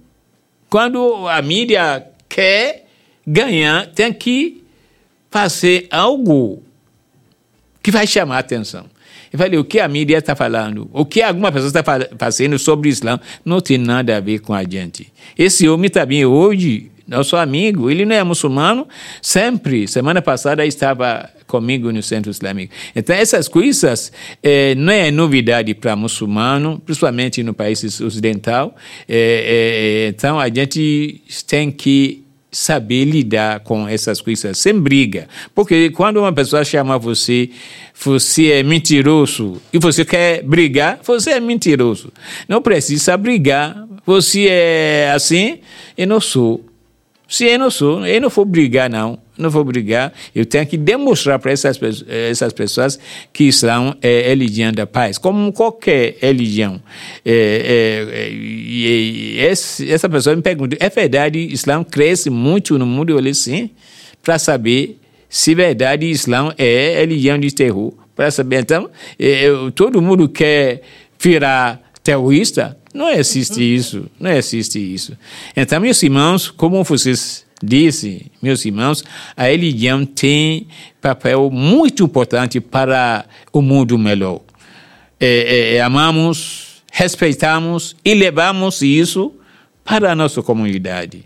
quando 0.75 1.29
a 1.29 1.41
mídia 1.41 2.05
quer 2.29 2.87
ganhar, 3.25 3.87
tem 3.87 4.13
que 4.13 4.65
fazer 5.31 5.87
algo 5.89 6.65
que 7.81 7.93
vai 7.93 8.09
chamar 8.09 8.35
a 8.35 8.39
atenção. 8.41 8.87
Eu 9.33 9.39
falei, 9.39 9.57
o 9.57 9.65
que 9.65 9.79
a 9.79 9.87
mídia 9.87 10.19
está 10.19 10.35
falando, 10.35 10.91
o 10.93 11.05
que 11.05 11.23
alguma 11.23 11.53
pessoa 11.53 11.69
está 11.69 11.85
fazendo 12.19 12.59
sobre 12.59 12.89
o 12.89 12.91
Islã, 12.91 13.21
não 13.45 13.61
tem 13.61 13.79
nada 13.79 14.17
a 14.17 14.21
ver 14.21 14.41
com 14.41 14.53
a 14.53 14.65
gente. 14.65 15.13
Esse 15.39 15.69
homem 15.69 15.89
também 15.89 16.27
hoje, 16.27 16.91
nosso 17.07 17.37
amigo, 17.37 17.89
ele 17.89 18.05
não 18.05 18.17
é 18.17 18.25
muçulmano, 18.25 18.89
sempre, 19.23 19.87
semana 19.87 20.21
passada 20.21 20.67
estava 20.67 21.31
comigo 21.47 21.93
no 21.93 22.03
centro 22.03 22.31
islâmico. 22.31 22.73
Então, 22.95 23.15
essas 23.15 23.49
coisas 23.49 24.13
eh, 24.43 24.75
não 24.77 24.93
é 24.93 25.11
novidade 25.11 25.75
para 25.75 25.95
muçulmano, 25.97 26.81
principalmente 26.85 27.43
no 27.43 27.55
país 27.55 28.01
ocidental. 28.01 28.75
Eh, 29.09 30.07
eh, 30.07 30.09
então, 30.09 30.39
a 30.39 30.49
gente 30.49 31.23
tem 31.47 31.71
que 31.71 32.25
saber 32.55 33.05
lidar 33.05 33.61
com 33.61 33.87
essas 33.87 34.21
coisas 34.21 34.57
sem 34.57 34.79
briga. 34.79 35.29
Porque 35.55 35.91
quando 35.91 36.19
uma 36.19 36.33
pessoa 36.33 36.65
chama 36.65 36.97
você, 36.99 37.51
você 37.95 38.53
é 38.53 38.63
mentiroso 38.63 39.61
e 39.73 39.79
você 39.79 40.05
quer 40.05 40.43
brigar, 40.43 41.01
você 41.03 41.33
é 41.33 41.41
mentiroso. 41.41 42.13
Não 42.49 42.63
precisa 42.63 43.17
brigar. 43.17 43.87
Você 44.07 44.47
é 44.49 45.13
assim, 45.15 45.61
eu 45.97 46.07
não 46.07 46.21
sou. 46.21 46.65
Se 47.27 47.47
eu 47.47 47.59
não 47.59 47.71
sou, 47.71 48.07
eu 48.07 48.21
não 48.21 48.29
vou 48.29 48.45
brigar, 48.45 48.91
não. 48.91 49.19
Não 49.37 49.51
vou 49.51 49.65
brigar. 49.65 50.13
Eu 50.35 50.47
tenho 50.47 50.67
que 50.67 50.77
demonstrar 50.77 51.39
para 51.39 51.51
essas, 51.51 51.79
essas 52.07 52.53
pessoas 52.53 52.99
que 53.33 53.45
Islã 53.45 53.97
é 54.01 54.29
religião 54.29 54.73
da 54.73 54.87
paz, 54.87 55.19
como 55.19 55.53
qualquer 55.53 56.17
religião. 56.21 56.81
É, 57.25 58.07
é, 58.13 59.47
é, 59.47 59.51
essa 59.51 60.09
pessoa 60.09 60.37
me 60.37 60.43
pergunta: 60.43 60.77
é 60.79 60.89
verdade 60.89 61.39
Islã 61.39 61.83
cresce 61.83 62.31
muito 62.31 62.79
no 62.79 62.87
mundo? 62.87 63.11
Eu 63.11 63.17
falei 63.17 63.35
sim, 63.35 63.71
para 64.23 64.39
saber 64.39 65.01
se 65.29 65.55
verdade 65.55 66.07
Islã 66.07 66.55
é 66.57 67.01
religião 67.01 67.39
de 67.39 67.53
terror. 67.53 67.93
Para 68.15 68.31
saber, 68.31 68.61
então, 68.61 68.89
é, 69.19 69.47
todo 69.75 70.01
mundo 70.01 70.29
quer 70.29 70.83
virar 71.19 71.83
terrorista, 72.05 72.79
não 72.95 73.11
existe 73.11 73.61
isso, 73.61 74.09
não 74.21 74.31
existe 74.31 74.79
isso. 74.79 75.19
Então, 75.57 75.81
meus 75.81 76.01
irmãos, 76.01 76.49
como 76.49 76.85
vocês 76.85 77.45
disse, 77.61 78.31
meus 78.41 78.65
irmãos, 78.65 79.03
a 79.37 79.45
religião 79.45 80.07
tem 80.07 80.69
papel 81.03 81.51
muito 81.51 82.05
importante 82.05 82.61
para 82.61 83.25
o 83.53 83.61
mundo 83.61 83.99
melhor. 83.99 84.41
É, 85.19 85.75
é, 85.75 85.81
amamos, 85.81 86.85
respeitamos 86.93 87.97
e 88.05 88.15
levamos 88.15 88.81
isso 88.81 89.35
para 89.85 90.13
a 90.13 90.15
nossa 90.15 90.41
comunidade. 90.41 91.25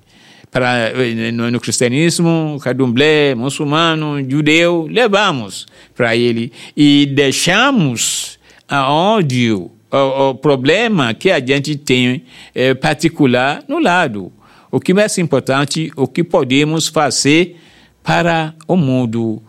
Para, 0.51 0.93
no, 1.35 1.51
no 1.51 1.61
cristianismo, 1.61 2.59
candomblé, 2.63 3.35
muçulmano, 3.35 4.19
judeu, 4.27 4.89
levamos 4.91 5.67
para 5.95 6.17
ele 6.17 6.51
e 6.75 7.05
deixamos 7.05 8.39
a 8.67 8.91
ódio 8.91 9.71
o, 9.91 10.31
o 10.31 10.35
problema 10.35 11.15
que 11.15 11.31
a 11.31 11.39
gente 11.39 11.77
tem 11.77 12.25
é, 12.55 12.75
particular 12.75 13.65
no 13.69 13.79
lado. 13.79 14.33
O 14.71 14.79
que 14.79 14.93
mais 14.93 15.17
importante, 15.19 15.91
o 15.97 16.07
que 16.07 16.23
podemos 16.23 16.89
fazer 16.89 17.57
para 18.03 18.55
o 18.67 18.77
mundo 18.77 19.43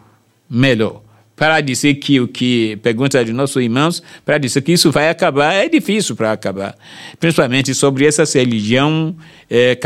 melhor 0.50 1.02
para 1.40 1.62
dizer 1.62 1.96
que 1.96 2.20
o 2.20 2.28
que 2.28 2.78
pergunta 2.84 3.24
de 3.24 3.32
nossos 3.32 3.64
irmãos, 3.64 4.04
para 4.26 4.38
dizer 4.38 4.62
que 4.62 4.74
isso 4.74 4.92
vai 4.92 5.10
acabar, 5.10 5.54
é 5.54 5.70
difícil 5.70 6.14
para 6.14 6.34
acabar. 6.34 6.76
Principalmente 7.18 7.74
sobre 7.74 8.06
essa 8.06 8.26
religião 8.38 9.16
é, 9.50 9.80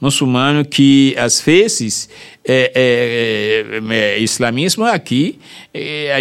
muçulmano 0.00 0.64
que 0.64 1.12
às 1.18 1.40
vezes 1.40 2.08
é, 2.46 2.70
é, 3.90 4.18
islamismo 4.20 4.84
aqui, 4.84 5.40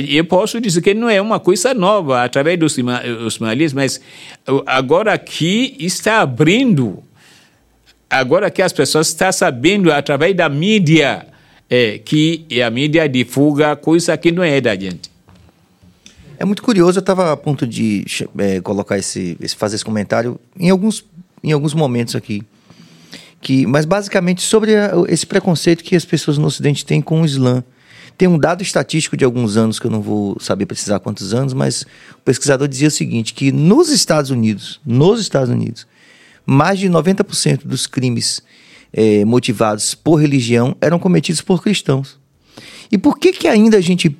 eu 0.09 0.25
posso 0.25 0.59
dizer 0.59 0.81
que 0.81 0.95
não 0.95 1.07
é 1.07 1.21
uma 1.21 1.39
coisa 1.39 1.71
nova 1.75 2.23
através 2.23 2.57
dos 2.57 2.75
ismaelis, 3.27 3.71
mas 3.71 4.01
agora 4.65 5.13
aqui 5.13 5.75
está 5.79 6.21
abrindo, 6.21 7.03
agora 8.09 8.49
que 8.49 8.63
as 8.63 8.73
pessoas 8.73 9.09
estão 9.09 9.31
sabendo 9.31 9.91
através 9.91 10.35
da 10.35 10.49
mídia 10.49 11.32
é 11.75 11.97
que 11.97 12.45
a 12.63 12.69
mídia 12.69 13.09
divulga 13.09 13.75
coisa 13.75 14.15
que 14.15 14.31
não 14.31 14.43
é 14.43 14.61
da 14.61 14.75
gente. 14.75 15.11
É 16.37 16.45
muito 16.45 16.61
curioso, 16.61 16.99
eu 16.99 17.01
estava 17.01 17.31
a 17.31 17.37
ponto 17.37 17.65
de 17.65 18.05
é, 18.37 18.61
colocar 18.61 18.95
esse, 18.99 19.35
esse, 19.41 19.55
fazer 19.55 19.77
esse 19.77 19.83
comentário 19.83 20.39
em 20.59 20.69
alguns, 20.69 21.03
em 21.43 21.51
alguns 21.51 21.73
momentos 21.73 22.15
aqui. 22.15 22.43
Que, 23.41 23.65
mas 23.65 23.85
basicamente 23.85 24.43
sobre 24.43 24.75
a, 24.75 24.91
esse 25.07 25.25
preconceito 25.25 25.83
que 25.83 25.95
as 25.95 26.05
pessoas 26.05 26.37
no 26.37 26.45
Ocidente 26.45 26.85
têm 26.85 27.01
com 27.01 27.23
o 27.23 27.25
Islã. 27.25 27.63
Tem 28.15 28.27
um 28.27 28.37
dado 28.37 28.61
estatístico 28.61 29.17
de 29.17 29.25
alguns 29.25 29.57
anos, 29.57 29.79
que 29.79 29.87
eu 29.87 29.91
não 29.91 30.01
vou 30.01 30.37
saber 30.39 30.67
precisar 30.67 30.99
quantos 30.99 31.33
anos, 31.33 31.53
mas 31.53 31.81
o 32.11 32.21
pesquisador 32.23 32.67
dizia 32.67 32.89
o 32.89 32.91
seguinte: 32.91 33.33
que 33.33 33.51
nos 33.51 33.89
Estados 33.89 34.29
Unidos, 34.29 34.79
nos 34.85 35.19
Estados 35.19 35.49
Unidos, 35.49 35.87
mais 36.45 36.77
de 36.77 36.87
90% 36.87 37.65
dos 37.65 37.87
crimes 37.87 38.43
é, 38.93 39.25
motivados 39.25 39.95
por 39.95 40.15
religião 40.15 40.75
eram 40.79 40.99
cometidos 40.99 41.41
por 41.41 41.61
cristãos. 41.61 42.17
E 42.91 42.97
por 42.97 43.17
que 43.17 43.33
que 43.33 43.47
ainda 43.47 43.77
a 43.77 43.81
gente 43.81 44.15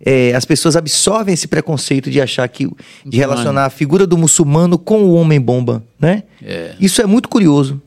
é, 0.00 0.32
as 0.34 0.44
pessoas 0.44 0.76
absorvem 0.76 1.34
esse 1.34 1.48
preconceito 1.48 2.10
de 2.10 2.20
achar 2.20 2.48
que 2.48 2.70
de 3.04 3.16
relacionar 3.16 3.66
a 3.66 3.70
figura 3.70 4.06
do 4.06 4.16
muçulmano 4.16 4.78
com 4.78 5.02
o 5.02 5.14
homem 5.14 5.40
bomba, 5.40 5.82
né? 6.00 6.22
É. 6.42 6.74
Isso 6.80 7.02
é 7.02 7.06
muito 7.06 7.28
curioso, 7.28 7.82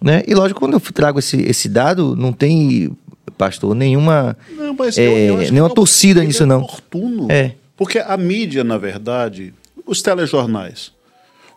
né? 0.00 0.22
E 0.26 0.34
lógico 0.34 0.60
quando 0.60 0.72
eu 0.74 0.80
trago 0.80 1.18
esse, 1.18 1.36
esse 1.42 1.68
dado 1.68 2.16
não 2.16 2.32
tem 2.32 2.90
pastor 3.36 3.74
nenhuma 3.74 4.36
não, 4.56 4.74
mas 4.74 4.96
é, 4.96 5.02
eu, 5.30 5.42
eu 5.42 5.52
nenhuma 5.52 5.68
torcida 5.68 6.24
nisso 6.24 6.44
é 6.44 6.46
não. 6.46 6.62
Oportuno, 6.62 7.30
é. 7.30 7.52
Porque 7.76 7.98
a 7.98 8.16
mídia 8.16 8.64
na 8.64 8.78
verdade, 8.78 9.52
os 9.86 10.00
telejornais, 10.00 10.90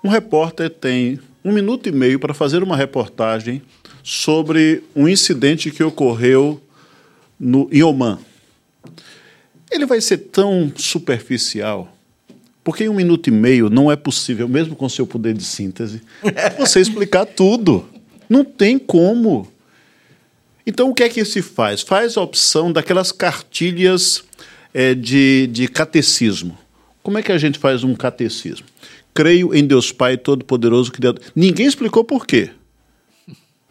um 0.03 0.09
repórter 0.09 0.69
tem 0.69 1.17
um 1.43 1.51
minuto 1.51 1.87
e 1.87 1.91
meio 1.91 2.19
para 2.19 2.33
fazer 2.33 2.63
uma 2.63 2.75
reportagem 2.75 3.61
sobre 4.03 4.83
um 4.95 5.07
incidente 5.07 5.71
que 5.71 5.83
ocorreu 5.83 6.61
no, 7.39 7.69
em 7.71 7.81
Oman. 7.83 8.19
Ele 9.71 9.85
vai 9.85 10.01
ser 10.01 10.17
tão 10.17 10.71
superficial, 10.75 11.95
porque 12.63 12.85
em 12.85 12.89
um 12.89 12.95
minuto 12.95 13.27
e 13.27 13.31
meio 13.31 13.69
não 13.69 13.91
é 13.91 13.95
possível, 13.95 14.47
mesmo 14.47 14.75
com 14.75 14.89
seu 14.89 15.05
poder 15.05 15.33
de 15.33 15.43
síntese, 15.43 16.01
você 16.57 16.79
explicar 16.79 17.25
tudo. 17.25 17.87
Não 18.29 18.43
tem 18.43 18.77
como. 18.77 19.47
Então, 20.65 20.89
o 20.89 20.93
que 20.93 21.03
é 21.03 21.09
que 21.09 21.23
se 21.25 21.41
faz? 21.41 21.81
Faz 21.81 22.15
a 22.15 22.21
opção 22.21 22.71
daquelas 22.71 23.11
cartilhas 23.11 24.23
é, 24.73 24.93
de, 24.93 25.47
de 25.47 25.67
catecismo. 25.67 26.57
Como 27.01 27.17
é 27.17 27.23
que 27.23 27.31
a 27.31 27.37
gente 27.37 27.57
faz 27.57 27.83
um 27.83 27.95
catecismo? 27.95 28.67
Creio 29.19 29.53
em 29.53 29.67
Deus 29.67 29.91
Pai 29.91 30.15
Todo-Poderoso, 30.15 30.93
Criador. 30.93 31.21
Ninguém 31.35 31.65
explicou 31.65 32.05
por 32.05 32.25
quê. 32.25 32.51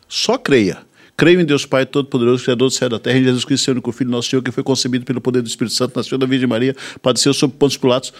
Só 0.06 0.36
creia. 0.36 0.76
Creio 1.16 1.40
em 1.40 1.44
Deus 1.46 1.64
Pai 1.64 1.86
Todo-Poderoso, 1.86 2.44
Criador 2.44 2.68
do 2.68 2.70
céu 2.70 2.84
e 2.84 2.90
da 2.90 2.98
terra, 2.98 3.18
em 3.18 3.24
Jesus 3.24 3.46
Cristo, 3.46 3.64
Seu 3.64 3.72
único 3.72 3.90
Filho, 3.90 4.10
nosso 4.10 4.28
Senhor, 4.28 4.42
que 4.42 4.50
foi 4.50 4.62
concebido 4.62 5.06
pelo 5.06 5.22
poder 5.22 5.40
do 5.40 5.48
Espírito 5.48 5.74
Santo, 5.74 5.96
nasceu 5.96 6.18
da 6.18 6.26
Virgem 6.26 6.46
Maria, 6.46 6.76
padeceu 7.00 7.32
sob 7.32 7.54
pontos 7.54 7.78
Pilatos. 7.78 8.12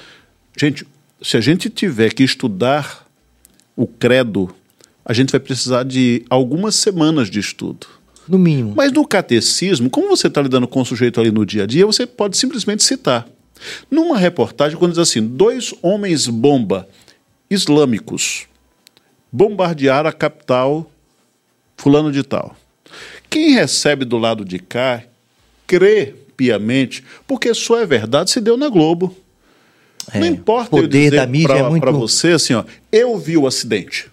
Gente, 0.59 0.87
se 1.21 1.37
a 1.37 1.41
gente 1.43 1.69
tiver 1.69 2.15
que 2.15 2.25
estudar 2.25 3.07
o 3.77 3.87
credo, 3.87 4.49
a 5.05 5.13
gente 5.13 5.31
vai 5.31 5.41
precisar 5.41 5.83
de 5.83 6.25
algumas 6.31 6.77
semanas 6.77 7.29
de 7.29 7.41
estudo. 7.41 7.87
No 8.27 8.39
mínimo. 8.39 8.73
Mas 8.75 8.91
no 8.91 9.07
catecismo, 9.07 9.91
como 9.91 10.09
você 10.09 10.29
está 10.29 10.41
lidando 10.41 10.67
com 10.67 10.81
o 10.81 10.87
sujeito 10.87 11.21
ali 11.21 11.31
no 11.31 11.45
dia 11.45 11.65
a 11.65 11.67
dia, 11.67 11.85
você 11.85 12.07
pode 12.07 12.39
simplesmente 12.39 12.83
citar. 12.83 13.29
Numa 13.91 14.17
reportagem, 14.17 14.79
quando 14.79 14.93
diz 14.93 14.99
assim: 14.99 15.21
dois 15.21 15.75
homens 15.83 16.27
bomba 16.27 16.89
islâmicos 17.51 18.47
bombardearam 19.31 20.09
a 20.09 20.13
capital 20.13 20.91
fulano 21.77 22.11
de 22.11 22.23
tal. 22.23 22.57
Quem 23.31 23.53
recebe 23.53 24.05
do 24.05 24.19
lado 24.19 24.45
de 24.45 24.59
cá 24.59 25.03
crê 25.67 26.15
piamente, 26.37 27.05
porque 27.27 27.53
só 27.53 27.79
é 27.79 27.87
verdade 27.87 28.31
se 28.31 28.41
deu 28.41 28.57
na 28.57 28.69
Globo. 28.69 29.17
É, 30.13 30.21
não 30.21 30.27
importa 30.27 30.75
o 30.77 30.81
poder 30.81 31.11
da 31.11 31.27
mídia 31.27 31.49
pra, 31.49 31.59
é 31.59 31.69
muito... 31.69 31.83
para 31.83 31.91
você 31.91 32.29
assim, 32.29 32.55
ó, 32.55 32.65
eu 32.91 33.19
vi 33.19 33.37
o 33.37 33.47
acidente. 33.47 34.11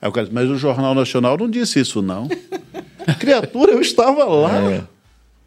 Aí 0.00 0.08
eu 0.08 0.28
mas 0.30 0.48
o 0.48 0.56
Jornal 0.56 0.94
Nacional 0.94 1.36
não 1.36 1.50
disse 1.50 1.80
isso, 1.80 2.00
não. 2.02 2.28
Criatura, 3.18 3.72
eu 3.72 3.80
estava 3.80 4.24
lá. 4.24 4.70
É. 4.70 4.82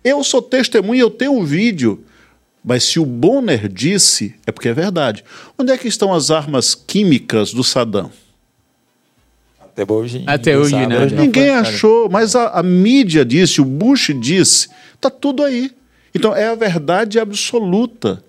Eu 0.03 0.23
sou 0.23 0.41
testemunha, 0.41 1.01
eu 1.01 1.09
tenho 1.09 1.33
um 1.33 1.45
vídeo. 1.45 2.03
Mas 2.67 2.83
se 2.83 2.99
o 2.99 3.05
Bonner 3.05 3.69
disse, 3.69 4.35
é 4.45 4.51
porque 4.51 4.67
é 4.67 4.73
verdade. 4.73 5.23
Onde 5.57 5.71
é 5.71 5.77
que 5.77 5.87
estão 5.87 6.13
as 6.13 6.29
armas 6.29 6.75
químicas 6.75 7.53
do 7.53 7.63
Saddam? 7.63 8.11
Até 9.57 9.89
hoje, 9.89 10.23
Até 10.27 10.57
hoje, 10.57 10.75
né? 10.85 11.05
Ninguém 11.05 11.51
achou, 11.51 12.09
mas 12.09 12.35
a, 12.35 12.49
a, 12.49 12.61
mídia 12.61 13.23
disse, 13.23 13.61
o 13.61 13.65
Bush 13.65 14.11
disse, 14.19 14.67
está 14.93 15.09
tudo 15.09 15.45
aí. 15.45 15.71
Então 16.13 16.35
é 16.35 16.49
a 16.49 16.55
verdade 16.55 17.17
absoluta. 17.21 18.21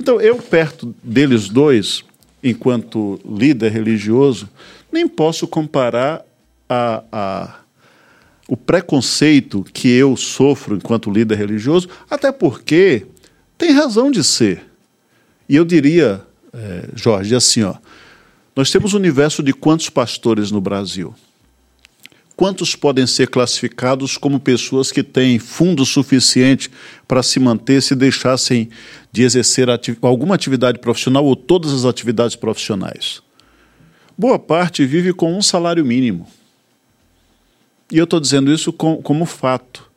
Então 0.00 0.20
eu, 0.20 0.38
perto 0.38 0.92
deles 1.00 1.48
dois, 1.48 2.02
enquanto 2.42 3.20
líder 3.24 3.70
religioso, 3.70 4.48
nem 4.90 5.06
posso 5.06 5.46
comparar 5.46 6.24
a, 6.68 7.04
a 7.12 7.60
o 8.48 8.56
preconceito 8.56 9.64
que 9.72 9.88
eu 9.88 10.16
sofro 10.16 10.74
enquanto 10.74 11.08
líder 11.08 11.38
religioso, 11.38 11.88
até 12.10 12.32
porque 12.32 13.06
tem 13.60 13.72
razão 13.72 14.10
de 14.10 14.24
ser. 14.24 14.64
E 15.46 15.54
eu 15.54 15.66
diria, 15.66 16.26
é, 16.50 16.88
Jorge, 16.94 17.34
assim, 17.34 17.62
ó, 17.62 17.74
nós 18.56 18.70
temos 18.70 18.94
um 18.94 18.96
universo 18.96 19.42
de 19.42 19.52
quantos 19.52 19.90
pastores 19.90 20.50
no 20.50 20.62
Brasil? 20.62 21.14
Quantos 22.34 22.74
podem 22.74 23.06
ser 23.06 23.28
classificados 23.28 24.16
como 24.16 24.40
pessoas 24.40 24.90
que 24.90 25.02
têm 25.02 25.38
fundo 25.38 25.84
suficiente 25.84 26.70
para 27.06 27.22
se 27.22 27.38
manter 27.38 27.82
se 27.82 27.94
deixassem 27.94 28.70
de 29.12 29.24
exercer 29.24 29.68
ati 29.68 29.94
alguma 30.00 30.36
atividade 30.36 30.78
profissional 30.78 31.22
ou 31.22 31.36
todas 31.36 31.70
as 31.70 31.84
atividades 31.84 32.36
profissionais? 32.36 33.20
Boa 34.16 34.38
parte 34.38 34.86
vive 34.86 35.12
com 35.12 35.36
um 35.36 35.42
salário 35.42 35.84
mínimo. 35.84 36.26
E 37.92 37.98
eu 37.98 38.04
estou 38.04 38.18
dizendo 38.18 38.50
isso 38.50 38.72
com, 38.72 39.02
como 39.02 39.26
fato. 39.26 39.89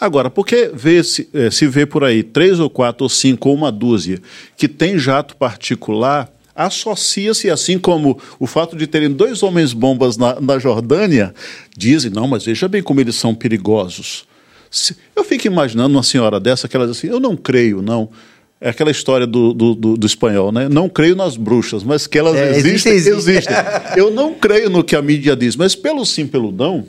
Agora, 0.00 0.30
porque 0.30 0.70
vê 0.72 1.04
-se, 1.04 1.28
eh, 1.34 1.50
se 1.50 1.66
vê 1.66 1.84
por 1.84 2.02
aí 2.02 2.22
três 2.22 2.58
ou 2.58 2.70
quatro 2.70 3.04
ou 3.04 3.08
cinco 3.08 3.50
ou 3.50 3.54
uma 3.54 3.70
dúzia 3.70 4.18
que 4.56 4.66
tem 4.66 4.98
jato 4.98 5.36
particular, 5.36 6.32
associa-se, 6.54 7.50
assim 7.50 7.78
como 7.78 8.18
o 8.38 8.46
fato 8.46 8.76
de 8.76 8.86
terem 8.86 9.10
dois 9.10 9.42
homens 9.42 9.72
bombas 9.72 10.16
na, 10.16 10.40
na 10.40 10.58
Jordânia, 10.58 11.34
dizem, 11.76 12.10
não, 12.10 12.26
mas 12.26 12.44
veja 12.44 12.66
bem 12.68 12.82
como 12.82 13.00
eles 13.00 13.14
são 13.16 13.34
perigosos. 13.34 14.24
Eu 15.14 15.24
fico 15.24 15.46
imaginando 15.46 15.94
uma 15.94 16.02
senhora 16.02 16.38
dessa 16.40 16.68
que 16.68 16.76
ela 16.76 16.86
diz 16.86 16.96
assim, 16.96 17.08
eu 17.08 17.20
não 17.20 17.36
creio, 17.36 17.82
não. 17.82 18.08
É 18.60 18.68
aquela 18.68 18.90
história 18.90 19.26
do, 19.26 19.54
do, 19.54 19.74
do, 19.74 19.96
do 19.96 20.06
espanhol, 20.06 20.52
né? 20.52 20.68
Não 20.68 20.86
creio 20.86 21.16
nas 21.16 21.34
bruxas, 21.36 21.82
mas 21.82 22.06
que 22.06 22.18
elas 22.18 22.36
é, 22.36 22.56
existem, 22.56 22.92
existe, 22.92 23.30
existem. 23.30 23.56
eu 23.96 24.10
não 24.10 24.34
creio 24.34 24.68
no 24.68 24.84
que 24.84 24.94
a 24.94 25.00
mídia 25.00 25.34
diz, 25.34 25.56
mas 25.56 25.74
pelo 25.74 26.04
sim, 26.04 26.26
pelo 26.26 26.52
não, 26.52 26.86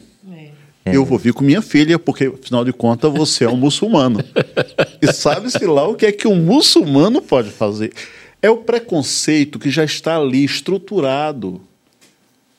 é. 0.84 0.96
Eu 0.96 1.06
vou 1.06 1.18
vir 1.18 1.34
com 1.34 1.44
minha 1.44 1.62
filha, 1.62 2.00
porque, 2.00 2.26
afinal 2.26 2.66
de 2.66 2.74
contas, 2.74 3.12
você 3.14 3.46
é 3.46 3.50
um 3.50 3.56
muçulmano. 3.56 4.20
e 5.02 5.14
sabe-se 5.14 5.66
lá 5.66 5.88
o 5.88 5.96
que 5.96 6.08
é 6.08 6.12
que 6.12 6.28
um 6.28 6.36
muçulmano 6.36 7.22
pode 7.22 7.52
fazer. 7.52 7.94
É 8.42 8.50
o 8.50 8.58
preconceito 8.58 9.60
que 9.60 9.70
já 9.70 9.84
está 9.84 10.18
ali 10.18 10.44
estruturado. 10.44 11.62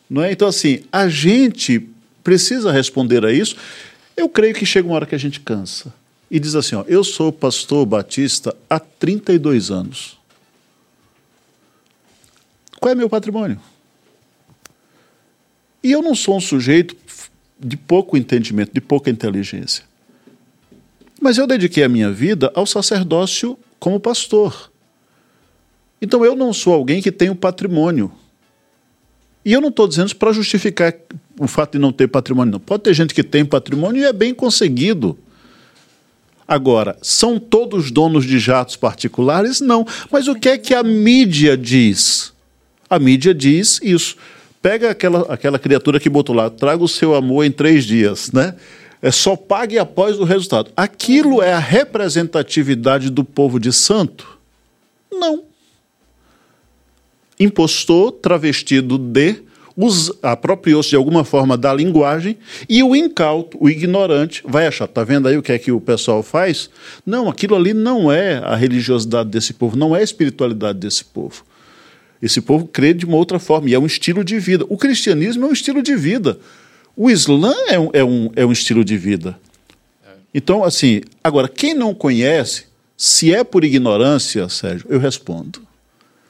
Não 0.09 0.23
é? 0.23 0.31
Então, 0.31 0.47
assim, 0.47 0.85
a 0.93 1.09
gente 1.09 1.89
precisa 2.23 2.71
responder 2.71 3.25
a 3.25 3.33
isso. 3.33 3.57
Eu 4.17 4.29
creio 4.29 4.55
que 4.55 4.65
chega 4.65 4.87
uma 4.87 4.95
hora 4.95 5.07
que 5.07 5.15
a 5.15 5.19
gente 5.19 5.41
cansa. 5.41 5.93
E 6.31 6.39
diz 6.39 6.55
assim: 6.55 6.77
ó, 6.77 6.85
eu 6.87 7.03
sou 7.03 7.33
pastor 7.33 7.85
batista 7.85 8.55
há 8.71 8.79
32 8.79 9.71
anos. 9.71 10.17
Qual 12.79 12.93
é 12.93 12.95
meu 12.95 13.09
patrimônio? 13.09 13.61
E 15.83 15.91
eu 15.91 16.01
não 16.01 16.15
sou 16.15 16.37
um 16.37 16.41
sujeito 16.41 16.95
de 17.65 17.77
pouco 17.77 18.17
entendimento, 18.17 18.73
de 18.73 18.81
pouca 18.81 19.11
inteligência. 19.11 19.85
Mas 21.21 21.39
eu 21.39 21.47
dediquei 21.47 21.85
a 21.85 21.89
minha 21.89 22.11
vida 22.11 22.51
ao 22.55 22.67
sacerdócio 22.67 23.57
como 23.79 24.01
pastor. 24.01 24.73
Então 26.01 26.25
eu 26.25 26.35
não 26.35 26.53
sou 26.53 26.75
alguém 26.75 27.01
que 27.01 27.13
tem 27.13 27.31
um 27.31 27.37
patrimônio. 27.37 28.11
E 29.45 29.53
eu 29.53 29.61
não 29.61 29.69
estou 29.69 29.87
dizendo 29.87 30.07
isso 30.07 30.17
para 30.17 30.33
justificar 30.33 30.95
o 31.39 31.47
fato 31.47 31.73
de 31.73 31.79
não 31.79 31.93
ter 31.93 32.09
patrimônio, 32.09 32.53
não. 32.53 32.61
Pode 32.61 32.83
ter 32.83 32.95
gente 32.95 33.15
que 33.15 33.23
tem 33.23 33.45
patrimônio 33.45 34.03
e 34.03 34.05
é 34.05 34.13
bem 34.13 34.35
conseguido. 34.35 35.17
Agora, 36.47 36.99
são 37.01 37.39
todos 37.39 37.91
donos 37.91 38.25
de 38.25 38.39
jatos 38.39 38.77
particulares? 38.77 39.61
Não. 39.61 39.87
Mas 40.11 40.27
o 40.29 40.35
que 40.35 40.49
é 40.49 40.59
que 40.59 40.75
a 40.75 40.83
mídia 40.83 41.57
diz? 41.57 42.33
A 42.91 42.99
mídia 42.99 43.33
diz 43.33 43.81
isso. 43.83 44.17
Pega 44.63 44.91
aquela, 44.91 45.23
aquela 45.23 45.59
criatura 45.59 46.01
que 46.01 46.09
botou 46.09 46.35
lá, 46.35 46.49
traga 46.49 46.83
o 46.83 46.89
seu 46.89 47.15
amor 47.15 47.45
em 47.45 47.51
três 47.51 47.85
dias, 47.85 48.31
né? 48.33 48.55
É 49.03 49.11
só 49.11 49.35
pague 49.35 49.79
após 49.79 50.19
o 50.21 50.25
resultado. 50.25 50.71
Aquilo 50.77 51.43
é 51.43 51.53
a 51.53 51.59
representatividade 51.59 53.11
do 53.11 53.25
povo 53.25 53.59
de 53.59 53.73
santo? 53.73 54.39
Não 55.13 55.53
impostor 57.45 58.13
travestido 58.13 58.97
de, 58.97 59.43
apropriou-se 60.23 60.91
de 60.91 60.97
alguma 60.97 61.25
forma 61.25 61.57
da 61.57 61.73
linguagem, 61.73 62.37
e 62.69 62.83
o 62.83 62.95
incauto, 62.95 63.57
o 63.61 63.69
ignorante, 63.69 64.43
vai 64.47 64.67
achar, 64.67 64.87
tá 64.87 65.03
vendo 65.03 65.29
aí 65.29 65.37
o 65.37 65.43
que 65.43 65.53
é 65.53 65.59
que 65.59 65.73
o 65.73 65.81
pessoal 65.81 66.23
faz? 66.23 66.71
Não, 67.05 67.29
aquilo 67.29 67.57
ali 67.57 67.73
não 67.75 68.11
é 68.11 68.39
a 68.39 68.55
religiosidade 68.55 69.31
desse 69.31 69.53
povo, 69.53 69.77
não 69.77 69.97
é 69.97 70.01
a 70.01 70.05
espiritualidade 70.05 70.79
desse 70.79 71.05
povo. 71.05 71.45
Esse 72.23 72.41
povo 72.41 72.69
crê 72.69 72.95
de 72.95 73.05
uma 73.05 73.17
outra 73.17 73.41
forma, 73.41 73.69
e 73.69 73.75
é 73.75 73.79
um 73.79 73.85
estilo 73.85 74.23
de 74.23 74.39
vida. 74.39 74.65
O 74.69 74.79
cristianismo 74.79 75.45
é 75.45 75.49
um 75.49 75.53
estilo 75.53 75.83
de 75.83 75.97
vida. 75.97 76.39
O 76.97 77.11
Islã 77.11 77.53
é 77.69 77.79
um, 77.79 77.91
é 77.93 78.05
um, 78.05 78.31
é 78.37 78.47
um 78.47 78.53
estilo 78.53 78.85
de 78.85 78.97
vida. 78.97 79.37
Então, 80.33 80.63
assim, 80.63 81.01
agora, 81.23 81.49
quem 81.49 81.75
não 81.75 81.93
conhece, 81.93 82.67
se 82.97 83.35
é 83.35 83.43
por 83.43 83.65
ignorância, 83.65 84.49
Sérgio, 84.49 84.87
eu 84.89 85.01
respondo. 85.01 85.61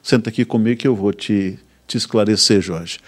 Senta 0.01 0.29
aqui 0.29 0.43
comigo 0.43 0.79
que 0.79 0.87
eu 0.87 0.95
vou 0.95 1.13
te, 1.13 1.59
te 1.87 1.95
esclarecer, 1.95 2.59
Jorge. 2.59 2.99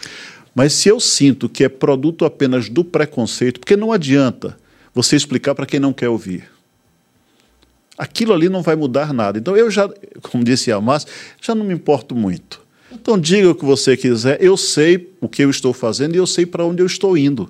Mas 0.53 0.71
se 0.71 0.87
eu 0.87 0.99
sinto 0.99 1.49
que 1.49 1.63
é 1.63 1.69
produto 1.69 2.23
apenas 2.23 2.69
do 2.69 2.83
preconceito, 2.85 3.59
porque 3.59 3.75
não 3.75 3.91
adianta 3.91 4.57
você 4.93 5.17
explicar 5.17 5.53
para 5.53 5.65
quem 5.65 5.79
não 5.79 5.91
quer 5.91 6.07
ouvir. 6.07 6.49
Aquilo 7.97 8.33
ali 8.33 8.47
não 8.47 8.61
vai 8.61 8.75
mudar 8.75 9.13
nada. 9.13 9.37
Então 9.37 9.57
eu 9.57 9.69
já, 9.69 9.89
como 10.21 10.43
disse 10.43 10.71
a 10.71 10.79
Márcia, 10.79 11.09
já 11.41 11.53
não 11.53 11.65
me 11.65 11.73
importo 11.73 12.15
muito. 12.15 12.64
Então 12.99 13.19
diga 13.19 13.49
o 13.49 13.55
que 13.55 13.65
você 13.65 13.97
quiser, 13.97 14.41
eu 14.41 14.55
sei 14.55 15.09
o 15.19 15.27
que 15.27 15.43
eu 15.43 15.49
estou 15.49 15.73
fazendo 15.73 16.15
e 16.15 16.17
eu 16.17 16.25
sei 16.25 16.45
para 16.45 16.65
onde 16.65 16.81
eu 16.81 16.85
estou 16.85 17.17
indo. 17.17 17.49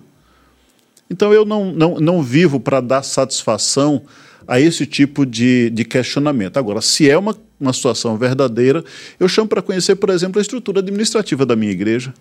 Então 1.10 1.32
eu 1.34 1.46
não, 1.46 1.72
não, 1.72 2.00
não 2.00 2.24
vivo 2.24 2.60
para 2.60 2.82
dar 2.82 3.04
satisfação 3.04 4.02
a 4.48 4.60
esse 4.60 4.86
tipo 4.86 5.26
de, 5.26 5.70
de 5.70 5.86
questionamento. 5.86 6.58
Agora, 6.58 6.82
se 6.82 7.10
é 7.10 7.18
uma, 7.18 7.36
uma 7.60 7.74
situação 7.74 8.18
verdadeira, 8.18 8.84
eu 9.20 9.28
chamo 9.28 9.48
para 9.48 9.62
conhecer, 9.62 9.96
por 9.96 10.10
exemplo, 10.10 10.40
a 10.40 10.42
estrutura 10.42 10.80
administrativa 10.80 11.46
da 11.46 11.56
minha 11.56 11.72
igreja. 11.72 12.14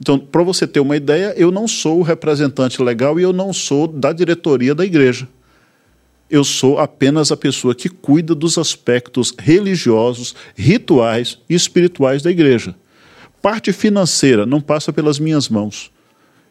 Então, 0.00 0.18
para 0.18 0.42
você 0.42 0.66
ter 0.66 0.80
uma 0.80 0.96
ideia, 0.96 1.34
eu 1.36 1.50
não 1.50 1.66
sou 1.66 1.98
o 1.98 2.02
representante 2.02 2.82
legal 2.82 3.18
e 3.18 3.22
eu 3.22 3.32
não 3.32 3.52
sou 3.52 3.88
da 3.88 4.12
diretoria 4.12 4.74
da 4.74 4.84
igreja. 4.84 5.26
Eu 6.28 6.42
sou 6.42 6.78
apenas 6.78 7.30
a 7.30 7.36
pessoa 7.36 7.74
que 7.74 7.88
cuida 7.88 8.34
dos 8.34 8.58
aspectos 8.58 9.32
religiosos, 9.38 10.34
rituais 10.56 11.38
e 11.48 11.54
espirituais 11.54 12.22
da 12.22 12.30
igreja. 12.30 12.74
Parte 13.40 13.72
financeira 13.72 14.44
não 14.44 14.60
passa 14.60 14.92
pelas 14.92 15.20
minhas 15.20 15.48
mãos. 15.48 15.90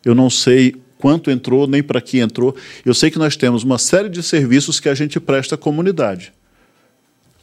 Eu 0.04 0.16
não 0.16 0.30
sei 0.30 0.76
quanto 0.98 1.30
entrou, 1.30 1.68
nem 1.68 1.84
para 1.84 2.00
que 2.00 2.20
entrou. 2.20 2.56
Eu 2.86 2.94
sei 2.94 3.12
que 3.12 3.20
nós 3.20 3.36
temos 3.36 3.64
uma 3.64 3.78
série 3.78 4.10
de 4.10 4.24
serviços 4.24 4.80
que 4.80 4.88
a 4.88 4.96
gente 4.96 5.20
presta 5.20 5.56
à 5.56 5.58
comunidade. 5.58 6.32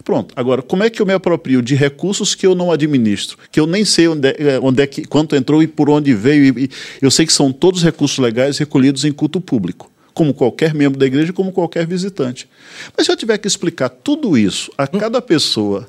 Pronto. 0.03 0.33
Agora, 0.35 0.63
como 0.63 0.83
é 0.83 0.91
que 0.91 1.01
eu 1.01 1.07
me 1.07 1.13
aproprio 1.13 1.63
de 1.63 1.75
recursos 1.75 2.35
que 2.35 2.47
eu 2.47 2.55
não 2.55 2.73
administro, 2.73 3.39
que 3.51 3.61
eu 3.61 3.67
nem 3.67 3.85
sei 3.85 4.09
onde 4.09 4.29
é, 4.29 4.59
onde 4.61 4.83
é 4.83 4.87
que, 4.87 5.05
quanto 5.05 5.37
entrou 5.37 5.63
e 5.63 5.67
por 5.67 5.89
onde 5.89 6.13
veio? 6.15 6.59
E, 6.59 6.71
eu 7.01 7.11
sei 7.11 7.25
que 7.25 7.33
são 7.33 7.53
todos 7.53 7.83
recursos 7.83 8.19
legais 8.19 8.59
recolhidos 8.59 9.05
em 9.05 9.13
culto 9.13 9.41
público, 9.41 9.92
como 10.15 10.35
qualquer 10.35 10.75
membro 10.75 10.99
da 10.99 11.07
igreja, 11.07 11.33
como 11.33 11.53
qualquer 11.53 11.87
visitante. 11.87 12.49
Mas 12.97 13.07
se 13.07 13.13
eu 13.13 13.17
tiver 13.17 13.39
que 13.39 13.47
explicar 13.47 13.89
tudo 13.89 14.37
isso 14.37 14.71
a 14.77 14.87
cada 14.87 15.21
pessoa 15.23 15.89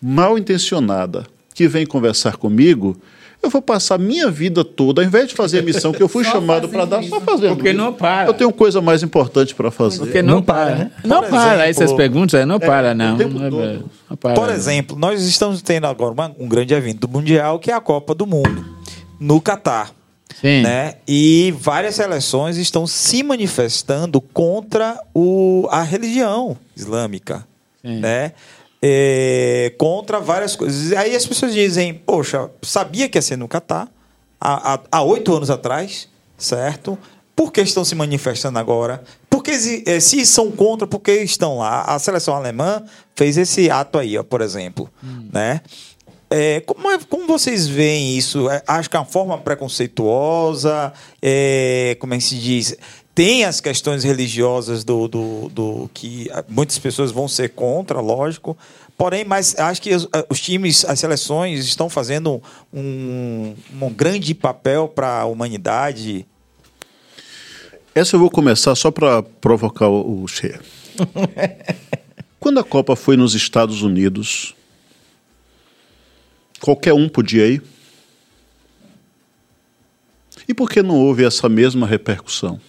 mal 0.00 0.38
intencionada 0.38 1.26
que 1.54 1.68
vem 1.68 1.86
conversar 1.86 2.36
comigo, 2.36 2.96
eu 3.42 3.48
vou 3.48 3.62
passar 3.62 3.98
minha 3.98 4.30
vida 4.30 4.62
toda, 4.62 5.00
ao 5.00 5.06
invés 5.06 5.28
de 5.28 5.34
fazer 5.34 5.60
a 5.60 5.62
missão 5.62 5.92
que 5.92 6.02
eu 6.02 6.08
fui 6.08 6.22
chamado 6.24 6.68
para 6.68 6.84
dar, 6.84 7.02
só 7.02 7.20
fazendo. 7.20 7.56
Porque 7.56 7.72
não 7.72 7.92
para. 7.92 8.28
Eu 8.28 8.34
tenho 8.34 8.52
coisa 8.52 8.82
mais 8.82 9.02
importante 9.02 9.54
para 9.54 9.70
fazer. 9.70 9.98
Porque 9.98 10.20
não, 10.20 10.36
não 10.36 10.42
para, 10.42 10.74
né? 10.74 10.90
Não 11.02 11.20
Por 11.20 11.30
para. 11.30 11.68
Exemplo, 11.68 11.84
Essas 11.84 11.92
perguntas 11.96 12.46
não 12.46 12.56
é, 12.56 12.58
para, 12.58 12.94
não. 12.94 13.16
não, 13.16 13.28
não 14.10 14.16
para, 14.16 14.34
Por 14.34 14.50
exemplo, 14.50 14.96
nós 14.98 15.22
estamos 15.22 15.62
tendo 15.62 15.86
agora 15.86 16.12
uma, 16.12 16.34
um 16.38 16.46
grande 16.46 16.74
evento 16.74 17.00
do 17.00 17.08
Mundial, 17.08 17.58
que 17.58 17.70
é 17.70 17.74
a 17.74 17.80
Copa 17.80 18.14
do 18.14 18.26
Mundo, 18.26 18.62
no 19.18 19.40
Catar. 19.40 19.90
Sim. 20.40 20.62
Né? 20.62 20.94
E 21.08 21.54
várias 21.58 21.94
seleções 21.94 22.56
estão 22.56 22.86
se 22.86 23.22
manifestando 23.22 24.20
contra 24.20 25.00
o, 25.14 25.66
a 25.70 25.82
religião 25.82 26.56
islâmica. 26.76 27.46
Sim. 27.82 28.00
Né? 28.00 28.32
é, 28.82 29.72
contra 29.76 30.20
várias 30.20 30.56
coisas. 30.56 30.92
Aí 30.92 31.14
as 31.14 31.26
pessoas 31.26 31.52
dizem, 31.52 31.94
poxa, 31.94 32.50
sabia 32.62 33.08
que 33.08 33.18
ia 33.18 33.22
ser 33.22 33.36
no 33.36 33.48
Catar 33.48 33.88
há 34.40 35.02
oito 35.02 35.34
anos 35.34 35.50
atrás, 35.50 36.08
certo? 36.38 36.98
Por 37.36 37.52
que 37.52 37.60
estão 37.60 37.84
se 37.84 37.94
manifestando 37.94 38.58
agora? 38.58 39.02
Porque 39.28 39.50
é, 39.86 40.00
se 40.00 40.24
são 40.24 40.50
contra, 40.50 40.86
por 40.86 41.00
que 41.00 41.12
estão 41.12 41.58
lá? 41.58 41.82
A 41.82 41.98
seleção 41.98 42.34
alemã 42.34 42.82
fez 43.14 43.36
esse 43.36 43.70
ato 43.70 43.98
aí, 43.98 44.16
ó, 44.16 44.22
por 44.22 44.40
exemplo, 44.40 44.90
hum. 45.02 45.28
né? 45.32 45.60
É, 46.32 46.60
como, 46.60 46.88
é, 46.92 46.98
como, 47.08 47.26
vocês 47.26 47.66
veem 47.66 48.16
isso? 48.16 48.48
É, 48.48 48.62
acho 48.64 48.88
que 48.88 48.96
é 48.96 49.00
uma 49.00 49.04
forma 49.04 49.36
preconceituosa, 49.36 50.92
é, 51.20 51.96
como 51.98 52.14
é 52.14 52.18
que 52.18 52.22
se 52.22 52.36
diz? 52.36 52.76
Tem 53.12 53.44
as 53.44 53.60
questões 53.60 54.04
religiosas 54.04 54.84
do, 54.84 55.08
do, 55.08 55.48
do, 55.48 55.90
que 55.92 56.30
muitas 56.48 56.78
pessoas 56.78 57.10
vão 57.10 57.26
ser 57.26 57.50
contra, 57.50 58.00
lógico. 58.00 58.56
Porém, 58.96 59.24
mas 59.24 59.58
acho 59.58 59.82
que 59.82 59.92
os, 59.92 60.06
os 60.28 60.40
times, 60.40 60.84
as 60.84 61.00
seleções 61.00 61.64
estão 61.64 61.90
fazendo 61.90 62.40
um, 62.72 63.54
um 63.80 63.90
grande 63.92 64.32
papel 64.32 64.86
para 64.86 65.22
a 65.22 65.24
humanidade. 65.24 66.24
Essa 67.92 68.14
eu 68.14 68.20
vou 68.20 68.30
começar 68.30 68.76
só 68.76 68.90
para 68.92 69.22
provocar 69.22 69.88
o, 69.88 70.22
o 70.22 70.28
Che. 70.28 70.54
Quando 72.38 72.60
a 72.60 72.64
Copa 72.64 72.94
foi 72.94 73.16
nos 73.16 73.34
Estados 73.34 73.82
Unidos, 73.82 74.54
qualquer 76.60 76.92
um 76.92 77.08
podia 77.08 77.46
ir. 77.46 77.62
E 80.46 80.54
por 80.54 80.68
que 80.68 80.82
não 80.82 80.96
houve 80.96 81.24
essa 81.24 81.48
mesma 81.48 81.86
repercussão? 81.86 82.60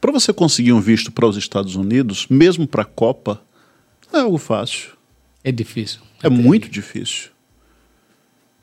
Para 0.00 0.12
você 0.12 0.32
conseguir 0.32 0.72
um 0.72 0.80
visto 0.80 1.12
para 1.12 1.26
os 1.26 1.36
Estados 1.36 1.76
Unidos, 1.76 2.26
mesmo 2.28 2.66
para 2.66 2.82
a 2.82 2.86
Copa, 2.86 3.40
não 4.10 4.20
é 4.20 4.22
algo 4.22 4.38
fácil. 4.38 4.90
É 5.44 5.52
difícil. 5.52 6.00
É 6.22 6.28
muito 6.28 6.68
difícil. 6.68 7.30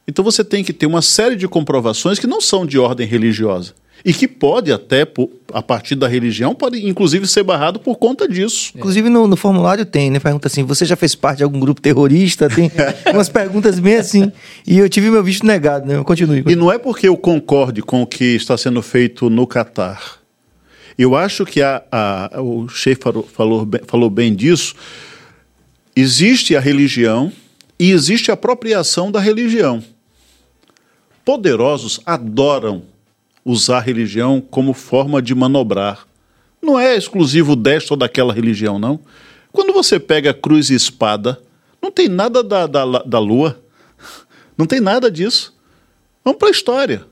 Então 0.08 0.24
você 0.24 0.44
tem 0.44 0.64
que 0.64 0.74
ter 0.74 0.86
uma 0.86 1.02
série 1.02 1.36
de 1.36 1.48
comprovações 1.48 2.18
que 2.18 2.28
não 2.28 2.42
são 2.42 2.66
de 2.66 2.80
ordem 2.80 3.06
religiosa. 3.06 3.76
E 4.08 4.14
que 4.14 4.26
pode 4.26 4.72
até, 4.72 5.06
a 5.52 5.62
partir 5.62 5.94
da 5.94 6.08
religião, 6.08 6.56
pode 6.56 6.88
inclusive 6.88 7.28
ser 7.28 7.44
barrado 7.44 7.78
por 7.78 7.98
conta 7.98 8.26
disso. 8.26 8.72
Inclusive 8.74 9.10
no, 9.10 9.28
no 9.28 9.36
formulário 9.36 9.86
tem, 9.86 10.10
né? 10.10 10.18
Pergunta 10.18 10.48
assim: 10.48 10.64
você 10.64 10.86
já 10.86 10.96
fez 10.96 11.14
parte 11.14 11.40
de 11.40 11.44
algum 11.44 11.60
grupo 11.60 11.82
terrorista? 11.82 12.48
Tem 12.50 12.72
umas 13.14 13.28
perguntas 13.28 13.78
bem 13.80 13.96
assim. 13.96 14.32
E 14.66 14.78
eu 14.78 14.88
tive 14.88 15.12
meu 15.12 15.22
visto 15.22 15.46
negado, 15.46 15.86
né? 15.86 16.02
Continue. 16.06 16.42
E 16.48 16.56
não 16.56 16.72
é 16.72 16.78
porque 16.78 17.10
eu 17.10 17.18
concorde 17.18 17.82
com 17.82 18.02
o 18.02 18.08
que 18.08 18.24
está 18.24 18.58
sendo 18.58 18.82
feito 18.82 19.30
no 19.30 19.46
Catar. 19.46 20.20
Eu 20.98 21.14
acho 21.14 21.46
que 21.46 21.62
a, 21.62 21.84
a, 21.92 22.42
o 22.42 22.70
Sheikh 22.70 23.04
falou, 23.04 23.24
falou, 23.24 23.68
falou 23.88 24.10
bem 24.10 24.34
disso. 24.34 24.74
Existe 25.94 26.56
a 26.56 26.62
religião 26.62 27.30
e 27.78 27.92
existe 27.92 28.32
a 28.32 28.36
apropriação 28.36 29.12
da 29.12 29.20
religião. 29.20 29.84
Poderosos 31.26 32.00
adoram 32.06 32.84
usar 33.48 33.78
a 33.78 33.82
religião 33.82 34.42
como 34.42 34.74
forma 34.74 35.22
de 35.22 35.34
manobrar. 35.34 36.06
Não 36.62 36.78
é 36.78 36.98
exclusivo 36.98 37.56
desta 37.56 37.94
ou 37.94 37.98
daquela 37.98 38.34
religião, 38.34 38.78
não. 38.78 39.00
Quando 39.54 39.72
você 39.72 39.98
pega 39.98 40.34
cruz 40.34 40.70
e 40.70 40.76
espada, 40.76 41.42
não 41.82 41.90
tem 41.90 42.10
nada 42.10 42.44
da, 42.44 42.68
da, 42.68 42.86
da 42.86 43.20
lua. 43.20 43.60
Não 44.58 44.66
tem 44.66 44.82
nada 44.82 45.12
disso. 45.12 45.56
Vamos 46.26 46.40
para 46.40 46.48
a 46.48 46.52
história. 46.52 47.06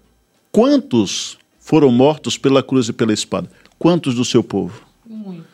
Quantos 0.51 1.37
foram 1.59 1.91
mortos 1.91 2.39
pela 2.39 2.63
cruz 2.63 2.89
e 2.89 2.93
pela 2.93 3.13
espada? 3.13 3.47
Quantos 3.77 4.15
do 4.15 4.25
seu 4.25 4.43
povo? 4.43 4.83
Muitos. 5.05 5.45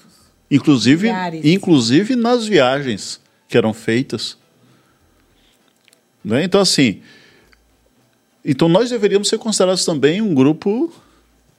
Inclusive, 0.49 1.09
inclusive 1.43 2.15
nas 2.15 2.47
viagens 2.47 3.19
que 3.49 3.57
eram 3.57 3.73
feitas. 3.73 4.37
Né? 6.23 6.45
Então, 6.45 6.61
assim, 6.61 7.01
então 8.43 8.67
nós 8.67 8.89
deveríamos 8.89 9.29
ser 9.29 9.37
considerados 9.37 9.85
também 9.85 10.21
um 10.21 10.33
grupo 10.33 10.91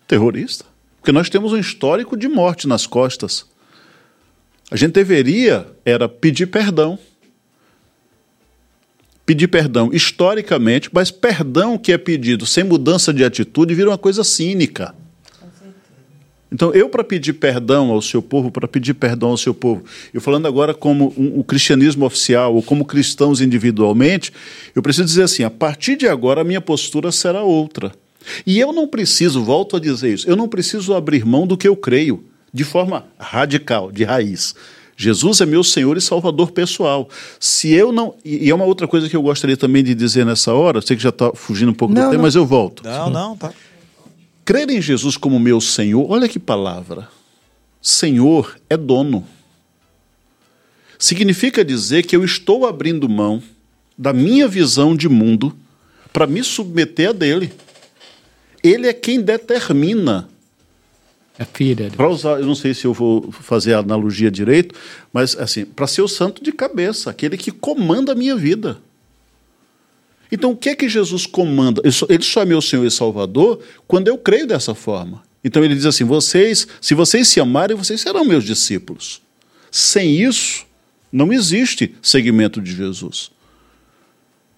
terrorista, 0.07 0.65
porque 1.01 1.13
nós 1.13 1.31
temos 1.31 1.53
um 1.53 1.59
histórico 1.59 2.17
de 2.17 2.29
morte 2.29 2.67
nas 2.67 2.87
costas. 2.87 3.47
A 4.71 4.77
gente 4.77 4.93
deveria 4.93 5.67
era 5.85 6.09
pedir 6.09 6.47
perdão. 6.47 6.99
Pedir 9.25 9.47
perdão 9.49 9.91
historicamente, 9.93 10.91
mas 10.93 11.11
perdão 11.11 11.79
que 11.79 11.93
é 11.93 11.99
pedido 11.99 12.45
sem 12.45 12.65
mudança 12.65 13.15
de 13.15 13.25
atitude 13.25 13.75
vira 13.75 13.91
uma 13.91 13.99
coisa 13.99 14.25
cínica. 14.25 14.95
Então, 16.53 16.71
eu, 16.75 16.89
para 16.89 17.03
pedir 17.03 17.33
perdão 17.33 17.91
ao 17.91 18.03
seu 18.03 18.21
povo, 18.21 18.51
para 18.51 18.69
pedir 18.69 18.93
perdão 18.93 19.31
ao 19.31 19.39
seu 19.39 19.55
povo, 19.55 19.83
eu 20.13 20.21
falando 20.21 20.47
agora 20.47 20.75
como 20.75 21.15
um, 21.17 21.41
o 21.41 21.45
cristianismo 21.45 22.05
oficial, 22.05 22.55
ou 22.55 22.63
como 22.63 22.85
cristãos 22.85 23.41
individualmente, 23.41 24.31
eu 24.75 24.83
preciso 24.83 25.07
dizer 25.07 25.23
assim: 25.23 25.45
a 25.45 25.51
partir 25.51 25.97
de 25.97 26.07
agora 26.07 26.43
a 26.43 26.45
minha 26.45 26.61
postura 26.61 27.11
será 27.11 27.43
outra. 27.43 27.93
E 28.47 28.61
eu 28.61 28.73
não 28.73 28.87
preciso, 28.87 29.43
volto 29.43 29.77
a 29.77 29.81
dizer 29.81 30.13
isso, 30.13 30.29
eu 30.29 30.37
não 30.37 30.47
preciso 30.47 30.95
abrir 30.95 31.25
mão 31.25 31.47
do 31.47 31.57
que 31.57 31.67
eu 31.67 31.75
creio, 31.75 32.23
de 32.53 32.65
forma 32.65 33.07
radical, 33.19 33.91
de 33.91 34.05
raiz. 34.05 34.55
Jesus 34.95 35.41
é 35.41 35.47
meu 35.47 35.65
Senhor 35.65 35.97
e 35.97 36.01
Salvador 36.01 36.53
pessoal. 36.53 37.09
Se 37.41 37.73
eu 37.73 37.91
não. 37.91 38.15
E 38.25 38.49
é 38.49 38.55
uma 38.55 38.67
outra 38.67 38.87
coisa 38.87 39.09
que 39.09 39.17
eu 39.17 39.23
gostaria 39.23 39.57
também 39.57 39.83
de 39.83 39.95
dizer 39.95 40.25
nessa 40.25 40.53
hora, 40.53 40.83
sei 40.83 40.97
que 40.97 41.03
já 41.03 41.09
está 41.09 41.33
fugindo 41.35 41.71
um 41.71 41.75
pouco 41.75 41.95
não, 41.95 42.05
do 42.05 42.11
tema, 42.11 42.23
mas 42.25 42.35
eu 42.35 42.45
volto. 42.45 42.85
Não, 42.85 43.11
não, 43.11 43.37
tá. 43.37 43.53
Crer 44.45 44.69
em 44.71 44.81
Jesus 44.81 45.17
como 45.17 45.39
meu 45.39 45.61
Senhor, 45.61 46.11
olha 46.11 46.29
que 46.29 46.39
palavra. 46.39 47.09
Senhor 47.81 48.57
é 48.69 48.77
dono. 48.77 49.27
Significa 50.99 51.65
dizer 51.65 52.05
que 52.05 52.15
eu 52.15 52.25
estou 52.25 52.67
abrindo 52.67 53.09
mão 53.09 53.43
da 53.97 54.13
minha 54.13 54.47
visão 54.49 54.97
de 54.97 55.09
mundo 55.09 55.57
para 56.13 56.27
me 56.27 56.43
submeter 56.43 57.11
a 57.11 57.13
dele. 57.13 57.53
Ele 58.63 58.87
é 58.87 58.93
quem 58.93 59.21
determina. 59.21 60.29
A 61.39 61.45
filha. 61.45 61.91
Para 61.91 62.09
usar, 62.09 62.41
eu 62.41 62.47
não 62.47 62.55
sei 62.55 62.75
se 62.75 62.85
eu 62.85 62.93
vou 62.93 63.33
fazer 63.33 63.75
a 63.75 63.79
analogia 63.79 64.31
direito, 64.31 64.75
mas 65.13 65.37
assim, 65.37 65.65
para 65.65 65.87
ser 65.87 66.03
o 66.03 66.09
santo 66.09 66.45
de 66.45 66.53
cabeça, 66.53 67.11
aquele 67.11 67.37
que 67.37 67.51
comanda 67.51 68.13
a 68.13 68.15
minha 68.15 68.37
vida. 68.37 68.79
Então, 70.33 70.53
o 70.53 70.57
que 70.57 70.71
é 70.71 70.75
que 70.75 70.89
Jesus 70.89 71.27
comanda? 71.27 71.83
Ele 71.85 72.25
só 72.25 72.41
é 72.41 72.45
meu 72.47 72.63
Senhor 72.63 72.87
e 72.87 72.91
Salvador 72.91 73.61
quando 73.87 74.09
eu 74.09 74.17
creio 74.17 74.47
dessa 74.47 74.75
forma. 74.75 75.23
Então 75.45 75.65
ele 75.65 75.75
diz 75.75 75.87
assim: 75.87 76.05
vocês, 76.05 76.67
se 76.81 76.95
vocês 76.95 77.29
se 77.29 77.41
amarem, 77.41 77.77
vocês 77.77 78.01
serão 78.01 78.25
meus 78.25 78.45
discípulos. 78.45 79.21
Sem 79.71 80.21
isso, 80.23 80.65
não 81.11 81.33
existe 81.33 81.95
seguimento 82.01 82.61
de 82.61 82.75
Jesus. 82.75 83.31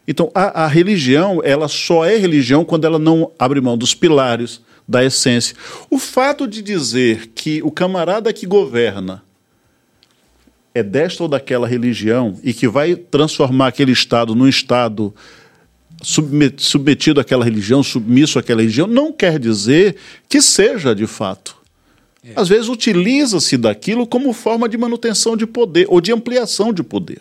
Então, 0.06 0.30
a, 0.34 0.64
a, 0.64 0.66
religião, 0.66 1.40
ela 1.42 1.66
só 1.66 2.05
é 2.05 2.16
religião 2.18 2.64
quando 2.64 2.84
ela 2.84 2.98
não 2.98 3.32
abre 3.38 3.60
mão 3.60 3.76
dos 3.76 3.94
pilares, 3.94 4.60
da 4.86 5.02
essência. 5.02 5.56
O 5.88 5.98
fato 5.98 6.46
de 6.46 6.60
dizer 6.60 7.28
que 7.34 7.62
o 7.62 7.70
camarada 7.70 8.30
que 8.32 8.46
governa 8.46 9.22
é 10.74 10.82
desta 10.82 11.22
ou 11.22 11.28
daquela 11.28 11.66
religião 11.66 12.38
e 12.42 12.52
que 12.52 12.68
vai 12.68 12.96
transformar 12.96 13.68
aquele 13.68 13.92
Estado 13.92 14.34
num 14.34 14.48
Estado 14.48 15.14
submetido 16.05 17.20
àquela 17.20 17.44
religião, 17.44 17.82
submisso 17.82 18.39
àquela 18.39 18.60
religião, 18.60 18.86
não 18.86 19.12
quer 19.12 19.39
dizer 19.39 19.97
que 20.28 20.40
seja 20.43 20.94
de 20.94 21.06
fato. 21.06 21.56
É. 22.22 22.32
Às 22.36 22.48
vezes 22.48 22.68
utiliza-se 22.68 23.56
daquilo 23.56 24.06
como 24.06 24.32
forma 24.32 24.68
de 24.68 24.76
manutenção 24.76 25.36
de 25.36 25.47
poder 25.47 25.86
ou 25.89 26.01
de 26.01 26.12
ampliação 26.12 26.72
de 26.72 26.82
poder. 26.82 27.20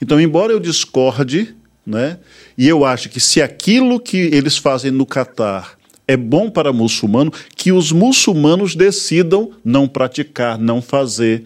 Então, 0.00 0.20
embora 0.20 0.52
eu 0.52 0.60
discorde, 0.60 1.54
né, 1.86 2.18
e 2.56 2.66
eu 2.66 2.84
acho 2.84 3.08
que 3.08 3.20
se 3.20 3.42
aquilo 3.42 4.00
que 4.00 4.16
eles 4.16 4.56
fazem 4.56 4.90
no 4.90 5.06
Catar 5.06 5.78
é 6.06 6.16
bom 6.16 6.48
para 6.48 6.72
muçulmano, 6.72 7.32
que 7.54 7.70
os 7.70 7.92
muçulmanos 7.92 8.74
decidam 8.74 9.50
não 9.62 9.86
praticar, 9.86 10.58
não 10.58 10.80
fazer. 10.80 11.44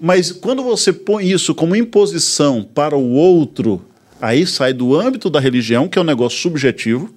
Mas 0.00 0.30
quando 0.30 0.62
você 0.62 0.92
põe 0.92 1.30
isso 1.30 1.54
como 1.54 1.74
imposição 1.74 2.62
para 2.62 2.96
o 2.96 3.12
outro, 3.12 3.82
Aí 4.20 4.46
sai 4.46 4.72
do 4.72 4.98
âmbito 4.98 5.28
da 5.28 5.40
religião, 5.40 5.88
que 5.88 5.98
é 5.98 6.00
um 6.00 6.04
negócio 6.04 6.38
subjetivo, 6.38 7.12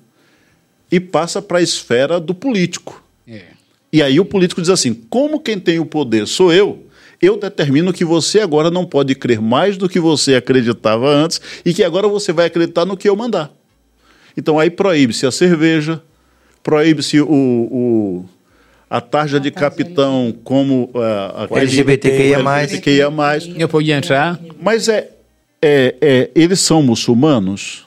e 0.92 1.00
passa 1.00 1.42
para 1.42 1.60
a 1.60 1.62
esfera 1.62 2.20
do 2.20 2.34
político. 2.34 3.04
É. 3.28 3.44
E 3.92 4.02
aí 4.02 4.20
o 4.20 4.26
político 4.26 4.62
diz 4.62 4.70
assim: 4.70 4.94
como 4.94 5.40
quem 5.40 5.60
tem 5.60 5.80
o 5.80 5.86
poder 5.86 6.28
sou 6.28 6.54
eu, 6.54 6.86
eu 7.22 7.38
determino 7.38 7.92
que 7.92 8.06
você 8.06 8.40
agora 8.40 8.72
não 8.72 8.86
pode 8.86 9.14
crer 9.16 9.42
mais 9.42 9.78
do 9.78 9.90
que 9.90 10.00
você 10.00 10.36
acreditava 10.36 11.10
antes 11.10 11.42
e 11.66 11.74
que 11.74 11.84
agora 11.84 12.08
você 12.08 12.32
vai 12.32 12.46
acreditar 12.46 12.86
no 12.86 12.96
que 12.96 13.10
eu 13.10 13.16
mandar. 13.16 13.52
Então 14.38 14.58
aí 14.58 14.70
proíbe-se 14.70 15.26
a 15.26 15.32
cerveja, 15.32 16.02
proíbe-se 16.64 17.20
o, 17.20 17.28
o, 17.30 18.26
a 18.90 19.02
tarja 19.02 19.40
de 19.40 19.52
capitão 19.52 20.34
como 20.44 20.90
uh, 20.94 21.54
a 21.54 21.60
LGBTQIA+. 21.60 22.40
LGBTQIA+. 22.40 23.10
Eu 23.58 23.68
podia 23.68 23.98
entrar? 23.98 24.40
Mas 24.62 24.88
é, 24.88 25.10
é, 25.61 25.95
é, 26.02 26.31
eles 26.36 26.60
são 26.60 26.81
muçulmanos? 26.81 27.86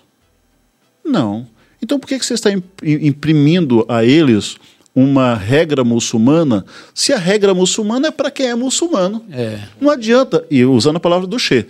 Não. 1.04 1.46
Então 1.82 1.98
por 1.98 2.06
que, 2.06 2.18
que 2.18 2.24
você 2.24 2.34
está 2.34 2.50
imprimindo 2.82 3.84
a 3.88 4.04
eles 4.04 4.56
uma 4.94 5.34
regra 5.34 5.82
muçulmana 5.82 6.64
se 6.94 7.12
a 7.12 7.18
regra 7.18 7.54
muçulmana 7.54 8.08
é 8.08 8.10
para 8.10 8.30
quem 8.30 8.46
é 8.46 8.54
muçulmano? 8.54 9.24
É. 9.30 9.60
Não 9.80 9.90
adianta, 9.90 10.44
e 10.50 10.64
usando 10.64 10.96
a 10.96 11.00
palavra 11.00 11.26
do 11.26 11.38
Che, 11.38 11.66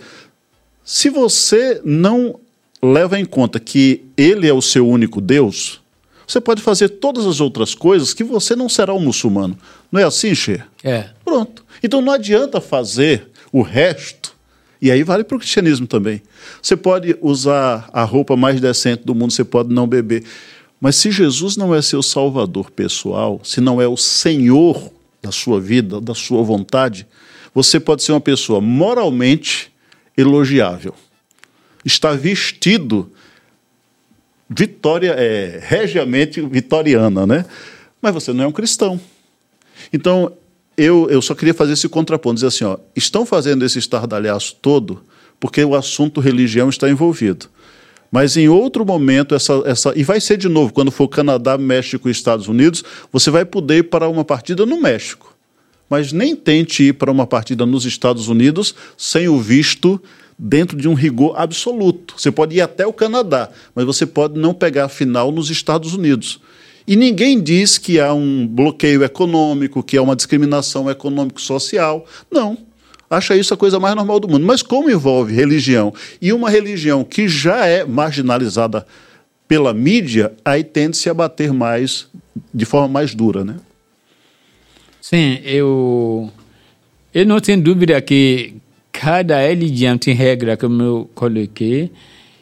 se 0.83 1.09
você 1.09 1.81
não 1.83 2.39
leva 2.81 3.19
em 3.19 3.25
conta 3.25 3.59
que 3.59 4.03
ele 4.17 4.47
é 4.47 4.53
o 4.53 4.61
seu 4.61 4.87
único 4.87 5.21
Deus, 5.21 5.81
você 6.27 6.41
pode 6.41 6.61
fazer 6.61 6.89
todas 6.89 7.25
as 7.25 7.39
outras 7.39 7.73
coisas 7.73 8.13
que 8.13 8.23
você 8.23 8.55
não 8.55 8.67
será 8.67 8.93
um 8.93 8.99
muçulmano. 8.99 9.57
Não 9.91 9.99
é 9.99 10.03
assim, 10.03 10.35
Che? 10.35 10.61
É. 10.83 11.09
Pronto. 11.23 11.65
Então 11.81 12.01
não 12.01 12.13
adianta 12.13 12.59
fazer 12.59 13.29
o 13.51 13.61
resto 13.61 14.35
e 14.83 14.91
aí 14.91 15.01
vale 15.01 15.23
para 15.23 15.37
o 15.37 15.39
cristianismo 15.39 15.87
também. 15.87 16.21
Você 16.61 16.75
pode 16.75 17.15
usar 17.21 17.89
a 17.93 18.03
roupa 18.03 18.35
mais 18.35 18.59
decente 18.59 19.05
do 19.05 19.15
mundo, 19.15 19.31
você 19.31 19.45
pode 19.45 19.73
não 19.73 19.87
beber. 19.87 20.25
Mas 20.77 20.97
se 20.97 21.09
Jesus 21.09 21.55
não 21.55 21.73
é 21.73 21.81
seu 21.81 22.03
salvador 22.03 22.69
pessoal, 22.69 23.39
se 23.45 23.61
não 23.61 23.81
é 23.81 23.87
o 23.87 23.95
Senhor 23.95 24.91
da 25.21 25.31
sua 25.31 25.61
vida, 25.61 26.01
da 26.01 26.13
sua 26.13 26.43
vontade, 26.43 27.07
você 27.55 27.79
pode 27.79 28.03
ser 28.03 28.11
uma 28.11 28.19
pessoa 28.19 28.59
moralmente 28.59 29.71
elogiável. 30.17 30.93
Está 31.85 32.11
vestido 32.11 33.09
vitória 34.49 35.15
é 35.17 35.61
regiamente 35.63 36.41
vitoriana, 36.41 37.25
né? 37.25 37.45
mas 38.01 38.13
você 38.13 38.33
não 38.33 38.43
é 38.43 38.47
um 38.47 38.51
cristão. 38.51 38.99
Então, 39.93 40.33
eu, 40.77 41.07
eu 41.09 41.21
só 41.21 41.35
queria 41.35 41.53
fazer 41.53 41.73
esse 41.73 41.87
contraponto, 41.87 42.35
dizer 42.35 42.47
assim, 42.47 42.63
ó, 42.65 42.77
estão 42.95 43.25
fazendo 43.25 43.63
esse 43.65 43.79
estardalhaço 43.79 44.55
todo 44.61 45.03
porque 45.43 45.61
o 45.61 45.75
assunto 45.75 46.21
religião 46.21 46.69
está 46.69 46.89
envolvido. 46.89 47.47
Mas 48.09 48.37
em 48.37 48.47
outro 48.47 48.85
momento, 48.85 49.35
essa, 49.35 49.61
essa, 49.65 49.91
e 49.93 50.01
vai 50.01 50.21
ser 50.21 50.37
de 50.37 50.47
novo, 50.47 50.71
quando 50.71 50.89
for 50.89 51.07
Canadá, 51.09 51.57
México 51.57 52.07
e 52.07 52.11
Estados 52.11 52.47
Unidos, 52.47 52.81
você 53.11 53.29
vai 53.29 53.43
poder 53.43 53.79
ir 53.79 53.83
para 53.83 54.07
uma 54.07 54.23
partida 54.23 54.65
no 54.65 54.79
México. 54.79 55.35
Mas 55.89 56.13
nem 56.13 56.33
tente 56.33 56.83
ir 56.83 56.93
para 56.93 57.11
uma 57.11 57.27
partida 57.27 57.65
nos 57.65 57.83
Estados 57.85 58.29
Unidos 58.29 58.73
sem 58.97 59.27
o 59.27 59.37
visto 59.37 60.01
dentro 60.39 60.77
de 60.77 60.87
um 60.87 60.93
rigor 60.93 61.33
absoluto. 61.35 62.13
Você 62.17 62.31
pode 62.31 62.55
ir 62.55 62.61
até 62.61 62.87
o 62.87 62.93
Canadá, 62.93 63.49
mas 63.75 63.85
você 63.85 64.05
pode 64.05 64.39
não 64.39 64.53
pegar 64.53 64.85
a 64.85 64.89
final 64.89 65.29
nos 65.29 65.49
Estados 65.49 65.93
Unidos. 65.93 66.39
E 66.85 66.95
ninguém 66.95 67.41
diz 67.41 67.77
que 67.77 67.99
há 67.99 68.13
um 68.13 68.45
bloqueio 68.45 69.03
econômico, 69.03 69.81
que 69.81 69.97
há 69.97 70.01
uma 70.01 70.15
discriminação 70.15 70.89
econômico-social. 70.89 72.05
Não. 72.29 72.57
Acha 73.09 73.35
isso 73.35 73.53
a 73.53 73.57
coisa 73.57 73.79
mais 73.79 73.95
normal 73.95 74.19
do 74.19 74.27
mundo. 74.27 74.45
Mas 74.45 74.61
como 74.61 74.89
envolve 74.89 75.33
religião 75.33 75.93
e 76.21 76.33
uma 76.33 76.49
religião 76.49 77.03
que 77.03 77.27
já 77.27 77.65
é 77.65 77.85
marginalizada 77.85 78.85
pela 79.47 79.73
mídia, 79.73 80.33
aí 80.43 80.63
tende-se 80.63 81.09
a 81.09 81.13
bater 81.13 81.53
mais, 81.53 82.07
de 82.53 82.65
forma 82.65 82.87
mais 82.87 83.13
dura, 83.13 83.45
né? 83.45 83.57
Sim, 84.99 85.39
eu, 85.43 86.31
eu 87.13 87.25
não 87.25 87.39
tenho 87.39 87.61
dúvida 87.61 88.01
que 88.01 88.55
cada 88.91 89.41
religião 89.41 89.97
tem 89.97 90.13
regra, 90.13 90.57
como 90.57 90.81
eu 90.81 91.09
coloquei, 91.13 91.91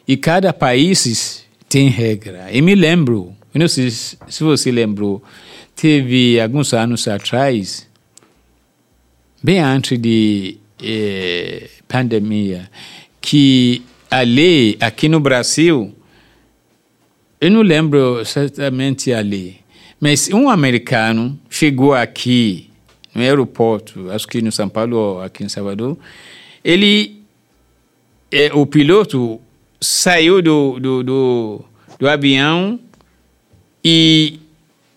e 0.08 0.16
cada 0.16 0.54
país 0.54 1.44
tem 1.68 1.90
regra. 1.90 2.50
E 2.52 2.62
me 2.62 2.76
lembro, 2.76 3.36
eu 3.54 3.60
não 3.60 3.68
sei 3.68 3.92
se 3.92 4.18
você 4.40 4.72
lembrou, 4.72 5.22
teve 5.76 6.40
alguns 6.40 6.74
anos 6.74 7.08
atrás, 7.08 7.90
bem 9.44 9.60
antes 9.60 10.00
de 10.00 10.58
eh, 10.82 11.70
pandemia, 11.88 12.70
que 13.20 13.82
a 14.10 14.22
lei 14.22 14.78
aqui 14.80 15.10
no 15.10 15.20
Brasil, 15.20 15.94
eu 17.42 17.52
não 17.52 17.62
lembro 17.62 18.22
exatamente 18.22 19.12
a 19.12 19.20
lei, 19.20 19.60
mas 20.00 20.30
um 20.30 20.50
americano 20.50 21.38
chegou 21.50 21.94
aqui 21.94 22.70
no 23.14 23.22
aeroporto, 23.22 24.10
acho 24.12 24.28
que 24.28 24.42
no 24.42 24.52
São 24.52 24.70
Paulo 24.70 24.96
ou 24.96 25.22
aqui 25.22 25.44
em 25.44 25.50
Salvador, 25.50 25.98
ele, 26.64 27.22
eh, 28.32 28.50
o 28.54 28.66
piloto 28.66 29.42
saiu 29.82 30.42
do, 30.42 30.80
do, 30.80 31.04
do, 31.04 31.66
do 32.00 32.08
avião 32.08 32.80
e 33.84 34.40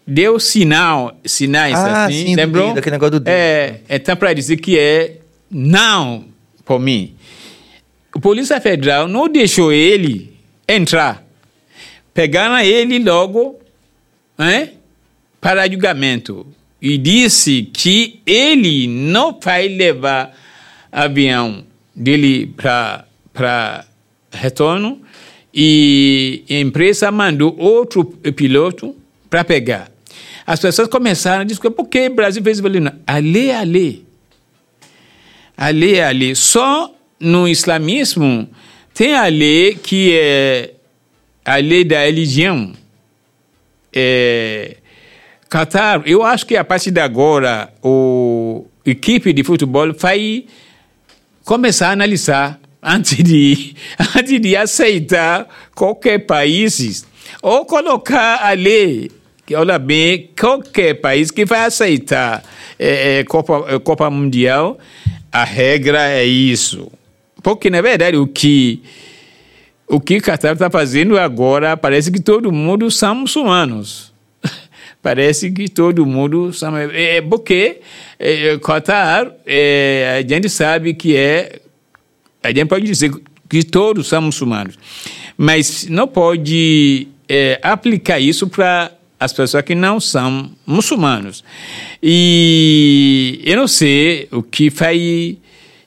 deu 0.07 0.39
sinal, 0.39 1.17
sinais 1.25 1.75
Ah, 1.75 2.05
assim, 2.07 2.27
sim, 2.27 2.33
do 2.33 2.37
lembrou? 2.37 2.71
aquele 2.73 2.95
negócio 2.95 3.13
do 3.13 3.21
dedo. 3.21 3.35
É, 3.35 3.81
então 3.89 4.17
para 4.17 4.33
dizer 4.33 4.57
que 4.59 4.79
é 4.79 5.19
não 5.51 6.25
por 6.65 6.79
mim. 6.79 7.15
O 8.15 8.21
Polícia 8.21 8.61
Federal 8.61 9.09
não 9.09 9.29
deixou 9.29 9.73
ele 9.73 10.35
entrar. 10.69 11.25
Pegaram 12.13 12.59
ele 12.59 12.99
logo 12.99 13.59
né, 14.39 14.71
para 15.41 15.67
julgamento 15.67 16.47
e 16.81 16.97
disse 16.97 17.63
que 17.73 18.21
ele 18.25 18.87
não 18.87 19.39
vai 19.41 19.69
levar 19.69 20.33
avião 20.93 21.65
dele 21.95 22.55
para 22.57 23.85
retorno 24.31 25.01
e 25.55 26.45
a 26.51 26.55
empresa 26.55 27.13
mandou 27.13 27.55
outro 27.57 28.05
piloto 28.05 28.97
para 29.31 29.45
pegar. 29.45 29.89
As 30.45 30.59
pessoas 30.59 30.89
começaram 30.89 31.43
a 31.43 31.45
dizer, 31.45 31.71
por 31.71 31.87
que 31.87 32.09
o 32.09 32.15
Brasil 32.15 32.43
fez 32.43 32.59
isso? 32.59 32.81
Não, 32.81 32.93
A 33.07 33.19
lei 33.19 33.51
é 33.51 33.57
a 33.57 33.63
lei. 33.63 34.05
A 35.57 35.69
lei 35.69 35.95
é 35.95 36.07
a 36.07 36.11
lei. 36.11 36.35
Só 36.35 36.93
no 37.21 37.47
islamismo 37.47 38.49
tem 38.93 39.15
a 39.15 39.27
lei 39.27 39.77
que 39.77 40.13
é 40.13 40.75
a 41.45 41.57
lei 41.57 41.85
da 41.85 42.05
religião. 42.05 42.73
É, 43.93 44.79
Qatar, 45.49 46.03
eu 46.05 46.25
acho 46.25 46.47
que 46.47 46.57
a 46.57 46.65
partir 46.65 46.91
de 46.91 47.01
agora, 47.01 47.73
o 47.81 48.67
equipe 48.85 49.33
de 49.33 49.45
futebol 49.45 49.93
vai 49.93 50.47
começar 51.45 51.91
a 51.91 51.93
analisar 51.93 52.59
antes 52.85 53.25
de, 53.25 53.75
antes 54.17 54.41
de 54.41 54.55
aceitar 54.55 55.49
qualquer 55.75 56.21
país 56.21 57.07
ou 57.43 57.65
colocar 57.65 58.41
a 58.43 58.53
lei 58.53 59.11
que 59.47 59.55
olha 59.55 59.79
bem 59.79 60.31
qualquer 60.39 60.95
país 60.95 61.31
que 61.31 61.45
vai 61.45 61.65
aceitar 61.67 62.43
é, 62.79 63.19
é, 63.19 63.25
Copa, 63.25 63.65
é, 63.69 63.79
Copa 63.79 64.09
Mundial 64.11 64.79
a 65.33 65.43
regra 65.43 66.11
é 66.11 66.25
isso. 66.25 66.91
Porque 67.43 67.69
na 67.69 67.81
verdade 67.81 68.17
o 68.17 68.27
que 68.27 68.83
o 69.87 70.01
que 70.01 70.21
Qatar 70.21 70.53
está 70.53 70.71
fazendo 70.71 71.19
agora 71.19 71.77
parece 71.77 72.11
que 72.11 72.21
todo 72.21 72.53
mundo 72.53 72.91
são 72.91 73.15
muçulmanos. 73.15 74.13
Parece 75.03 75.51
que 75.51 75.69
todo 75.69 76.07
mundo 76.07 76.53
são 76.55 76.75
é 76.77 77.21
porque 77.21 77.81
é, 78.19 78.57
Qatar 78.59 79.31
é, 79.45 80.19
a 80.19 80.27
gente 80.27 80.49
sabe 80.49 80.95
que 80.95 81.17
é 81.17 81.61
a 82.45 82.49
gente 82.49 82.67
pode 82.67 82.85
dizer 82.85 83.11
que 83.49 83.63
todos 83.65 84.07
são 84.07 84.21
muçulmanos, 84.21 84.79
mas 85.37 85.87
não 85.89 86.07
pode 86.07 87.09
é, 87.27 87.59
aplicar 87.63 88.21
isso 88.21 88.47
para 88.47 88.93
as 89.19 89.33
pessoas 89.33 89.65
que 89.65 89.75
não 89.75 89.99
são 89.99 90.51
muçulmanos. 90.67 91.43
E 92.03 93.41
eu 93.45 93.57
não 93.57 93.67
sei 93.67 94.29
o 94.31 94.43
que 94.43 94.69
vai 94.69 95.39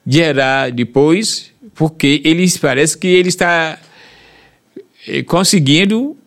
gerar 0.06 0.72
depois, 0.72 1.52
porque 1.76 2.22
eles 2.26 2.58
parece 2.58 2.98
que 2.98 3.08
ele 3.08 3.30
está 3.30 3.78
é, 5.08 5.22
conseguindo, 5.22 6.18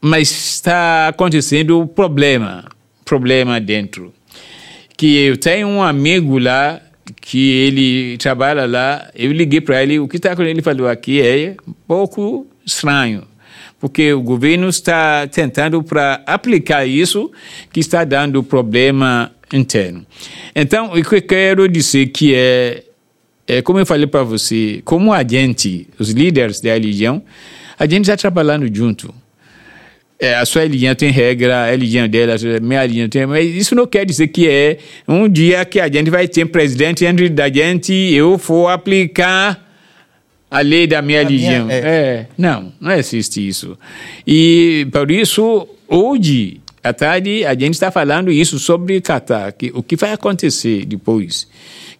mas 0.00 0.30
está 0.30 1.08
acontecendo 1.08 1.86
problema, 1.86 2.64
problema 3.04 3.60
dentro. 3.60 4.14
Que 4.96 5.16
eu 5.18 5.36
tenho 5.36 5.68
um 5.68 5.82
amigo 5.82 6.38
lá 6.38 6.80
que 7.20 7.50
ele 7.52 8.18
trabalha 8.18 8.66
lá, 8.66 9.10
eu 9.14 9.32
liguei 9.32 9.60
para 9.60 9.82
ele, 9.82 9.98
o 9.98 10.08
que 10.08 10.16
está 10.16 10.34
ele 10.38 10.62
falou 10.62 10.88
aqui 10.88 11.20
é 11.20 11.54
um 11.66 11.72
pouco 11.86 12.46
estranho, 12.64 13.24
porque 13.78 14.12
o 14.12 14.22
governo 14.22 14.68
está 14.68 15.26
tentando 15.26 15.82
para 15.82 16.22
aplicar 16.26 16.86
isso 16.86 17.30
que 17.72 17.80
está 17.80 18.04
dando 18.04 18.42
problema 18.42 19.32
interno. 19.52 20.04
Então, 20.54 20.92
o 20.92 21.02
que 21.02 21.16
eu 21.16 21.22
quero 21.22 21.68
dizer 21.68 22.06
que 22.08 22.34
é, 22.34 22.84
é 23.46 23.62
como 23.62 23.78
eu 23.78 23.86
falei 23.86 24.06
para 24.06 24.22
você, 24.22 24.80
como 24.84 25.12
a 25.12 25.22
gente, 25.26 25.88
os 25.98 26.10
líderes 26.10 26.60
da 26.60 26.72
religião, 26.72 27.22
a 27.78 27.86
gente 27.86 28.02
está 28.02 28.16
trabalhando 28.16 28.72
junto. 28.74 29.12
É, 30.20 30.34
a 30.34 30.44
sua 30.44 30.62
religião 30.62 30.94
tem 30.94 31.10
regra, 31.10 31.64
a 31.64 31.70
religião 31.70 32.06
dela, 32.06 32.34
a 32.34 32.60
minha 32.60 32.82
religião 32.82 33.08
tem. 33.08 33.24
Mas 33.24 33.54
isso 33.54 33.74
não 33.74 33.86
quer 33.86 34.04
dizer 34.04 34.28
que 34.28 34.46
é 34.46 34.76
um 35.08 35.26
dia 35.26 35.64
que 35.64 35.80
a 35.80 35.88
gente 35.90 36.10
vai 36.10 36.28
ter 36.28 36.44
um 36.44 36.48
presidente 36.48 37.04
entre 37.06 37.28
da 37.30 37.48
gente 37.50 37.90
eu 37.92 38.36
for 38.36 38.68
aplicar 38.68 39.66
a 40.50 40.60
lei 40.60 40.86
da 40.86 41.00
minha 41.00 41.22
A 41.22 41.24
minha- 41.24 41.66
é. 41.70 41.78
é, 41.78 42.26
não, 42.36 42.70
não 42.78 42.92
existe 42.92 43.46
isso. 43.46 43.78
E 44.26 44.86
por 44.92 45.10
isso, 45.10 45.66
hoje, 45.88 46.60
à 46.82 46.92
tarde, 46.92 47.44
a 47.44 47.52
gente 47.52 47.74
está 47.74 47.90
falando 47.90 48.30
isso 48.32 48.58
sobre 48.58 49.00
Catar, 49.00 49.52
que, 49.52 49.70
o 49.74 49.82
que 49.82 49.96
vai 49.96 50.12
acontecer 50.12 50.84
depois. 50.86 51.46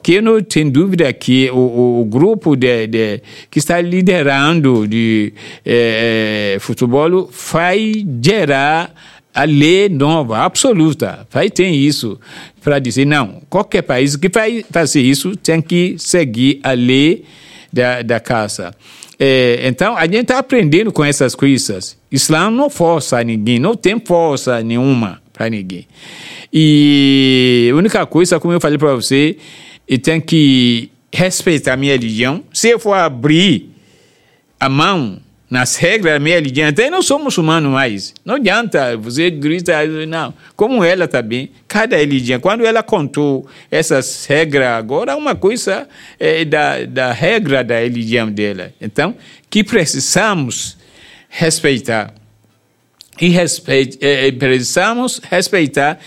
Que 0.03 0.15
eu 0.15 0.23
não 0.23 0.43
tenho 0.43 0.71
dúvida 0.71 1.13
que 1.13 1.51
o, 1.51 2.01
o 2.01 2.05
grupo 2.07 2.57
de, 2.57 2.87
de- 2.87 3.23
que 3.51 3.59
está 3.59 3.81
liderando 3.81 4.89
de 4.89 5.33
eh, 5.65 6.57
futebol 6.61 7.31
vai 7.53 7.93
gerar 8.25 8.95
a 9.35 9.45
lei 9.45 9.89
nova, 9.91 10.39
absoluta. 10.39 11.27
Vai 11.31 11.51
ter 11.51 11.69
isso 11.69 12.19
para 12.63 12.79
dizer, 12.79 13.05
não, 13.05 13.43
qualquer 13.51 13.83
país 13.83 14.17
que 14.17 14.29
vai 14.29 14.65
fazer 14.71 15.03
isso 15.03 15.37
tem 15.37 15.61
que 15.61 15.97
seguir 15.99 16.61
a 16.63 16.73
lei 16.73 17.25
da, 17.73 18.01
da 18.03 18.19
casa. 18.19 18.75
É, 19.23 19.69
então, 19.69 19.95
a 19.99 20.05
gente 20.05 20.21
está 20.21 20.39
aprendendo 20.39 20.91
com 20.91 21.05
essas 21.05 21.35
coisas. 21.35 21.95
Islã 22.11 22.51
não 22.51 22.71
força 22.71 23.23
ninguém, 23.23 23.59
não 23.59 23.77
tem 23.77 24.01
força 24.01 24.63
nenhuma 24.63 25.21
para 25.31 25.51
ninguém. 25.51 25.87
E 26.51 27.69
a 27.71 27.77
única 27.77 28.07
coisa, 28.07 28.41
como 28.41 28.55
eu 28.55 28.61
falei 28.61 28.79
para 28.79 28.95
você, 28.95 29.37
eu 29.87 29.99
tenho 29.99 30.23
que 30.23 30.91
respeitar 31.13 31.75
a 31.75 31.77
minha 31.77 31.93
religião. 31.93 32.43
Se 32.51 32.71
eu 32.71 32.79
for 32.79 32.95
abrir 32.95 33.69
a 34.59 34.71
mão 34.71 35.21
nas 35.51 35.75
regras 35.75 36.23
religião, 36.23 36.69
até 36.69 36.87
eu 36.87 36.91
não 36.93 37.03
sou 37.03 37.19
muçulmano 37.19 37.71
mais. 37.71 38.15
Não 38.25 38.37
adianta 38.37 38.97
você 38.97 39.31
grita, 39.31 39.85
não. 40.07 40.33
Como 40.55 40.85
ela 40.85 41.09
também, 41.09 41.51
cada 41.67 41.97
religião, 41.97 42.39
quando 42.39 42.65
ela 42.65 42.85
contou 42.85 43.49
essas 43.69 44.25
regras, 44.27 44.69
agora 44.69 45.11
é 45.11 45.15
uma 45.17 45.35
coisa 45.35 45.89
é, 46.21 46.45
da, 46.45 46.85
da 46.85 47.13
regra 47.13 47.65
da 47.65 47.81
religião 47.81 48.31
dela. 48.31 48.73
Então, 48.81 49.17
que 49.51 49.65
precisamos 49.65 50.79
respeitar. 51.29 52.15
e 53.21 53.29
respeite, 53.29 53.99
eh, 54.01 54.33
precisamos 54.33 55.21
respeitar 55.31 55.99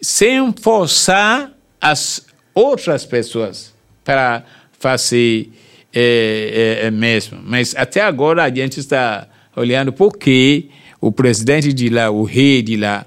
sem 0.00 0.52
forçar 0.52 1.50
as 1.80 2.26
outras 2.54 3.04
pessoas 3.04 3.74
para 4.04 4.44
fazer 4.78 5.50
é, 5.92 6.80
é, 6.84 6.90
mesmo. 6.90 7.38
Mas 7.42 7.74
até 7.76 8.00
agora 8.00 8.44
a 8.44 8.54
gente 8.54 8.78
está 8.80 9.26
olhando 9.56 9.92
por 9.92 10.16
que 10.16 10.70
o 11.00 11.10
presidente 11.10 11.72
de 11.72 11.88
lá, 11.88 12.10
o 12.10 12.24
rei 12.24 12.62
de 12.62 12.76
lá, 12.76 13.06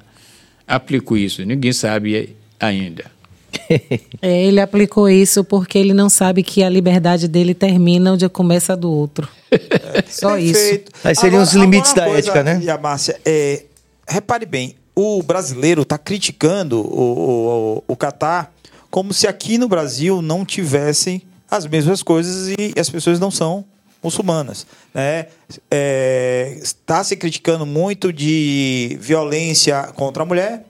aplicou 0.68 1.18
isso. 1.18 1.46
Ninguém 1.46 1.74
sabe 1.74 2.36
ainda. 2.60 3.06
É, 4.22 4.46
ele 4.46 4.62
aplicou 4.62 5.10
isso 5.10 5.44
porque 5.44 5.78
ele 5.78 5.94
não 5.94 6.08
sabe 6.08 6.44
que 6.44 6.64
a 6.64 6.70
liberdade 6.70 7.28
dele 7.28 7.54
termina 7.54 8.14
onde 8.14 8.28
começa 8.30 8.72
a 8.74 8.76
do 8.76 8.90
outro. 8.90 9.28
Só 10.08 10.38
isso. 10.38 10.54
Perfeito. 10.54 10.92
Aí 11.04 11.16
seriam 11.16 11.44
os 11.44 11.54
limites 11.54 11.92
agora 11.92 12.12
da 12.12 12.18
ética, 12.20 12.44
né? 12.44 12.62
E 12.64 12.70
a 12.70 12.78
Márcia, 12.78 13.20
é, 13.26 13.64
repare 14.08 14.46
bem, 14.46 14.76
o 14.96 15.22
brasileiro 15.22 15.82
está 15.82 15.98
criticando 15.98 16.80
o, 16.80 17.80
o, 17.80 17.84
o 17.86 17.96
Catar 17.98 18.54
como 18.90 19.12
se 19.12 19.28
aqui 19.28 19.58
no 19.58 19.68
Brasil 19.68 20.22
não 20.22 20.46
tivessem 20.46 21.24
as 21.58 21.68
mesmas 21.68 22.02
coisas 22.02 22.50
e 22.58 22.80
as 22.80 22.90
pessoas 22.90 23.20
não 23.20 23.30
são 23.30 23.64
muçulmanas. 24.02 24.66
Né? 24.94 25.28
É, 25.70 26.58
está 26.62 27.04
se 27.04 27.16
criticando 27.16 27.66
muito 27.66 28.12
de 28.12 28.98
violência 29.00 29.84
contra 29.96 30.24
a 30.24 30.26
mulher, 30.26 30.66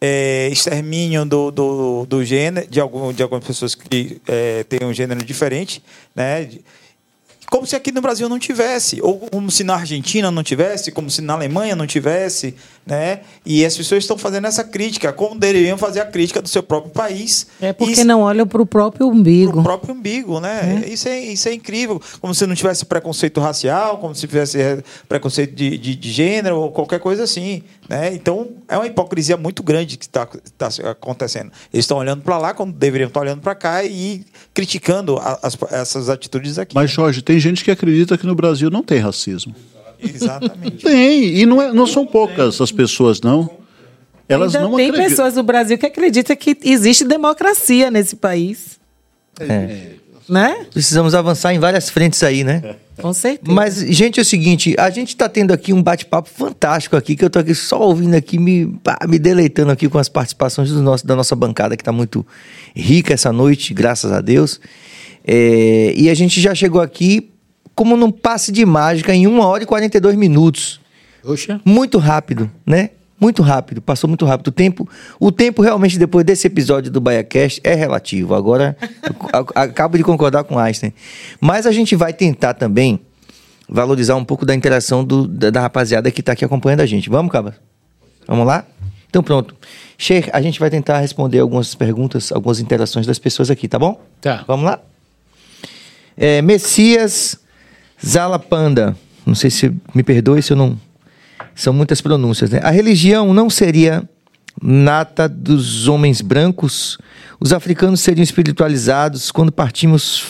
é, 0.00 0.48
extermínio 0.50 1.24
do, 1.24 1.50
do, 1.50 2.06
do 2.06 2.24
gênero, 2.24 2.66
de, 2.68 2.80
algum, 2.80 3.12
de 3.12 3.22
algumas 3.22 3.44
pessoas 3.44 3.74
que 3.74 4.20
é, 4.26 4.64
têm 4.64 4.86
um 4.86 4.92
gênero 4.92 5.24
diferente, 5.24 5.82
né? 6.14 6.48
como 7.52 7.66
se 7.66 7.76
aqui 7.76 7.92
no 7.92 8.00
Brasil 8.00 8.28
não 8.30 8.38
tivesse, 8.38 8.98
ou 9.02 9.18
como 9.18 9.50
se 9.50 9.62
na 9.62 9.74
Argentina 9.74 10.30
não 10.30 10.42
tivesse, 10.42 10.90
como 10.90 11.10
se 11.10 11.20
na 11.20 11.34
Alemanha 11.34 11.76
não 11.76 11.86
tivesse, 11.86 12.54
né? 12.86 13.20
E 13.46 13.64
as 13.64 13.76
pessoas 13.76 14.02
estão 14.04 14.18
fazendo 14.18 14.46
essa 14.46 14.64
crítica, 14.64 15.12
como 15.12 15.38
deveriam 15.38 15.78
fazer 15.78 16.00
a 16.00 16.06
crítica 16.06 16.42
do 16.42 16.48
seu 16.48 16.62
próprio 16.62 16.92
país. 16.92 17.46
É 17.60 17.72
porque 17.72 18.00
E- 18.00 18.04
não 18.04 18.20
olham 18.22 18.46
para 18.46 18.60
o 18.60 18.66
próprio 18.66 19.08
umbigo. 19.08 19.60
o 19.60 19.62
próprio 19.62 19.94
umbigo, 19.94 20.40
né? 20.40 20.84
Isso, 20.86 21.08
é, 21.08 21.20
isso 21.20 21.48
é 21.48 21.54
incrível. 21.54 22.00
Como 22.20 22.34
se 22.34 22.46
não 22.46 22.54
tivesse 22.54 22.84
preconceito 22.84 23.40
racial, 23.40 23.98
como 23.98 24.14
se 24.14 24.26
tivesse 24.26 24.60
eh, 24.60 24.82
preconceito 25.08 25.54
de, 25.54 25.78
de, 25.78 25.94
de 25.94 26.10
gênero 26.10 26.56
ou 26.58 26.70
qualquer 26.72 26.98
coisa 27.00 27.22
assim. 27.24 27.62
Né? 27.88 28.14
Então, 28.14 28.48
é 28.68 28.76
uma 28.76 28.86
hipocrisia 28.86 29.36
muito 29.36 29.62
grande 29.62 29.96
que 29.96 30.04
está 30.06 30.26
acontecendo. 30.90 31.50
Eles 31.72 31.84
estão 31.84 31.98
olhando 31.98 32.22
para 32.22 32.38
lá 32.38 32.54
quando 32.54 32.72
deveriam 32.72 33.08
estar 33.08 33.20
olhando 33.20 33.40
para 33.40 33.54
cá 33.54 33.84
e 33.84 34.24
criticando 34.54 35.16
a- 35.18 35.38
as- 35.42 35.58
essas 35.70 36.08
atitudes 36.08 36.58
aqui. 36.58 36.74
Mas, 36.74 36.90
Jorge, 36.90 37.22
tem 37.22 37.38
gente 37.38 37.62
que 37.64 37.70
acredita 37.70 38.16
que 38.18 38.26
no 38.26 38.34
Brasil 38.34 38.70
não 38.70 38.82
tem 38.82 38.98
racismo. 38.98 39.54
Exatamente. 40.02 40.84
Tem, 40.84 41.24
e 41.38 41.46
não, 41.46 41.60
é- 41.62 41.72
não 41.72 41.86
são 41.86 42.06
poucas 42.06 42.60
as 42.60 42.72
pessoas, 42.72 43.20
não. 43.20 43.48
Elas 44.28 44.54
Ainda 44.54 44.68
não 44.68 44.76
tem 44.76 44.86
acreditam. 44.88 45.10
pessoas 45.10 45.34
do 45.34 45.42
Brasil 45.42 45.76
que 45.76 45.86
acreditam 45.86 46.34
que 46.36 46.56
existe 46.64 47.04
democracia 47.04 47.90
nesse 47.90 48.16
país. 48.16 48.78
Né? 50.28 50.66
Precisamos 50.72 51.14
avançar 51.14 51.52
em 51.52 51.58
várias 51.58 51.90
frentes 51.90 52.22
aí, 52.22 52.44
né? 52.44 52.76
Com 53.00 53.12
certeza. 53.12 53.52
Mas, 53.52 53.76
gente, 53.88 54.20
é 54.20 54.22
o 54.22 54.24
seguinte, 54.24 54.74
a 54.78 54.88
gente 54.88 55.16
tá 55.16 55.28
tendo 55.28 55.52
aqui 55.52 55.72
um 55.72 55.82
bate-papo 55.82 56.28
fantástico 56.30 56.96
aqui, 56.96 57.16
que 57.16 57.24
eu 57.24 57.28
tô 57.30 57.40
aqui 57.40 57.54
só 57.54 57.80
ouvindo 57.80 58.14
aqui, 58.14 58.38
me, 58.38 58.72
me 59.08 59.18
deleitando 59.18 59.72
aqui 59.72 59.88
com 59.88 59.98
as 59.98 60.08
participações 60.08 60.70
do 60.70 60.80
nosso, 60.80 61.06
da 61.06 61.16
nossa 61.16 61.34
bancada, 61.34 61.76
que 61.76 61.82
tá 61.82 61.90
muito 61.92 62.24
rica 62.74 63.12
essa 63.12 63.32
noite, 63.32 63.74
graças 63.74 64.12
a 64.12 64.20
Deus. 64.20 64.60
É, 65.26 65.92
e 65.96 66.08
a 66.08 66.14
gente 66.14 66.40
já 66.40 66.54
chegou 66.54 66.80
aqui 66.80 67.31
como 67.74 67.96
num 67.96 68.10
passe 68.10 68.50
de 68.52 68.64
mágica 68.64 69.14
em 69.14 69.26
1 69.26 69.40
hora 69.40 69.62
e 69.62 69.66
42 69.66 70.14
minutos. 70.16 70.80
Oxa. 71.24 71.60
Muito 71.64 71.98
rápido, 71.98 72.50
né? 72.66 72.90
Muito 73.20 73.40
rápido, 73.42 73.80
passou 73.80 74.08
muito 74.08 74.26
rápido. 74.26 74.48
O 74.48 74.50
tempo, 74.52 74.88
o 75.20 75.30
tempo 75.30 75.62
realmente 75.62 75.96
depois 75.96 76.24
desse 76.26 76.48
episódio 76.48 76.90
do 76.90 77.00
BaiaCast 77.00 77.60
é 77.62 77.72
relativo. 77.74 78.34
Agora, 78.34 78.76
acabo 79.54 79.96
de 79.96 80.02
concordar 80.02 80.42
com 80.42 80.58
Einstein. 80.58 80.92
Mas 81.40 81.64
a 81.64 81.70
gente 81.70 81.94
vai 81.94 82.12
tentar 82.12 82.54
também 82.54 82.98
valorizar 83.68 84.16
um 84.16 84.24
pouco 84.24 84.44
da 84.44 84.54
interação 84.54 85.04
do- 85.04 85.28
da, 85.28 85.50
da 85.50 85.60
rapaziada 85.60 86.10
que 86.10 86.18
está 86.20 86.32
aqui 86.32 86.44
acompanhando 86.44 86.80
a 86.80 86.86
gente. 86.86 87.08
Vamos, 87.08 87.30
Cabas? 87.30 87.54
Vamos 88.26 88.44
lá? 88.44 88.66
Então 89.08 89.22
pronto. 89.22 89.54
Sheikh, 89.96 90.28
a 90.32 90.42
gente 90.42 90.58
vai 90.58 90.68
tentar 90.68 90.98
responder 90.98 91.38
algumas 91.38 91.76
perguntas, 91.76 92.32
algumas 92.32 92.58
interações 92.58 93.06
das 93.06 93.20
pessoas 93.20 93.50
aqui, 93.52 93.68
tá 93.68 93.78
bom? 93.78 94.00
Tá. 94.20 94.42
Vamos 94.48 94.66
lá? 94.66 94.80
É, 96.16 96.42
Messias 96.42 97.36
Zalapanda. 98.04 98.96
Não 99.24 99.34
sei 99.34 99.50
se 99.50 99.72
me 99.94 100.02
perdoe 100.02 100.42
se 100.42 100.52
eu 100.52 100.56
não. 100.56 100.78
São 101.54 101.72
muitas 101.72 102.00
pronúncias, 102.00 102.50
né? 102.50 102.60
A 102.62 102.70
religião 102.70 103.32
não 103.32 103.48
seria 103.48 104.08
nata 104.60 105.28
dos 105.28 105.88
homens 105.88 106.20
brancos? 106.20 106.98
Os 107.38 107.52
africanos 107.52 108.00
seriam 108.00 108.22
espiritualizados 108.22 109.30
quando 109.30 109.52
partimos. 109.52 110.24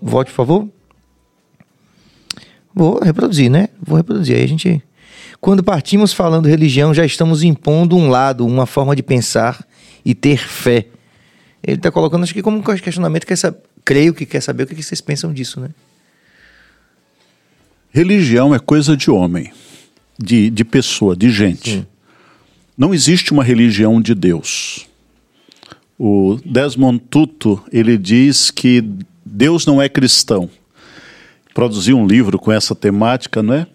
Volte, 0.00 0.30
por 0.30 0.36
favor. 0.36 0.68
Vou 2.74 3.00
reproduzir, 3.02 3.50
né? 3.50 3.68
Vou 3.80 3.96
reproduzir. 3.96 4.36
Aí 4.36 4.44
a 4.44 4.48
gente. 4.48 4.82
Quando 5.40 5.62
partimos 5.62 6.12
falando 6.12 6.46
religião, 6.46 6.92
já 6.92 7.04
estamos 7.04 7.42
impondo 7.42 7.96
um 7.96 8.08
lado, 8.08 8.44
uma 8.44 8.66
forma 8.66 8.96
de 8.96 9.02
pensar 9.02 9.64
e 10.04 10.14
ter 10.14 10.38
fé. 10.38 10.86
Ele 11.62 11.76
está 11.76 11.90
colocando, 11.90 12.24
acho 12.24 12.34
que 12.34 12.42
como 12.42 12.62
questionamento, 12.62 13.26
quer 13.26 13.36
saber, 13.36 13.58
creio 13.84 14.14
que 14.14 14.26
quer 14.26 14.40
saber 14.40 14.64
o 14.64 14.66
que 14.66 14.74
que 14.74 14.82
vocês 14.82 15.00
pensam 15.00 15.32
disso, 15.32 15.60
né? 15.60 15.70
Religião 17.98 18.54
é 18.54 18.60
coisa 18.60 18.96
de 18.96 19.10
homem, 19.10 19.50
de, 20.16 20.50
de 20.50 20.64
pessoa, 20.64 21.16
de 21.16 21.32
gente. 21.32 21.84
Não 22.76 22.94
existe 22.94 23.32
uma 23.32 23.42
religião 23.42 24.00
de 24.00 24.14
Deus. 24.14 24.86
O 25.98 26.38
Desmond 26.44 27.02
Tutu, 27.10 27.60
ele 27.72 27.98
diz 27.98 28.52
que 28.52 28.88
Deus 29.26 29.66
não 29.66 29.82
é 29.82 29.88
cristão. 29.88 30.48
Produziu 31.52 31.98
um 31.98 32.06
livro 32.06 32.38
com 32.38 32.52
essa 32.52 32.72
temática, 32.72 33.42
não 33.42 33.54
é? 33.54 33.66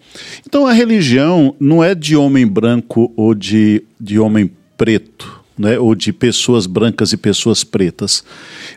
Então 0.47 0.65
a 0.65 0.71
religião 0.71 1.53
não 1.59 1.83
é 1.83 1.93
de 1.93 2.15
homem 2.15 2.47
branco 2.47 3.11
ou 3.17 3.35
de, 3.35 3.83
de 3.99 4.17
homem 4.19 4.49
preto, 4.77 5.42
né? 5.57 5.77
ou 5.77 5.93
de 5.95 6.11
pessoas 6.11 6.65
brancas 6.65 7.13
e 7.13 7.17
pessoas 7.17 7.63
pretas. 7.63 8.23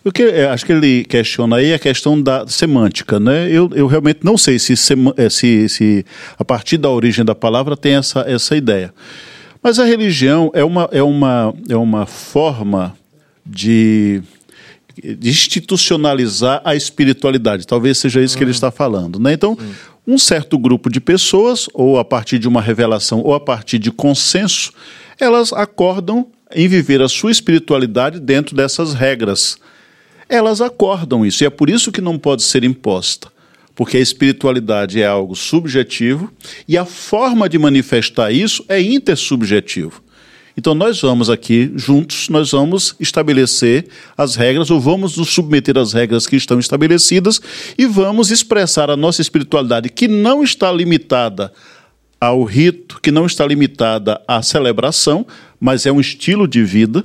O 0.04 0.12
que 0.12 0.22
eu 0.22 0.50
acho 0.50 0.64
que 0.64 0.72
ele 0.72 1.04
questiona 1.04 1.56
aí 1.56 1.70
é 1.70 1.74
a 1.74 1.78
questão 1.78 2.20
da 2.20 2.46
semântica. 2.46 3.18
Né? 3.18 3.50
Eu, 3.50 3.70
eu 3.74 3.86
realmente 3.86 4.20
não 4.22 4.36
sei 4.36 4.58
se, 4.58 4.74
eh, 5.16 5.30
se, 5.30 5.68
se 5.68 6.06
a 6.38 6.44
partir 6.44 6.78
da 6.78 6.90
origem 6.90 7.24
da 7.24 7.34
palavra 7.34 7.76
tem 7.76 7.94
essa, 7.94 8.20
essa 8.20 8.56
ideia. 8.56 8.92
Mas 9.62 9.78
a 9.78 9.84
religião 9.84 10.50
é 10.54 10.62
uma, 10.62 10.88
é 10.92 11.02
uma, 11.02 11.54
é 11.68 11.76
uma 11.76 12.06
forma 12.06 12.96
de, 13.44 14.22
de 15.02 15.28
institucionalizar 15.28 16.60
a 16.64 16.76
espiritualidade. 16.76 17.66
Talvez 17.66 17.98
seja 17.98 18.22
isso 18.22 18.36
que 18.36 18.44
ele 18.44 18.50
está 18.50 18.70
falando. 18.70 19.18
Né? 19.18 19.32
Então, 19.32 19.58
um 20.06 20.18
certo 20.18 20.56
grupo 20.56 20.88
de 20.88 21.00
pessoas, 21.00 21.68
ou 21.74 21.98
a 21.98 22.04
partir 22.04 22.38
de 22.38 22.46
uma 22.46 22.62
revelação, 22.62 23.20
ou 23.22 23.34
a 23.34 23.40
partir 23.40 23.78
de 23.78 23.90
consenso, 23.90 24.72
elas 25.18 25.52
acordam 25.52 26.28
em 26.54 26.68
viver 26.68 27.02
a 27.02 27.08
sua 27.08 27.30
espiritualidade 27.30 28.20
dentro 28.20 28.54
dessas 28.54 28.94
regras. 28.94 29.58
Elas 30.28 30.60
acordam 30.60 31.24
isso, 31.24 31.42
e 31.42 31.46
é 31.46 31.50
por 31.50 31.70
isso 31.70 31.92
que 31.92 32.00
não 32.00 32.18
pode 32.18 32.42
ser 32.42 32.64
imposta. 32.64 33.30
Porque 33.74 33.98
a 33.98 34.00
espiritualidade 34.00 35.00
é 35.00 35.06
algo 35.06 35.36
subjetivo 35.36 36.32
e 36.66 36.78
a 36.78 36.86
forma 36.86 37.46
de 37.46 37.58
manifestar 37.58 38.32
isso 38.32 38.64
é 38.68 38.80
intersubjetivo. 38.80 40.02
Então 40.56 40.74
nós 40.74 40.98
vamos 41.02 41.28
aqui 41.28 41.70
juntos, 41.76 42.30
nós 42.30 42.50
vamos 42.52 42.96
estabelecer 42.98 43.86
as 44.16 44.34
regras 44.34 44.70
ou 44.70 44.80
vamos 44.80 45.18
nos 45.18 45.28
submeter 45.28 45.76
às 45.76 45.92
regras 45.92 46.26
que 46.26 46.34
estão 46.34 46.58
estabelecidas 46.58 47.38
e 47.76 47.84
vamos 47.84 48.30
expressar 48.30 48.88
a 48.88 48.96
nossa 48.96 49.20
espiritualidade 49.20 49.90
que 49.90 50.08
não 50.08 50.42
está 50.42 50.72
limitada 50.72 51.52
ao 52.18 52.42
rito, 52.44 52.98
que 53.02 53.10
não 53.10 53.26
está 53.26 53.46
limitada 53.46 54.22
à 54.26 54.40
celebração, 54.40 55.26
mas 55.60 55.86
é 55.86 55.92
um 55.92 56.00
estilo 56.00 56.46
de 56.46 56.62
vida. 56.62 57.04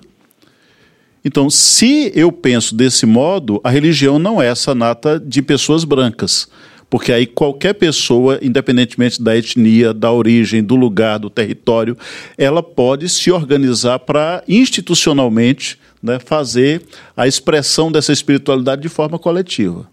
Então, 1.24 1.50
se 1.50 2.12
eu 2.16 2.32
penso 2.32 2.76
desse 2.76 3.06
modo, 3.06 3.62
a 3.64 3.70
religião 3.70 4.18
não 4.18 4.42
é 4.42 4.48
essa 4.48 4.74
nata 4.74 5.20
de 5.20 5.42
pessoas 5.42 5.84
brancas. 5.84 6.48
Porque 6.90 7.14
aí 7.14 7.26
qualquer 7.26 7.74
pessoa, 7.74 8.38
independentemente 8.42 9.24
da 9.24 9.38
etnia, 9.38 9.94
da 9.94 10.12
origem, 10.12 10.62
do 10.62 10.76
lugar, 10.76 11.20
do 11.20 11.30
território, 11.30 11.98
ela 12.38 12.62
pode 12.62 13.08
se 13.08 13.32
organizar 13.32 14.00
para 14.00 14.44
institucionalmente 14.46 15.80
né, 16.04 16.20
fazer 16.20 16.82
a 17.16 17.26
expressão 17.26 17.90
dessa 17.90 18.12
espiritualidade 18.12 18.82
de 18.82 18.90
forma 18.90 19.18
coletiva. 19.18 19.90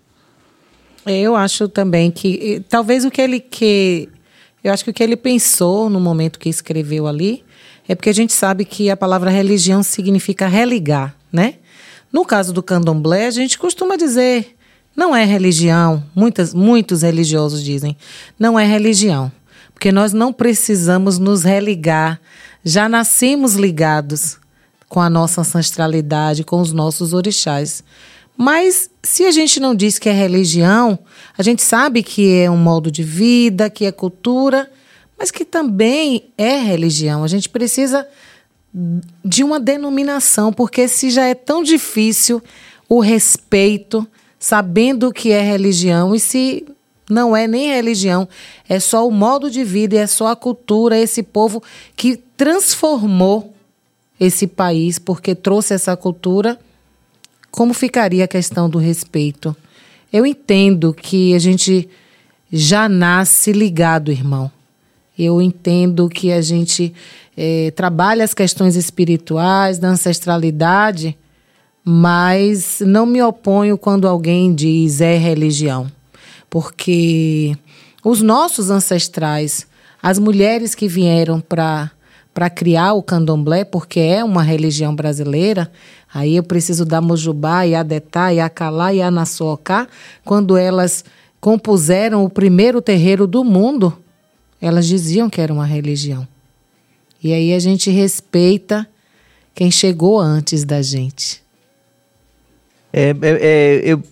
Eu 1.06 1.36
acho 1.36 1.68
também 1.68 2.10
que 2.10 2.62
talvez 2.68 3.04
o 3.04 3.12
que 3.12 3.20
ele 3.20 3.38
que 3.38 4.08
eu 4.64 4.72
acho 4.72 4.82
que 4.82 4.90
o 4.90 4.92
que 4.92 5.02
ele 5.02 5.16
pensou 5.16 5.88
no 5.88 6.00
momento 6.00 6.36
que 6.36 6.48
escreveu 6.48 7.06
ali 7.06 7.44
é 7.88 7.94
porque 7.94 8.10
a 8.10 8.14
gente 8.14 8.34
sabe 8.34 8.66
que 8.66 8.90
a 8.90 8.96
palavra 8.96 9.30
religião 9.30 9.82
significa 9.82 10.46
religar, 10.46 11.16
né? 11.32 11.54
No 12.12 12.24
caso 12.24 12.52
do 12.52 12.62
candomblé, 12.62 13.26
a 13.26 13.30
gente 13.30 13.58
costuma 13.58 13.96
dizer 13.96 14.54
não 14.94 15.14
é 15.14 15.24
religião. 15.24 16.02
Muitas, 16.14 16.52
muitos 16.52 17.02
religiosos 17.02 17.62
dizem 17.62 17.96
não 18.38 18.58
é 18.58 18.66
religião. 18.66 19.32
porque 19.72 19.92
nós 19.92 20.12
não 20.12 20.32
precisamos 20.32 21.20
nos 21.20 21.44
religar, 21.44 22.20
já 22.64 22.88
nascemos 22.88 23.54
ligados 23.54 24.36
com 24.88 25.00
a 25.00 25.08
nossa 25.08 25.40
ancestralidade, 25.42 26.42
com 26.42 26.60
os 26.60 26.72
nossos 26.72 27.12
orixás. 27.12 27.84
Mas 28.36 28.90
se 29.02 29.24
a 29.24 29.30
gente 29.30 29.60
não 29.60 29.74
diz 29.74 29.98
que 29.98 30.08
é 30.08 30.12
religião, 30.12 30.98
a 31.36 31.42
gente 31.42 31.62
sabe 31.62 32.02
que 32.02 32.34
é 32.40 32.50
um 32.50 32.56
modo 32.56 32.90
de 32.90 33.04
vida, 33.04 33.70
que 33.70 33.84
é 33.84 33.92
cultura, 33.92 34.68
mas 35.18 35.30
que 35.30 35.44
também 35.44 36.30
é 36.38 36.58
religião. 36.58 37.24
A 37.24 37.28
gente 37.28 37.48
precisa 37.48 38.06
de 39.24 39.42
uma 39.42 39.58
denominação, 39.58 40.52
porque 40.52 40.86
se 40.86 41.10
já 41.10 41.24
é 41.24 41.34
tão 41.34 41.62
difícil 41.62 42.42
o 42.88 43.00
respeito, 43.00 44.06
sabendo 44.38 45.12
que 45.12 45.32
é 45.32 45.40
religião, 45.40 46.14
e 46.14 46.20
se 46.20 46.64
não 47.10 47.34
é 47.36 47.46
nem 47.46 47.70
religião, 47.70 48.28
é 48.68 48.78
só 48.78 49.06
o 49.06 49.10
modo 49.10 49.50
de 49.50 49.64
vida, 49.64 49.96
é 49.96 50.06
só 50.06 50.28
a 50.28 50.36
cultura, 50.36 50.98
esse 50.98 51.22
povo 51.22 51.62
que 51.96 52.16
transformou 52.36 53.54
esse 54.20 54.46
país, 54.46 54.98
porque 54.98 55.34
trouxe 55.34 55.74
essa 55.74 55.96
cultura, 55.96 56.58
como 57.50 57.72
ficaria 57.72 58.24
a 58.24 58.28
questão 58.28 58.68
do 58.68 58.78
respeito? 58.78 59.56
Eu 60.12 60.26
entendo 60.26 60.92
que 60.92 61.34
a 61.34 61.38
gente 61.38 61.88
já 62.52 62.88
nasce 62.88 63.52
ligado, 63.52 64.10
irmão. 64.10 64.50
Eu 65.18 65.42
entendo 65.42 66.08
que 66.08 66.30
a 66.30 66.40
gente 66.40 66.94
é, 67.36 67.72
trabalha 67.72 68.24
as 68.24 68.32
questões 68.32 68.76
espirituais, 68.76 69.78
da 69.78 69.88
ancestralidade, 69.88 71.16
mas 71.84 72.80
não 72.80 73.06
me 73.06 73.22
oponho 73.22 73.76
quando 73.78 74.06
alguém 74.06 74.54
diz 74.54 75.00
é 75.00 75.16
religião. 75.16 75.90
Porque 76.48 77.56
os 78.04 78.22
nossos 78.22 78.70
ancestrais, 78.70 79.66
as 80.02 80.18
mulheres 80.18 80.74
que 80.74 80.86
vieram 80.86 81.40
para 81.40 81.90
para 82.38 82.48
criar 82.48 82.92
o 82.92 83.02
candomblé, 83.02 83.64
porque 83.64 83.98
é 83.98 84.22
uma 84.22 84.44
religião 84.44 84.94
brasileira, 84.94 85.72
aí 86.14 86.36
eu 86.36 86.42
preciso 86.44 86.84
da 86.84 87.00
Mojubá, 87.00 87.66
e 87.66 87.74
Adetá, 87.74 88.32
e 88.32 89.02
Anaçocá, 89.02 89.88
quando 90.24 90.56
elas 90.56 91.04
compuseram 91.40 92.24
o 92.24 92.30
primeiro 92.30 92.80
terreiro 92.80 93.26
do 93.26 93.42
mundo, 93.42 93.92
elas 94.60 94.86
diziam 94.86 95.30
que 95.30 95.40
era 95.40 95.52
uma 95.52 95.66
religião. 95.66 96.26
E 97.22 97.32
aí 97.32 97.52
a 97.52 97.58
gente 97.58 97.90
respeita 97.90 98.88
quem 99.54 99.70
chegou 99.70 100.20
antes 100.20 100.64
da 100.64 100.80
gente. 100.82 101.42
É, 102.92 103.10
é, 103.10 103.16
é, 103.22 103.80
eu 103.84 104.02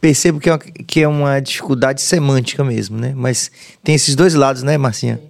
percebo 0.00 0.40
que 0.40 0.48
é, 0.48 0.52
uma, 0.52 0.58
que 0.58 1.00
é 1.00 1.08
uma 1.08 1.40
dificuldade 1.40 2.02
semântica 2.02 2.62
mesmo, 2.64 2.98
né? 2.98 3.12
Mas 3.16 3.50
tem 3.82 3.94
esses 3.94 4.14
dois 4.14 4.34
lados, 4.34 4.62
né, 4.62 4.76
Marcinha? 4.76 5.20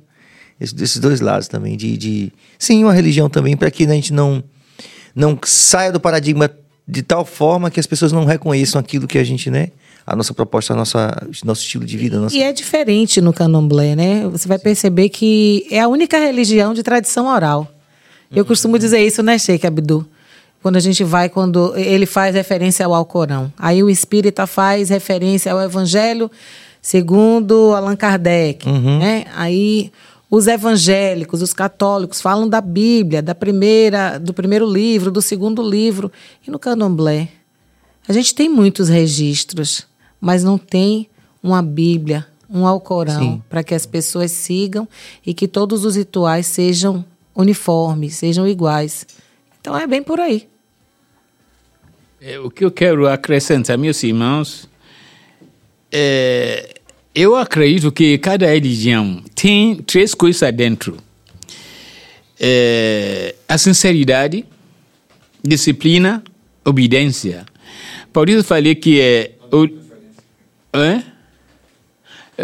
esses 0.61 0.99
dois 0.99 1.21
lados 1.21 1.49
também, 1.49 1.77
de, 1.77 1.97
de 1.97 2.33
sim, 2.59 2.85
uma 2.85 2.93
religião 2.93 3.29
também, 3.29 3.57
para 3.57 3.71
que 3.71 3.85
a 3.85 3.89
gente 3.89 4.13
não, 4.13 4.43
não 5.15 5.39
saia 5.45 5.93
do 5.93 6.01
paradigma 6.01 6.51
de 6.87 7.03
tal 7.03 7.25
forma 7.25 7.71
que 7.71 7.81
as 7.81 7.87
pessoas 7.87 8.13
não 8.13 8.25
reconheçam 8.25 8.81
aquilo 8.81 9.07
que 9.07 9.19
a 9.19 9.25
gente, 9.25 9.51
né? 9.51 9.71
A 10.07 10.15
nossa 10.15 10.35
proposta, 10.35 10.75
a 10.75 10.77
nossa, 10.77 11.29
nosso 11.45 11.63
estilo 11.63 11.85
de 11.85 11.97
vida. 11.97 12.21
Nossa... 12.21 12.37
E 12.37 12.43
é 12.43 12.53
diferente 12.53 13.21
no 13.21 13.33
candomblé, 13.33 13.97
né? 13.97 14.29
Você 14.29 14.47
vai 14.47 14.59
perceber 14.59 15.09
que 15.09 15.67
é 15.71 15.81
a 15.81 15.89
única 15.89 16.19
religião 16.19 16.75
de 16.75 16.83
tradição 16.83 17.27
oral. 17.27 17.71
Eu 18.31 18.45
costumo 18.45 18.79
dizer 18.79 19.05
isso, 19.05 19.23
né, 19.23 19.39
Sheikh 19.39 19.67
Abdu? 19.67 20.07
Quando 20.63 20.77
a 20.77 20.81
gente 20.81 21.05
vai, 21.05 21.29
quando 21.29 21.77
ele 21.77 22.07
faz 22.07 22.35
referência 22.35 22.85
ao 22.85 22.95
Alcorão. 22.95 23.53
Aí 23.57 23.83
o 23.83 23.89
espírita 23.89 24.47
faz 24.47 24.89
referência 24.89 25.53
ao 25.53 25.61
Evangelho 25.61 26.31
segundo 26.85 27.75
Allan 27.75 27.97
Kardec, 27.97 28.69
uhum. 28.69 28.99
né? 28.99 29.25
Aí 29.35 29.91
os 30.31 30.47
evangélicos, 30.47 31.41
os 31.41 31.55
católicos 31.55 32.21
falam 32.21 32.47
da 32.47 32.61
Bíblia, 32.61 33.23
da 33.23 33.35
primeira, 33.35 34.19
do 34.19 34.35
primeiro 34.35 34.71
livro, 34.71 35.11
do 35.11 35.23
segundo 35.23 35.63
livro. 35.63 36.13
E 36.47 36.51
no 36.51 36.59
candomblé, 36.59 37.29
a 38.07 38.13
gente 38.13 38.35
tem 38.35 38.51
muitos 38.51 38.89
registros, 38.91 39.87
mas 40.25 40.43
não 40.43 40.57
tem 40.57 41.07
uma 41.43 41.61
Bíblia, 41.61 42.27
um 42.49 42.67
Alcorão, 42.67 43.45
para 43.47 43.63
que 43.63 43.75
as 43.75 43.85
pessoas 43.85 44.31
sigam 44.31 44.89
e 45.25 45.35
que 45.35 45.47
todos 45.47 45.85
os 45.85 45.97
rituais 45.97 46.47
sejam 46.47 47.05
uniformes, 47.35 48.15
sejam 48.15 48.49
iguais. 48.49 49.07
Então 49.61 49.77
é 49.77 49.87
bem 49.87 50.03
por 50.03 50.19
aí. 50.19 50.49
É, 52.23 52.39
o 52.39 52.51
que 52.51 52.65
eu 52.65 52.71
quero 52.71 53.07
acrescentar, 53.07 53.77
meus 53.77 54.03
irmãos, 54.03 54.67
é, 55.93 56.81
eu 57.15 57.37
acredito 57.37 57.93
que 57.93 58.17
cada 58.17 58.47
religião 58.47 59.23
tem 59.35 59.77
três 59.77 60.15
coisas 60.15 60.51
dentro: 60.55 60.97
é, 62.41 63.35
a 63.47 63.59
sinceridade, 63.59 64.47
disciplina, 65.43 66.25
obediência. 66.65 67.45
Por 68.11 68.31
isso 68.31 68.39
eu 68.39 68.45
falei 68.45 68.75
que 68.75 68.99
é. 68.99 69.33
O, 69.53 69.84
é? 70.83 71.03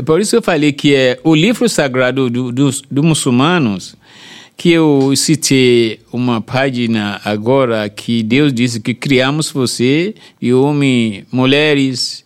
Por 0.03 0.21
isso 0.21 0.37
eu 0.37 0.43
falei 0.43 0.73
que 0.73 0.95
é 0.95 1.19
o 1.25 1.35
livro 1.35 1.69
sagrado 1.69 2.31
dos 2.31 2.81
do, 2.81 2.89
do 2.91 3.03
muçulmanos, 3.03 3.97
que 4.57 4.71
eu 4.71 5.13
citei 5.17 6.01
uma 6.13 6.41
página 6.41 7.21
agora 7.25 7.89
que 7.89 8.23
Deus 8.23 8.53
disse 8.53 8.79
que 8.79 8.95
criamos 8.95 9.51
você 9.51 10.15
e 10.41 10.53
homem, 10.53 11.25
mulheres, 11.33 12.25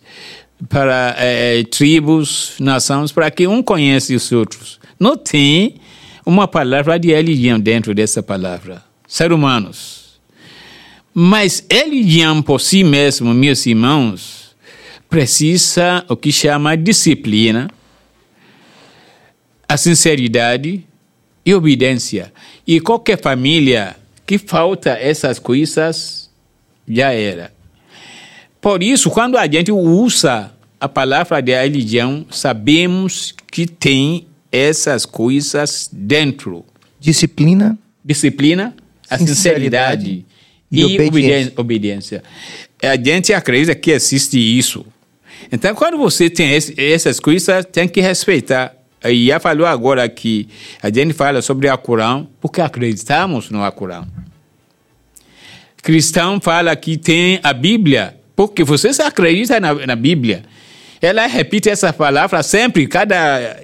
para 0.69 1.15
é, 1.17 1.63
tribos, 1.63 2.55
nações, 2.59 3.11
para 3.11 3.31
que 3.31 3.47
um 3.47 3.63
conheça 3.63 4.13
os 4.13 4.31
outros. 4.31 4.79
Não 4.99 5.17
tem 5.17 5.75
uma 6.25 6.47
palavra 6.47 6.99
de 6.99 7.07
religião 7.09 7.59
dentro 7.59 7.95
dessa 7.95 8.21
palavra. 8.21 8.83
Ser 9.07 9.31
humanos. 9.31 10.19
Mas 11.13 11.65
religião 11.71 12.41
por 12.41 12.59
si 12.59 12.83
mesmo, 12.83 13.33
meus 13.33 13.65
irmãos, 13.65 14.44
precisa 15.09 16.05
o 16.09 16.15
que 16.15 16.31
chama 16.31 16.75
disciplina, 16.75 17.69
a 19.67 19.77
sinceridade 19.77 20.83
e 21.45 21.53
obediência. 21.53 22.33
E 22.65 22.79
qualquer 22.79 23.21
família 23.21 23.95
que 24.25 24.37
falta 24.37 24.91
essas 24.91 25.37
coisas, 25.37 26.29
já 26.87 27.11
era. 27.11 27.53
Por 28.59 28.81
isso, 28.81 29.09
quando 29.11 29.37
a 29.37 29.45
gente 29.45 29.71
usa 29.71 30.51
a 30.79 30.89
palavra 30.89 31.41
de 31.41 31.53
religião, 31.53 32.25
sabemos 32.31 33.33
que 33.51 33.67
tem 33.67 34.27
essas 34.51 35.05
coisas 35.05 35.89
dentro. 35.91 36.65
Disciplina. 36.99 37.77
Disciplina, 38.03 38.75
a 39.09 39.17
sinceridade, 39.17 40.25
e, 40.71 40.81
e 40.81 40.85
obediência. 40.85 41.53
obediência. 41.55 42.23
A 42.81 42.95
gente 42.95 43.33
acredita 43.33 43.75
que 43.75 43.91
existe 43.91 44.37
isso. 44.37 44.85
Então, 45.51 45.73
quando 45.75 45.97
você 45.97 46.29
tem 46.29 46.51
essas 46.77 47.19
coisas, 47.19 47.65
tem 47.65 47.87
que 47.87 48.01
respeitar. 48.01 48.73
E 49.03 49.27
já 49.27 49.39
falou 49.39 49.67
agora 49.67 50.07
que 50.09 50.47
a 50.81 50.89
gente 50.89 51.13
fala 51.13 51.41
sobre 51.41 51.69
a 51.69 51.77
Corão, 51.77 52.27
porque 52.41 52.61
acreditamos 52.61 53.49
no 53.49 53.71
Corão. 53.71 54.07
Cristão 55.81 56.41
fala 56.41 56.75
que 56.75 56.97
tem 56.97 57.39
a 57.43 57.53
Bíblia, 57.53 58.15
porque 58.35 58.63
vocês 58.63 58.99
acreditam 58.99 59.59
na, 59.59 59.73
na 59.85 59.95
Bíblia. 59.95 60.43
Ela 60.99 61.27
repete 61.27 61.69
essa 61.69 61.93
palavra 61.93 62.41
sempre, 62.41 62.87
cada 62.87 63.15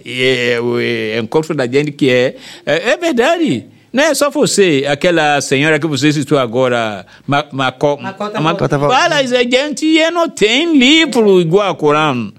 é, 0.05 0.59
é, 0.79 1.19
encontro 1.19 1.55
da 1.55 1.65
gente 1.65 1.91
que 1.91 2.11
é, 2.11 2.35
é. 2.63 2.91
É 2.91 2.97
verdade. 2.97 3.65
Não 3.91 4.03
é 4.03 4.13
só 4.13 4.29
você, 4.29 4.85
aquela 4.87 5.41
senhora 5.41 5.77
que 5.77 5.85
você 5.85 6.11
citou 6.13 6.37
agora, 6.37 7.05
ma, 7.27 7.45
ma, 7.51 7.65
Macota, 7.65 8.39
Macota, 8.39 8.79
fala, 8.79 9.17
a 9.17 9.23
gente 9.23 10.11
não 10.11 10.29
tem 10.29 10.77
livro 10.77 11.41
igual 11.41 11.67
ao 11.67 11.75
Corão. 11.75 12.31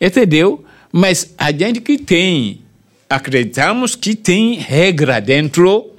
Entendeu? 0.00 0.64
Mas 0.92 1.32
a 1.38 1.50
gente 1.50 1.80
que 1.80 1.96
tem, 1.96 2.60
acreditamos 3.08 3.94
que 3.94 4.14
tem 4.14 4.56
regra 4.56 5.20
dentro 5.20 5.90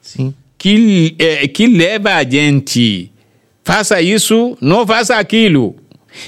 Sim. 0.00 0.34
Que, 0.58 1.14
é, 1.18 1.46
que 1.46 1.66
leva 1.66 2.14
a 2.14 2.24
gente 2.24 3.12
faça 3.64 4.00
isso, 4.02 4.56
não 4.60 4.86
faça 4.86 5.16
aquilo. 5.16 5.76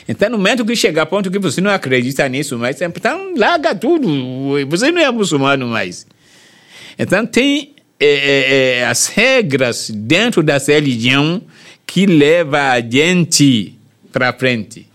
Então, 0.09 0.31
no 0.31 0.39
momento 0.39 0.65
que 0.65 0.75
chegar 0.75 1.03
a 1.03 1.07
ponto 1.07 1.31
que 1.31 1.39
você 1.39 1.61
não 1.61 1.71
acredita 1.71 2.27
nisso 2.29 2.59
mais, 2.59 2.81
então 2.81 3.35
larga 3.37 3.75
tudo. 3.75 4.09
Você 4.69 4.91
não 4.91 5.03
é 5.03 5.11
muçulmano 5.11 5.67
mais. 5.67 6.07
Então, 6.99 7.27
tem 7.27 7.75
é, 8.01 8.07
é, 8.07 8.79
é 8.79 8.87
as 8.87 9.07
regras 9.07 9.91
dentro 9.91 10.43
dessa 10.43 10.73
religião 10.73 11.43
que 11.87 12.07
leva 12.07 12.71
a 12.71 12.81
gente 12.81 13.79
para 14.13 14.33
frente. 14.33 14.87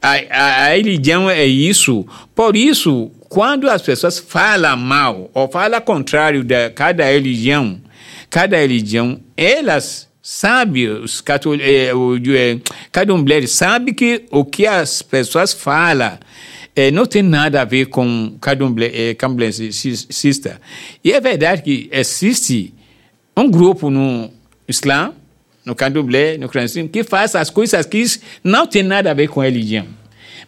A, 0.00 0.12
a, 0.30 0.66
a, 0.66 0.68
religião 0.68 1.28
é 1.28 1.44
isso. 1.44 2.06
Por 2.34 2.54
isso, 2.54 3.10
quando 3.28 3.68
as 3.68 3.82
pessoas 3.82 4.18
falam 4.18 4.76
mal 4.76 5.30
ou 5.34 5.48
falam 5.48 5.80
contrário 5.80 6.44
de 6.44 6.70
cada 6.70 7.04
religião, 7.04 7.80
cada 8.30 8.56
religião, 8.56 9.20
elas 9.36 10.08
sabe, 10.22 10.88
os 10.88 11.22
é, 11.60 11.94
o, 11.94 12.16
é, 12.16 12.58
cada 12.90 13.16
mulher 13.16 13.46
sabe 13.46 13.92
que 13.92 14.24
o 14.30 14.44
que 14.44 14.66
as 14.66 15.00
pessoas 15.00 15.52
falam 15.52 16.18
é, 16.76 16.90
não 16.90 17.06
tem 17.06 17.22
nada 17.22 17.62
a 17.62 17.64
ver 17.64 17.86
com 17.86 18.36
candomblé, 18.38 18.92
é, 18.92 19.16
cista. 19.62 20.60
E 21.02 21.10
é 21.10 21.20
verdade 21.20 21.62
que 21.62 21.88
existe 21.90 22.74
um 23.34 23.50
grupo 23.50 23.90
no 23.90 24.30
Islã, 24.68 25.14
no 25.64 25.74
candomblé, 25.74 26.36
no 26.36 26.50
cristianismo, 26.50 26.90
que 26.90 27.02
faz 27.02 27.34
as 27.34 27.48
coisas 27.48 27.86
que 27.86 28.04
não 28.44 28.66
tem 28.66 28.82
nada 28.82 29.10
a 29.10 29.14
ver 29.14 29.28
com 29.28 29.40
religião. 29.40 29.86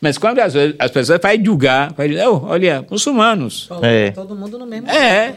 Mas 0.00 0.16
quando 0.18 0.38
as, 0.38 0.54
as 0.78 0.90
pessoas 0.90 1.18
vão 1.20 1.44
julgar, 1.44 1.92
vai 1.94 2.08
dizer, 2.08 2.26
oh, 2.28 2.44
olha, 2.44 2.84
muçulmanos. 2.88 3.68
É. 3.82 4.10
Todo 4.12 4.36
mundo 4.36 4.58
no 4.58 4.66
mesmo 4.66 4.88
é, 4.88 5.34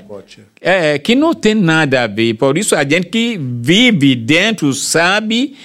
é, 0.61 0.99
que 0.99 1.15
não 1.15 1.33
tem 1.33 1.55
nada 1.55 2.03
a 2.03 2.07
ver. 2.07 2.35
Por 2.35 2.57
isso, 2.57 2.75
a 2.75 2.83
gente 2.83 3.07
que 3.07 3.39
vive 3.39 4.13
dentro 4.15 4.71
sabe 4.73 5.55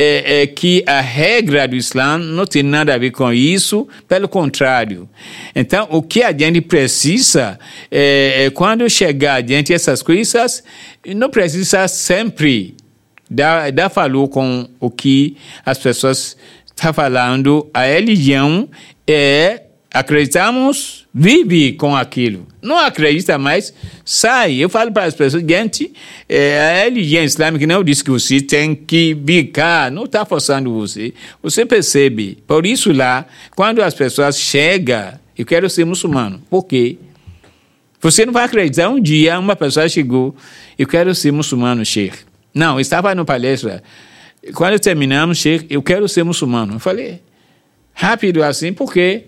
é, 0.00 0.42
é, 0.42 0.46
que 0.46 0.84
a 0.86 1.00
regra 1.00 1.66
do 1.66 1.74
Islã 1.74 2.18
não 2.18 2.46
tem 2.46 2.62
nada 2.62 2.94
a 2.94 2.98
ver 2.98 3.10
com 3.10 3.32
isso, 3.32 3.88
pelo 4.06 4.28
contrário. 4.28 5.08
Então, 5.56 5.88
o 5.90 6.00
que 6.00 6.22
a 6.22 6.30
gente 6.30 6.60
precisa, 6.60 7.58
é, 7.90 8.44
é 8.44 8.50
quando 8.50 8.88
chegar 8.88 9.42
diante 9.42 9.72
dessas 9.72 10.00
coisas, 10.00 10.62
não 11.04 11.28
precisa 11.28 11.88
sempre 11.88 12.76
dar, 13.28 13.72
dar 13.72 13.88
valor 13.88 14.28
com 14.28 14.68
o 14.78 14.88
que 14.88 15.36
as 15.66 15.78
pessoas 15.78 16.36
está 16.66 16.92
falando, 16.92 17.68
a 17.74 17.82
religião 17.82 18.68
é 19.04 19.62
acreditamos, 19.98 21.06
vive 21.12 21.72
com 21.72 21.96
aquilo. 21.96 22.46
Não 22.62 22.78
acredita 22.78 23.36
mais, 23.36 23.74
sai. 24.04 24.54
Eu 24.54 24.68
falo 24.68 24.92
para 24.92 25.04
as 25.04 25.14
pessoas, 25.14 25.42
gente, 25.42 25.92
é, 26.28 26.60
a 26.60 26.84
religião 26.84 27.24
islâmica 27.24 27.66
não 27.66 27.82
diz 27.82 28.00
que 28.00 28.10
você 28.10 28.40
tem 28.40 28.74
que 28.74 29.14
bicar, 29.14 29.90
não 29.90 30.04
está 30.04 30.24
forçando 30.24 30.72
você. 30.72 31.12
Você 31.42 31.66
percebe. 31.66 32.38
Por 32.46 32.64
isso 32.64 32.92
lá, 32.92 33.26
quando 33.56 33.82
as 33.82 33.94
pessoas 33.94 34.38
chegam, 34.38 35.18
eu 35.36 35.44
quero 35.44 35.68
ser 35.68 35.84
muçulmano. 35.84 36.40
Por 36.48 36.64
quê? 36.64 36.96
Você 38.00 38.24
não 38.24 38.32
vai 38.32 38.44
acreditar. 38.44 38.88
Um 38.88 39.00
dia 39.00 39.38
uma 39.38 39.56
pessoa 39.56 39.88
chegou, 39.88 40.34
eu 40.78 40.86
quero 40.86 41.12
ser 41.14 41.32
muçulmano, 41.32 41.84
Sheikh. 41.84 42.18
Não, 42.54 42.78
estava 42.78 43.14
no 43.14 43.24
palestra. 43.24 43.82
Quando 44.54 44.78
terminamos, 44.78 45.42
eu 45.68 45.82
quero 45.82 46.08
ser 46.08 46.22
muçulmano. 46.22 46.74
Eu 46.74 46.78
falei, 46.78 47.20
rápido 47.98 48.44
assim, 48.44 48.72
por 48.72 48.92
quê? 48.92 49.24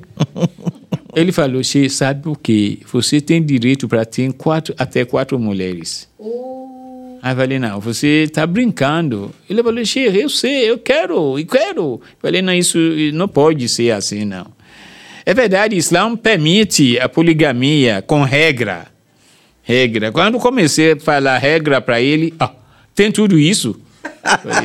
Ele 1.13 1.33
falou, 1.33 1.63
Sheikh, 1.63 1.91
sabe 1.91 2.23
por 2.23 2.39
quê? 2.39 2.79
Você 2.93 3.21
tem 3.21 3.43
direito 3.43 3.89
para 3.89 4.05
ter 4.05 4.33
quatro, 4.33 4.73
até 4.79 5.05
quatro 5.05 5.41
mulheres. 5.41 6.09
Oh. 6.17 7.19
Aí 7.21 7.33
eu 7.33 7.37
falei, 7.37 7.59
não, 7.59 7.81
você 7.81 8.23
está 8.23 8.47
brincando. 8.47 9.35
Ele 9.49 9.61
falou, 9.61 9.85
Sheikh, 9.85 10.17
eu 10.17 10.29
sei, 10.29 10.71
eu 10.71 10.79
quero, 10.79 11.37
eu 11.37 11.47
quero. 11.47 11.83
Eu 11.83 12.01
falei, 12.21 12.41
não, 12.41 12.55
isso 12.55 12.79
não 13.13 13.27
pode 13.27 13.69
ser 13.69 13.91
assim, 13.91 14.25
não. 14.25 14.47
É 15.27 15.35
verdade, 15.35 15.75
o 15.75 15.79
Islã 15.79 16.15
permite 16.15 16.97
a 17.01 17.09
poligamia 17.09 18.01
com 18.03 18.23
regra. 18.23 18.87
Regra. 19.65 20.13
Quando 20.13 20.39
comecei 20.39 20.93
a 20.93 21.01
falar 21.01 21.39
regra 21.39 21.81
para 21.81 22.01
ele, 22.01 22.33
ah, 22.39 22.53
tem 22.95 23.11
tudo 23.11 23.37
isso. 23.37 23.81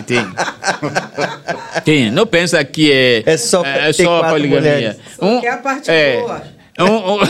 Tem. 0.05 0.25
Tem. 1.83 2.11
Não 2.11 2.25
pensa 2.27 2.63
que 2.63 2.91
é, 2.91 3.23
é 3.25 3.37
só, 3.37 3.63
é, 3.65 3.89
é 3.89 3.93
só 3.93 4.23
a 4.23 4.29
poligamia. 4.29 4.97
Um, 5.21 5.39
que 5.39 5.47
é 5.47 5.51
a 5.51 5.57
parte 5.57 5.89
é, 5.89 6.19
boa. 6.19 6.43
Um, 6.77 7.21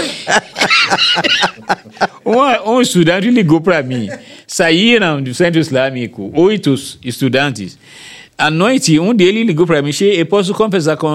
um, 2.26 2.72
um, 2.78 2.82
estudante 2.82 3.30
ligou 3.30 3.62
para 3.62 3.84
mim. 3.84 4.10
Saíram 4.48 5.22
do 5.22 5.34
centro 5.34 5.60
islâmico, 5.60 6.32
oito 6.34 6.74
estudantes. 7.04 7.78
À 8.38 8.50
noite, 8.50 9.00
um 9.00 9.14
deles 9.14 9.46
ligou 9.46 9.68
para 9.68 9.82
mim: 9.82 9.92
Eu 10.02 10.26
posso 10.26 10.54
conversar 10.54 10.98
com 10.98 11.08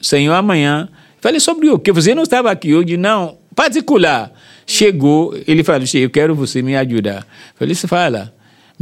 o 0.00 0.04
senhor 0.04 0.32
amanhã? 0.34 0.88
Falei 1.20 1.40
sobre 1.40 1.68
o 1.70 1.78
que? 1.78 1.92
Você 1.92 2.14
não 2.14 2.22
estava 2.22 2.50
aqui 2.50 2.74
hoje? 2.74 2.96
Não. 2.96 3.38
Particular. 3.54 4.32
Chegou, 4.64 5.36
ele 5.46 5.64
falou: 5.64 5.82
Eu 5.94 6.08
quero 6.08 6.34
você 6.34 6.62
me 6.62 6.76
ajudar. 6.76 7.26
Falei: 7.56 7.74
Você 7.74 7.88
fala. 7.88 8.32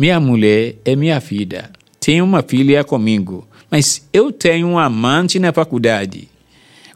Minha 0.01 0.19
mulher 0.19 0.77
é 0.83 0.97
minha 0.97 1.21
filha. 1.21 1.69
Tenho 2.01 2.25
uma 2.25 2.43
filha 2.43 2.83
comigo. 2.83 3.47
Mas 3.71 4.09
eu 4.11 4.33
tenho 4.33 4.67
um 4.67 4.79
amante 4.79 5.39
na 5.39 5.53
faculdade. 5.53 6.27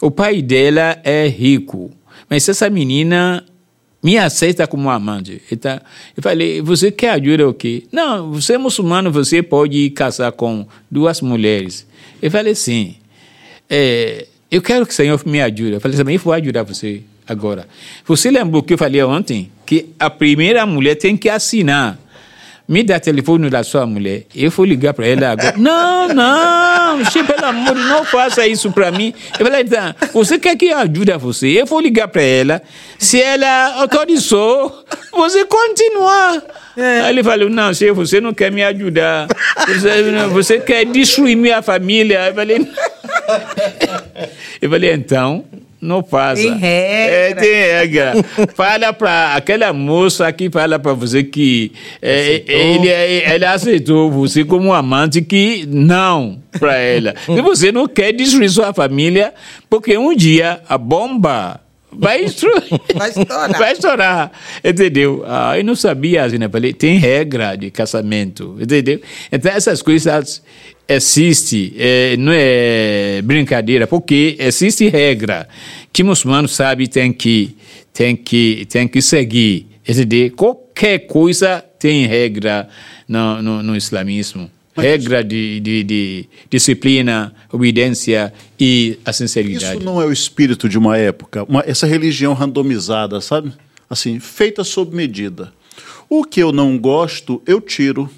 O 0.01 0.09
pai 0.09 0.41
dela 0.41 0.99
é 1.03 1.27
rico. 1.27 1.91
Mas 2.27 2.49
essa 2.49 2.67
menina 2.67 3.45
me 4.01 4.17
aceita 4.17 4.65
como 4.65 4.89
amante. 4.89 5.39
Eu 5.51 6.23
falei, 6.23 6.63
você 6.63 6.91
quer 6.91 7.11
ajuda 7.11 7.47
o 7.47 7.53
quê? 7.53 7.83
Não, 7.91 8.31
você 8.31 8.53
é 8.53 8.57
muçulmano, 8.57 9.11
você 9.11 9.43
pode 9.43 9.91
casar 9.91 10.31
com 10.31 10.65
duas 10.89 11.21
mulheres. 11.21 11.85
Eu 12.19 12.31
falei, 12.31 12.55
sim. 12.55 12.95
É, 13.69 14.25
eu 14.49 14.63
quero 14.63 14.83
que 14.83 14.93
o 14.93 14.95
Senhor 14.95 15.21
me 15.27 15.39
ajude. 15.43 15.73
Eu 15.73 15.79
falei, 15.79 15.95
também 15.95 16.17
vou 16.17 16.33
ajudar 16.33 16.63
você 16.63 17.03
agora. 17.27 17.67
Você 18.07 18.31
lembrou 18.31 18.63
que 18.63 18.73
eu 18.73 18.79
falei 18.79 19.03
ontem? 19.03 19.51
Que 19.63 19.89
a 19.99 20.09
primeira 20.09 20.65
mulher 20.65 20.95
tem 20.95 21.15
que 21.15 21.29
assinar 21.29 21.99
me 22.67 22.83
dá 22.83 22.99
telefone 22.99 23.49
da 23.49 23.63
sua 23.63 23.85
mulher. 23.85 24.23
Eu 24.35 24.49
vou 24.49 24.65
ligar 24.65 24.93
para 24.93 25.07
ela 25.07 25.31
agora. 25.31 25.53
não, 25.57 26.07
não, 26.07 27.05
che, 27.05 27.23
pelo 27.23 27.45
amor, 27.45 27.75
não 27.75 28.03
faça 28.03 28.47
isso 28.47 28.71
para 28.71 28.91
mim. 28.91 29.13
Eu 29.39 29.45
falei, 29.45 29.61
então, 29.61 29.93
você 30.13 30.39
quer 30.39 30.55
que 30.55 30.67
eu 30.67 30.77
ajude 30.77 31.13
você? 31.17 31.47
Eu 31.47 31.65
vou 31.65 31.79
ligar 31.79 32.07
para 32.07 32.23
ela. 32.23 32.61
Se 32.97 33.21
ela 33.21 33.81
autorizou, 33.81 34.83
você 35.11 35.45
continuar. 35.45 36.43
É. 36.75 37.01
Aí 37.01 37.09
ele 37.09 37.23
falou, 37.23 37.49
não, 37.49 37.73
chefe, 37.73 37.91
você 37.91 38.19
não 38.19 38.33
quer 38.33 38.51
me 38.51 38.63
ajudar. 38.63 39.27
Você, 39.67 40.27
você 40.31 40.59
quer 40.59 40.85
destruir 40.85 41.35
minha 41.35 41.61
família. 41.61 42.29
Eu 42.29 42.33
falei, 42.33 42.57
eu 44.61 44.69
falei 44.69 44.93
então, 44.93 45.45
não 45.85 46.03
faça. 46.03 46.41
Tem 46.41 46.57
regra. 46.57 47.15
É, 47.15 47.33
tem 47.35 47.53
regra. 47.53 48.13
fala 48.55 48.91
para 48.91 49.35
aquela 49.35 49.71
moça 49.71 50.31
que 50.33 50.49
fala 50.49 50.77
para 50.79 50.93
você 50.93 51.23
que 51.23 51.71
é, 52.01 52.43
ele, 52.47 52.89
ele 52.89 53.45
aceitou 53.45 54.11
você 54.11 54.43
como 54.43 54.73
amante 54.73 55.21
que 55.21 55.65
não 55.67 56.39
para 56.59 56.77
ela. 56.77 57.13
Se 57.25 57.39
você 57.41 57.71
não 57.71 57.87
quer 57.87 58.11
destruir 58.11 58.49
sua 58.49 58.73
família, 58.73 59.33
porque 59.69 59.97
um 59.97 60.15
dia 60.15 60.59
a 60.67 60.77
bomba 60.77 61.61
vai, 61.97 62.25
vai 62.95 63.09
estourar. 63.09 63.57
Vai 63.57 63.71
estourar, 63.73 64.31
entendeu? 64.63 65.23
Ah, 65.27 65.57
eu 65.57 65.63
não 65.63 65.75
sabia, 65.75 66.23
assim, 66.23 66.37
né? 66.37 66.49
Falei, 66.49 66.73
tem 66.73 66.97
regra 66.97 67.55
de 67.55 67.71
casamento, 67.71 68.57
entendeu? 68.59 68.99
Então, 69.31 69.51
essas 69.51 69.81
coisas 69.81 70.41
existe, 70.87 71.73
é, 71.77 72.15
não 72.17 72.31
é 72.33 73.21
brincadeira, 73.23 73.87
porque 73.87 74.35
existe 74.39 74.87
regra 74.87 75.47
que 75.91 76.03
muçulmano 76.03 76.47
sabe 76.47 76.87
tem 76.87 77.11
que 77.11 77.55
tem 77.93 78.15
que 78.15 78.67
tem 78.69 78.87
que 78.87 79.01
seguir. 79.01 79.67
Entendeu? 79.87 80.31
Qualquer 80.31 80.99
coisa 80.99 81.63
tem 81.79 82.05
regra 82.05 82.67
no, 83.07 83.41
no, 83.41 83.63
no 83.63 83.75
islamismo. 83.75 84.49
Regra 84.75 85.23
de, 85.23 85.59
de, 85.59 85.83
de, 85.83 86.29
disciplina, 86.49 87.33
obediência 87.51 88.33
e 88.59 88.99
a 89.05 89.13
sinceridade. 89.13 89.77
Isso 89.77 89.85
não 89.85 90.01
é 90.01 90.05
o 90.05 90.11
espírito 90.11 90.67
de 90.67 90.77
uma 90.77 90.97
época, 90.97 91.43
uma, 91.43 91.63
essa 91.65 91.87
religião 91.87 92.33
randomizada, 92.33 93.21
sabe? 93.21 93.53
Assim, 93.89 94.19
feita 94.19 94.63
sob 94.63 94.95
medida. 94.95 95.53
O 96.09 96.23
que 96.23 96.41
eu 96.41 96.51
não 96.51 96.77
gosto, 96.77 97.41
eu 97.45 97.61
tiro. 97.61 98.09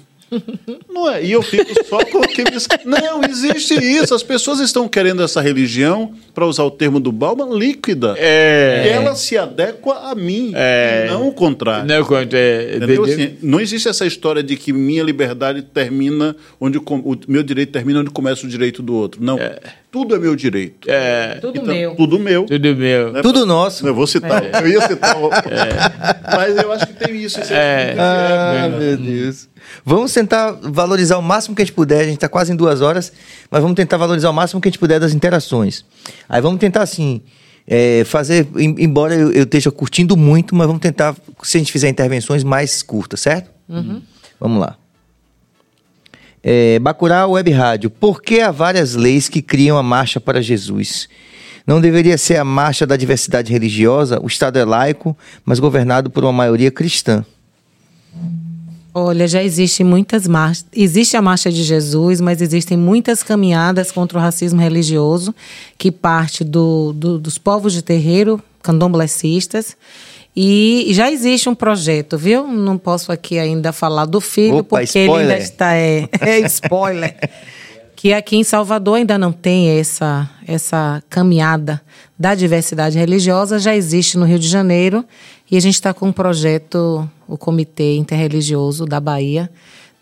Não 0.88 1.10
é, 1.10 1.24
e 1.24 1.32
eu 1.32 1.42
fico 1.42 1.72
só 1.86 2.04
com 2.04 2.18
aqueles. 2.18 2.66
Não, 2.84 3.22
existe 3.22 3.74
isso. 3.74 4.14
As 4.14 4.22
pessoas 4.22 4.60
estão 4.60 4.88
querendo 4.88 5.22
essa 5.22 5.40
religião, 5.40 6.12
para 6.34 6.46
usar 6.46 6.64
o 6.64 6.70
termo 6.70 7.00
do 7.00 7.10
Bauman, 7.10 7.56
líquida. 7.56 8.14
É. 8.16 8.84
E 8.86 8.88
ela 8.90 9.14
se 9.14 9.36
adequa 9.36 10.10
a 10.10 10.14
mim, 10.14 10.52
é. 10.54 11.06
não 11.08 11.28
o 11.28 11.32
contrário. 11.32 11.86
Não, 11.86 11.94
é, 11.94 12.76
Entendeu? 12.76 13.04
Assim, 13.04 13.36
não 13.42 13.60
existe 13.60 13.88
essa 13.88 14.06
história 14.06 14.42
de 14.42 14.56
que 14.56 14.72
minha 14.72 15.02
liberdade 15.02 15.62
termina 15.62 16.36
onde 16.60 16.78
o, 16.78 16.82
o 16.82 17.18
meu 17.26 17.42
direito 17.42 17.72
termina 17.72 18.00
onde 18.00 18.10
começa 18.10 18.46
o 18.46 18.48
direito 18.48 18.82
do 18.82 18.94
outro. 18.94 19.22
Não. 19.22 19.38
É. 19.38 19.58
Tudo 19.90 20.14
é 20.14 20.18
meu 20.18 20.36
direito. 20.36 20.88
É. 20.88 21.38
Tudo 21.40 21.58
então, 21.58 21.74
meu. 21.74 21.94
Tudo 21.96 22.18
meu. 22.18 22.44
Tudo 22.44 22.76
meu. 22.76 23.12
Né? 23.12 23.22
Tudo 23.22 23.46
nosso. 23.46 23.86
Eu 23.86 23.94
vou 23.94 24.06
citar. 24.06 24.44
É. 24.44 24.62
Eu 24.62 24.68
ia 24.68 24.80
citar. 24.82 25.16
Mas 26.36 26.56
eu 26.56 26.70
acho 26.70 26.86
que 26.86 26.92
tem 26.92 27.16
isso. 27.16 27.40
isso 27.40 27.52
é. 27.52 27.96
Ah, 27.98 28.68
meu 28.68 28.96
Deus. 28.96 29.48
Vamos 29.84 30.12
tentar 30.12 30.52
valorizar 30.52 31.18
o 31.18 31.22
máximo 31.22 31.54
que 31.54 31.62
a 31.62 31.64
gente 31.64 31.74
puder. 31.74 32.00
A 32.00 32.04
gente 32.04 32.14
está 32.14 32.28
quase 32.28 32.52
em 32.52 32.56
duas 32.56 32.80
horas, 32.80 33.12
mas 33.50 33.62
vamos 33.62 33.76
tentar 33.76 33.96
valorizar 33.96 34.30
o 34.30 34.32
máximo 34.32 34.60
que 34.60 34.68
a 34.68 34.70
gente 34.70 34.78
puder 34.78 35.00
das 35.00 35.12
interações. 35.12 35.84
Aí 36.28 36.40
vamos 36.40 36.60
tentar 36.60 36.82
assim. 36.82 37.22
É, 37.70 38.02
fazer, 38.06 38.48
embora 38.56 39.14
eu, 39.14 39.30
eu, 39.30 39.42
esteja 39.42 39.70
curtindo 39.70 40.16
muito, 40.16 40.54
mas 40.54 40.66
vamos 40.66 40.80
tentar, 40.80 41.14
se 41.42 41.58
a 41.58 41.60
gente 41.60 41.70
fizer 41.70 41.90
intervenções 41.90 42.42
mais 42.42 42.82
curtas, 42.82 43.20
certo? 43.20 43.50
Uhum. 43.68 44.00
Vamos 44.40 44.58
lá. 44.58 44.78
É, 46.42 46.78
Bacurau 46.78 47.32
Web 47.32 47.50
Rádio. 47.50 47.90
Por 47.90 48.22
que 48.22 48.40
há 48.40 48.50
várias 48.50 48.94
leis 48.94 49.28
que 49.28 49.42
criam 49.42 49.76
a 49.76 49.82
marcha 49.82 50.18
para 50.18 50.40
Jesus? 50.40 51.10
Não 51.66 51.82
deveria 51.82 52.16
ser 52.16 52.38
a 52.38 52.44
marcha 52.44 52.86
da 52.86 52.96
diversidade 52.96 53.52
religiosa? 53.52 54.18
O 54.22 54.26
Estado 54.26 54.58
é 54.58 54.64
laico, 54.64 55.14
mas 55.44 55.58
governado 55.58 56.08
por 56.08 56.24
uma 56.24 56.32
maioria 56.32 56.70
cristã. 56.70 57.22
Olha, 58.94 59.28
já 59.28 59.42
existem 59.42 59.84
muitas 59.84 60.26
marchas. 60.26 60.64
Existe 60.74 61.16
a 61.16 61.22
Marcha 61.22 61.50
de 61.52 61.62
Jesus, 61.62 62.20
mas 62.20 62.40
existem 62.40 62.76
muitas 62.76 63.22
caminhadas 63.22 63.92
contra 63.92 64.18
o 64.18 64.20
racismo 64.20 64.60
religioso, 64.60 65.34
que 65.76 65.92
parte 65.92 66.42
do, 66.42 66.92
do, 66.92 67.18
dos 67.18 67.38
povos 67.38 67.72
de 67.72 67.82
terreiro, 67.82 68.42
candomblecistas. 68.62 69.76
E 70.34 70.86
já 70.90 71.10
existe 71.10 71.48
um 71.48 71.54
projeto, 71.54 72.16
viu? 72.16 72.46
Não 72.46 72.78
posso 72.78 73.10
aqui 73.10 73.38
ainda 73.38 73.72
falar 73.72 74.04
do 74.04 74.20
filho, 74.20 74.58
Opa, 74.58 74.78
porque 74.78 74.98
ele 74.98 75.06
spoiler. 75.06 75.30
ainda 75.32 75.42
está. 75.42 75.74
É, 75.74 76.08
é 76.20 76.38
spoiler. 76.40 77.16
que 77.96 78.12
aqui 78.12 78.36
em 78.36 78.44
Salvador 78.44 78.98
ainda 78.98 79.18
não 79.18 79.32
tem 79.32 79.78
essa, 79.78 80.30
essa 80.46 81.02
caminhada 81.10 81.80
da 82.16 82.34
diversidade 82.34 82.96
religiosa, 82.96 83.58
já 83.58 83.74
existe 83.74 84.16
no 84.16 84.24
Rio 84.24 84.38
de 84.38 84.48
Janeiro. 84.48 85.04
E 85.50 85.56
a 85.56 85.60
gente 85.60 85.74
está 85.74 85.92
com 85.92 86.06
um 86.06 86.12
projeto, 86.12 87.08
o 87.28 87.36
Comitê 87.36 87.96
Interreligioso 87.96 88.86
da 88.86 88.98
Bahia, 88.98 89.50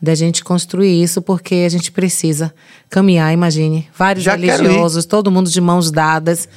da 0.01 0.15
gente 0.15 0.44
construir 0.44 1.03
isso, 1.03 1.20
porque 1.20 1.65
a 1.66 1.69
gente 1.69 1.90
precisa 1.90 2.55
caminhar, 2.89 3.32
imagine. 3.32 3.89
Vários 3.97 4.24
Já 4.24 4.36
religiosos, 4.36 5.05
todo 5.05 5.31
mundo 5.31 5.51
de 5.51 5.61
mãos 5.61 5.90
dadas 5.90 6.48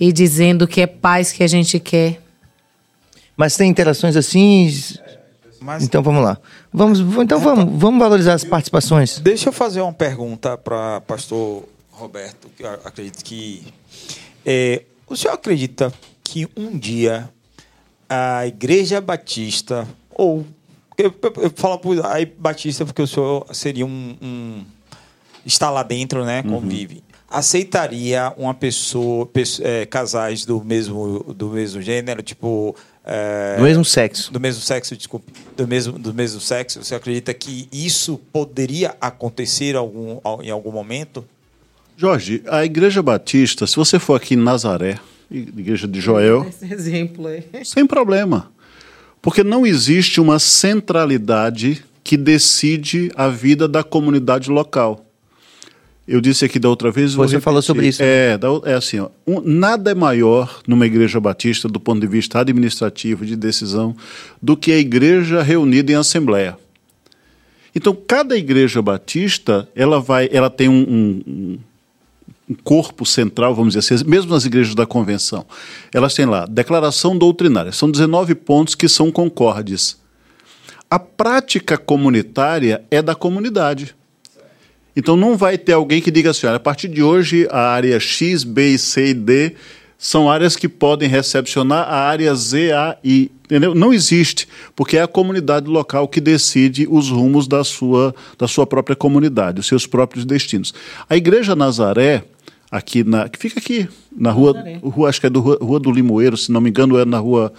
e 0.00 0.12
dizendo 0.12 0.66
que 0.66 0.80
é 0.80 0.86
paz 0.86 1.32
que 1.32 1.42
a 1.42 1.46
gente 1.46 1.78
quer. 1.78 2.20
Mas 3.36 3.56
tem 3.56 3.70
interações 3.70 4.16
assim. 4.16 4.72
Mas 5.60 5.82
Então 5.82 6.02
vamos 6.02 6.22
lá. 6.22 6.38
Vamos, 6.72 7.00
então 7.18 7.38
vamos, 7.38 7.78
vamos 7.78 8.00
valorizar 8.00 8.34
as 8.34 8.44
participações. 8.44 9.18
Deixa 9.18 9.48
eu 9.48 9.52
fazer 9.52 9.80
uma 9.80 9.92
pergunta 9.92 10.56
para 10.56 11.00
pastor 11.02 11.64
Roberto, 11.90 12.48
que 12.56 12.62
eu 12.62 12.70
acredito 12.84 13.22
que. 13.24 13.66
é, 14.44 14.82
o 15.06 15.16
senhor 15.16 15.34
acredita 15.34 15.92
que 16.22 16.48
um 16.56 16.78
dia 16.78 17.28
a 18.08 18.46
Igreja 18.46 19.00
Batista, 19.00 19.86
ou. 20.16 20.44
Eu, 20.98 21.14
eu, 21.22 21.42
eu 21.42 21.52
falo 21.54 21.78
por 21.78 21.98
a 22.04 22.14
Batista 22.38 22.84
porque 22.86 23.02
o 23.02 23.06
senhor 23.06 23.46
seria 23.52 23.84
um. 23.84 24.16
um 24.22 24.64
está 25.44 25.70
lá 25.70 25.82
dentro, 25.82 26.24
né? 26.24 26.42
Convive. 26.42 27.02
Aceitaria 27.28 28.32
uma 28.36 28.54
pessoa, 28.54 29.26
pesso- 29.26 29.60
é, 29.64 29.84
casais 29.84 30.44
do 30.44 30.62
mesmo, 30.64 31.22
do 31.34 31.48
mesmo 31.50 31.82
gênero, 31.82 32.22
tipo. 32.22 32.74
é, 33.04 33.56
Do 33.56 33.62
mesmo 33.62 33.84
sexo. 33.84 34.32
do 34.32 34.40
mesmo 34.40 34.62
sexo, 34.62 34.96
desculpe, 34.96 35.32
do 35.56 35.66
mesmo, 35.68 35.98
do 35.98 36.14
mesmo 36.14 36.40
sexo, 36.40 36.82
você 36.82 36.94
acredita 36.94 37.34
que 37.34 37.68
isso 37.72 38.18
poderia 38.32 38.96
acontecer 39.00 39.76
algum, 39.76 40.18
em 40.42 40.50
algum 40.50 40.72
momento? 40.72 41.24
Jorge, 41.96 42.42
a 42.46 42.64
Igreja 42.64 43.02
Batista, 43.02 43.66
se 43.66 43.76
você 43.76 43.98
for 43.98 44.14
aqui 44.14 44.34
em 44.34 44.38
Nazaré, 44.38 44.98
Igreja 45.30 45.86
de 45.88 46.00
Joel, 46.00 46.46
Esse 46.48 46.72
exemplo 46.72 47.26
aí. 47.26 47.44
sem 47.64 47.86
problema. 47.86 48.50
Porque 49.26 49.42
não 49.42 49.66
existe 49.66 50.20
uma 50.20 50.38
centralidade 50.38 51.82
que 52.04 52.16
decide 52.16 53.10
a 53.16 53.26
vida 53.26 53.66
da 53.66 53.82
comunidade 53.82 54.48
local. 54.48 55.04
Eu 56.06 56.20
disse 56.20 56.44
aqui 56.44 56.60
da 56.60 56.68
outra 56.68 56.92
vez. 56.92 57.12
Você 57.14 57.40
falou 57.40 57.60
sobre 57.60 57.88
isso. 57.88 58.00
É, 58.00 58.38
da- 58.38 58.48
é 58.64 58.74
assim, 58.74 59.00
ó, 59.00 59.08
um- 59.26 59.40
nada 59.40 59.90
é 59.90 59.94
maior 59.96 60.60
numa 60.68 60.86
igreja 60.86 61.18
batista 61.18 61.68
do 61.68 61.80
ponto 61.80 62.00
de 62.00 62.06
vista 62.06 62.38
administrativo 62.38 63.26
de 63.26 63.34
decisão 63.34 63.96
do 64.40 64.56
que 64.56 64.70
a 64.70 64.78
igreja 64.78 65.42
reunida 65.42 65.90
em 65.90 65.96
assembleia. 65.96 66.56
Então, 67.74 67.98
cada 68.06 68.36
igreja 68.38 68.80
batista, 68.80 69.68
ela 69.74 69.98
vai, 70.00 70.28
ela 70.30 70.48
tem 70.48 70.68
um, 70.68 71.22
um- 71.26 71.58
um- 72.48 72.54
corpo 72.54 73.04
central, 73.04 73.54
vamos 73.54 73.74
dizer 73.74 73.94
assim, 73.94 74.04
mesmo 74.08 74.30
nas 74.32 74.44
igrejas 74.44 74.74
da 74.74 74.86
convenção. 74.86 75.44
Elas 75.92 76.14
têm 76.14 76.26
lá 76.26 76.46
declaração 76.46 77.16
doutrinária. 77.16 77.72
São 77.72 77.90
19 77.90 78.34
pontos 78.34 78.74
que 78.74 78.88
são 78.88 79.10
concordes. 79.10 79.96
A 80.90 80.98
prática 80.98 81.76
comunitária 81.76 82.84
é 82.90 83.02
da 83.02 83.14
comunidade. 83.14 83.94
Então 84.94 85.16
não 85.16 85.36
vai 85.36 85.58
ter 85.58 85.72
alguém 85.72 86.00
que 86.00 86.10
diga 86.10 86.30
assim, 86.30 86.46
a 86.46 86.58
partir 86.58 86.88
de 86.88 87.02
hoje 87.02 87.46
a 87.50 87.60
área 87.70 87.98
X, 88.00 88.44
B, 88.44 88.78
C 88.78 89.08
e 89.08 89.14
D 89.14 89.54
são 89.98 90.30
áreas 90.30 90.56
que 90.56 90.68
podem 90.68 91.08
recepcionar 91.08 91.88
a 91.88 91.96
área 91.96 92.34
Z, 92.34 92.72
A 92.72 92.96
e 93.02 93.30
entendeu? 93.44 93.74
Não 93.74 93.92
existe, 93.92 94.46
porque 94.74 94.96
é 94.96 95.02
a 95.02 95.06
comunidade 95.08 95.66
local 95.68 96.06
que 96.08 96.20
decide 96.20 96.86
os 96.90 97.10
rumos 97.10 97.46
da 97.48 97.62
sua, 97.64 98.14
da 98.38 98.46
sua 98.46 98.66
própria 98.66 98.94
comunidade, 98.96 99.60
os 99.60 99.66
seus 99.66 99.86
próprios 99.86 100.24
destinos. 100.24 100.74
A 101.08 101.16
Igreja 101.16 101.54
Nazaré, 101.56 102.24
aqui 102.70 103.04
na, 103.04 103.28
que 103.28 103.38
fica 103.38 103.58
aqui 103.60 103.88
na 104.16 104.30
rua, 104.30 104.54
rua 104.82 105.08
acho 105.08 105.20
que 105.20 105.26
é 105.26 105.30
do 105.30 105.40
rua, 105.40 105.58
rua 105.60 105.80
do 105.80 105.90
Limoeiro, 105.90 106.36
se 106.36 106.50
não 106.50 106.60
me 106.60 106.70
engano, 106.70 106.98
é 106.98 107.04
na 107.04 107.18
rua 107.18 107.52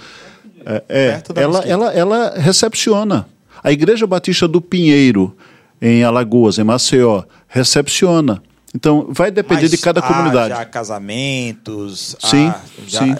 é, 0.65 0.83
é, 0.89 1.23
ela, 1.35 1.59
ela, 1.61 1.93
ela 1.93 2.33
recepciona. 2.37 3.27
A 3.63 3.71
Igreja 3.71 4.05
Batista 4.05 4.47
do 4.47 4.61
Pinheiro, 4.61 5.35
em 5.81 6.03
Alagoas, 6.03 6.57
em 6.57 6.63
Maceió, 6.63 7.23
recepciona. 7.47 8.41
Então, 8.75 9.07
vai 9.09 9.31
depender 9.31 9.61
Mas 9.63 9.71
de 9.71 9.77
cada 9.77 9.99
há 10.01 10.03
comunidade. 10.03 10.49
já 10.49 10.65
casamentos, 10.65 12.15
Sim, 12.19 12.47
há 12.47 12.61
já- 12.85 12.99
sim, 12.99 13.15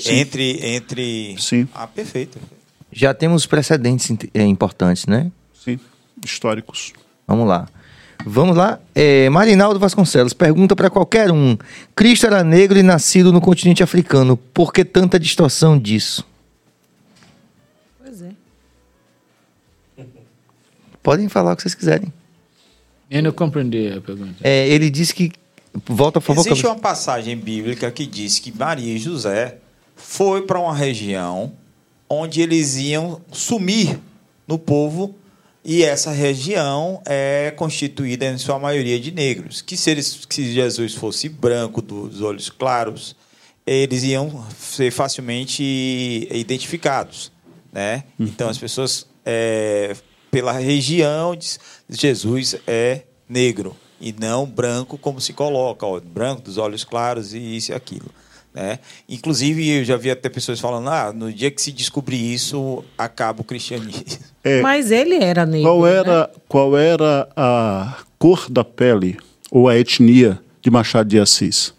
sim. 0.00 0.14
entre 0.14 0.74
entre 0.74 1.36
Sim. 1.38 1.68
Ah, 1.74 1.86
perfeito. 1.86 2.38
Já 2.92 3.14
temos 3.14 3.46
precedentes 3.46 4.10
é, 4.34 4.42
importantes, 4.42 5.06
né? 5.06 5.30
Sim, 5.54 5.78
históricos. 6.24 6.92
Vamos 7.26 7.46
lá. 7.46 7.68
Vamos 8.24 8.56
lá. 8.56 8.78
É, 8.94 9.28
Marinaldo 9.30 9.78
Vasconcelos 9.78 10.32
pergunta 10.32 10.76
para 10.76 10.90
qualquer 10.90 11.30
um: 11.30 11.56
Cristo 11.94 12.26
era 12.26 12.44
negro 12.44 12.78
e 12.78 12.82
nascido 12.82 13.32
no 13.32 13.40
continente 13.40 13.82
africano. 13.82 14.36
Por 14.36 14.72
que 14.72 14.84
tanta 14.84 15.18
distorção 15.18 15.78
disso? 15.78 16.26
Pois 17.98 18.22
é. 18.22 18.30
Podem 21.02 21.28
falar 21.28 21.52
o 21.52 21.56
que 21.56 21.62
vocês 21.62 21.74
quiserem. 21.74 22.12
Eu 23.10 23.22
não 23.22 23.32
compreendi 23.32 23.88
a 23.88 24.00
pergunta. 24.00 24.36
É, 24.42 24.68
ele 24.68 24.90
disse 24.90 25.14
que. 25.14 25.32
Volta, 25.86 26.20
por 26.20 26.34
favor. 26.34 26.46
Existe 26.46 26.66
uma 26.66 26.76
passagem 26.76 27.36
bíblica 27.36 27.90
que 27.90 28.04
diz 28.04 28.38
que 28.38 28.52
Maria 28.56 28.92
e 28.92 28.98
José 28.98 29.58
foi 29.94 30.42
para 30.42 30.58
uma 30.58 30.74
região 30.74 31.52
onde 32.08 32.40
eles 32.40 32.76
iam 32.76 33.20
sumir 33.30 33.98
no 34.48 34.58
povo 34.58 35.14
e 35.64 35.82
essa 35.82 36.10
região 36.10 37.02
é 37.04 37.52
constituída 37.56 38.26
em 38.26 38.38
sua 38.38 38.58
maioria 38.58 38.98
de 38.98 39.10
negros. 39.10 39.60
Que 39.60 39.76
se, 39.76 39.90
eles, 39.90 40.26
se 40.28 40.52
Jesus 40.52 40.94
fosse 40.94 41.28
branco, 41.28 41.82
dos 41.82 42.22
olhos 42.22 42.48
claros, 42.48 43.14
eles 43.66 44.02
iam 44.02 44.44
ser 44.58 44.90
facilmente 44.90 45.62
identificados, 46.30 47.30
né? 47.72 48.04
Então 48.18 48.48
as 48.48 48.58
pessoas 48.58 49.06
é, 49.24 49.94
pela 50.30 50.52
região 50.52 51.36
diz, 51.36 51.60
Jesus 51.88 52.56
é 52.66 53.02
negro 53.28 53.76
e 54.00 54.12
não 54.12 54.46
branco 54.46 54.96
como 54.96 55.20
se 55.20 55.32
coloca, 55.34 55.84
ó, 55.86 56.00
branco 56.00 56.40
dos 56.40 56.56
olhos 56.56 56.84
claros 56.84 57.34
e 57.34 57.38
isso 57.38 57.72
e 57.72 57.74
aquilo. 57.74 58.10
Né? 58.52 58.80
Inclusive, 59.08 59.78
eu 59.78 59.84
já 59.84 59.96
vi 59.96 60.10
até 60.10 60.28
pessoas 60.28 60.58
falando: 60.58 60.88
ah, 60.88 61.12
no 61.12 61.32
dia 61.32 61.50
que 61.50 61.62
se 61.62 61.70
descobrir 61.70 62.34
isso, 62.34 62.84
acaba 62.98 63.40
o 63.40 63.44
cristianismo. 63.44 64.04
É, 64.42 64.62
Mas 64.62 64.90
ele 64.90 65.16
era 65.16 65.44
negro. 65.44 65.68
qual, 65.68 65.82
né? 65.82 65.92
era, 65.96 66.30
qual 66.48 66.74
era 66.78 67.28
a 67.36 67.98
cor 68.18 68.46
da 68.48 68.64
pele 68.64 69.18
ou 69.50 69.68
a 69.68 69.76
etnia 69.76 70.40
de 70.62 70.70
Machado 70.70 71.10
de 71.10 71.20
Assis? 71.20 71.74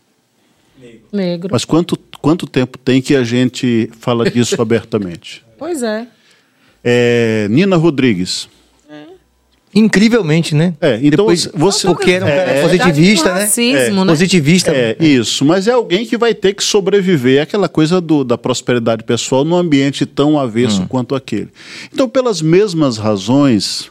Negro. 1.11 1.49
Mas 1.51 1.65
quanto, 1.65 1.97
quanto 2.21 2.45
tempo 2.45 2.77
tem 2.77 3.01
que 3.01 3.15
a 3.15 3.23
gente 3.23 3.89
fala 3.99 4.29
disso 4.29 4.55
abertamente? 4.61 5.43
Pois 5.57 5.81
é. 5.81 6.05
É, 6.83 7.47
Nina 7.49 7.77
Rodrigues. 7.77 8.47
Incrivelmente, 9.73 10.53
né? 10.53 10.73
É, 10.81 10.95
então 10.97 11.09
Depois, 11.11 11.47
você- 11.53 11.87
porque 11.87 12.11
era 12.11 12.25
um 12.25 12.27
cara 12.27 12.51
É, 12.51 12.61
positivista, 12.61 13.33
né? 13.33 13.41
racismo, 13.41 14.03
né? 14.05 14.11
Positivista. 14.11 14.71
É, 14.71 14.97
isso, 14.99 15.45
mas 15.45 15.67
é 15.67 15.71
alguém 15.71 16.05
que 16.05 16.17
vai 16.17 16.33
ter 16.33 16.53
que 16.53 16.63
sobreviver 16.63 17.37
é 17.39 17.41
aquela 17.41 17.69
coisa 17.69 18.01
do, 18.01 18.23
da 18.23 18.37
prosperidade 18.37 19.03
pessoal 19.03 19.45
num 19.45 19.55
ambiente 19.55 20.05
tão 20.05 20.37
avesso 20.37 20.85
quanto 20.87 21.15
aquele. 21.15 21.49
Então, 21.93 22.09
pelas 22.09 22.41
mesmas 22.41 22.97
razões, 22.97 23.89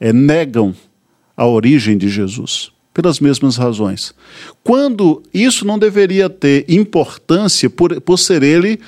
é, 0.00 0.12
negam 0.12 0.74
a 1.36 1.46
origem 1.46 1.98
de 1.98 2.08
Jesus. 2.08 2.70
Pelas 2.94 3.20
mesmas 3.20 3.56
razões. 3.56 4.12
Quando 4.64 5.22
isso 5.32 5.64
não 5.64 5.78
deveria 5.78 6.28
ter 6.28 6.64
importância 6.68 7.70
por, 7.70 8.00
por 8.00 8.18
ser 8.18 8.42
ele, 8.42 8.80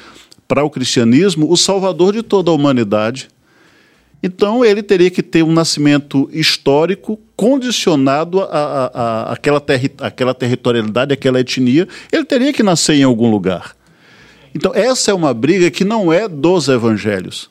para 0.49 0.65
o 0.65 0.71
cristianismo, 0.71 1.49
o 1.49 1.57
salvador 1.57 2.13
de 2.15 2.23
toda 2.25 2.51
a 2.51 2.55
humanidade. 2.55 3.29
Então 4.23 4.65
ele 4.65 4.83
teria 4.83 5.11
que 5.11 5.23
ter 5.23 5.43
um 5.43 5.53
nascimento 5.53 6.29
histórico 6.33 7.19
condicionado 7.35 8.41
a, 8.43 9.33
aquela, 9.33 9.61
terri 9.61 9.91
aquela 9.99 10.35
territorialidade, 10.35 11.13
aquela 11.13 11.41
etnia. 11.41 11.89
Ele 12.13 12.25
teria 12.25 12.53
que 12.53 12.63
nascer 12.63 12.97
em 12.97 13.03
algum 13.03 13.31
lugar. 13.31 13.75
Então 14.55 14.73
essa 14.75 15.11
é 15.11 15.15
uma 15.15 15.33
briga 15.33 15.71
que 15.71 15.85
não 15.85 16.13
é 16.13 16.29
dos 16.29 16.69
evangelhos. 16.69 17.49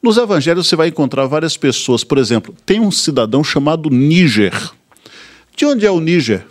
Nos 0.00 0.16
evangelhos 0.16 0.68
você 0.68 0.76
vai 0.76 0.88
encontrar 0.88 1.26
várias 1.26 1.56
pessoas. 1.56 2.04
Por 2.04 2.18
exemplo, 2.18 2.54
tem 2.64 2.80
um 2.80 2.90
cidadão 2.90 3.42
chamado 3.42 3.90
Níger. 3.90 4.52
De 5.56 5.66
onde 5.66 5.84
é 5.84 5.90
o 5.90 6.00
Níger? 6.00 6.44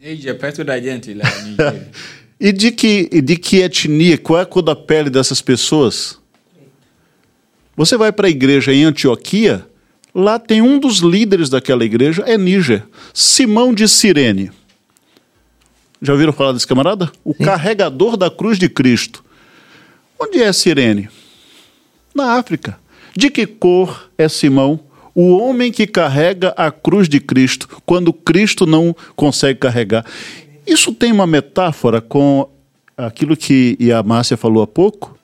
Níger, 0.00 0.38
perto 0.38 0.64
da 0.64 0.80
gente 0.80 1.14
lá, 1.14 1.24
Níger. 1.44 1.88
E 2.40 2.52
de 2.52 2.70
que, 2.70 3.08
e 3.10 3.20
de 3.20 3.36
que 3.36 3.62
etnia? 3.62 4.16
Qual 4.16 4.38
é 4.38 4.42
a 4.42 4.46
cor 4.46 4.62
da 4.62 4.76
pele 4.76 5.10
dessas 5.10 5.42
pessoas? 5.42 6.20
Você 7.78 7.96
vai 7.96 8.12
para 8.12 8.26
a 8.26 8.30
igreja 8.30 8.74
em 8.74 8.84
Antioquia, 8.84 9.66
Lá 10.14 10.38
tem 10.38 10.62
um 10.62 10.80
dos 10.80 10.98
líderes 10.98 11.48
daquela 11.48 11.84
igreja, 11.84 12.24
é 12.26 12.36
Níger, 12.36 12.84
Simão 13.12 13.72
de 13.74 13.86
Cirene. 13.86 14.50
Já 16.00 16.12
ouviram 16.12 16.32
falar 16.32 16.52
desse 16.52 16.66
camarada? 16.66 17.10
O 17.24 17.32
Sim. 17.34 17.44
carregador 17.44 18.16
da 18.16 18.30
cruz 18.30 18.58
de 18.58 18.68
Cristo. 18.68 19.24
Onde 20.18 20.42
é 20.42 20.52
Cirene? 20.52 21.08
Na 22.14 22.32
África. 22.32 22.78
De 23.14 23.30
que 23.30 23.46
cor 23.46 24.10
é 24.16 24.28
Simão? 24.28 24.80
O 25.14 25.36
homem 25.36 25.70
que 25.70 25.86
carrega 25.86 26.54
a 26.56 26.70
cruz 26.70 27.08
de 27.08 27.20
Cristo, 27.20 27.68
quando 27.84 28.12
Cristo 28.12 28.66
não 28.66 28.96
consegue 29.14 29.58
carregar. 29.58 30.04
Isso 30.66 30.92
tem 30.92 31.12
uma 31.12 31.26
metáfora 31.26 32.00
com 32.00 32.48
aquilo 32.96 33.36
que 33.36 33.76
a 33.92 34.02
Márcia 34.02 34.36
falou 34.36 34.62
há 34.62 34.66
pouco, 34.66 35.17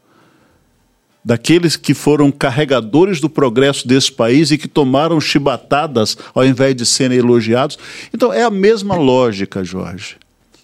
daqueles 1.24 1.76
que 1.76 1.94
foram 1.94 2.30
carregadores 2.30 3.20
do 3.20 3.30
progresso 3.30 3.88
desse 3.88 4.12
país 4.12 4.50
e 4.50 4.58
que 4.58 4.68
tomaram 4.68 5.20
chibatadas 5.20 6.18
ao 6.34 6.44
invés 6.44 6.76
de 6.76 6.84
serem 6.84 7.18
elogiados. 7.18 7.78
Então 8.12 8.32
é 8.32 8.42
a 8.42 8.50
mesma 8.50 8.96
lógica, 8.96 9.64
Jorge. 9.64 10.16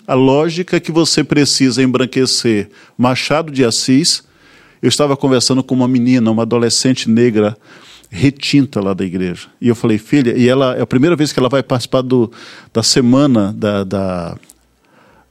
A 0.07 0.15
lógica 0.15 0.79
que 0.81 0.93
você 0.93 1.25
precisa 1.25 1.83
embranquecer 1.83 2.69
Machado 2.99 3.51
de 3.51 3.65
Assis. 3.65 4.23
Eu 4.83 4.89
estava 4.89 5.17
conversando 5.17 5.63
com 5.63 5.75
uma 5.75 5.89
menina, 5.89 6.31
uma 6.31 6.43
adolescente 6.43 7.09
negra, 7.09 7.57
retinta 8.11 8.81
lá 8.81 8.93
da 8.93 9.05
igreja. 9.05 9.49
E 9.61 9.69
eu 9.69 9.75
falei, 9.75 9.99
filha, 9.99 10.37
e 10.37 10.49
ela 10.49 10.77
é 10.77 10.83
a 10.83 10.87
primeira 10.87 11.15
vez 11.15 11.33
que 11.33 11.39
ela 11.39 11.49
vai 11.49 11.63
participar 11.63 12.03
do, 12.03 12.31
da 12.73 12.83
semana 12.83 13.55
da, 13.57 13.85
da 13.85 14.37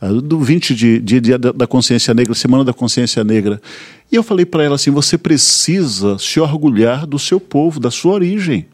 do 0.01 0.39
20 0.39 0.73
de, 0.73 0.99
de, 0.99 1.19
de, 1.19 1.37
da 1.37 1.67
consciência 1.67 2.13
negra, 2.13 2.33
Semana 2.33 2.63
da 2.63 2.73
Consciência 2.73 3.23
Negra. 3.23 3.61
E 4.09 4.15
eu 4.15 4.23
falei 4.23 4.45
para 4.45 4.63
ela 4.63 4.75
assim: 4.75 4.91
você 4.91 5.17
precisa 5.17 6.17
se 6.17 6.39
orgulhar 6.39 7.05
do 7.05 7.19
seu 7.19 7.39
povo, 7.39 7.79
da 7.79 7.91
sua 7.91 8.13
origem. 8.13 8.65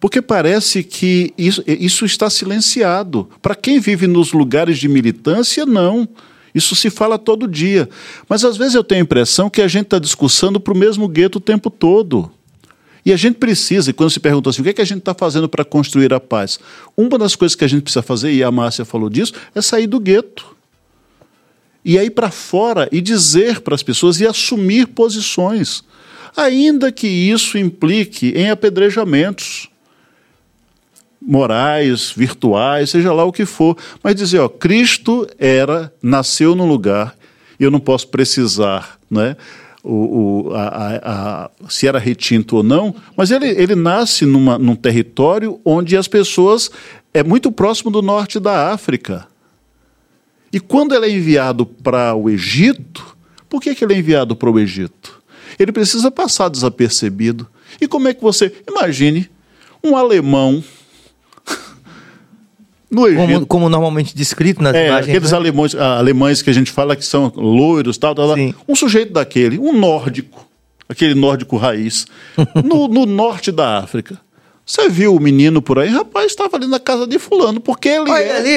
Porque 0.00 0.22
parece 0.22 0.82
que 0.82 1.32
isso, 1.36 1.62
isso 1.66 2.04
está 2.04 2.30
silenciado. 2.30 3.28
Para 3.42 3.54
quem 3.54 3.78
vive 3.78 4.06
nos 4.06 4.32
lugares 4.32 4.78
de 4.78 4.88
militância, 4.88 5.66
não. 5.66 6.08
Isso 6.54 6.74
se 6.74 6.88
fala 6.88 7.18
todo 7.18 7.46
dia. 7.46 7.88
Mas 8.28 8.44
às 8.44 8.56
vezes 8.56 8.74
eu 8.74 8.84
tenho 8.84 9.00
a 9.00 9.04
impressão 9.04 9.50
que 9.50 9.60
a 9.60 9.68
gente 9.68 9.86
está 9.86 9.98
discussando 9.98 10.58
para 10.58 10.72
o 10.72 10.76
mesmo 10.76 11.06
gueto 11.06 11.36
o 11.36 11.40
tempo 11.40 11.70
todo. 11.70 12.30
E 13.06 13.12
a 13.12 13.16
gente 13.16 13.36
precisa, 13.36 13.90
e 13.90 13.92
quando 13.92 14.10
se 14.10 14.18
pergunta 14.18 14.50
assim, 14.50 14.62
o 14.62 14.64
que, 14.64 14.70
é 14.70 14.72
que 14.72 14.82
a 14.82 14.84
gente 14.84 14.98
está 14.98 15.14
fazendo 15.14 15.48
para 15.48 15.64
construir 15.64 16.12
a 16.12 16.18
paz? 16.18 16.58
Uma 16.96 17.16
das 17.16 17.36
coisas 17.36 17.54
que 17.54 17.64
a 17.64 17.68
gente 17.68 17.82
precisa 17.82 18.02
fazer, 18.02 18.32
e 18.32 18.42
a 18.42 18.50
Márcia 18.50 18.84
falou 18.84 19.08
disso, 19.08 19.32
é 19.54 19.62
sair 19.62 19.86
do 19.86 20.00
gueto. 20.00 20.56
E 21.84 22.00
aí 22.00 22.10
para 22.10 22.32
fora 22.32 22.88
e 22.90 23.00
dizer 23.00 23.60
para 23.60 23.76
as 23.76 23.82
pessoas 23.84 24.18
e 24.18 24.26
assumir 24.26 24.88
posições. 24.88 25.84
Ainda 26.36 26.90
que 26.90 27.06
isso 27.06 27.56
implique 27.56 28.32
em 28.34 28.50
apedrejamentos 28.50 29.68
morais, 31.22 32.10
virtuais, 32.10 32.90
seja 32.90 33.12
lá 33.12 33.24
o 33.24 33.32
que 33.32 33.46
for, 33.46 33.76
mas 34.02 34.16
dizer, 34.16 34.40
ó, 34.40 34.48
Cristo 34.48 35.28
era, 35.38 35.94
nasceu 36.02 36.56
num 36.56 36.66
lugar, 36.66 37.16
eu 37.58 37.70
não 37.70 37.78
posso 37.78 38.08
precisar, 38.08 38.98
né? 39.08 39.36
O, 39.86 40.48
o 40.48 40.54
a, 40.54 41.46
a, 41.46 41.50
se 41.68 41.86
era 41.86 41.98
retinto 41.98 42.56
ou 42.56 42.62
não, 42.62 42.94
mas 43.16 43.30
ele, 43.30 43.46
ele 43.46 43.76
nasce 43.76 44.26
numa, 44.26 44.58
num 44.58 44.74
território 44.74 45.60
onde 45.64 45.96
as 45.96 46.08
pessoas 46.08 46.70
é 47.14 47.22
muito 47.22 47.52
próximo 47.52 47.90
do 47.90 48.02
norte 48.02 48.40
da 48.40 48.72
África. 48.72 49.28
E 50.52 50.58
quando 50.58 50.94
ele 50.94 51.06
é 51.06 51.10
enviado 51.10 51.64
para 51.64 52.14
o 52.14 52.28
Egito, 52.28 53.16
por 53.48 53.60
que, 53.60 53.74
que 53.74 53.84
ele 53.84 53.94
é 53.94 53.98
enviado 53.98 54.34
para 54.34 54.50
o 54.50 54.58
Egito? 54.58 55.22
Ele 55.58 55.70
precisa 55.70 56.10
passar 56.10 56.48
desapercebido. 56.48 57.46
E 57.80 57.86
como 57.86 58.08
é 58.08 58.14
que 58.14 58.22
você. 58.22 58.52
Imagine 58.68 59.30
um 59.82 59.96
alemão 59.96 60.62
no 62.90 63.06
Egito. 63.06 63.20
Como, 63.20 63.46
como 63.46 63.68
normalmente 63.68 64.14
descrito 64.14 64.62
nas 64.62 64.74
é, 64.74 64.86
imagens. 64.86 65.08
Aqueles 65.08 65.30
né? 65.32 65.36
alemães, 65.36 65.74
ah, 65.74 65.98
alemães 65.98 66.42
que 66.42 66.50
a 66.50 66.52
gente 66.52 66.70
fala 66.70 66.94
que 66.94 67.04
são 67.04 67.32
loiros, 67.34 67.98
tal, 67.98 68.14
tal, 68.14 68.28
tal. 68.28 68.54
Um 68.68 68.74
sujeito 68.74 69.12
daquele, 69.12 69.58
um 69.58 69.72
nórdico, 69.72 70.46
aquele 70.88 71.14
nórdico 71.14 71.56
raiz, 71.56 72.06
no, 72.64 72.88
no 72.88 73.06
norte 73.06 73.50
da 73.50 73.78
África. 73.78 74.20
Você 74.64 74.88
viu 74.88 75.14
o 75.14 75.20
menino 75.20 75.62
por 75.62 75.78
aí? 75.78 75.88
Rapaz, 75.90 76.26
estava 76.26 76.56
ali 76.56 76.66
na 76.66 76.80
casa 76.80 77.06
de 77.06 77.20
fulano, 77.20 77.60
porque 77.60 77.88
ele 77.88 78.10
Olha 78.10 78.20
é... 78.20 78.36
ali. 78.36 78.56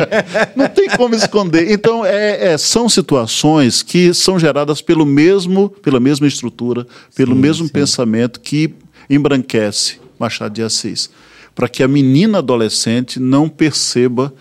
Não 0.56 0.66
tem 0.66 0.88
como 0.88 1.14
esconder. 1.14 1.70
Então, 1.70 2.06
é, 2.06 2.52
é, 2.52 2.58
são 2.58 2.88
situações 2.88 3.82
que 3.82 4.14
são 4.14 4.38
geradas 4.38 4.80
pelo 4.80 5.04
mesmo, 5.04 5.68
pela 5.68 6.00
mesma 6.00 6.26
estrutura, 6.26 6.86
pelo 7.14 7.34
sim, 7.34 7.40
mesmo 7.40 7.66
sim. 7.66 7.72
pensamento 7.72 8.40
que 8.40 8.74
embranquece 9.10 10.00
Machado 10.18 10.54
de 10.54 10.62
Assis 10.62 11.10
para 11.54 11.68
que 11.68 11.82
a 11.82 11.88
menina 11.88 12.38
adolescente 12.38 13.20
não 13.20 13.48
perceba 13.48 14.32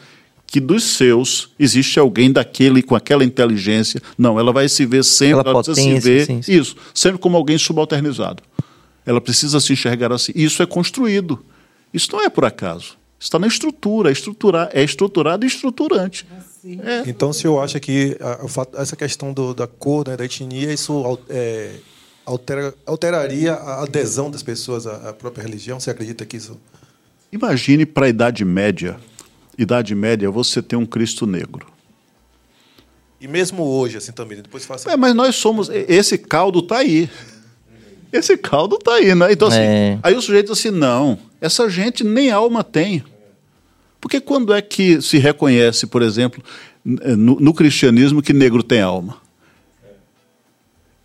que 0.52 0.60
dos 0.60 0.84
seus 0.84 1.52
existe 1.58 1.98
alguém 1.98 2.30
daquele 2.30 2.84
com 2.84 2.94
aquela 2.94 3.24
inteligência. 3.24 4.02
Não, 4.18 4.38
ela 4.38 4.52
vai 4.52 4.68
se 4.68 4.86
ver 4.86 5.04
sempre, 5.04 5.48
ela 5.50 5.64
precisa 5.64 5.76
se 5.76 6.00
ver 6.00 6.26
sim, 6.26 6.42
sim. 6.42 6.52
isso, 6.54 6.76
sempre 6.94 7.20
como 7.20 7.38
alguém 7.38 7.58
subalternizado. 7.58 8.44
Ela 9.06 9.22
precisa 9.22 9.60
se 9.62 9.72
enxergar 9.72 10.12
assim. 10.12 10.34
Isso 10.36 10.62
é 10.62 10.66
construído. 10.66 11.44
Isso 11.94 12.10
não 12.12 12.22
é 12.22 12.30
por 12.30 12.44
acaso. 12.46 12.98
Está 13.18 13.40
na 13.40 13.48
estrutura, 13.48 14.10
é, 14.10 14.12
estruturar, 14.12 14.70
é 14.74 14.84
estruturado 14.84 15.46
e 15.46 15.48
estruturante. 15.48 16.28
É. 16.66 17.04
Então, 17.08 17.32
se 17.32 17.46
eu 17.46 17.62
acha 17.62 17.80
que 17.80 18.18
a, 18.20 18.34
a, 18.34 18.82
essa 18.82 18.96
questão 18.96 19.32
do, 19.32 19.54
da 19.54 19.68
cor, 19.68 20.08
né, 20.08 20.18
da 20.18 20.26
etnia, 20.26 20.74
isso 20.74 21.20
é, 21.30 21.72
altera, 22.26 22.74
alteraria 22.86 23.54
a 23.54 23.84
adesão 23.84 24.30
das 24.30 24.44
pessoas 24.44 24.86
à, 24.86 25.10
à 25.10 25.14
própria 25.14 25.44
religião? 25.44 25.80
Você 25.80 25.90
acredita 25.90 26.26
que 26.26 26.38
isso 26.38 26.60
Imagine 27.32 27.86
para 27.86 28.08
a 28.08 28.10
Idade 28.10 28.44
Média. 28.44 28.98
Idade 29.58 29.95
Média, 29.95 30.30
você 30.30 30.62
tem 30.62 30.78
um 30.78 30.86
Cristo 30.86 31.26
negro. 31.26 31.68
E 33.20 33.28
mesmo 33.28 33.64
hoje, 33.64 33.98
assim 33.98 34.12
também, 34.12 34.41
depois 34.41 34.66
faça. 34.66 34.91
É, 34.91 34.98
mas 34.98 35.14
nós 35.14 35.36
somos. 35.36 35.70
Esse 35.70 36.18
caldo 36.18 36.60
está 36.60 36.80
aí. 36.80 37.10
Esse 38.12 38.36
caldo 38.36 38.76
está 38.76 38.95
aí, 38.95 39.14
né? 39.16 39.32
Então, 39.32 39.48
assim, 39.48 39.60
é. 39.60 39.99
aí 40.02 40.16
o 40.16 40.22
sujeito 40.22 40.52
diz 40.52 40.60
assim: 40.60 40.72
não, 40.72 41.18
essa 41.40 41.70
gente 41.70 42.03
nem 42.03 42.32
alma 42.32 42.64
tem. 42.64 43.03
Porque 44.02 44.20
quando 44.20 44.53
é 44.53 44.62
que 44.62 44.99
se 45.02 45.20
reconhece, 45.20 45.86
por 45.86 46.02
exemplo, 46.02 46.44
no, 46.84 47.40
no 47.40 47.53
cristianismo, 47.53 48.22
que 48.22 48.34
negro 48.34 48.64
tem 48.64 48.82
alma? 48.82 49.22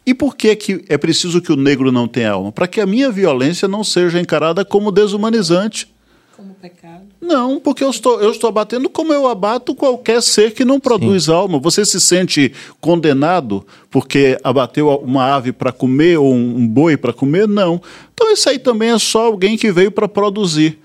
E 0.07 0.15
por 0.15 0.37
que, 0.37 0.57
que 0.57 0.85
é 0.89 0.97
preciso 0.97 1.43
que 1.43 1.53
o 1.53 1.57
negro 1.57 1.93
não 1.93 2.09
tenha 2.09 2.31
alma? 2.31 2.51
Para 2.51 2.67
que 2.67 2.81
a 2.81 2.87
minha 2.87 3.11
violência 3.11 3.69
não 3.69 3.85
seja 3.85 4.21
encarada 4.21 4.65
como 4.65 4.91
desumanizante. 4.91 5.93
Como 6.37 6.53
pecado? 6.53 7.07
Não, 7.19 7.59
porque 7.59 7.83
eu 7.83 7.89
estou, 7.89 8.21
eu 8.21 8.31
estou 8.31 8.49
abatendo 8.49 8.91
como 8.91 9.11
eu 9.11 9.27
abato 9.27 9.75
qualquer 9.75 10.21
ser 10.21 10.53
que 10.53 10.67
não 10.67 10.79
produz 10.79 11.25
Sim. 11.25 11.33
alma. 11.33 11.59
Você 11.59 11.83
se 11.83 11.99
sente 11.99 12.53
condenado 12.79 13.67
porque 13.91 14.39
abateu 14.45 14.91
uma 15.03 15.35
ave 15.35 15.51
para 15.51 15.73
comer 15.73 16.19
ou 16.19 16.35
um 16.35 16.69
boi 16.69 16.95
para 16.99 17.11
comer? 17.11 17.49
Não. 17.49 17.81
Então 18.13 18.31
isso 18.31 18.51
aí 18.51 18.59
também 18.59 18.91
é 18.91 18.99
só 18.99 19.25
alguém 19.25 19.57
que 19.57 19.73
veio 19.73 19.91
para 19.91 20.07
produzir. 20.07 20.79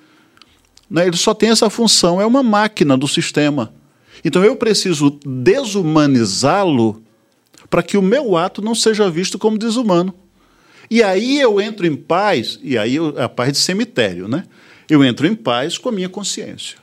Né? 0.90 1.08
Ele 1.08 1.18
só 1.18 1.34
tem 1.34 1.50
essa 1.50 1.70
função, 1.70 2.22
é 2.22 2.26
uma 2.26 2.42
máquina 2.42 2.98
do 2.98 3.08
sistema. 3.08 3.74
Então 4.24 4.46
eu 4.46 4.56
preciso 4.56 5.20
desumanizá-lo 5.26 7.04
para 7.70 7.84
que 7.84 7.98
o 7.98 8.02
meu 8.02 8.38
ato 8.38 8.62
não 8.62 8.74
seja 8.74 9.10
visto 9.10 9.38
como 9.38 9.58
desumano. 9.58 10.14
E 10.90 11.04
aí 11.04 11.42
eu 11.42 11.60
entro 11.60 11.86
em 11.86 11.96
paz, 11.96 12.58
e 12.64 12.78
aí 12.78 12.96
a 13.18 13.28
paz 13.28 13.52
de 13.52 13.58
cemitério, 13.58 14.30
né? 14.30 14.46
Eu 14.90 15.04
entro 15.04 15.28
em 15.28 15.36
paz 15.36 15.78
com 15.78 15.90
a 15.90 15.92
minha 15.92 16.10
consciência. 16.10 16.78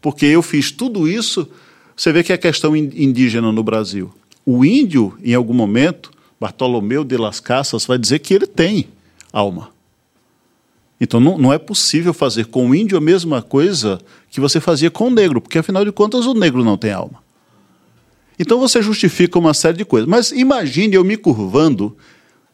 Porque 0.00 0.26
eu 0.26 0.42
fiz 0.42 0.70
tudo 0.70 1.08
isso. 1.08 1.48
Você 1.96 2.12
vê 2.12 2.22
que 2.22 2.32
é 2.32 2.36
questão 2.36 2.76
indígena 2.76 3.52
no 3.52 3.62
Brasil. 3.62 4.12
O 4.44 4.64
índio, 4.64 5.16
em 5.22 5.34
algum 5.34 5.54
momento, 5.54 6.10
Bartolomeu 6.40 7.04
de 7.04 7.16
las 7.16 7.38
Casas 7.38 7.86
vai 7.86 7.96
dizer 7.96 8.18
que 8.18 8.34
ele 8.34 8.46
tem 8.46 8.88
alma. 9.32 9.70
Então 11.00 11.18
não, 11.18 11.38
não 11.38 11.52
é 11.52 11.58
possível 11.58 12.12
fazer 12.12 12.46
com 12.46 12.70
o 12.70 12.74
índio 12.74 12.96
a 12.96 13.00
mesma 13.00 13.42
coisa 13.42 14.00
que 14.30 14.40
você 14.40 14.60
fazia 14.60 14.90
com 14.90 15.08
o 15.08 15.10
negro, 15.10 15.40
porque 15.40 15.58
afinal 15.58 15.84
de 15.84 15.92
contas 15.92 16.26
o 16.26 16.34
negro 16.34 16.64
não 16.64 16.76
tem 16.76 16.92
alma. 16.92 17.22
Então 18.38 18.58
você 18.58 18.80
justifica 18.82 19.38
uma 19.38 19.54
série 19.54 19.78
de 19.78 19.84
coisas. 19.84 20.08
Mas 20.08 20.32
imagine 20.32 20.94
eu 20.94 21.04
me 21.04 21.16
curvando, 21.16 21.96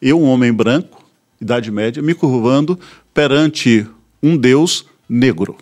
eu, 0.01 0.19
um 0.19 0.25
homem 0.25 0.51
branco, 0.53 1.03
Idade 1.41 1.71
Média, 1.71 2.01
me 2.01 2.13
curvando 2.13 2.77
perante 3.13 3.87
um 4.21 4.35
Deus 4.37 4.85
negro. 5.09 5.57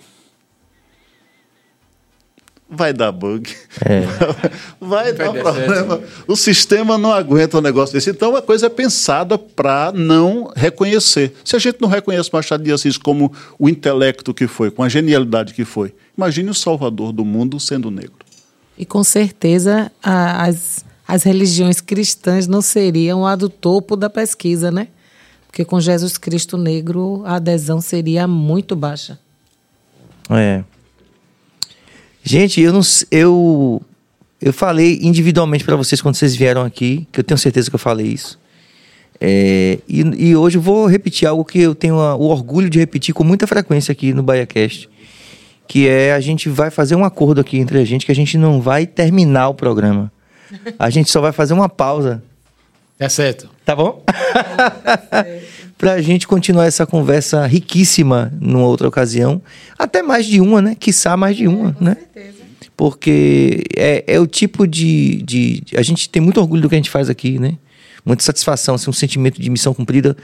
Vai 2.69 2.91
dar 2.91 3.14
bug. 3.14 3.49
É. 3.86 4.02
Vai, 4.82 5.14
dar 5.14 5.32
problema. 5.32 6.02
O 6.28 6.36
sistema 6.36 6.98
não 6.98 7.14
aguenta 7.14 7.57
um 7.57 7.61
negócio 7.61 7.94
desse. 7.94 8.10
Então 8.10 8.36
a 8.36 8.41
coisa 8.41 8.65
é 8.65 8.69
pensada 8.69 9.38
para 9.38 9.94
não 9.94 10.52
reconhecer. 10.53 11.34
Se 11.45 11.56
a 11.56 11.60
gente 11.60 11.80
não 11.80 11.88
reconhece 11.88 12.30
Machado 12.32 12.64
de 12.64 12.72
Assis 12.74 12.98
como 12.98 13.32
o 13.57 13.69
intelecto 13.69 14.34
que 14.34 14.48
foi, 14.48 14.69
com 14.69 14.84
a 14.84 14.90
genialidade 14.90 15.53
que 15.53 15.64
foi, 15.64 15.95
imagine 16.18 16.49
o 16.49 16.53
salvador 16.53 17.14
do 17.14 17.24
mundo 17.24 17.57
sendo 17.57 17.90
negro. 17.90 18.18
E 18.78 18.86
com 18.86 19.02
certeza 19.02 19.90
a, 20.03 20.44
as, 20.45 20.84
as 21.07 21.24
religiões 21.24 21.80
cristãs 21.80 22.48
não 22.48 22.61
seriam 22.61 23.26
a 23.26 23.38
do 23.38 23.48
topo 23.48 23.95
da 23.95 24.10
pesquisa, 24.10 24.69
né? 24.69 24.90
Porque 25.48 25.64
com 25.64 25.80
Jesus 25.80 26.18
Cristo 26.18 26.57
negro 26.57 27.24
a 27.26 27.36
adesão 27.36 27.80
seria 27.80 28.28
muito 28.28 28.76
baixa. 28.76 29.18
É. 30.30 30.64
Gente, 32.24 32.60
eu 32.62 32.74
não 32.74 32.82
eu 33.10 33.82
eu 34.41 34.54
falei 34.54 34.99
individualmente 35.02 35.64
para 35.64 35.76
vocês 35.76 36.02
quando 36.02 36.16
vocês 36.16 36.36
vieram 36.36 36.64
aqui, 36.64 37.08
que 37.12 37.20
eu 37.20 37.24
tenho 37.24 37.38
certeza 37.38 37.70
que 37.70 37.76
eu 37.76 37.80
falei 37.80 38.08
isso. 38.08 38.38
É, 39.20 39.80
e, 39.88 40.02
e 40.30 40.36
hoje 40.36 40.58
eu 40.58 40.62
vou 40.62 40.86
repetir 40.86 41.28
algo 41.28 41.44
que 41.44 41.60
eu 41.60 41.74
tenho 41.74 41.99
a- 41.99 42.16
o 42.16 42.26
orgulho 42.28 42.70
de 42.70 42.78
repetir 42.78 43.16
com 43.16 43.24
muita 43.24 43.48
frequência 43.48 43.91
aqui 43.91 44.14
no 44.14 44.22
BaiaCast, 44.22 44.88
que 45.68 45.88
é 45.88 46.14
a 46.14 46.20
gente 46.20 46.49
vai 46.49 46.70
fazer 46.70 46.95
um 46.95 47.04
acordo 47.04 47.41
aqui 47.41 47.58
entre 47.58 47.80
a 47.80 47.86
gente 47.86 48.06
que 48.06 48.12
a 48.12 48.16
gente 48.16 48.38
não 48.38 48.62
vai 48.62 48.86
terminar 48.86 49.49
o 49.49 49.56
programa. 49.56 50.12
A 50.78 50.90
gente 50.91 51.10
só 51.10 51.20
vai 51.20 51.32
fazer 51.32 51.54
uma 51.54 51.68
pausa 51.70 52.22
Tá 52.98 53.10
certo. 53.10 53.48
Tá 53.64 53.76
bom? 53.76 54.04
pra 55.78 56.02
gente 56.02 56.28
continuar 56.28 56.66
essa 56.66 56.86
conversa 56.86 57.45
riquíssima 57.45 58.32
numa 58.40 58.66
outra 58.66 58.88
ocasião. 58.88 59.41
Até 59.78 60.02
mais 60.02 60.26
de 60.26 60.41
uma, 60.41 60.62
né? 60.62 60.76
Quiçá 60.76 61.16
mais 61.16 61.36
de 61.38 61.48
uma, 61.48 61.76
né? 61.80 61.98
Porque 62.76 63.64
é, 63.76 64.04
é 64.08 64.20
o 64.20 64.28
tipo 64.28 64.68
de, 64.68 65.22
de. 65.24 65.64
A 65.76 65.82
gente 65.82 66.10
tem 66.10 66.22
muito 66.22 66.40
orgulho 66.40 66.62
do 66.62 66.70
que 66.70 66.76
a 66.76 66.78
gente 66.78 66.90
faz 66.90 67.10
aqui, 67.10 67.40
né? 67.40 67.58
Muita 68.06 68.24
satisfação, 68.24 68.76
assim, 68.76 68.90
um 68.90 68.94
sentimento 68.94 69.41
de 69.41 69.49
missão 69.49 69.74
cumprida. 69.74 70.16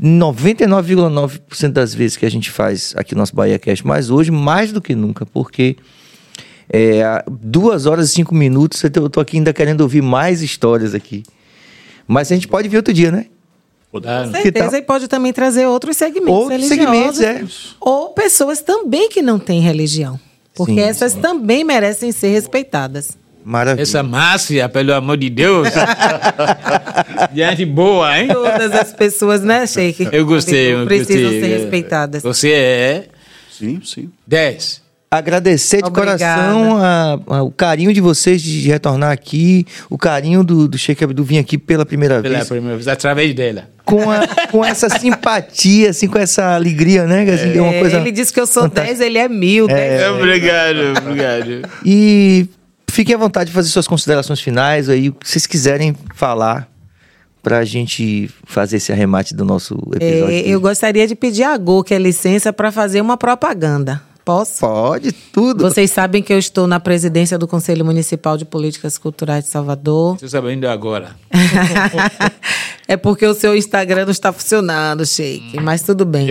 99,9% 0.00 1.72
das 1.72 1.94
vezes 1.94 2.16
que 2.16 2.26
a 2.26 2.30
gente 2.30 2.50
faz 2.50 2.92
aqui 2.96 3.14
no 3.14 3.20
nosso 3.20 3.34
Bahia 3.34 3.58
Cast, 3.58 3.86
mas 3.86 4.10
hoje 4.10 4.30
mais 4.30 4.72
do 4.72 4.80
que 4.80 4.94
nunca, 4.94 5.24
porque 5.24 5.76
é, 6.70 7.24
duas 7.30 7.86
horas 7.86 8.10
e 8.10 8.12
cinco 8.12 8.34
minutos, 8.34 8.82
eu 8.82 9.08
tô- 9.08 9.20
aqui 9.20 9.38
ainda 9.38 9.52
querendo 9.52 9.80
ouvir 9.80 10.02
mais 10.02 10.42
histórias 10.42 10.94
aqui. 10.94 11.22
Mas 12.06 12.30
a 12.30 12.34
gente 12.34 12.46
pode 12.46 12.68
vir 12.68 12.76
outro 12.76 12.92
dia, 12.92 13.10
né? 13.10 13.26
Claro. 13.92 14.30
Que 14.30 14.42
certeza, 14.42 14.78
e 14.78 14.82
pode 14.82 15.08
também 15.08 15.32
trazer 15.32 15.66
outros 15.66 15.96
segmentos 15.96 16.34
Outros 16.34 16.68
religiosos. 16.68 17.16
segmentos, 17.16 17.72
é. 17.72 17.76
Ou 17.80 18.10
pessoas 18.10 18.60
também 18.60 19.08
que 19.08 19.22
não 19.22 19.38
têm 19.38 19.60
religião. 19.60 20.20
Porque 20.54 20.74
Sim, 20.74 20.80
essas 20.80 21.14
também 21.14 21.64
merecem 21.64 22.12
ser 22.12 22.28
respeitadas. 22.28 23.16
Maravilha. 23.44 23.82
Essa 23.82 24.02
Márcia, 24.02 24.68
pelo 24.68 24.92
amor 24.92 25.16
de 25.16 25.30
Deus. 25.30 25.68
Gente 27.34 27.64
boa, 27.64 28.18
hein? 28.18 28.28
Todas 28.28 28.72
as 28.72 28.92
pessoas, 28.92 29.42
né, 29.42 29.66
Sheik? 29.66 30.08
Eu 30.12 30.26
gostei. 30.26 30.74
eu 30.74 30.84
Precisam 30.86 31.22
gostei. 31.30 31.40
ser 31.40 31.58
respeitadas. 31.58 32.22
Você 32.22 32.50
é 32.52 33.08
Sim, 33.50 33.80
sim. 33.84 34.10
10. 34.26 34.82
Agradecer 35.18 35.78
de 35.82 35.88
Obrigada. 35.88 36.18
coração 36.18 36.76
a- 36.78 37.18
a- 37.38 37.42
o 37.42 37.50
carinho 37.50 37.92
de 37.92 38.00
vocês 38.00 38.40
de, 38.42 38.62
de 38.62 38.68
retornar 38.68 39.10
aqui, 39.12 39.66
o 39.90 39.96
carinho 39.98 40.42
do, 40.44 40.66
do 40.68 40.76
Sheik 40.78 41.02
Abdul 41.04 41.24
vir 41.24 41.38
aqui 41.38 41.56
pela 41.58 41.84
primeira 41.86 42.20
Pela 42.22 42.36
vez. 42.36 42.48
primeira 42.48 42.74
vez, 42.76 42.88
através 42.88 43.34
dela. 43.34 43.68
Com, 43.84 44.10
a- 44.10 44.26
com 44.50 44.64
essa 44.64 44.88
simpatia, 44.88 45.90
assim, 45.90 46.08
com 46.08 46.18
essa 46.18 46.54
alegria, 46.54 47.04
né? 47.06 47.22
Assim, 47.30 47.56
é 47.56 47.62
uma 47.62 47.72
É, 47.74 47.80
coisa 47.80 47.96
ele 47.98 48.10
disse 48.12 48.32
que 48.32 48.40
eu 48.40 48.46
sou 48.46 48.64
fantástica. 48.64 48.96
10, 48.98 49.00
ele 49.00 49.18
é 49.18 49.28
mil. 49.28 49.66
dez. 49.66 50.02
Obrigado, 50.10 50.98
obrigado. 50.98 51.62
E 51.84 52.48
fiquem 52.90 53.14
à 53.14 53.18
vontade 53.18 53.50
de 53.50 53.54
fazer 53.54 53.68
suas 53.68 53.86
considerações 53.86 54.40
finais 54.40 54.88
aí, 54.88 55.08
o 55.08 55.12
que 55.12 55.28
vocês 55.28 55.46
quiserem 55.46 55.94
falar 56.14 56.68
pra 57.42 57.64
gente 57.64 58.28
fazer 58.44 58.78
esse 58.78 58.90
arremate 58.90 59.32
do 59.32 59.44
nosso 59.44 59.74
episódio. 59.94 60.34
É, 60.34 60.40
eu 60.48 60.60
gostaria 60.60 61.06
de 61.06 61.14
pedir 61.14 61.44
a 61.44 61.56
Go, 61.56 61.84
que 61.84 61.94
é 61.94 61.98
licença, 61.98 62.52
para 62.52 62.72
fazer 62.72 63.00
uma 63.00 63.16
propaganda. 63.16 64.02
Posso? 64.26 64.58
Pode 64.58 65.12
tudo. 65.12 65.62
Vocês 65.62 65.88
sabem 65.92 66.20
que 66.20 66.32
eu 66.32 66.38
estou 66.38 66.66
na 66.66 66.80
presidência 66.80 67.38
do 67.38 67.46
Conselho 67.46 67.84
Municipal 67.84 68.36
de 68.36 68.44
Políticas 68.44 68.98
Culturais 68.98 69.44
de 69.44 69.50
Salvador. 69.50 70.14
Estou 70.16 70.28
sabendo 70.28 70.66
agora. 70.66 71.14
é 72.88 72.96
porque 72.96 73.24
o 73.24 73.34
seu 73.34 73.56
Instagram 73.56 74.04
não 74.04 74.10
está 74.10 74.32
funcionando, 74.32 75.06
Sheik, 75.06 75.60
mas 75.60 75.82
tudo 75.82 76.04
bem. 76.04 76.26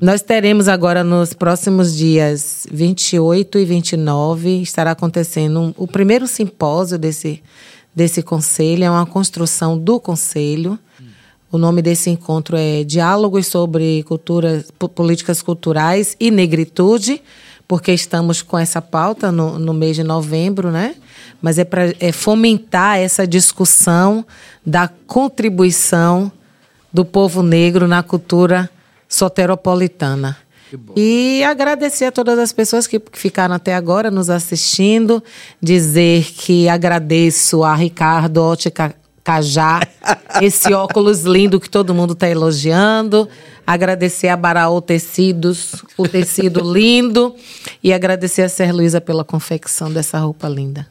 Nós 0.00 0.22
teremos 0.22 0.66
agora 0.66 1.04
nos 1.04 1.34
próximos 1.34 1.94
dias 1.94 2.66
28 2.72 3.58
e 3.58 3.64
29, 3.66 4.62
estará 4.62 4.92
acontecendo 4.92 5.60
um- 5.60 5.74
o 5.76 5.86
primeiro 5.86 6.26
simpósio 6.26 6.96
desse, 6.98 7.42
desse 7.94 8.22
conselho, 8.22 8.84
é 8.84 8.90
uma 8.90 9.04
construção 9.04 9.76
do 9.78 10.00
conselho. 10.00 10.78
O 11.52 11.58
nome 11.58 11.82
desse 11.82 12.10
encontro 12.10 12.56
é 12.56 12.84
Diálogos 12.84 13.46
sobre 13.46 14.02
cultura, 14.04 14.64
po- 14.78 14.88
Políticas 14.88 15.42
Culturais 15.42 16.16
e 16.20 16.30
Negritude, 16.30 17.20
porque 17.66 17.92
estamos 17.92 18.40
com 18.42 18.56
essa 18.58 18.80
pauta 18.80 19.32
no, 19.32 19.58
no 19.58 19.74
mês 19.74 19.96
de 19.96 20.04
novembro, 20.04 20.70
né? 20.70 20.94
Mas 21.42 21.58
é 21.58 21.64
para 21.64 21.92
é 21.98 22.12
fomentar 22.12 22.98
essa 22.98 23.26
discussão 23.26 24.24
da 24.64 24.88
contribuição 25.06 26.30
do 26.92 27.04
povo 27.04 27.42
negro 27.42 27.88
na 27.88 28.02
cultura 28.02 28.68
soteropolitana. 29.08 30.36
E 30.96 31.42
agradecer 31.42 32.04
a 32.04 32.12
todas 32.12 32.38
as 32.38 32.52
pessoas 32.52 32.86
que 32.86 33.00
que 33.00 33.18
ficaram 33.18 33.54
até 33.56 33.74
agora 33.74 34.08
nos 34.08 34.30
assistindo, 34.30 35.20
dizer 35.60 36.24
que 36.24 36.68
agradeço 36.68 37.64
a 37.64 37.74
Ricardo 37.74 38.38
Ótica 38.38 38.94
Cajá, 39.22 39.80
esse 40.40 40.72
óculos 40.72 41.24
lindo 41.24 41.60
que 41.60 41.68
todo 41.68 41.94
mundo 41.94 42.14
está 42.14 42.28
elogiando, 42.28 43.28
agradecer 43.66 44.28
a 44.28 44.36
Baraú 44.36 44.80
Tecidos, 44.80 45.84
o 45.96 46.08
tecido 46.08 46.60
lindo, 46.72 47.34
e 47.82 47.92
agradecer 47.92 48.42
a 48.42 48.48
Ser 48.48 48.72
Luísa 48.72 49.00
pela 49.00 49.24
confecção 49.24 49.92
dessa 49.92 50.18
roupa 50.18 50.48
linda. 50.48 50.86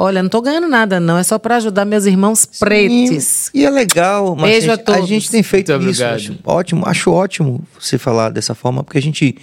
Olha, 0.00 0.22
não 0.22 0.28
estou 0.28 0.40
ganhando 0.40 0.68
nada, 0.68 1.00
não. 1.00 1.18
É 1.18 1.24
só 1.24 1.40
para 1.40 1.56
ajudar 1.56 1.84
meus 1.84 2.04
irmãos 2.06 2.46
pretos. 2.46 3.50
E 3.52 3.64
é 3.64 3.70
legal, 3.70 4.36
mas 4.36 4.50
Beijo 4.50 4.70
a, 4.70 4.74
a 4.74 4.76
gente, 4.76 4.90
a 4.90 4.94
todos. 4.94 5.08
gente 5.08 5.30
tem 5.30 5.42
feito 5.42 5.72
Muito 5.72 5.90
isso. 5.90 6.04
obrigado. 6.04 6.16
Acho 6.16 6.38
ótimo, 6.44 6.82
acho 6.86 7.10
ótimo 7.10 7.64
você 7.78 7.98
falar 7.98 8.30
dessa 8.30 8.54
forma, 8.54 8.84
porque 8.84 8.98
a 8.98 9.02
gente 9.02 9.36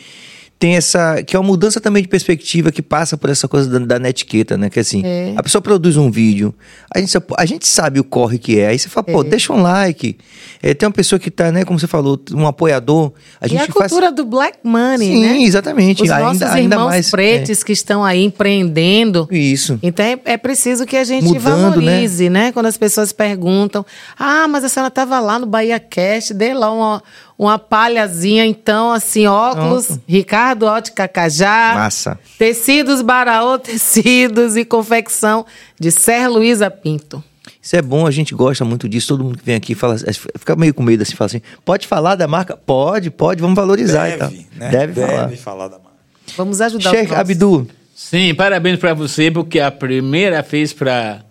tem 0.58 0.76
essa. 0.78 1.22
que 1.24 1.36
é 1.36 1.40
uma 1.40 1.46
mudança 1.48 1.82
também 1.82 2.02
de 2.02 2.08
perspectiva 2.08 2.72
que 2.72 2.82
passa 2.82 3.18
por 3.18 3.30
essa 3.30 3.48
coisa 3.48 3.70
da, 3.70 3.86
da 3.86 4.00
netiqueta, 4.00 4.58
né? 4.58 4.70
Que 4.70 4.80
assim, 4.80 5.02
É. 5.06 5.34
a 5.36 5.44
pessoa 5.44 5.62
produz 5.62 5.98
um 5.98 6.10
vídeo, 6.10 6.56
a 6.94 7.00
gente, 7.00 7.18
a 7.38 7.46
gente 7.46 7.68
sabe 7.68 8.00
o 8.00 8.04
corre 8.04 8.38
que 8.38 8.58
é. 8.60 8.68
Aí 8.68 8.80
você 8.80 8.88
fala, 8.90 9.04
pô, 9.06 9.24
deixa 9.24 9.52
um 9.52 9.62
like. 9.62 10.18
É, 10.64 10.74
tem 10.74 10.88
uma 10.88 10.94
pessoa 10.94 11.20
que 11.20 11.30
tá, 11.30 11.52
né, 11.52 11.64
como 11.66 11.78
você 11.80 11.88
falou, 11.88 12.20
um 12.34 12.48
apoiador. 12.48 13.12
A 13.40 13.46
E 13.46 13.50
gente 13.50 13.70
a 13.70 13.74
cultura 13.74 14.12
do 14.12 14.24
black 14.26 14.60
money, 14.64 15.08
Sim, 15.08 15.22
né? 15.26 15.42
exatamente. 15.44 16.04
Os 16.04 16.10
Ainda- 16.10 16.24
nossos 16.26 16.42
ainda 16.44 16.76
irmãos 16.76 16.88
mais, 16.90 17.12
pretos 17.12 17.62
que 17.64 17.74
estão 17.74 18.04
aí 18.04 18.24
empreendendo. 18.24 19.28
É, 19.32 19.38
isso. 19.38 19.78
Então 19.84 20.06
é, 20.06 20.18
é 20.26 20.38
preciso 20.38 20.86
que 20.86 20.96
a 20.98 21.04
gente 21.04 21.26
Mudando, 21.26 21.42
valorize, 21.82 22.30
né? 22.30 22.52
Quando 22.52 22.68
as 22.68 22.78
pessoas 22.78 23.12
perguntam: 23.12 23.86
Ah, 24.18 24.48
mas 24.48 24.64
a 24.64 24.70
senhora 24.70 24.88
estava 24.88 25.20
lá 25.20 25.38
no 25.38 25.46
Bahia 25.46 25.80
Cast, 25.80 26.34
dê 26.34 26.54
lá 26.54 26.72
uma, 26.72 27.04
uma 27.38 27.60
palhazinha, 27.60 28.46
então, 28.46 28.92
assim, 28.92 29.28
óculos, 29.28 29.88
Pronto. 29.88 30.02
Ricardo 30.08 30.64
Ótica 30.66 31.08
Cajá. 31.08 31.74
Massa. 31.76 32.20
Tecidos 32.38 33.02
Baraô 33.02 33.58
Tecidos 33.60 34.56
e 34.56 34.64
confecção 34.64 35.46
de 35.80 35.92
Ser 35.92 36.28
Luísa 36.28 36.72
Pinto. 36.72 37.24
Isso 37.62 37.76
é 37.76 37.82
bom, 37.82 38.06
a 38.06 38.12
gente 38.12 38.34
gosta 38.34 38.64
muito 38.64 38.88
disso. 38.88 39.08
Todo 39.10 39.24
mundo 39.24 39.38
que 39.38 39.46
vem 39.46 39.56
aqui 39.56 39.76
fala, 39.76 39.98
fica 40.38 40.56
meio 40.56 40.74
com 40.74 40.84
medo 40.84 41.02
assim, 41.02 41.16
fala 41.16 41.28
assim: 41.28 41.42
pode 41.64 41.88
falar 41.88 42.16
da 42.16 42.28
marca? 42.28 42.56
Pode, 42.56 43.10
pode, 43.10 43.42
vamos 43.42 43.56
valorizar 43.56 44.10
e 44.10 44.18
tal. 44.18 44.30
Deve, 44.30 44.48
né? 44.56 44.70
Deve, 44.70 44.94
falar. 44.94 45.38
falar 45.38 45.68
da 45.68 45.78
marca. 45.78 45.96
Vamos 46.38 46.62
ajudar 46.62 46.92
Sheikh. 46.92 47.14
Abdu, 47.14 47.68
Sim, 47.96 48.36
parabéns 48.36 48.78
para 48.78 48.94
você, 48.94 49.32
porque 49.32 49.58
é 49.58 49.64
a 49.64 49.72
primeira 49.72 50.42
vez 50.42 50.74
para 50.74 51.24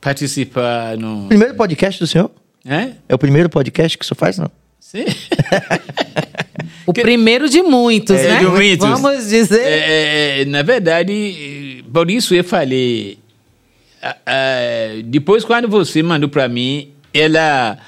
participar 0.00 0.96
no. 0.96 1.26
primeiro 1.26 1.54
podcast 1.54 1.98
do 1.98 2.06
senhor? 2.06 2.30
É? 2.64 2.92
É 3.08 3.14
o 3.14 3.18
primeiro 3.18 3.50
podcast 3.50 3.98
que 3.98 4.04
o 4.04 4.06
senhor 4.06 4.16
faz, 4.16 4.38
não? 4.38 4.50
Sim. 4.82 5.04
O 6.84 6.92
primeiro 6.92 7.48
de 7.48 7.62
muitos, 7.62 8.16
É, 8.18 8.28
né? 8.28 8.38
de 8.40 8.46
muitos. 8.46 8.88
Vamos 8.88 9.28
dizer. 9.28 9.60
É, 9.60 10.40
é, 10.40 10.44
na 10.46 10.62
verdade, 10.62 11.84
por 11.92 12.10
isso 12.10 12.34
eu 12.34 12.42
falei. 12.42 13.18
depois, 15.04 15.44
quando 15.44 15.68
você 15.68 16.02
mandou 16.02 16.28
para 16.28 16.48
mim, 16.48 16.90
ela, 17.14 17.78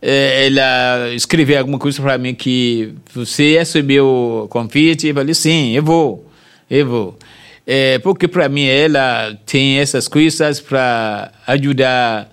eh, 0.00 0.46
ela 0.46 1.12
escreveu 1.12 1.58
alguma 1.58 1.76
coisa 1.78 2.00
para 2.00 2.16
mim 2.18 2.34
que 2.34 2.92
você 3.12 3.58
recebeu 3.58 4.44
o 4.44 4.48
convite. 4.48 5.08
Eu 5.08 5.14
falei, 5.14 5.34
sim, 5.34 5.72
eu 5.72 5.82
vou, 5.82 6.24
eu 6.70 6.86
vou. 6.86 7.18
É, 7.66 7.98
porque 7.98 8.28
para 8.28 8.48
mim 8.48 8.64
ela 8.64 9.36
tem 9.44 9.78
essas 9.78 10.06
coisas 10.06 10.60
para 10.60 11.32
ajudar, 11.48 12.30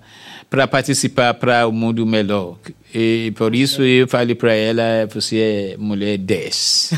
para 0.48 0.68
participar 0.68 1.34
para 1.34 1.66
o 1.66 1.72
mundo 1.72 2.06
melhor. 2.06 2.56
E 2.96 3.32
por 3.34 3.56
isso 3.56 3.82
eu 3.82 4.06
falei 4.06 4.36
para 4.36 4.52
ela, 4.52 5.08
você 5.12 5.74
é 5.74 5.76
mulher 5.76 6.16
10. 6.16 6.92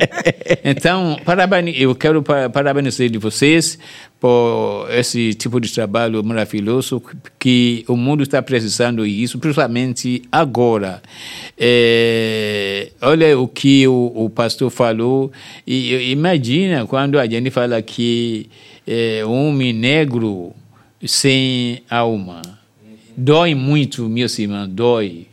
então, 0.64 1.20
parabéns, 1.26 1.76
eu 1.78 1.94
quero 1.94 2.22
pa- 2.22 2.48
parabenizar 2.48 3.06
de 3.10 3.18
vocês 3.18 3.78
por 4.18 4.88
esse 4.90 5.34
tipo 5.34 5.60
de 5.60 5.70
trabalho 5.70 6.24
maravilhoso 6.24 7.02
que 7.38 7.84
o 7.86 7.96
mundo 7.98 8.22
está 8.22 8.40
precisando 8.40 9.04
isso, 9.04 9.38
principalmente 9.38 10.22
agora. 10.32 11.02
É, 11.58 12.92
olha 13.02 13.38
o 13.38 13.46
que 13.46 13.86
o, 13.86 14.12
o 14.14 14.30
pastor 14.30 14.70
falou 14.70 15.30
e 15.66 15.92
e 15.92 16.12
imagina 16.12 16.86
quando 16.86 17.18
a 17.18 17.26
gente 17.26 17.50
fala 17.50 17.82
que 17.82 18.48
é, 18.86 19.22
um 19.26 19.48
homem 19.48 19.74
negro 19.74 20.54
sem 21.04 21.82
alma 21.90 22.55
dói 23.16 23.54
muito, 23.54 24.08
meus 24.08 24.38
irmãos, 24.38 24.68
dói. 24.68 25.26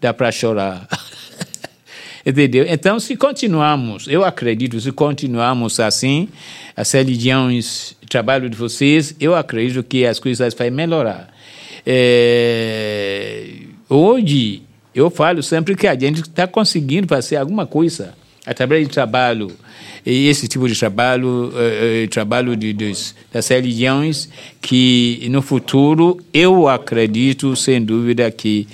dá 0.00 0.12
para 0.12 0.30
chorar. 0.30 0.86
Entendeu? 2.24 2.66
Então, 2.68 3.00
se 3.00 3.16
continuarmos, 3.16 4.06
eu 4.06 4.24
acredito, 4.24 4.78
se 4.78 4.92
continuarmos 4.92 5.80
assim, 5.80 6.28
as 6.76 6.92
religiões, 6.92 7.92
o 8.02 8.06
trabalho 8.06 8.50
de 8.50 8.56
vocês, 8.56 9.16
eu 9.18 9.34
acredito 9.34 9.82
que 9.82 10.04
as 10.04 10.18
coisas 10.18 10.52
vão 10.52 10.70
melhorar. 10.70 11.32
É, 11.86 13.52
hoje, 13.88 14.62
eu 14.94 15.08
falo 15.08 15.42
sempre 15.42 15.74
que 15.74 15.86
a 15.86 15.98
gente 15.98 16.20
está 16.20 16.46
conseguindo 16.46 17.08
fazer 17.08 17.36
alguma 17.36 17.66
coisa 17.66 18.19
através 18.46 18.86
de 18.86 18.92
trabalho, 18.92 19.50
e 20.04 20.28
esse 20.28 20.48
tipo 20.48 20.66
de 20.66 20.78
trabalho, 20.78 21.52
uh, 21.52 22.08
trabalho 22.08 22.56
de, 22.56 22.72
das 23.32 23.48
religiões, 23.48 24.28
que 24.60 25.26
no 25.30 25.42
futuro 25.42 26.18
eu 26.32 26.68
acredito, 26.68 27.54
sem 27.54 27.82
dúvida, 27.82 28.30
que 28.30 28.66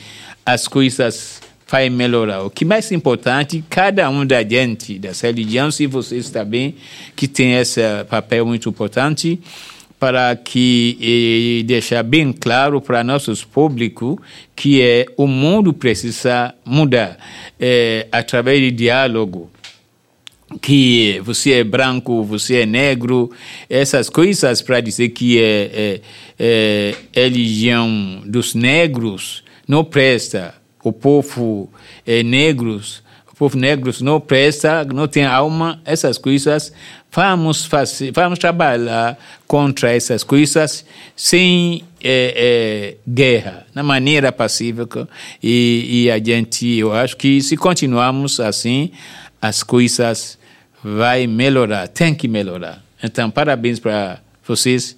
as 0.45 0.69
coisas 0.69 1.41
vai 1.69 1.91
melhorar. 1.91 2.45
O 2.45 2.51
que 2.51 2.65
é 2.65 2.67
mais 2.67 2.93
importante, 2.93 3.65
cada 3.69 4.09
um 4.09 4.25
da 4.25 4.43
gente, 4.43 4.99
das 4.99 5.21
religiões, 5.21 5.81
e 5.81 5.87
vocês 5.87 6.31
também, 6.31 6.77
que 7.17 7.27
tem 7.27 7.55
esse 7.55 7.81
papel 8.09 8.47
muito 8.47 8.69
importante, 8.69 9.41
para 9.99 10.37
que 10.37 10.97
e 11.01 11.65
deixar 11.65 12.03
bem 12.03 12.31
claro 12.33 12.81
para 12.81 13.03
nossos 13.03 13.43
públicos 13.43 14.19
que 14.55 14.83
é, 14.83 15.07
o 15.17 15.27
mundo 15.27 15.73
precisa 15.73 16.55
mudar 16.67 17.17
é, 17.59 18.07
através 18.13 18.61
de 18.61 18.71
diálogo 18.71 19.51
que 20.61 21.21
você 21.25 21.55
é 21.55 21.65
branco, 21.65 22.23
você 22.23 22.59
é 22.61 22.67
negro, 22.67 23.31
essas 23.69 24.09
coisas 24.09 24.63
para 24.63 24.81
dizer 24.81 25.09
que 25.11 25.43
é, 25.43 25.71
é, 25.73 26.01
é, 26.39 26.95
religião 27.13 28.23
dos 28.25 28.55
negros 28.55 29.43
não 29.67 29.85
presta. 29.85 30.55
O 30.83 30.93
povo 30.93 31.69
é, 32.07 32.23
negros, 32.23 33.03
o 33.33 33.35
povo 33.35 33.59
negros 33.59 34.01
não 34.01 34.21
presta, 34.21 34.85
não 34.85 35.09
tem 35.09 35.25
alma, 35.25 35.81
essas 35.85 36.17
coisas, 36.17 36.73
vamos 37.11 37.65
fazer, 37.65 38.13
vamos 38.13 38.39
trabalhar 38.39 39.19
contra 39.49 39.93
essas 39.93 40.23
coisas 40.23 40.85
sem 41.17 41.83
é, 42.01 42.97
é, 43.05 43.11
guerra, 43.11 43.67
na 43.75 43.83
maneira 43.83 44.31
pacífica 44.31 45.09
e, 45.43 46.05
e 46.05 46.11
a 46.11 46.19
gente, 46.23 46.69
eu 46.77 46.93
acho 46.93 47.17
que 47.17 47.41
se 47.41 47.57
continuarmos 47.57 48.39
assim, 48.39 48.93
as 49.47 49.63
coisas 49.63 50.39
vai 50.83 51.27
melhorar, 51.27 51.89
tem 51.89 52.15
que 52.15 52.29
melhorar. 52.29 52.83
Então, 53.03 53.31
parabéns 53.31 53.79
para 53.79 54.21
vocês 54.47 54.97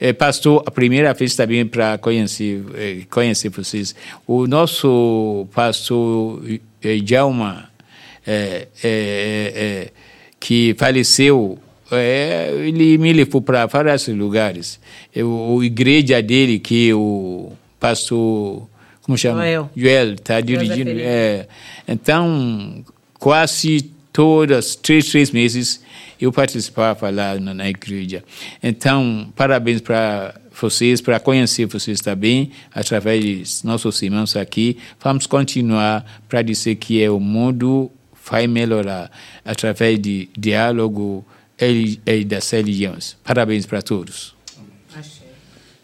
é, 0.00 0.12
pastor, 0.12 0.62
a 0.64 0.70
primeira 0.70 1.12
vez 1.12 1.34
também 1.34 1.66
para 1.66 1.98
conhecer, 1.98 2.64
é, 2.74 3.00
conhecer 3.10 3.48
vocês. 3.48 3.94
O 4.26 4.46
nosso 4.46 5.46
pastor 5.52 6.42
é, 6.82 6.96
Djalma, 6.98 7.68
é, 8.26 8.68
é, 8.82 9.52
é, 9.54 9.88
que 10.38 10.74
faleceu, 10.78 11.58
ele 12.64 12.96
me 12.98 13.12
levou 13.12 13.42
para 13.42 13.66
vários 13.66 14.06
lugares. 14.08 14.78
O, 15.16 15.60
a 15.60 15.64
igreja 15.64 16.22
dele, 16.22 16.60
que 16.60 16.92
o 16.92 17.52
pastor, 17.80 18.68
como 19.02 19.18
chama? 19.18 19.40
Joel. 19.40 19.70
Joel 19.74 20.12
está 20.12 20.40
dirigindo. 20.40 20.90
então, 21.88 22.84
quase 23.18 23.90
todas, 24.12 24.74
três, 24.74 25.06
três 25.08 25.30
meses, 25.30 25.80
eu 26.20 26.32
participava 26.32 27.10
lá 27.10 27.38
na, 27.38 27.54
na 27.54 27.68
igreja. 27.68 28.24
Então, 28.62 29.32
parabéns 29.36 29.80
para 29.80 30.34
vocês, 30.60 31.00
para 31.00 31.20
conhecer 31.20 31.66
vocês 31.66 32.00
também, 32.00 32.50
através 32.74 33.24
dos 33.24 33.62
nossos 33.62 34.02
irmãos 34.02 34.36
aqui. 34.36 34.76
Vamos 35.02 35.26
continuar 35.26 36.04
para 36.28 36.42
dizer 36.42 36.74
que 36.76 37.02
é 37.02 37.10
o 37.10 37.20
mundo 37.20 37.90
vai 38.30 38.46
melhorar 38.46 39.10
através 39.44 39.98
de 39.98 40.28
diálogo 40.36 41.24
e 41.60 42.24
das 42.24 42.50
religiões. 42.50 43.16
Parabéns 43.24 43.66
para 43.66 43.82
todos. 43.82 44.36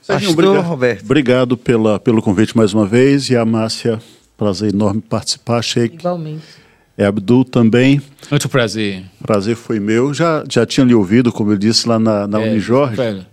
Pastor 0.07 0.33
obrigado, 0.33 0.65
Roberto. 0.67 1.05
Obrigado 1.05 1.57
pela, 1.57 1.99
pelo 1.99 2.21
convite 2.21 2.55
mais 2.55 2.75
uma 2.75 2.87
vez. 2.87 3.31
E 3.31 3.37
a 3.37 3.45
Márcia, 3.45 4.03
prazer 4.37 4.75
enorme 4.75 5.01
participar. 5.01 5.59
Achei 5.59 5.85
Igualmente. 5.85 6.64
É 6.97 7.05
Abdul 7.05 7.45
também. 7.45 8.01
Muito 8.31 8.49
prazer. 8.49 9.03
Prazer 9.21 9.57
foi 9.57 9.81
meu. 9.81 10.15
Já, 10.15 10.45
já 10.49 10.65
tinha 10.65 10.87
lhe 10.87 10.95
ouvido, 10.95 11.33
como 11.33 11.53
eu 11.53 11.59
disse, 11.59 11.89
lá 11.89 11.99
na, 11.99 12.27
na 12.27 12.41
é, 12.41 12.51
Unijorge. 12.51 13.27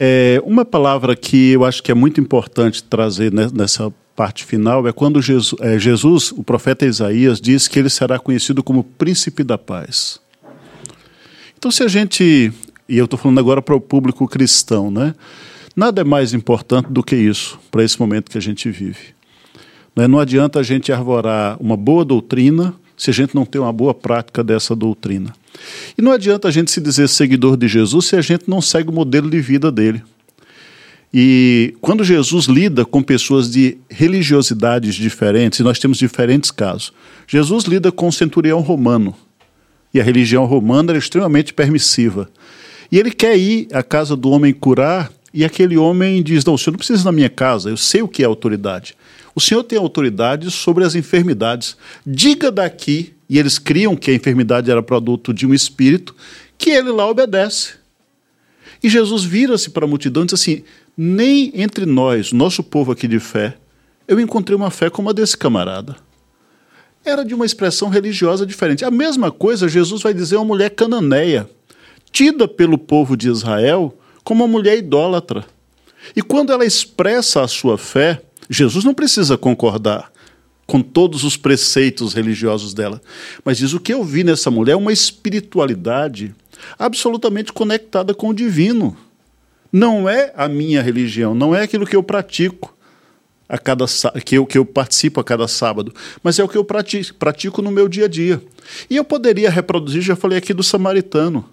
É, 0.00 0.42
uma 0.44 0.64
palavra 0.64 1.14
que 1.14 1.52
eu 1.52 1.64
acho 1.64 1.82
que 1.82 1.90
é 1.90 1.94
muito 1.94 2.20
importante 2.20 2.82
trazer 2.82 3.32
nessa 3.32 3.92
parte 4.14 4.44
final 4.44 4.86
é 4.88 4.92
quando 4.92 5.20
Jesus, 5.20 5.60
é, 5.60 5.78
Jesus, 5.78 6.32
o 6.32 6.42
profeta 6.42 6.86
Isaías, 6.86 7.38
diz 7.38 7.68
que 7.68 7.78
ele 7.78 7.90
será 7.90 8.18
conhecido 8.18 8.62
como 8.62 8.82
príncipe 8.82 9.44
da 9.44 9.58
paz. 9.58 10.18
Então, 11.58 11.70
se 11.70 11.82
a 11.82 11.88
gente, 11.88 12.50
e 12.88 12.96
eu 12.96 13.04
estou 13.04 13.18
falando 13.18 13.38
agora 13.38 13.60
para 13.60 13.74
o 13.74 13.80
público 13.80 14.26
cristão, 14.26 14.90
né? 14.90 15.14
Nada 15.74 16.00
é 16.00 16.04
mais 16.04 16.32
importante 16.32 16.90
do 16.90 17.02
que 17.02 17.14
isso 17.14 17.58
para 17.70 17.84
esse 17.84 18.00
momento 18.00 18.30
que 18.30 18.38
a 18.38 18.40
gente 18.40 18.70
vive. 18.70 19.14
Né, 19.94 20.06
não 20.06 20.18
adianta 20.18 20.58
a 20.58 20.62
gente 20.62 20.90
arvorar 20.90 21.56
uma 21.60 21.76
boa 21.76 22.04
doutrina 22.04 22.74
se 22.96 23.10
a 23.10 23.12
gente 23.12 23.34
não 23.34 23.44
tem 23.44 23.60
uma 23.60 23.72
boa 23.72 23.92
prática 23.92 24.42
dessa 24.42 24.74
doutrina. 24.74 25.32
E 25.96 26.02
não 26.02 26.12
adianta 26.12 26.48
a 26.48 26.50
gente 26.50 26.70
se 26.70 26.80
dizer 26.80 27.08
seguidor 27.08 27.56
de 27.56 27.68
Jesus 27.68 28.06
se 28.06 28.16
a 28.16 28.20
gente 28.20 28.44
não 28.48 28.60
segue 28.60 28.90
o 28.90 28.92
modelo 28.92 29.30
de 29.30 29.40
vida 29.40 29.70
dele. 29.70 30.02
E 31.12 31.74
quando 31.80 32.04
Jesus 32.04 32.46
lida 32.46 32.84
com 32.84 33.02
pessoas 33.02 33.50
de 33.50 33.78
religiosidades 33.88 34.94
diferentes, 34.94 35.60
e 35.60 35.62
nós 35.62 35.78
temos 35.78 35.98
diferentes 35.98 36.50
casos, 36.50 36.92
Jesus 37.26 37.64
lida 37.64 37.90
com 37.90 38.08
o 38.08 38.12
centurião 38.12 38.60
romano. 38.60 39.14
E 39.94 40.00
a 40.00 40.04
religião 40.04 40.44
romana 40.44 40.92
era 40.92 40.98
extremamente 40.98 41.54
permissiva. 41.54 42.28
E 42.90 42.98
ele 42.98 43.10
quer 43.10 43.36
ir 43.38 43.68
à 43.72 43.82
casa 43.82 44.14
do 44.14 44.30
homem 44.30 44.52
curar, 44.52 45.10
e 45.32 45.44
aquele 45.44 45.76
homem 45.76 46.22
diz: 46.22 46.44
Não, 46.44 46.54
o 46.54 46.58
senhor 46.58 46.72
não 46.72 46.78
precisa 46.78 47.02
ir 47.02 47.04
na 47.04 47.12
minha 47.12 47.30
casa, 47.30 47.70
eu 47.70 47.76
sei 47.76 48.02
o 48.02 48.08
que 48.08 48.22
é 48.22 48.26
autoridade. 48.26 48.94
O 49.36 49.40
Senhor 49.40 49.62
tem 49.62 49.78
autoridade 49.78 50.50
sobre 50.50 50.82
as 50.82 50.94
enfermidades. 50.94 51.76
Diga 52.06 52.50
daqui, 52.50 53.12
e 53.28 53.38
eles 53.38 53.58
criam 53.58 53.94
que 53.94 54.10
a 54.10 54.14
enfermidade 54.14 54.70
era 54.70 54.82
produto 54.82 55.34
de 55.34 55.46
um 55.46 55.52
espírito, 55.52 56.16
que 56.56 56.70
ele 56.70 56.90
lá 56.90 57.06
obedece. 57.06 57.74
E 58.82 58.88
Jesus 58.88 59.24
vira-se 59.24 59.68
para 59.68 59.84
a 59.84 59.88
multidão 59.88 60.22
e 60.22 60.26
diz 60.26 60.40
assim: 60.40 60.64
Nem 60.96 61.52
entre 61.54 61.84
nós, 61.84 62.32
nosso 62.32 62.62
povo 62.62 62.92
aqui 62.92 63.06
de 63.06 63.20
fé, 63.20 63.58
eu 64.08 64.18
encontrei 64.18 64.56
uma 64.56 64.70
fé 64.70 64.88
como 64.88 65.10
a 65.10 65.12
desse 65.12 65.36
camarada. 65.36 65.96
Era 67.04 67.22
de 67.22 67.34
uma 67.34 67.44
expressão 67.44 67.90
religiosa 67.90 68.46
diferente. 68.46 68.86
A 68.86 68.90
mesma 68.90 69.30
coisa 69.30 69.68
Jesus 69.68 70.00
vai 70.00 70.14
dizer 70.14 70.36
a 70.36 70.38
uma 70.38 70.46
mulher 70.46 70.70
cananeia, 70.70 71.48
tida 72.10 72.48
pelo 72.48 72.78
povo 72.78 73.14
de 73.14 73.28
Israel 73.28 73.98
como 74.24 74.42
uma 74.44 74.50
mulher 74.50 74.78
idólatra. 74.78 75.44
E 76.14 76.22
quando 76.22 76.52
ela 76.52 76.64
expressa 76.64 77.42
a 77.42 77.48
sua 77.48 77.76
fé, 77.76 78.22
Jesus 78.48 78.84
não 78.84 78.94
precisa 78.94 79.36
concordar 79.36 80.10
com 80.66 80.82
todos 80.82 81.22
os 81.22 81.36
preceitos 81.36 82.12
religiosos 82.12 82.74
dela, 82.74 83.00
mas 83.44 83.58
diz 83.58 83.72
o 83.72 83.80
que 83.80 83.94
eu 83.94 84.02
vi 84.02 84.24
nessa 84.24 84.50
mulher 84.50 84.72
é 84.72 84.76
uma 84.76 84.92
espiritualidade 84.92 86.34
absolutamente 86.78 87.52
conectada 87.52 88.12
com 88.12 88.28
o 88.28 88.34
divino. 88.34 88.96
Não 89.72 90.08
é 90.08 90.32
a 90.36 90.48
minha 90.48 90.82
religião, 90.82 91.34
não 91.34 91.54
é 91.54 91.62
aquilo 91.62 91.86
que 91.86 91.94
eu 91.94 92.02
pratico 92.02 92.74
a 93.48 93.58
cada 93.58 93.84
que 94.24 94.36
eu, 94.36 94.44
que 94.44 94.58
eu 94.58 94.64
participo 94.64 95.20
a 95.20 95.24
cada 95.24 95.46
sábado, 95.46 95.94
mas 96.22 96.38
é 96.38 96.42
o 96.42 96.48
que 96.48 96.58
eu 96.58 96.64
pratico, 96.64 97.14
pratico 97.14 97.62
no 97.62 97.70
meu 97.70 97.88
dia 97.88 98.06
a 98.06 98.08
dia. 98.08 98.42
E 98.90 98.96
eu 98.96 99.04
poderia 99.04 99.50
reproduzir, 99.50 100.02
já 100.02 100.16
falei 100.16 100.38
aqui 100.38 100.52
do 100.52 100.64
samaritano. 100.64 101.48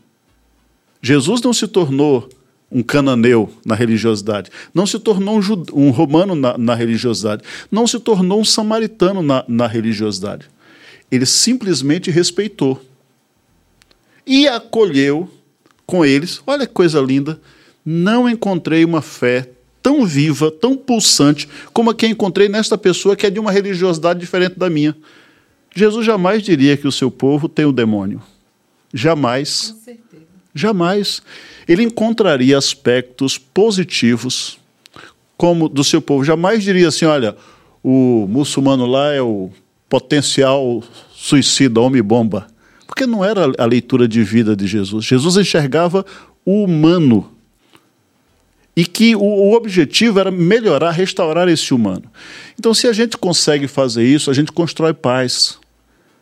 Jesus 1.02 1.41
não 1.41 1.53
se 1.53 1.68
tornou 1.68 2.30
um 2.73 2.81
cananeu 2.81 3.53
na 3.63 3.75
religiosidade, 3.75 4.49
não 4.73 4.85
se 4.87 4.97
tornou 4.97 5.39
um, 5.39 5.63
um 5.73 5.89
romano 5.91 6.33
na, 6.33 6.57
na, 6.57 6.73
religiosidade, 6.73 7.43
não 7.71 7.85
se 7.85 7.99
tornou 7.99 8.41
um 8.41 8.45
samaritano 8.45 9.21
na, 9.21 9.45
na 9.47 9.67
religiosidade. 9.67 10.49
Ele 11.11 11.25
simplesmente 11.25 12.09
respeitou 12.09 12.83
e 14.25 14.47
acolheu 14.47 15.29
com 15.85 16.03
eles. 16.03 16.41
Olha 16.47 16.65
que 16.65 16.73
coisa 16.73 16.99
linda! 16.99 17.39
Não 17.85 18.27
encontrei 18.27 18.83
uma 18.83 19.01
fé 19.01 19.49
tão 19.81 20.05
viva, 20.05 20.49
tão 20.49 20.75
pulsante, 20.75 21.47
como 21.73 21.89
a 21.89 21.93
que 21.93 22.07
encontrei 22.07 22.47
nesta 22.47 22.77
pessoa 22.77 23.15
que 23.15 23.27
é 23.27 23.29
de 23.29 23.39
uma 23.39 23.51
religiosidade 23.51 24.19
diferente 24.19 24.57
da 24.57 24.69
minha. 24.69 24.95
Jesus 25.75 26.05
jamais 26.05 26.41
diria 26.41 26.77
que 26.77 26.87
o 26.87 26.91
seu 26.91 27.11
povo 27.11 27.49
tem 27.49 27.65
o 27.65 27.71
demônio. 27.71 28.21
Jamais. 28.93 29.75
Jamais 30.53 31.21
ele 31.67 31.84
encontraria 31.84 32.57
aspectos 32.57 33.38
positivos 33.38 34.59
como 35.35 35.67
do 35.67 35.84
seu 35.84 36.01
povo. 36.01 36.23
Jamais 36.23 36.63
diria 36.63 36.88
assim, 36.88 37.05
olha, 37.05 37.35
o 37.84 38.27
muçulmano 38.30 38.85
lá 38.85 39.13
é 39.13 39.21
o 39.21 39.49
potencial 39.89 40.84
suicida, 41.13 41.81
homem-bomba. 41.81 42.47
Porque 42.88 43.05
não 43.05 43.25
era 43.25 43.51
a 43.57 43.65
leitura 43.65 44.07
de 44.07 44.23
vida 44.23 44.55
de 44.55 44.67
Jesus. 44.67 45.05
Jesus 45.05 45.38
enxergava 45.38 46.05
o 46.45 46.63
humano. 46.63 47.31
e 48.75 48.85
que 48.85 49.15
o, 49.15 49.21
o, 49.21 49.53
objetivo 49.53 50.19
era 50.19 50.31
melhorar, 50.31 50.91
restaurar 50.91 51.47
esse 51.47 51.73
humano. 51.73 52.03
Então, 52.57 52.73
se 52.73 52.88
a 52.88 52.93
gente 52.93 53.17
consegue 53.17 53.67
fazer 53.67 54.03
isso, 54.03 54.31
a 54.31 54.34
gente 54.34 54.51
constrói 54.51 54.93
paz. 54.93 55.59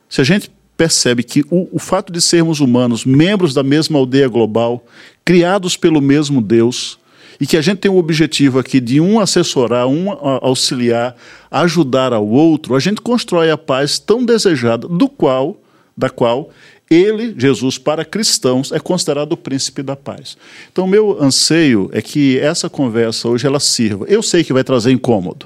Se 0.09 0.19
a 0.19 0.23
gente 0.23 0.51
percebe 0.81 1.21
que 1.21 1.45
o, 1.51 1.67
o 1.71 1.77
fato 1.77 2.11
de 2.11 2.19
sermos 2.19 2.59
humanos, 2.59 3.05
membros 3.05 3.53
da 3.53 3.61
mesma 3.61 3.99
aldeia 3.99 4.27
global, 4.27 4.83
criados 5.23 5.77
pelo 5.77 6.01
mesmo 6.01 6.41
Deus, 6.41 6.97
e 7.39 7.45
que 7.45 7.55
a 7.55 7.61
gente 7.61 7.77
tem 7.77 7.91
o 7.91 7.97
objetivo 7.97 8.57
aqui 8.57 8.79
de 8.79 8.99
um 8.99 9.19
assessorar, 9.19 9.85
um 9.85 10.09
auxiliar, 10.41 11.15
ajudar 11.51 12.13
ao 12.13 12.27
outro, 12.27 12.73
a 12.73 12.79
gente 12.79 12.99
constrói 12.99 13.51
a 13.51 13.57
paz 13.59 13.99
tão 13.99 14.25
desejada, 14.25 14.87
do 14.87 15.07
qual, 15.07 15.61
da 15.95 16.09
qual 16.09 16.49
ele, 16.89 17.35
Jesus, 17.37 17.77
para 17.77 18.03
cristãos, 18.03 18.71
é 18.71 18.79
considerado 18.79 19.33
o 19.33 19.37
príncipe 19.37 19.83
da 19.83 19.95
paz. 19.95 20.35
Então, 20.71 20.87
meu 20.87 21.21
anseio 21.21 21.91
é 21.93 22.01
que 22.01 22.39
essa 22.39 22.67
conversa 22.71 23.27
hoje 23.29 23.45
ela 23.45 23.59
sirva. 23.59 24.05
Eu 24.07 24.23
sei 24.23 24.43
que 24.43 24.51
vai 24.51 24.63
trazer 24.63 24.91
incômodo. 24.91 25.45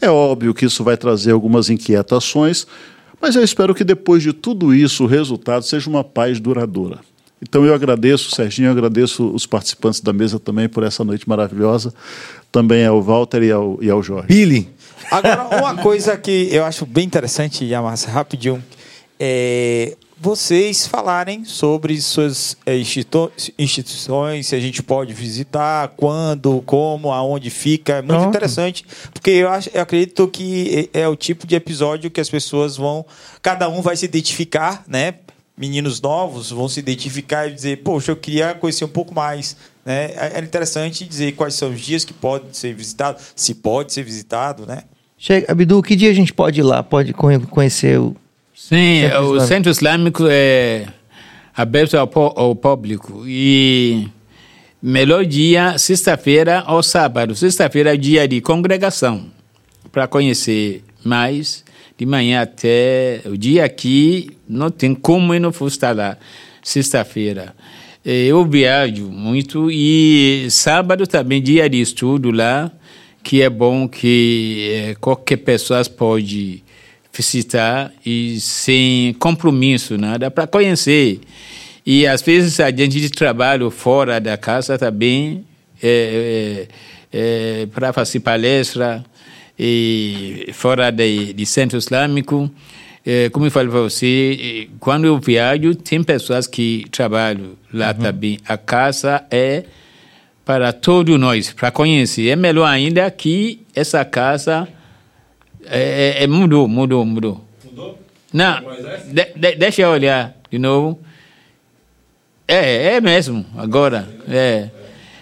É 0.00 0.08
óbvio 0.08 0.54
que 0.54 0.64
isso 0.64 0.82
vai 0.82 0.96
trazer 0.96 1.32
algumas 1.32 1.68
inquietações, 1.68 2.66
mas 3.22 3.36
eu 3.36 3.44
espero 3.44 3.72
que 3.72 3.84
depois 3.84 4.20
de 4.20 4.32
tudo 4.32 4.74
isso 4.74 5.04
o 5.04 5.06
resultado 5.06 5.64
seja 5.64 5.88
uma 5.88 6.02
paz 6.02 6.40
duradoura. 6.40 6.98
Então 7.40 7.64
eu 7.64 7.72
agradeço, 7.72 8.34
Serginho, 8.34 8.66
eu 8.66 8.72
agradeço 8.72 9.28
os 9.32 9.46
participantes 9.46 10.00
da 10.00 10.12
mesa 10.12 10.40
também 10.40 10.68
por 10.68 10.82
essa 10.82 11.04
noite 11.04 11.28
maravilhosa, 11.28 11.94
também 12.50 12.84
ao 12.84 13.00
Walter 13.00 13.42
e 13.42 13.52
ao, 13.52 13.78
e 13.80 13.88
ao 13.88 14.02
Jorge. 14.02 14.26
Billy! 14.26 14.68
Agora, 15.10 15.58
uma 15.58 15.76
coisa 15.76 16.16
que 16.16 16.48
eu 16.50 16.64
acho 16.64 16.84
bem 16.84 17.04
interessante, 17.04 17.64
Yamas, 17.64 18.04
rapidinho, 18.04 18.62
é, 19.18 19.96
vocês 20.22 20.86
falarem 20.86 21.44
sobre 21.44 22.00
suas 22.00 22.56
é, 22.64 22.76
instituições, 23.58 24.46
se 24.46 24.54
a 24.54 24.60
gente 24.60 24.80
pode 24.80 25.12
visitar, 25.12 25.88
quando, 25.96 26.62
como, 26.62 27.10
aonde 27.10 27.50
fica. 27.50 27.94
É 27.94 27.96
muito 27.96 28.12
Pronto. 28.12 28.28
interessante, 28.28 28.86
porque 29.12 29.30
eu, 29.30 29.48
acho, 29.48 29.68
eu 29.74 29.82
acredito 29.82 30.28
que 30.28 30.88
é, 30.94 31.00
é 31.00 31.08
o 31.08 31.16
tipo 31.16 31.44
de 31.44 31.56
episódio 31.56 32.08
que 32.08 32.20
as 32.20 32.30
pessoas 32.30 32.76
vão. 32.76 33.04
Cada 33.42 33.68
um 33.68 33.82
vai 33.82 33.96
se 33.96 34.04
identificar, 34.04 34.84
né? 34.86 35.14
Meninos 35.56 36.00
novos 36.00 36.52
vão 36.52 36.68
se 36.68 36.78
identificar 36.78 37.48
e 37.48 37.52
dizer, 37.52 37.82
poxa, 37.82 38.12
eu 38.12 38.16
queria 38.16 38.54
conhecer 38.54 38.84
um 38.84 38.88
pouco 38.88 39.12
mais. 39.12 39.56
Né? 39.84 40.12
É, 40.12 40.32
é 40.36 40.40
interessante 40.40 41.04
dizer 41.04 41.32
quais 41.32 41.56
são 41.56 41.72
os 41.72 41.80
dias 41.80 42.04
que 42.04 42.12
pode 42.12 42.56
ser 42.56 42.72
visitado, 42.74 43.20
se 43.34 43.56
pode 43.56 43.92
ser 43.92 44.04
visitado, 44.04 44.66
né? 44.66 44.84
Chega, 45.18 45.50
Abdu, 45.50 45.82
que 45.82 45.96
dia 45.96 46.10
a 46.10 46.14
gente 46.14 46.32
pode 46.32 46.60
ir 46.60 46.62
lá, 46.62 46.80
pode 46.82 47.12
conhecer 47.12 47.98
o 47.98 48.16
Sim, 48.68 49.02
centro 49.02 49.24
o 49.24 49.40
Centro 49.40 49.70
Islâmico 49.72 50.24
é 50.30 50.86
aberto 51.52 51.96
ao, 51.96 52.08
ao 52.38 52.54
público 52.54 53.24
e 53.26 54.06
melhor 54.80 55.26
dia 55.26 55.76
sexta-feira 55.78 56.64
ou 56.68 56.80
sábado. 56.80 57.34
Sexta-feira 57.34 57.92
é 57.92 57.96
dia 57.96 58.28
de 58.28 58.40
congregação 58.40 59.26
para 59.90 60.06
conhecer 60.06 60.84
mais 61.04 61.64
de 61.98 62.06
manhã 62.06 62.42
até 62.42 63.22
o 63.26 63.36
dia 63.36 63.64
aqui 63.64 64.30
não 64.48 64.70
tem 64.70 64.94
como 64.94 65.34
eu 65.34 65.40
não 65.40 65.52
for 65.52 65.66
estar 65.66 65.94
lá 65.94 66.16
sexta-feira. 66.62 67.56
Eu 68.04 68.46
viajo 68.46 69.08
muito 69.08 69.72
e 69.72 70.46
sábado 70.50 71.04
também 71.04 71.42
dia 71.42 71.68
de 71.68 71.80
estudo 71.80 72.30
lá 72.30 72.70
que 73.24 73.42
é 73.42 73.50
bom 73.50 73.88
que 73.88 74.70
é, 74.72 74.94
qualquer 75.00 75.38
pessoa 75.38 75.82
pode 75.84 76.61
visitar 77.12 77.92
e 78.04 78.40
sem 78.40 79.14
compromisso, 79.14 79.98
nada, 79.98 80.30
para 80.30 80.46
conhecer. 80.46 81.20
E 81.84 82.06
às 82.06 82.22
vezes 82.22 82.60
a 82.60 82.70
gente 82.70 83.00
de 83.00 83.10
trabalho 83.10 83.70
fora 83.70 84.20
da 84.20 84.36
casa 84.36 84.78
também 84.78 85.44
é, 85.82 86.68
é, 87.12 87.62
é, 87.62 87.66
para 87.66 87.92
fazer 87.92 88.20
palestra 88.20 89.04
e 89.58 90.48
fora 90.52 90.90
de, 90.90 91.32
de 91.32 91.44
centro 91.44 91.76
islâmico. 91.76 92.50
É, 93.04 93.28
como 93.30 93.46
eu 93.46 93.50
falei 93.50 93.68
para 93.68 93.80
você, 93.80 94.68
quando 94.78 95.06
eu 95.06 95.18
viajo, 95.18 95.74
tem 95.74 96.02
pessoas 96.04 96.46
que 96.46 96.86
trabalham 96.90 97.56
lá 97.72 97.88
uhum. 97.88 97.94
também. 97.94 98.38
A 98.46 98.56
casa 98.56 99.24
é 99.28 99.64
para 100.44 100.72
todos 100.72 101.18
nós, 101.18 101.52
para 101.52 101.70
conhecer. 101.72 102.28
É 102.28 102.36
melhor 102.36 102.66
ainda 102.66 103.10
que 103.10 103.60
essa 103.74 104.04
casa 104.04 104.68
é, 105.66 106.18
é, 106.18 106.24
é, 106.24 106.26
mudou, 106.26 106.66
mudou, 106.68 107.04
mudou. 107.04 107.44
Mudou? 107.64 107.98
Não, 108.32 108.60
de, 109.12 109.24
de, 109.36 109.56
deixa 109.56 109.82
eu 109.82 109.90
olhar 109.90 110.36
de 110.50 110.58
novo. 110.58 111.00
É, 112.46 112.94
é 112.94 113.00
mesmo, 113.00 113.46
agora. 113.56 114.08
É. 114.28 114.68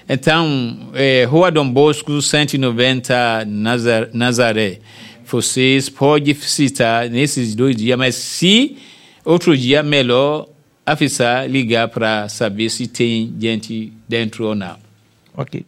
Então, 0.09 0.91
é, 0.95 1.25
Rua 1.25 1.51
Dom 1.51 1.71
Bosco, 1.71 2.21
190, 2.21 3.45
Nazar, 3.47 4.09
Nazaré. 4.13 4.81
Vocês 5.25 5.89
podem 5.89 6.35
visitar 6.35 7.09
nesses 7.09 7.55
dois 7.55 7.77
dias, 7.77 7.97
mas 7.97 8.17
se 8.17 8.77
outro 9.25 9.57
dia, 9.57 9.83
melhor 9.83 10.49
avisar, 10.85 11.49
ligar 11.49 11.89
para 11.89 12.29
saber 12.29 12.69
se 12.71 12.89
tem 12.89 13.33
gente 13.39 13.93
dentro 14.09 14.47
ou 14.47 14.55
não. 14.57 14.77
Ok, 15.37 15.65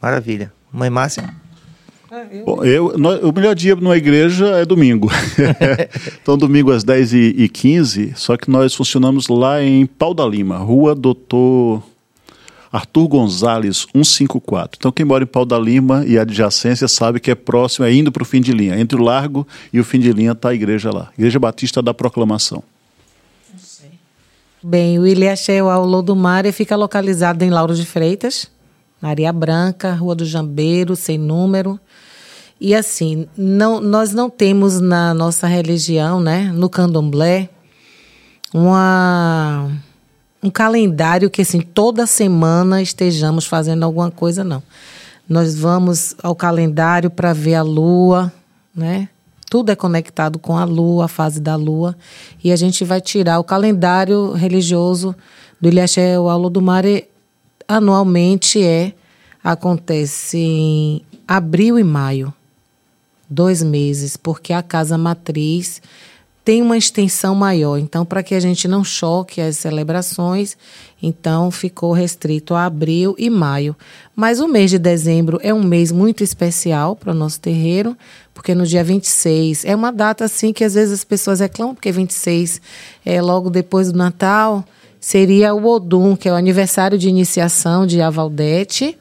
maravilha. 0.00 0.50
Mãe 0.72 0.88
Márcia? 0.88 1.41
Bom, 2.44 2.62
eu, 2.62 2.88
o 2.88 3.32
melhor 3.32 3.54
dia 3.54 3.74
na 3.74 3.96
igreja 3.96 4.46
é 4.58 4.66
domingo. 4.66 5.10
então, 6.20 6.36
domingo 6.36 6.70
às 6.70 6.84
10h15, 6.84 8.14
só 8.16 8.36
que 8.36 8.50
nós 8.50 8.74
funcionamos 8.74 9.28
lá 9.28 9.62
em 9.62 9.86
Pau 9.86 10.12
da 10.12 10.26
Lima, 10.26 10.58
Rua 10.58 10.94
Doutor 10.94 11.82
Arthur 12.70 13.08
Gonzalez, 13.08 13.86
154. 13.94 14.76
Então, 14.78 14.92
quem 14.92 15.06
mora 15.06 15.24
em 15.24 15.26
Pau 15.26 15.46
da 15.46 15.58
Lima 15.58 16.04
e 16.06 16.18
adjacência 16.18 16.86
sabe 16.86 17.18
que 17.18 17.30
é 17.30 17.34
próximo, 17.34 17.86
é 17.86 17.92
indo 17.94 18.12
para 18.12 18.22
o 18.22 18.26
fim 18.26 18.42
de 18.42 18.52
linha. 18.52 18.78
Entre 18.78 18.98
o 18.98 19.02
largo 19.02 19.46
e 19.72 19.80
o 19.80 19.84
fim 19.84 19.98
de 19.98 20.12
linha 20.12 20.32
está 20.32 20.50
a 20.50 20.54
igreja 20.54 20.90
lá. 20.90 21.10
Igreja 21.16 21.38
Batista 21.38 21.80
da 21.80 21.94
Proclamação. 21.94 22.62
Bem, 24.62 24.98
o 24.98 25.36
Cheio 25.36 25.68
ao 25.68 25.84
Lodomar 25.84 26.50
fica 26.52 26.76
localizado 26.76 27.42
em 27.42 27.50
Lauro 27.50 27.74
de 27.74 27.84
Freitas, 27.84 28.50
Maria 29.00 29.32
Branca, 29.32 29.92
Rua 29.94 30.14
do 30.14 30.24
Jambeiro, 30.24 30.94
sem 30.94 31.18
número. 31.18 31.80
E 32.64 32.76
assim, 32.76 33.26
não, 33.36 33.80
nós 33.80 34.12
não 34.12 34.30
temos 34.30 34.80
na 34.80 35.12
nossa 35.12 35.48
religião, 35.48 36.20
né, 36.20 36.52
no 36.54 36.70
candomblé, 36.70 37.48
uma, 38.54 39.68
um 40.40 40.48
calendário 40.48 41.28
que 41.28 41.42
assim, 41.42 41.60
toda 41.60 42.06
semana 42.06 42.80
estejamos 42.80 43.46
fazendo 43.46 43.82
alguma 43.82 44.12
coisa, 44.12 44.44
não. 44.44 44.62
Nós 45.28 45.56
vamos 45.56 46.14
ao 46.22 46.36
calendário 46.36 47.10
para 47.10 47.32
ver 47.32 47.56
a 47.56 47.62
lua, 47.62 48.32
né? 48.72 49.08
Tudo 49.50 49.72
é 49.72 49.74
conectado 49.74 50.38
com 50.38 50.56
a 50.56 50.62
lua, 50.62 51.06
a 51.06 51.08
fase 51.08 51.40
da 51.40 51.56
lua. 51.56 51.96
E 52.44 52.52
a 52.52 52.56
gente 52.56 52.84
vai 52.84 53.00
tirar 53.00 53.40
o 53.40 53.44
calendário 53.44 54.34
religioso 54.34 55.16
do 55.60 55.68
Ilhaxé 55.68 56.14
Aulo 56.14 56.48
do 56.48 56.62
Mare 56.62 57.08
anualmente 57.66 58.62
é 58.62 58.92
acontece 59.42 60.38
em 60.38 61.02
abril 61.26 61.76
e 61.76 61.82
maio 61.82 62.32
dois 63.32 63.62
meses, 63.62 64.16
porque 64.16 64.52
a 64.52 64.62
casa 64.62 64.98
matriz 64.98 65.80
tem 66.44 66.60
uma 66.60 66.76
extensão 66.76 67.34
maior. 67.34 67.78
Então, 67.78 68.04
para 68.04 68.22
que 68.22 68.34
a 68.34 68.40
gente 68.40 68.66
não 68.66 68.82
choque 68.82 69.40
as 69.40 69.56
celebrações, 69.56 70.56
então 71.00 71.50
ficou 71.50 71.92
restrito 71.92 72.54
a 72.54 72.64
abril 72.64 73.14
e 73.16 73.30
maio. 73.30 73.76
Mas 74.14 74.40
o 74.40 74.48
mês 74.48 74.70
de 74.70 74.78
dezembro 74.78 75.38
é 75.42 75.54
um 75.54 75.62
mês 75.62 75.92
muito 75.92 76.24
especial 76.24 76.96
para 76.96 77.12
o 77.12 77.14
nosso 77.14 77.40
terreiro, 77.40 77.96
porque 78.34 78.54
no 78.54 78.66
dia 78.66 78.82
26 78.82 79.64
é 79.64 79.74
uma 79.74 79.92
data 79.92 80.24
assim 80.24 80.52
que 80.52 80.64
às 80.64 80.74
vezes 80.74 80.92
as 80.92 81.04
pessoas 81.04 81.40
reclamam, 81.40 81.74
porque 81.74 81.92
26 81.92 82.60
é 83.04 83.22
logo 83.22 83.48
depois 83.48 83.92
do 83.92 83.98
Natal, 83.98 84.64
seria 85.00 85.54
o 85.54 85.64
Odum, 85.64 86.16
que 86.16 86.28
é 86.28 86.32
o 86.32 86.36
aniversário 86.36 86.98
de 86.98 87.08
iniciação 87.08 87.86
de 87.86 88.00
Avaldete. 88.00 88.98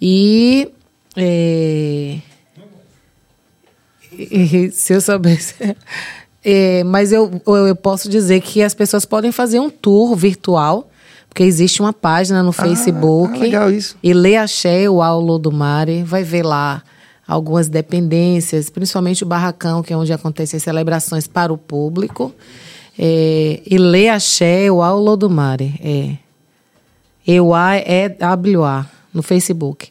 E 0.00 0.70
é, 1.16 2.16
se 4.72 4.92
eu 4.94 5.00
soubesse. 5.00 5.54
É, 6.44 6.82
mas 6.84 7.12
eu, 7.12 7.30
eu 7.46 7.76
posso 7.76 8.08
dizer 8.08 8.40
que 8.40 8.62
as 8.62 8.74
pessoas 8.74 9.04
podem 9.04 9.30
fazer 9.30 9.60
um 9.60 9.70
tour 9.70 10.16
virtual, 10.16 10.90
porque 11.28 11.44
existe 11.44 11.80
uma 11.80 11.92
página 11.92 12.42
no 12.42 12.50
ah, 12.50 12.52
Facebook. 12.52 13.36
Ah, 13.36 13.38
legal 13.38 13.70
isso. 13.70 13.96
E 14.02 14.12
lê 14.12 14.36
Axé, 14.36 14.90
o 14.90 15.00
Aulo 15.00 15.38
do 15.38 15.52
Mare, 15.52 16.02
vai 16.02 16.24
ver 16.24 16.42
lá 16.42 16.82
algumas 17.26 17.68
dependências, 17.68 18.68
principalmente 18.68 19.22
o 19.22 19.26
Barracão, 19.26 19.82
que 19.82 19.92
é 19.92 19.96
onde 19.96 20.12
acontecem 20.12 20.58
celebrações 20.58 21.26
para 21.26 21.52
o 21.52 21.56
público. 21.56 22.34
É, 22.98 23.62
e 23.64 23.78
lê 23.78 24.08
Axé, 24.08 24.70
o 24.70 24.82
Aulo 24.82 25.16
do 25.16 25.30
Mare. 25.30 25.74
É. 25.80 26.16
E-W-A 27.24 28.86
no 29.14 29.22
Facebook. 29.22 29.90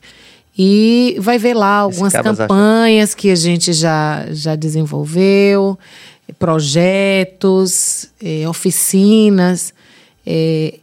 E 0.57 1.15
vai 1.19 1.37
ver 1.37 1.53
lá 1.53 1.77
algumas 1.77 2.13
campanhas 2.13 3.15
que 3.15 3.31
a 3.31 3.35
gente 3.35 3.71
já, 3.71 4.25
já 4.31 4.55
desenvolveu, 4.55 5.79
projetos, 6.37 8.09
é, 8.21 8.47
oficinas. 8.47 9.73
É, 10.25 10.79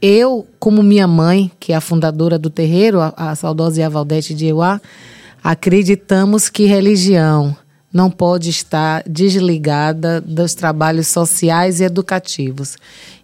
eu, 0.00 0.46
como 0.60 0.82
minha 0.82 1.08
mãe, 1.08 1.50
que 1.58 1.72
é 1.72 1.76
a 1.76 1.80
fundadora 1.80 2.38
do 2.38 2.48
terreiro, 2.48 3.00
a, 3.00 3.12
a 3.16 3.34
saudosa 3.34 3.80
Ia 3.80 3.90
Valdete 3.90 4.34
de 4.34 4.46
Euá, 4.46 4.80
acreditamos 5.42 6.48
que 6.48 6.66
religião 6.66 7.56
não 7.92 8.10
pode 8.10 8.50
estar 8.50 9.02
desligada 9.08 10.20
dos 10.20 10.54
trabalhos 10.54 11.08
sociais 11.08 11.80
e 11.80 11.84
educativos. 11.84 12.76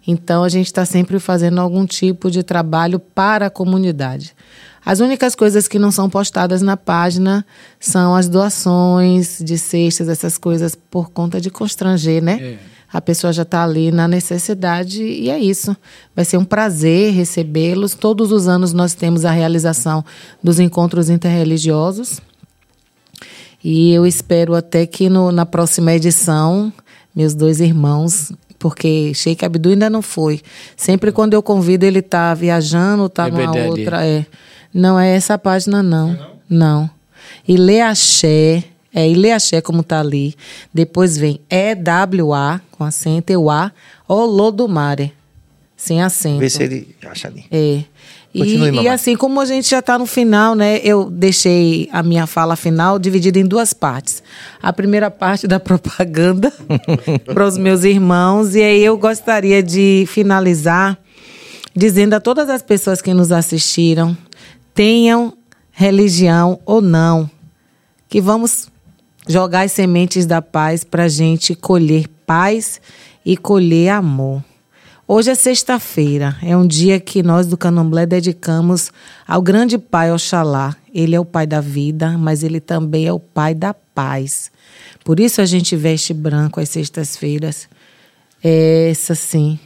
Então, 0.07 0.43
a 0.43 0.49
gente 0.49 0.65
está 0.65 0.85
sempre 0.85 1.19
fazendo 1.19 1.61
algum 1.61 1.85
tipo 1.85 2.29
de 2.29 2.43
trabalho 2.43 2.99
para 2.99 3.45
a 3.47 3.49
comunidade. 3.49 4.33
As 4.85 4.99
únicas 4.99 5.33
coisas 5.33 5.67
que 5.67 5.79
não 5.79 5.89
são 5.89 6.07
postadas 6.07 6.61
na 6.61 6.77
página 6.77 7.43
são 7.79 8.15
as 8.15 8.29
doações 8.29 9.39
de 9.43 9.57
cestas, 9.57 10.07
essas 10.07 10.37
coisas, 10.37 10.75
por 10.75 11.09
conta 11.09 11.41
de 11.41 11.49
constranger, 11.49 12.21
né? 12.21 12.39
É. 12.39 12.75
A 12.93 13.01
pessoa 13.01 13.33
já 13.33 13.41
está 13.41 13.63
ali 13.63 13.91
na 13.91 14.07
necessidade 14.07 15.03
e 15.03 15.29
é 15.29 15.39
isso. 15.39 15.75
Vai 16.15 16.23
ser 16.23 16.37
um 16.37 16.45
prazer 16.45 17.11
recebê-los. 17.13 17.95
Todos 17.95 18.31
os 18.31 18.47
anos 18.47 18.71
nós 18.71 18.93
temos 18.93 19.25
a 19.25 19.31
realização 19.31 20.05
dos 20.41 20.59
encontros 20.59 21.09
interreligiosos. 21.09 22.21
E 23.63 23.91
eu 23.91 24.05
espero 24.05 24.53
até 24.53 24.85
que 24.85 25.09
no, 25.09 25.31
na 25.31 25.45
próxima 25.45 25.93
edição, 25.93 26.71
meus 27.13 27.33
dois 27.33 27.59
irmãos 27.59 28.31
porque 28.57 29.13
Sheik 29.13 29.45
Abdu 29.45 29.69
ainda 29.69 29.89
não 29.89 30.01
foi. 30.01 30.41
Sempre 30.75 31.11
quando 31.11 31.33
eu 31.33 31.43
convido, 31.43 31.85
ele 31.85 31.99
está 31.99 32.33
viajando, 32.33 33.05
está 33.05 33.27
é 33.27 33.31
numa 33.31 33.51
verdade. 33.51 33.67
outra. 33.67 34.05
É. 34.05 34.25
Não 34.75 34.99
é 34.99 35.15
essa 35.15 35.37
página, 35.37 35.81
não. 35.81 36.09
É 36.09 36.17
não? 36.17 36.35
Não. 36.49 36.89
Ilê 37.47 37.79
Axé, 37.79 38.61
é 38.93 39.09
Ilê 39.09 39.31
Axé 39.31 39.61
como 39.61 39.81
tá 39.81 40.01
ali. 40.01 40.35
Depois 40.73 41.17
vem 41.17 41.39
EWA, 41.49 42.61
com 42.71 42.83
acento, 42.83 43.31
e 43.31 43.37
o 43.37 43.49
A, 43.49 43.71
Olodumare, 44.05 45.13
sem 45.77 46.03
acento. 46.03 46.39
Vê 46.39 46.49
se 46.49 46.61
ele 46.61 46.93
acha 47.05 47.29
ali. 47.29 47.45
É. 47.49 47.83
Continue, 48.37 48.79
e, 48.79 48.81
e, 48.81 48.87
assim, 48.89 49.15
como 49.15 49.39
a 49.39 49.45
gente 49.45 49.69
já 49.69 49.79
está 49.79 49.97
no 49.97 50.05
final, 50.05 50.55
né? 50.55 50.81
Eu 50.83 51.09
deixei 51.09 51.87
a 51.89 52.03
minha 52.03 52.27
fala 52.27 52.57
final 52.57 52.99
dividida 52.99 53.39
em 53.39 53.45
duas 53.45 53.71
partes. 53.71 54.21
A 54.61 54.73
primeira 54.73 55.09
parte 55.09 55.47
da 55.47 55.57
propaganda 55.57 56.51
para 57.33 57.47
os 57.47 57.57
meus 57.57 57.85
irmãos, 57.85 58.53
e 58.53 58.61
aí 58.61 58.83
eu 58.83 58.97
gostaria 58.97 59.63
de 59.63 60.03
finalizar 60.09 60.97
dizendo 61.75 62.13
a 62.13 62.19
todas 62.19 62.49
as 62.49 62.61
pessoas 62.61 63.01
que 63.01 63.13
nos 63.13 63.31
assistiram, 63.31 64.17
tenham 64.75 65.33
religião 65.71 66.59
ou 66.65 66.81
não, 66.81 67.29
que 68.09 68.19
vamos 68.19 68.67
jogar 69.27 69.61
as 69.61 69.71
sementes 69.71 70.25
da 70.25 70.41
paz 70.41 70.83
para 70.83 71.05
a 71.05 71.07
gente 71.07 71.55
colher 71.55 72.07
paz 72.27 72.81
e 73.25 73.37
colher 73.37 73.89
amor. 73.89 74.43
Hoje 75.07 75.31
é 75.31 75.35
sexta-feira, 75.35 76.35
é 76.43 76.57
um 76.57 76.67
dia 76.67 76.99
que 76.99 77.23
nós 77.23 77.47
do 77.47 77.55
Candomblé 77.55 78.05
dedicamos 78.05 78.91
ao 79.25 79.41
grande 79.41 79.77
Pai 79.77 80.11
Oxalá. 80.11 80.75
Ele 80.93 81.15
é 81.15 81.19
o 81.19 81.25
Pai 81.25 81.47
da 81.47 81.61
vida, 81.61 82.17
mas 82.17 82.43
ele 82.43 82.59
também 82.59 83.05
é 83.05 83.13
o 83.13 83.19
Pai 83.19 83.53
da 83.53 83.73
paz. 83.73 84.51
Por 85.03 85.19
isso 85.19 85.41
a 85.41 85.45
gente 85.45 85.75
veste 85.75 86.13
branco 86.13 86.59
às 86.59 86.69
sextas-feiras. 86.69 87.69
É 88.43 88.89
essa 88.89 89.13
sim. 89.13 89.59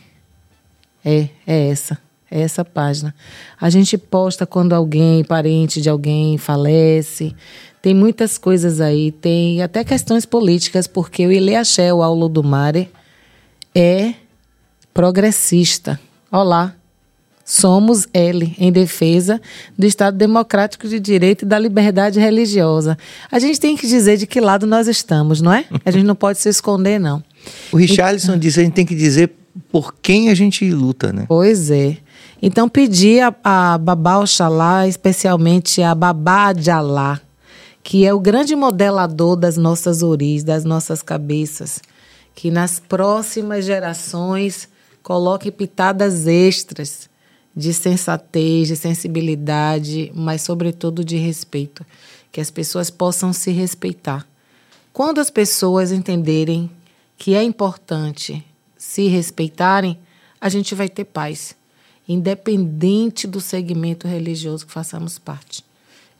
É, 1.03 1.29
é 1.47 1.69
essa. 1.69 1.97
É 2.31 2.41
essa 2.41 2.63
página. 2.63 3.13
A 3.59 3.69
gente 3.69 3.97
posta 3.97 4.45
quando 4.45 4.73
alguém, 4.73 5.23
parente 5.23 5.81
de 5.81 5.89
alguém, 5.89 6.37
falece. 6.37 7.35
Tem 7.81 7.93
muitas 7.93 8.37
coisas 8.37 8.79
aí. 8.79 9.11
Tem 9.11 9.61
até 9.61 9.83
questões 9.83 10.25
políticas, 10.25 10.85
porque 10.85 11.25
o 11.25 11.31
Ile 11.31 11.55
Axé, 11.55 11.93
o 11.93 12.03
Aulo 12.03 12.29
do 12.29 12.43
Mare, 12.43 12.89
é 13.73 14.13
progressista. 14.93 15.99
Olá. 16.31 16.75
Somos 17.43 18.07
L, 18.13 18.55
em 18.59 18.71
defesa 18.71 19.41
do 19.75 19.87
Estado 19.87 20.15
Democrático 20.15 20.87
de 20.87 20.99
Direito 20.99 21.45
e 21.45 21.47
da 21.47 21.57
liberdade 21.57 22.19
religiosa. 22.19 22.95
A 23.31 23.39
gente 23.39 23.59
tem 23.59 23.75
que 23.75 23.87
dizer 23.87 24.17
de 24.17 24.27
que 24.27 24.39
lado 24.39 24.67
nós 24.67 24.87
estamos, 24.87 25.41
não 25.41 25.51
é? 25.51 25.65
A 25.83 25.89
gente 25.89 26.05
não 26.05 26.13
pode 26.13 26.37
se 26.37 26.47
esconder, 26.47 26.99
não. 26.99 27.23
O 27.71 27.77
Richarlison 27.77 28.37
disse 28.37 28.57
que 28.57 28.61
a 28.61 28.63
gente 28.65 28.73
tem 28.75 28.85
que 28.85 28.93
dizer 28.93 29.31
por 29.71 29.95
quem 29.95 30.29
a 30.29 30.35
gente 30.35 30.69
luta, 30.69 31.11
né? 31.11 31.25
Pois 31.27 31.71
é. 31.71 31.97
Então 32.41 32.69
pedi 32.69 33.19
a, 33.19 33.35
a 33.43 33.77
Babá 33.77 34.19
Oxalá, 34.19 34.87
especialmente 34.87 35.81
a 35.81 35.93
Babá 35.93 36.53
de 36.53 36.71
Alá, 36.71 37.19
que 37.83 38.05
é 38.05 38.13
o 38.13 38.19
grande 38.19 38.55
modelador 38.55 39.35
das 39.35 39.57
nossas 39.57 40.01
origens, 40.01 40.43
das 40.43 40.63
nossas 40.63 41.01
cabeças, 41.01 41.81
que 42.33 42.49
nas 42.49 42.79
próximas 42.79 43.65
gerações 43.65 44.69
coloque 45.03 45.51
pitadas 45.51 46.27
extras 46.27 47.09
de 47.53 47.73
sensatez, 47.73 48.69
de 48.69 48.77
sensibilidade, 48.77 50.09
mas 50.15 50.41
sobretudo 50.41 51.03
de 51.03 51.17
respeito, 51.17 51.85
que 52.31 52.39
as 52.39 52.49
pessoas 52.49 52.89
possam 52.89 53.33
se 53.33 53.51
respeitar. 53.51 54.25
Quando 54.93 55.19
as 55.19 55.29
pessoas 55.29 55.91
entenderem 55.91 56.71
que 57.17 57.35
é 57.35 57.43
importante 57.43 58.45
se 58.77 59.09
respeitarem, 59.09 59.99
a 60.39 60.47
gente 60.47 60.73
vai 60.73 60.87
ter 60.87 61.03
paz 61.03 61.58
independente 62.09 63.27
do 63.27 63.39
segmento 63.39 64.07
religioso 64.07 64.65
que 64.65 64.73
façamos 64.73 65.19
parte. 65.19 65.63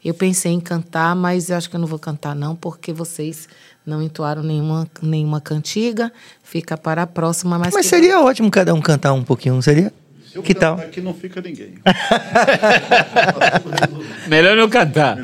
Eu 0.02 0.14
pensei 0.14 0.52
em 0.52 0.60
cantar, 0.60 1.14
mas 1.16 1.50
eu 1.50 1.56
acho 1.56 1.68
que 1.68 1.76
eu 1.76 1.80
não 1.80 1.86
vou 1.86 1.98
cantar 1.98 2.34
não, 2.34 2.56
porque 2.56 2.92
vocês 2.92 3.48
não 3.84 4.00
entoaram 4.00 4.42
nenhuma, 4.42 4.88
nenhuma 5.02 5.40
cantiga. 5.40 6.10
Fica 6.42 6.78
para 6.78 7.02
a 7.02 7.06
próxima. 7.06 7.58
Mas, 7.58 7.74
mas 7.74 7.86
seria 7.86 8.16
vai... 8.16 8.24
ótimo 8.24 8.50
cada 8.50 8.72
um 8.72 8.80
cantar 8.80 9.12
um 9.12 9.22
pouquinho, 9.22 9.56
não 9.56 9.62
seria? 9.62 9.92
Se 10.30 10.36
eu 10.36 10.42
que 10.42 10.54
tal? 10.54 10.76
Aqui 10.76 11.00
não 11.00 11.12
fica 11.12 11.40
ninguém. 11.40 11.74
Melhor 14.28 14.56
não 14.56 14.70
cantar. 14.70 15.18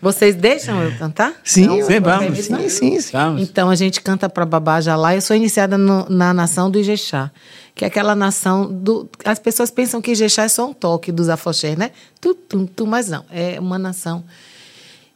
Vocês 0.00 0.36
deixam 0.36 0.80
eu 0.80 0.96
cantar? 0.96 1.34
Sim, 1.42 1.66
não, 1.66 1.84
sim 1.84 1.98
vamos. 1.98 2.38
Sim, 2.38 2.68
sim, 2.68 3.00
sim, 3.00 3.16
Então 3.40 3.68
a 3.68 3.74
gente 3.74 4.00
canta 4.00 4.28
para 4.28 4.46
Babá 4.46 4.80
Jalá. 4.80 5.14
Eu 5.14 5.20
sou 5.20 5.34
iniciada 5.34 5.76
no, 5.76 6.08
na 6.08 6.32
nação 6.32 6.70
do 6.70 6.78
Ijexá 6.78 7.32
que 7.74 7.84
é 7.84 7.88
aquela 7.88 8.14
nação 8.14 8.72
do. 8.72 9.08
As 9.24 9.38
pessoas 9.38 9.70
pensam 9.70 10.00
que 10.00 10.12
Ijexá 10.12 10.44
é 10.44 10.48
só 10.48 10.68
um 10.68 10.72
toque 10.72 11.10
dos 11.10 11.28
afoxés, 11.28 11.76
né? 11.76 11.90
Tu, 12.20 12.34
tu, 12.34 12.66
tu, 12.66 12.86
mas 12.86 13.08
não, 13.08 13.24
é 13.30 13.58
uma 13.58 13.78
nação. 13.78 14.24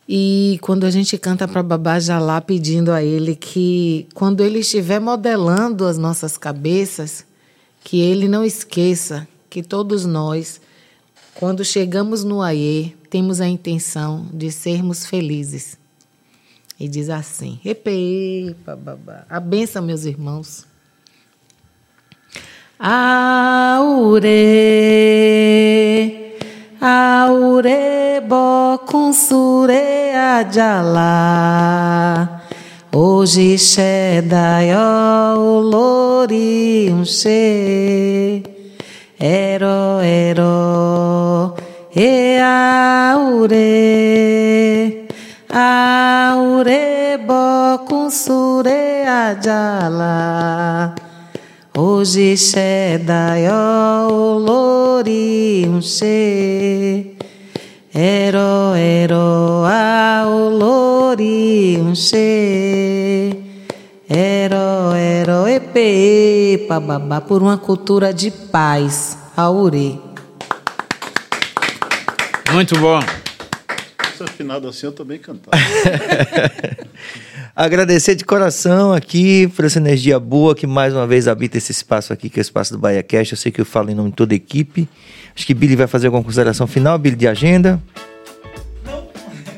E 0.09 0.59
quando 0.63 0.85
a 0.85 0.91
gente 0.91 1.17
canta 1.19 1.47
para 1.47 1.63
Babá 1.63 2.01
Jalá 2.01 2.41
pedindo 2.41 2.93
a 2.93 3.05
ele 3.05 3.37
que, 3.37 4.09
quando 4.15 4.43
ele 4.43 4.61
estiver 4.61 4.99
modelando 4.99 5.85
as 5.85 5.99
nossas 5.99 6.39
cabeças, 6.39 7.27
que 7.85 8.01
ele 8.01 8.27
não 8.27 8.43
esqueça 8.43 9.29
que 9.51 9.63
todos 9.63 10.05
nós, 10.07 10.61
quando 11.35 11.65
chegamos 11.65 12.25
no 12.25 12.43
Aie, 12.43 12.97
temos 13.11 13.41
a 13.41 13.47
intenção 13.47 14.27
de 14.33 14.51
sermos 14.51 15.07
felizes. 15.07 15.79
E 16.81 16.89
diz 16.89 17.11
assim: 17.11 17.61
Epe, 17.65 18.55
babá. 18.65 19.27
A 19.29 19.41
benção, 19.41 19.83
meus 19.83 20.05
irmãos. 20.05 20.68
Aure, 22.81 24.31
aure 26.81 28.21
bocunsure 28.29 30.15
ajala. 30.15 32.29
Hoje 32.95 33.59
shedayo 33.59 34.79
lori 35.69 36.89
unche. 36.89 38.45
Ero, 39.19 39.99
ero, 40.01 41.57
e 41.97 42.39
aure. 42.39 43.67
Aure 45.51 47.19
bocunsure 47.27 49.05
ajala. 49.05 51.08
Hoje 51.81 52.37
Shedayo 52.37 53.55
Lori 54.41 55.65
Unche 55.65 57.15
Ero 57.95 58.75
Ero 58.75 59.65
Ao 59.65 60.51
Lori 60.51 61.77
Unche 61.79 63.31
Ero 64.11 64.93
Ero 64.93 65.47
Epe 65.47 66.67
Babá 66.69 67.21
por 67.21 67.43
uma 67.43 67.57
cultura 67.57 68.13
de 68.13 68.33
paz. 68.33 69.17
Aure. 69.37 70.01
Muito 72.53 72.77
bom. 72.81 72.99
Se 74.17 74.25
afinado 74.25 74.67
assim 74.67 74.87
eu 74.87 74.93
também 74.93 75.21
cantar 75.21 75.53
Agradecer 77.61 78.15
de 78.15 78.25
coração 78.25 78.93
aqui 78.93 79.49
por 79.49 79.65
essa 79.65 79.81
energia 79.81 80.21
boa 80.21 80.55
que 80.55 80.65
mais 80.65 80.95
uma 80.95 81.09
vez 81.09 81.27
habita 81.27 81.59
esse 81.59 81.73
espaço 81.73 82.13
aqui, 82.13 82.31
que 82.31 82.39
é 82.39 82.41
o 82.41 82.43
espaço 82.43 82.73
do 82.73 82.79
Bahia 82.79 83.03
Cast. 83.03 83.33
Eu 83.33 83.37
sei 83.37 83.51
que 83.51 83.61
eu 83.61 83.65
falo 83.67 83.91
em 83.91 83.95
nome 83.97 84.11
de 84.11 84.15
toda 84.17 84.33
a 84.33 84.37
equipe. 84.37 84.89
Acho 85.35 85.45
que 85.45 85.55
Billy 85.55 85.75
vai 85.75 85.89
fazer 85.89 86.07
alguma 86.07 86.23
consideração 86.23 86.69
final, 86.69 86.97
Billy, 86.97 87.17
de 87.17 87.27
agenda. 87.27 87.83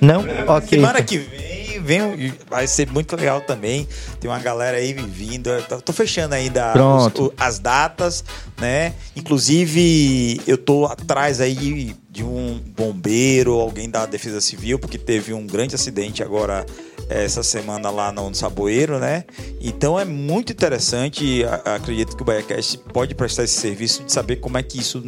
Não? 0.01 0.23
Não? 0.23 0.25
Ok. 0.49 0.79
Semana 0.79 1.03
que 1.03 1.19
vem 1.19 1.51
vem, 1.83 2.33
vai 2.49 2.67
ser 2.67 2.91
muito 2.91 3.15
legal 3.17 3.41
também. 3.43 3.87
Tem 4.19 4.31
uma 4.31 4.39
galera 4.39 4.77
aí 4.79 4.93
vindo. 4.95 5.51
Tô- 5.85 5.93
fechando 5.93 6.35
ainda 6.35 6.73
os- 6.75 7.31
as 7.39 7.59
datas, 7.59 8.23
né? 8.59 8.95
Inclusive, 9.17 10.41
eu 10.47 10.57
tô 10.57 10.87
atrás 10.87 11.41
aí 11.41 11.95
de 12.11 12.23
um 12.25 12.61
bombeiro, 12.77 13.53
alguém 13.55 13.89
da 13.91 14.05
Defesa 14.07 14.41
Civil, 14.41 14.79
porque 14.79 14.97
teve 14.99 15.33
um 15.35 15.47
grande 15.47 15.75
acidente 15.75 16.23
agora 16.23 16.65
essa 17.11 17.43
semana 17.43 17.91
lá 17.91 18.13
no 18.13 18.33
Saboeiro, 18.35 18.99
né? 18.99 19.25
Então 19.61 19.99
é 19.99 20.05
muito 20.05 20.53
interessante. 20.53 21.45
Acredito 21.65 22.17
que 22.17 22.23
o 22.23 22.25
BaiaCast 22.25 22.79
pode 22.93 23.15
prestar 23.15 23.45
esse 23.45 23.59
serviço 23.59 24.05
de 24.05 24.13
saber 24.13 24.37
como 24.37 24.57
é 24.57 24.63
que 24.63 24.79
isso 24.79 25.03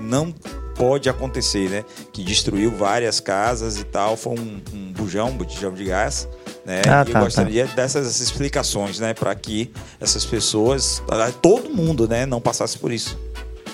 não 0.00 0.32
pode 0.76 1.08
acontecer, 1.08 1.68
né? 1.68 1.84
Que 2.12 2.22
destruiu 2.22 2.70
várias 2.70 3.18
casas 3.18 3.78
e 3.78 3.84
tal. 3.84 4.16
Foi 4.16 4.38
um, 4.38 4.60
um 4.72 4.92
bujão, 4.92 5.28
um 5.30 5.36
botijão 5.36 5.74
de 5.74 5.84
gás. 5.84 6.28
Né? 6.64 6.82
Ah, 6.86 7.04
e 7.06 7.12
tá, 7.12 7.18
eu 7.18 7.24
gostaria 7.24 7.66
dessas 7.66 8.20
explicações, 8.20 9.00
né? 9.00 9.12
Para 9.12 9.34
que 9.34 9.72
essas 10.00 10.24
pessoas, 10.24 11.02
todo 11.42 11.68
mundo, 11.70 12.06
né? 12.06 12.24
Não 12.24 12.40
passasse 12.40 12.78
por 12.78 12.92
isso. 12.92 13.18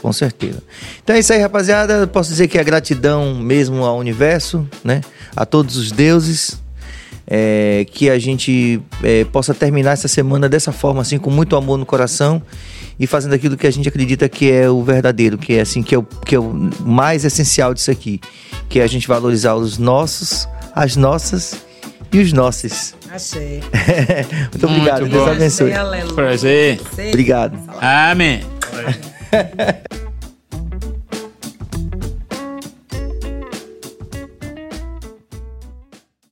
Com 0.01 0.13
certeza. 0.13 0.63
Então 1.03 1.17
é 1.17 1.19
isso 1.19 1.33
aí, 1.33 1.41
rapaziada. 1.41 2.07
Posso 2.07 2.31
dizer 2.31 2.49
que 2.49 2.59
é 2.59 2.65
gratidão 2.65 3.35
mesmo 3.35 3.85
ao 3.85 3.99
universo, 3.99 4.69
né? 4.83 5.01
A 5.37 5.45
todos 5.45 5.77
os 5.77 5.93
deuses. 5.93 6.64
É, 7.27 7.87
que 7.91 8.11
a 8.11 8.19
gente 8.19 8.83
é, 9.03 9.25
possa 9.25 9.55
terminar 9.55 9.93
essa 9.93 10.09
semana 10.09 10.49
dessa 10.49 10.73
forma, 10.73 11.01
assim, 11.01 11.19
com 11.19 11.31
muito 11.31 11.57
amor 11.57 11.79
no 11.79 11.87
coração 11.87 12.43
e 12.99 13.07
fazendo 13.07 13.35
aquilo 13.35 13.57
que 13.57 13.67
a 13.67 13.71
gente 13.71 13.89
acredita 13.89 14.29
que 14.29 14.51
é 14.51 14.69
o 14.69 14.83
verdadeiro, 14.83 15.39
que 15.39 15.55
é 15.55 15.61
assim, 15.61 15.83
que 15.83 15.95
é 15.95 15.99
o, 15.99 16.03
que 16.03 16.35
é 16.35 16.39
o 16.39 16.53
mais 16.81 17.25
essencial 17.25 17.73
disso 17.75 17.91
aqui, 17.91 18.21
que 18.69 18.79
é 18.79 18.83
a 18.83 18.87
gente 18.87 19.09
valorizar 19.09 19.55
os 19.55 19.79
nossos, 19.79 20.47
as 20.75 20.97
nossas 20.97 21.65
e 22.13 22.21
os 22.21 22.33
nossos. 22.33 22.95
Achei. 23.11 23.63
muito 24.53 24.67
obrigado, 24.67 25.01
Muito 25.01 25.13
Deus 25.13 25.25
bom. 25.25 25.33
abençoe. 25.33 25.73
Prazer. 26.15 26.81
Obrigado. 27.09 27.59
Amém. 27.81 28.43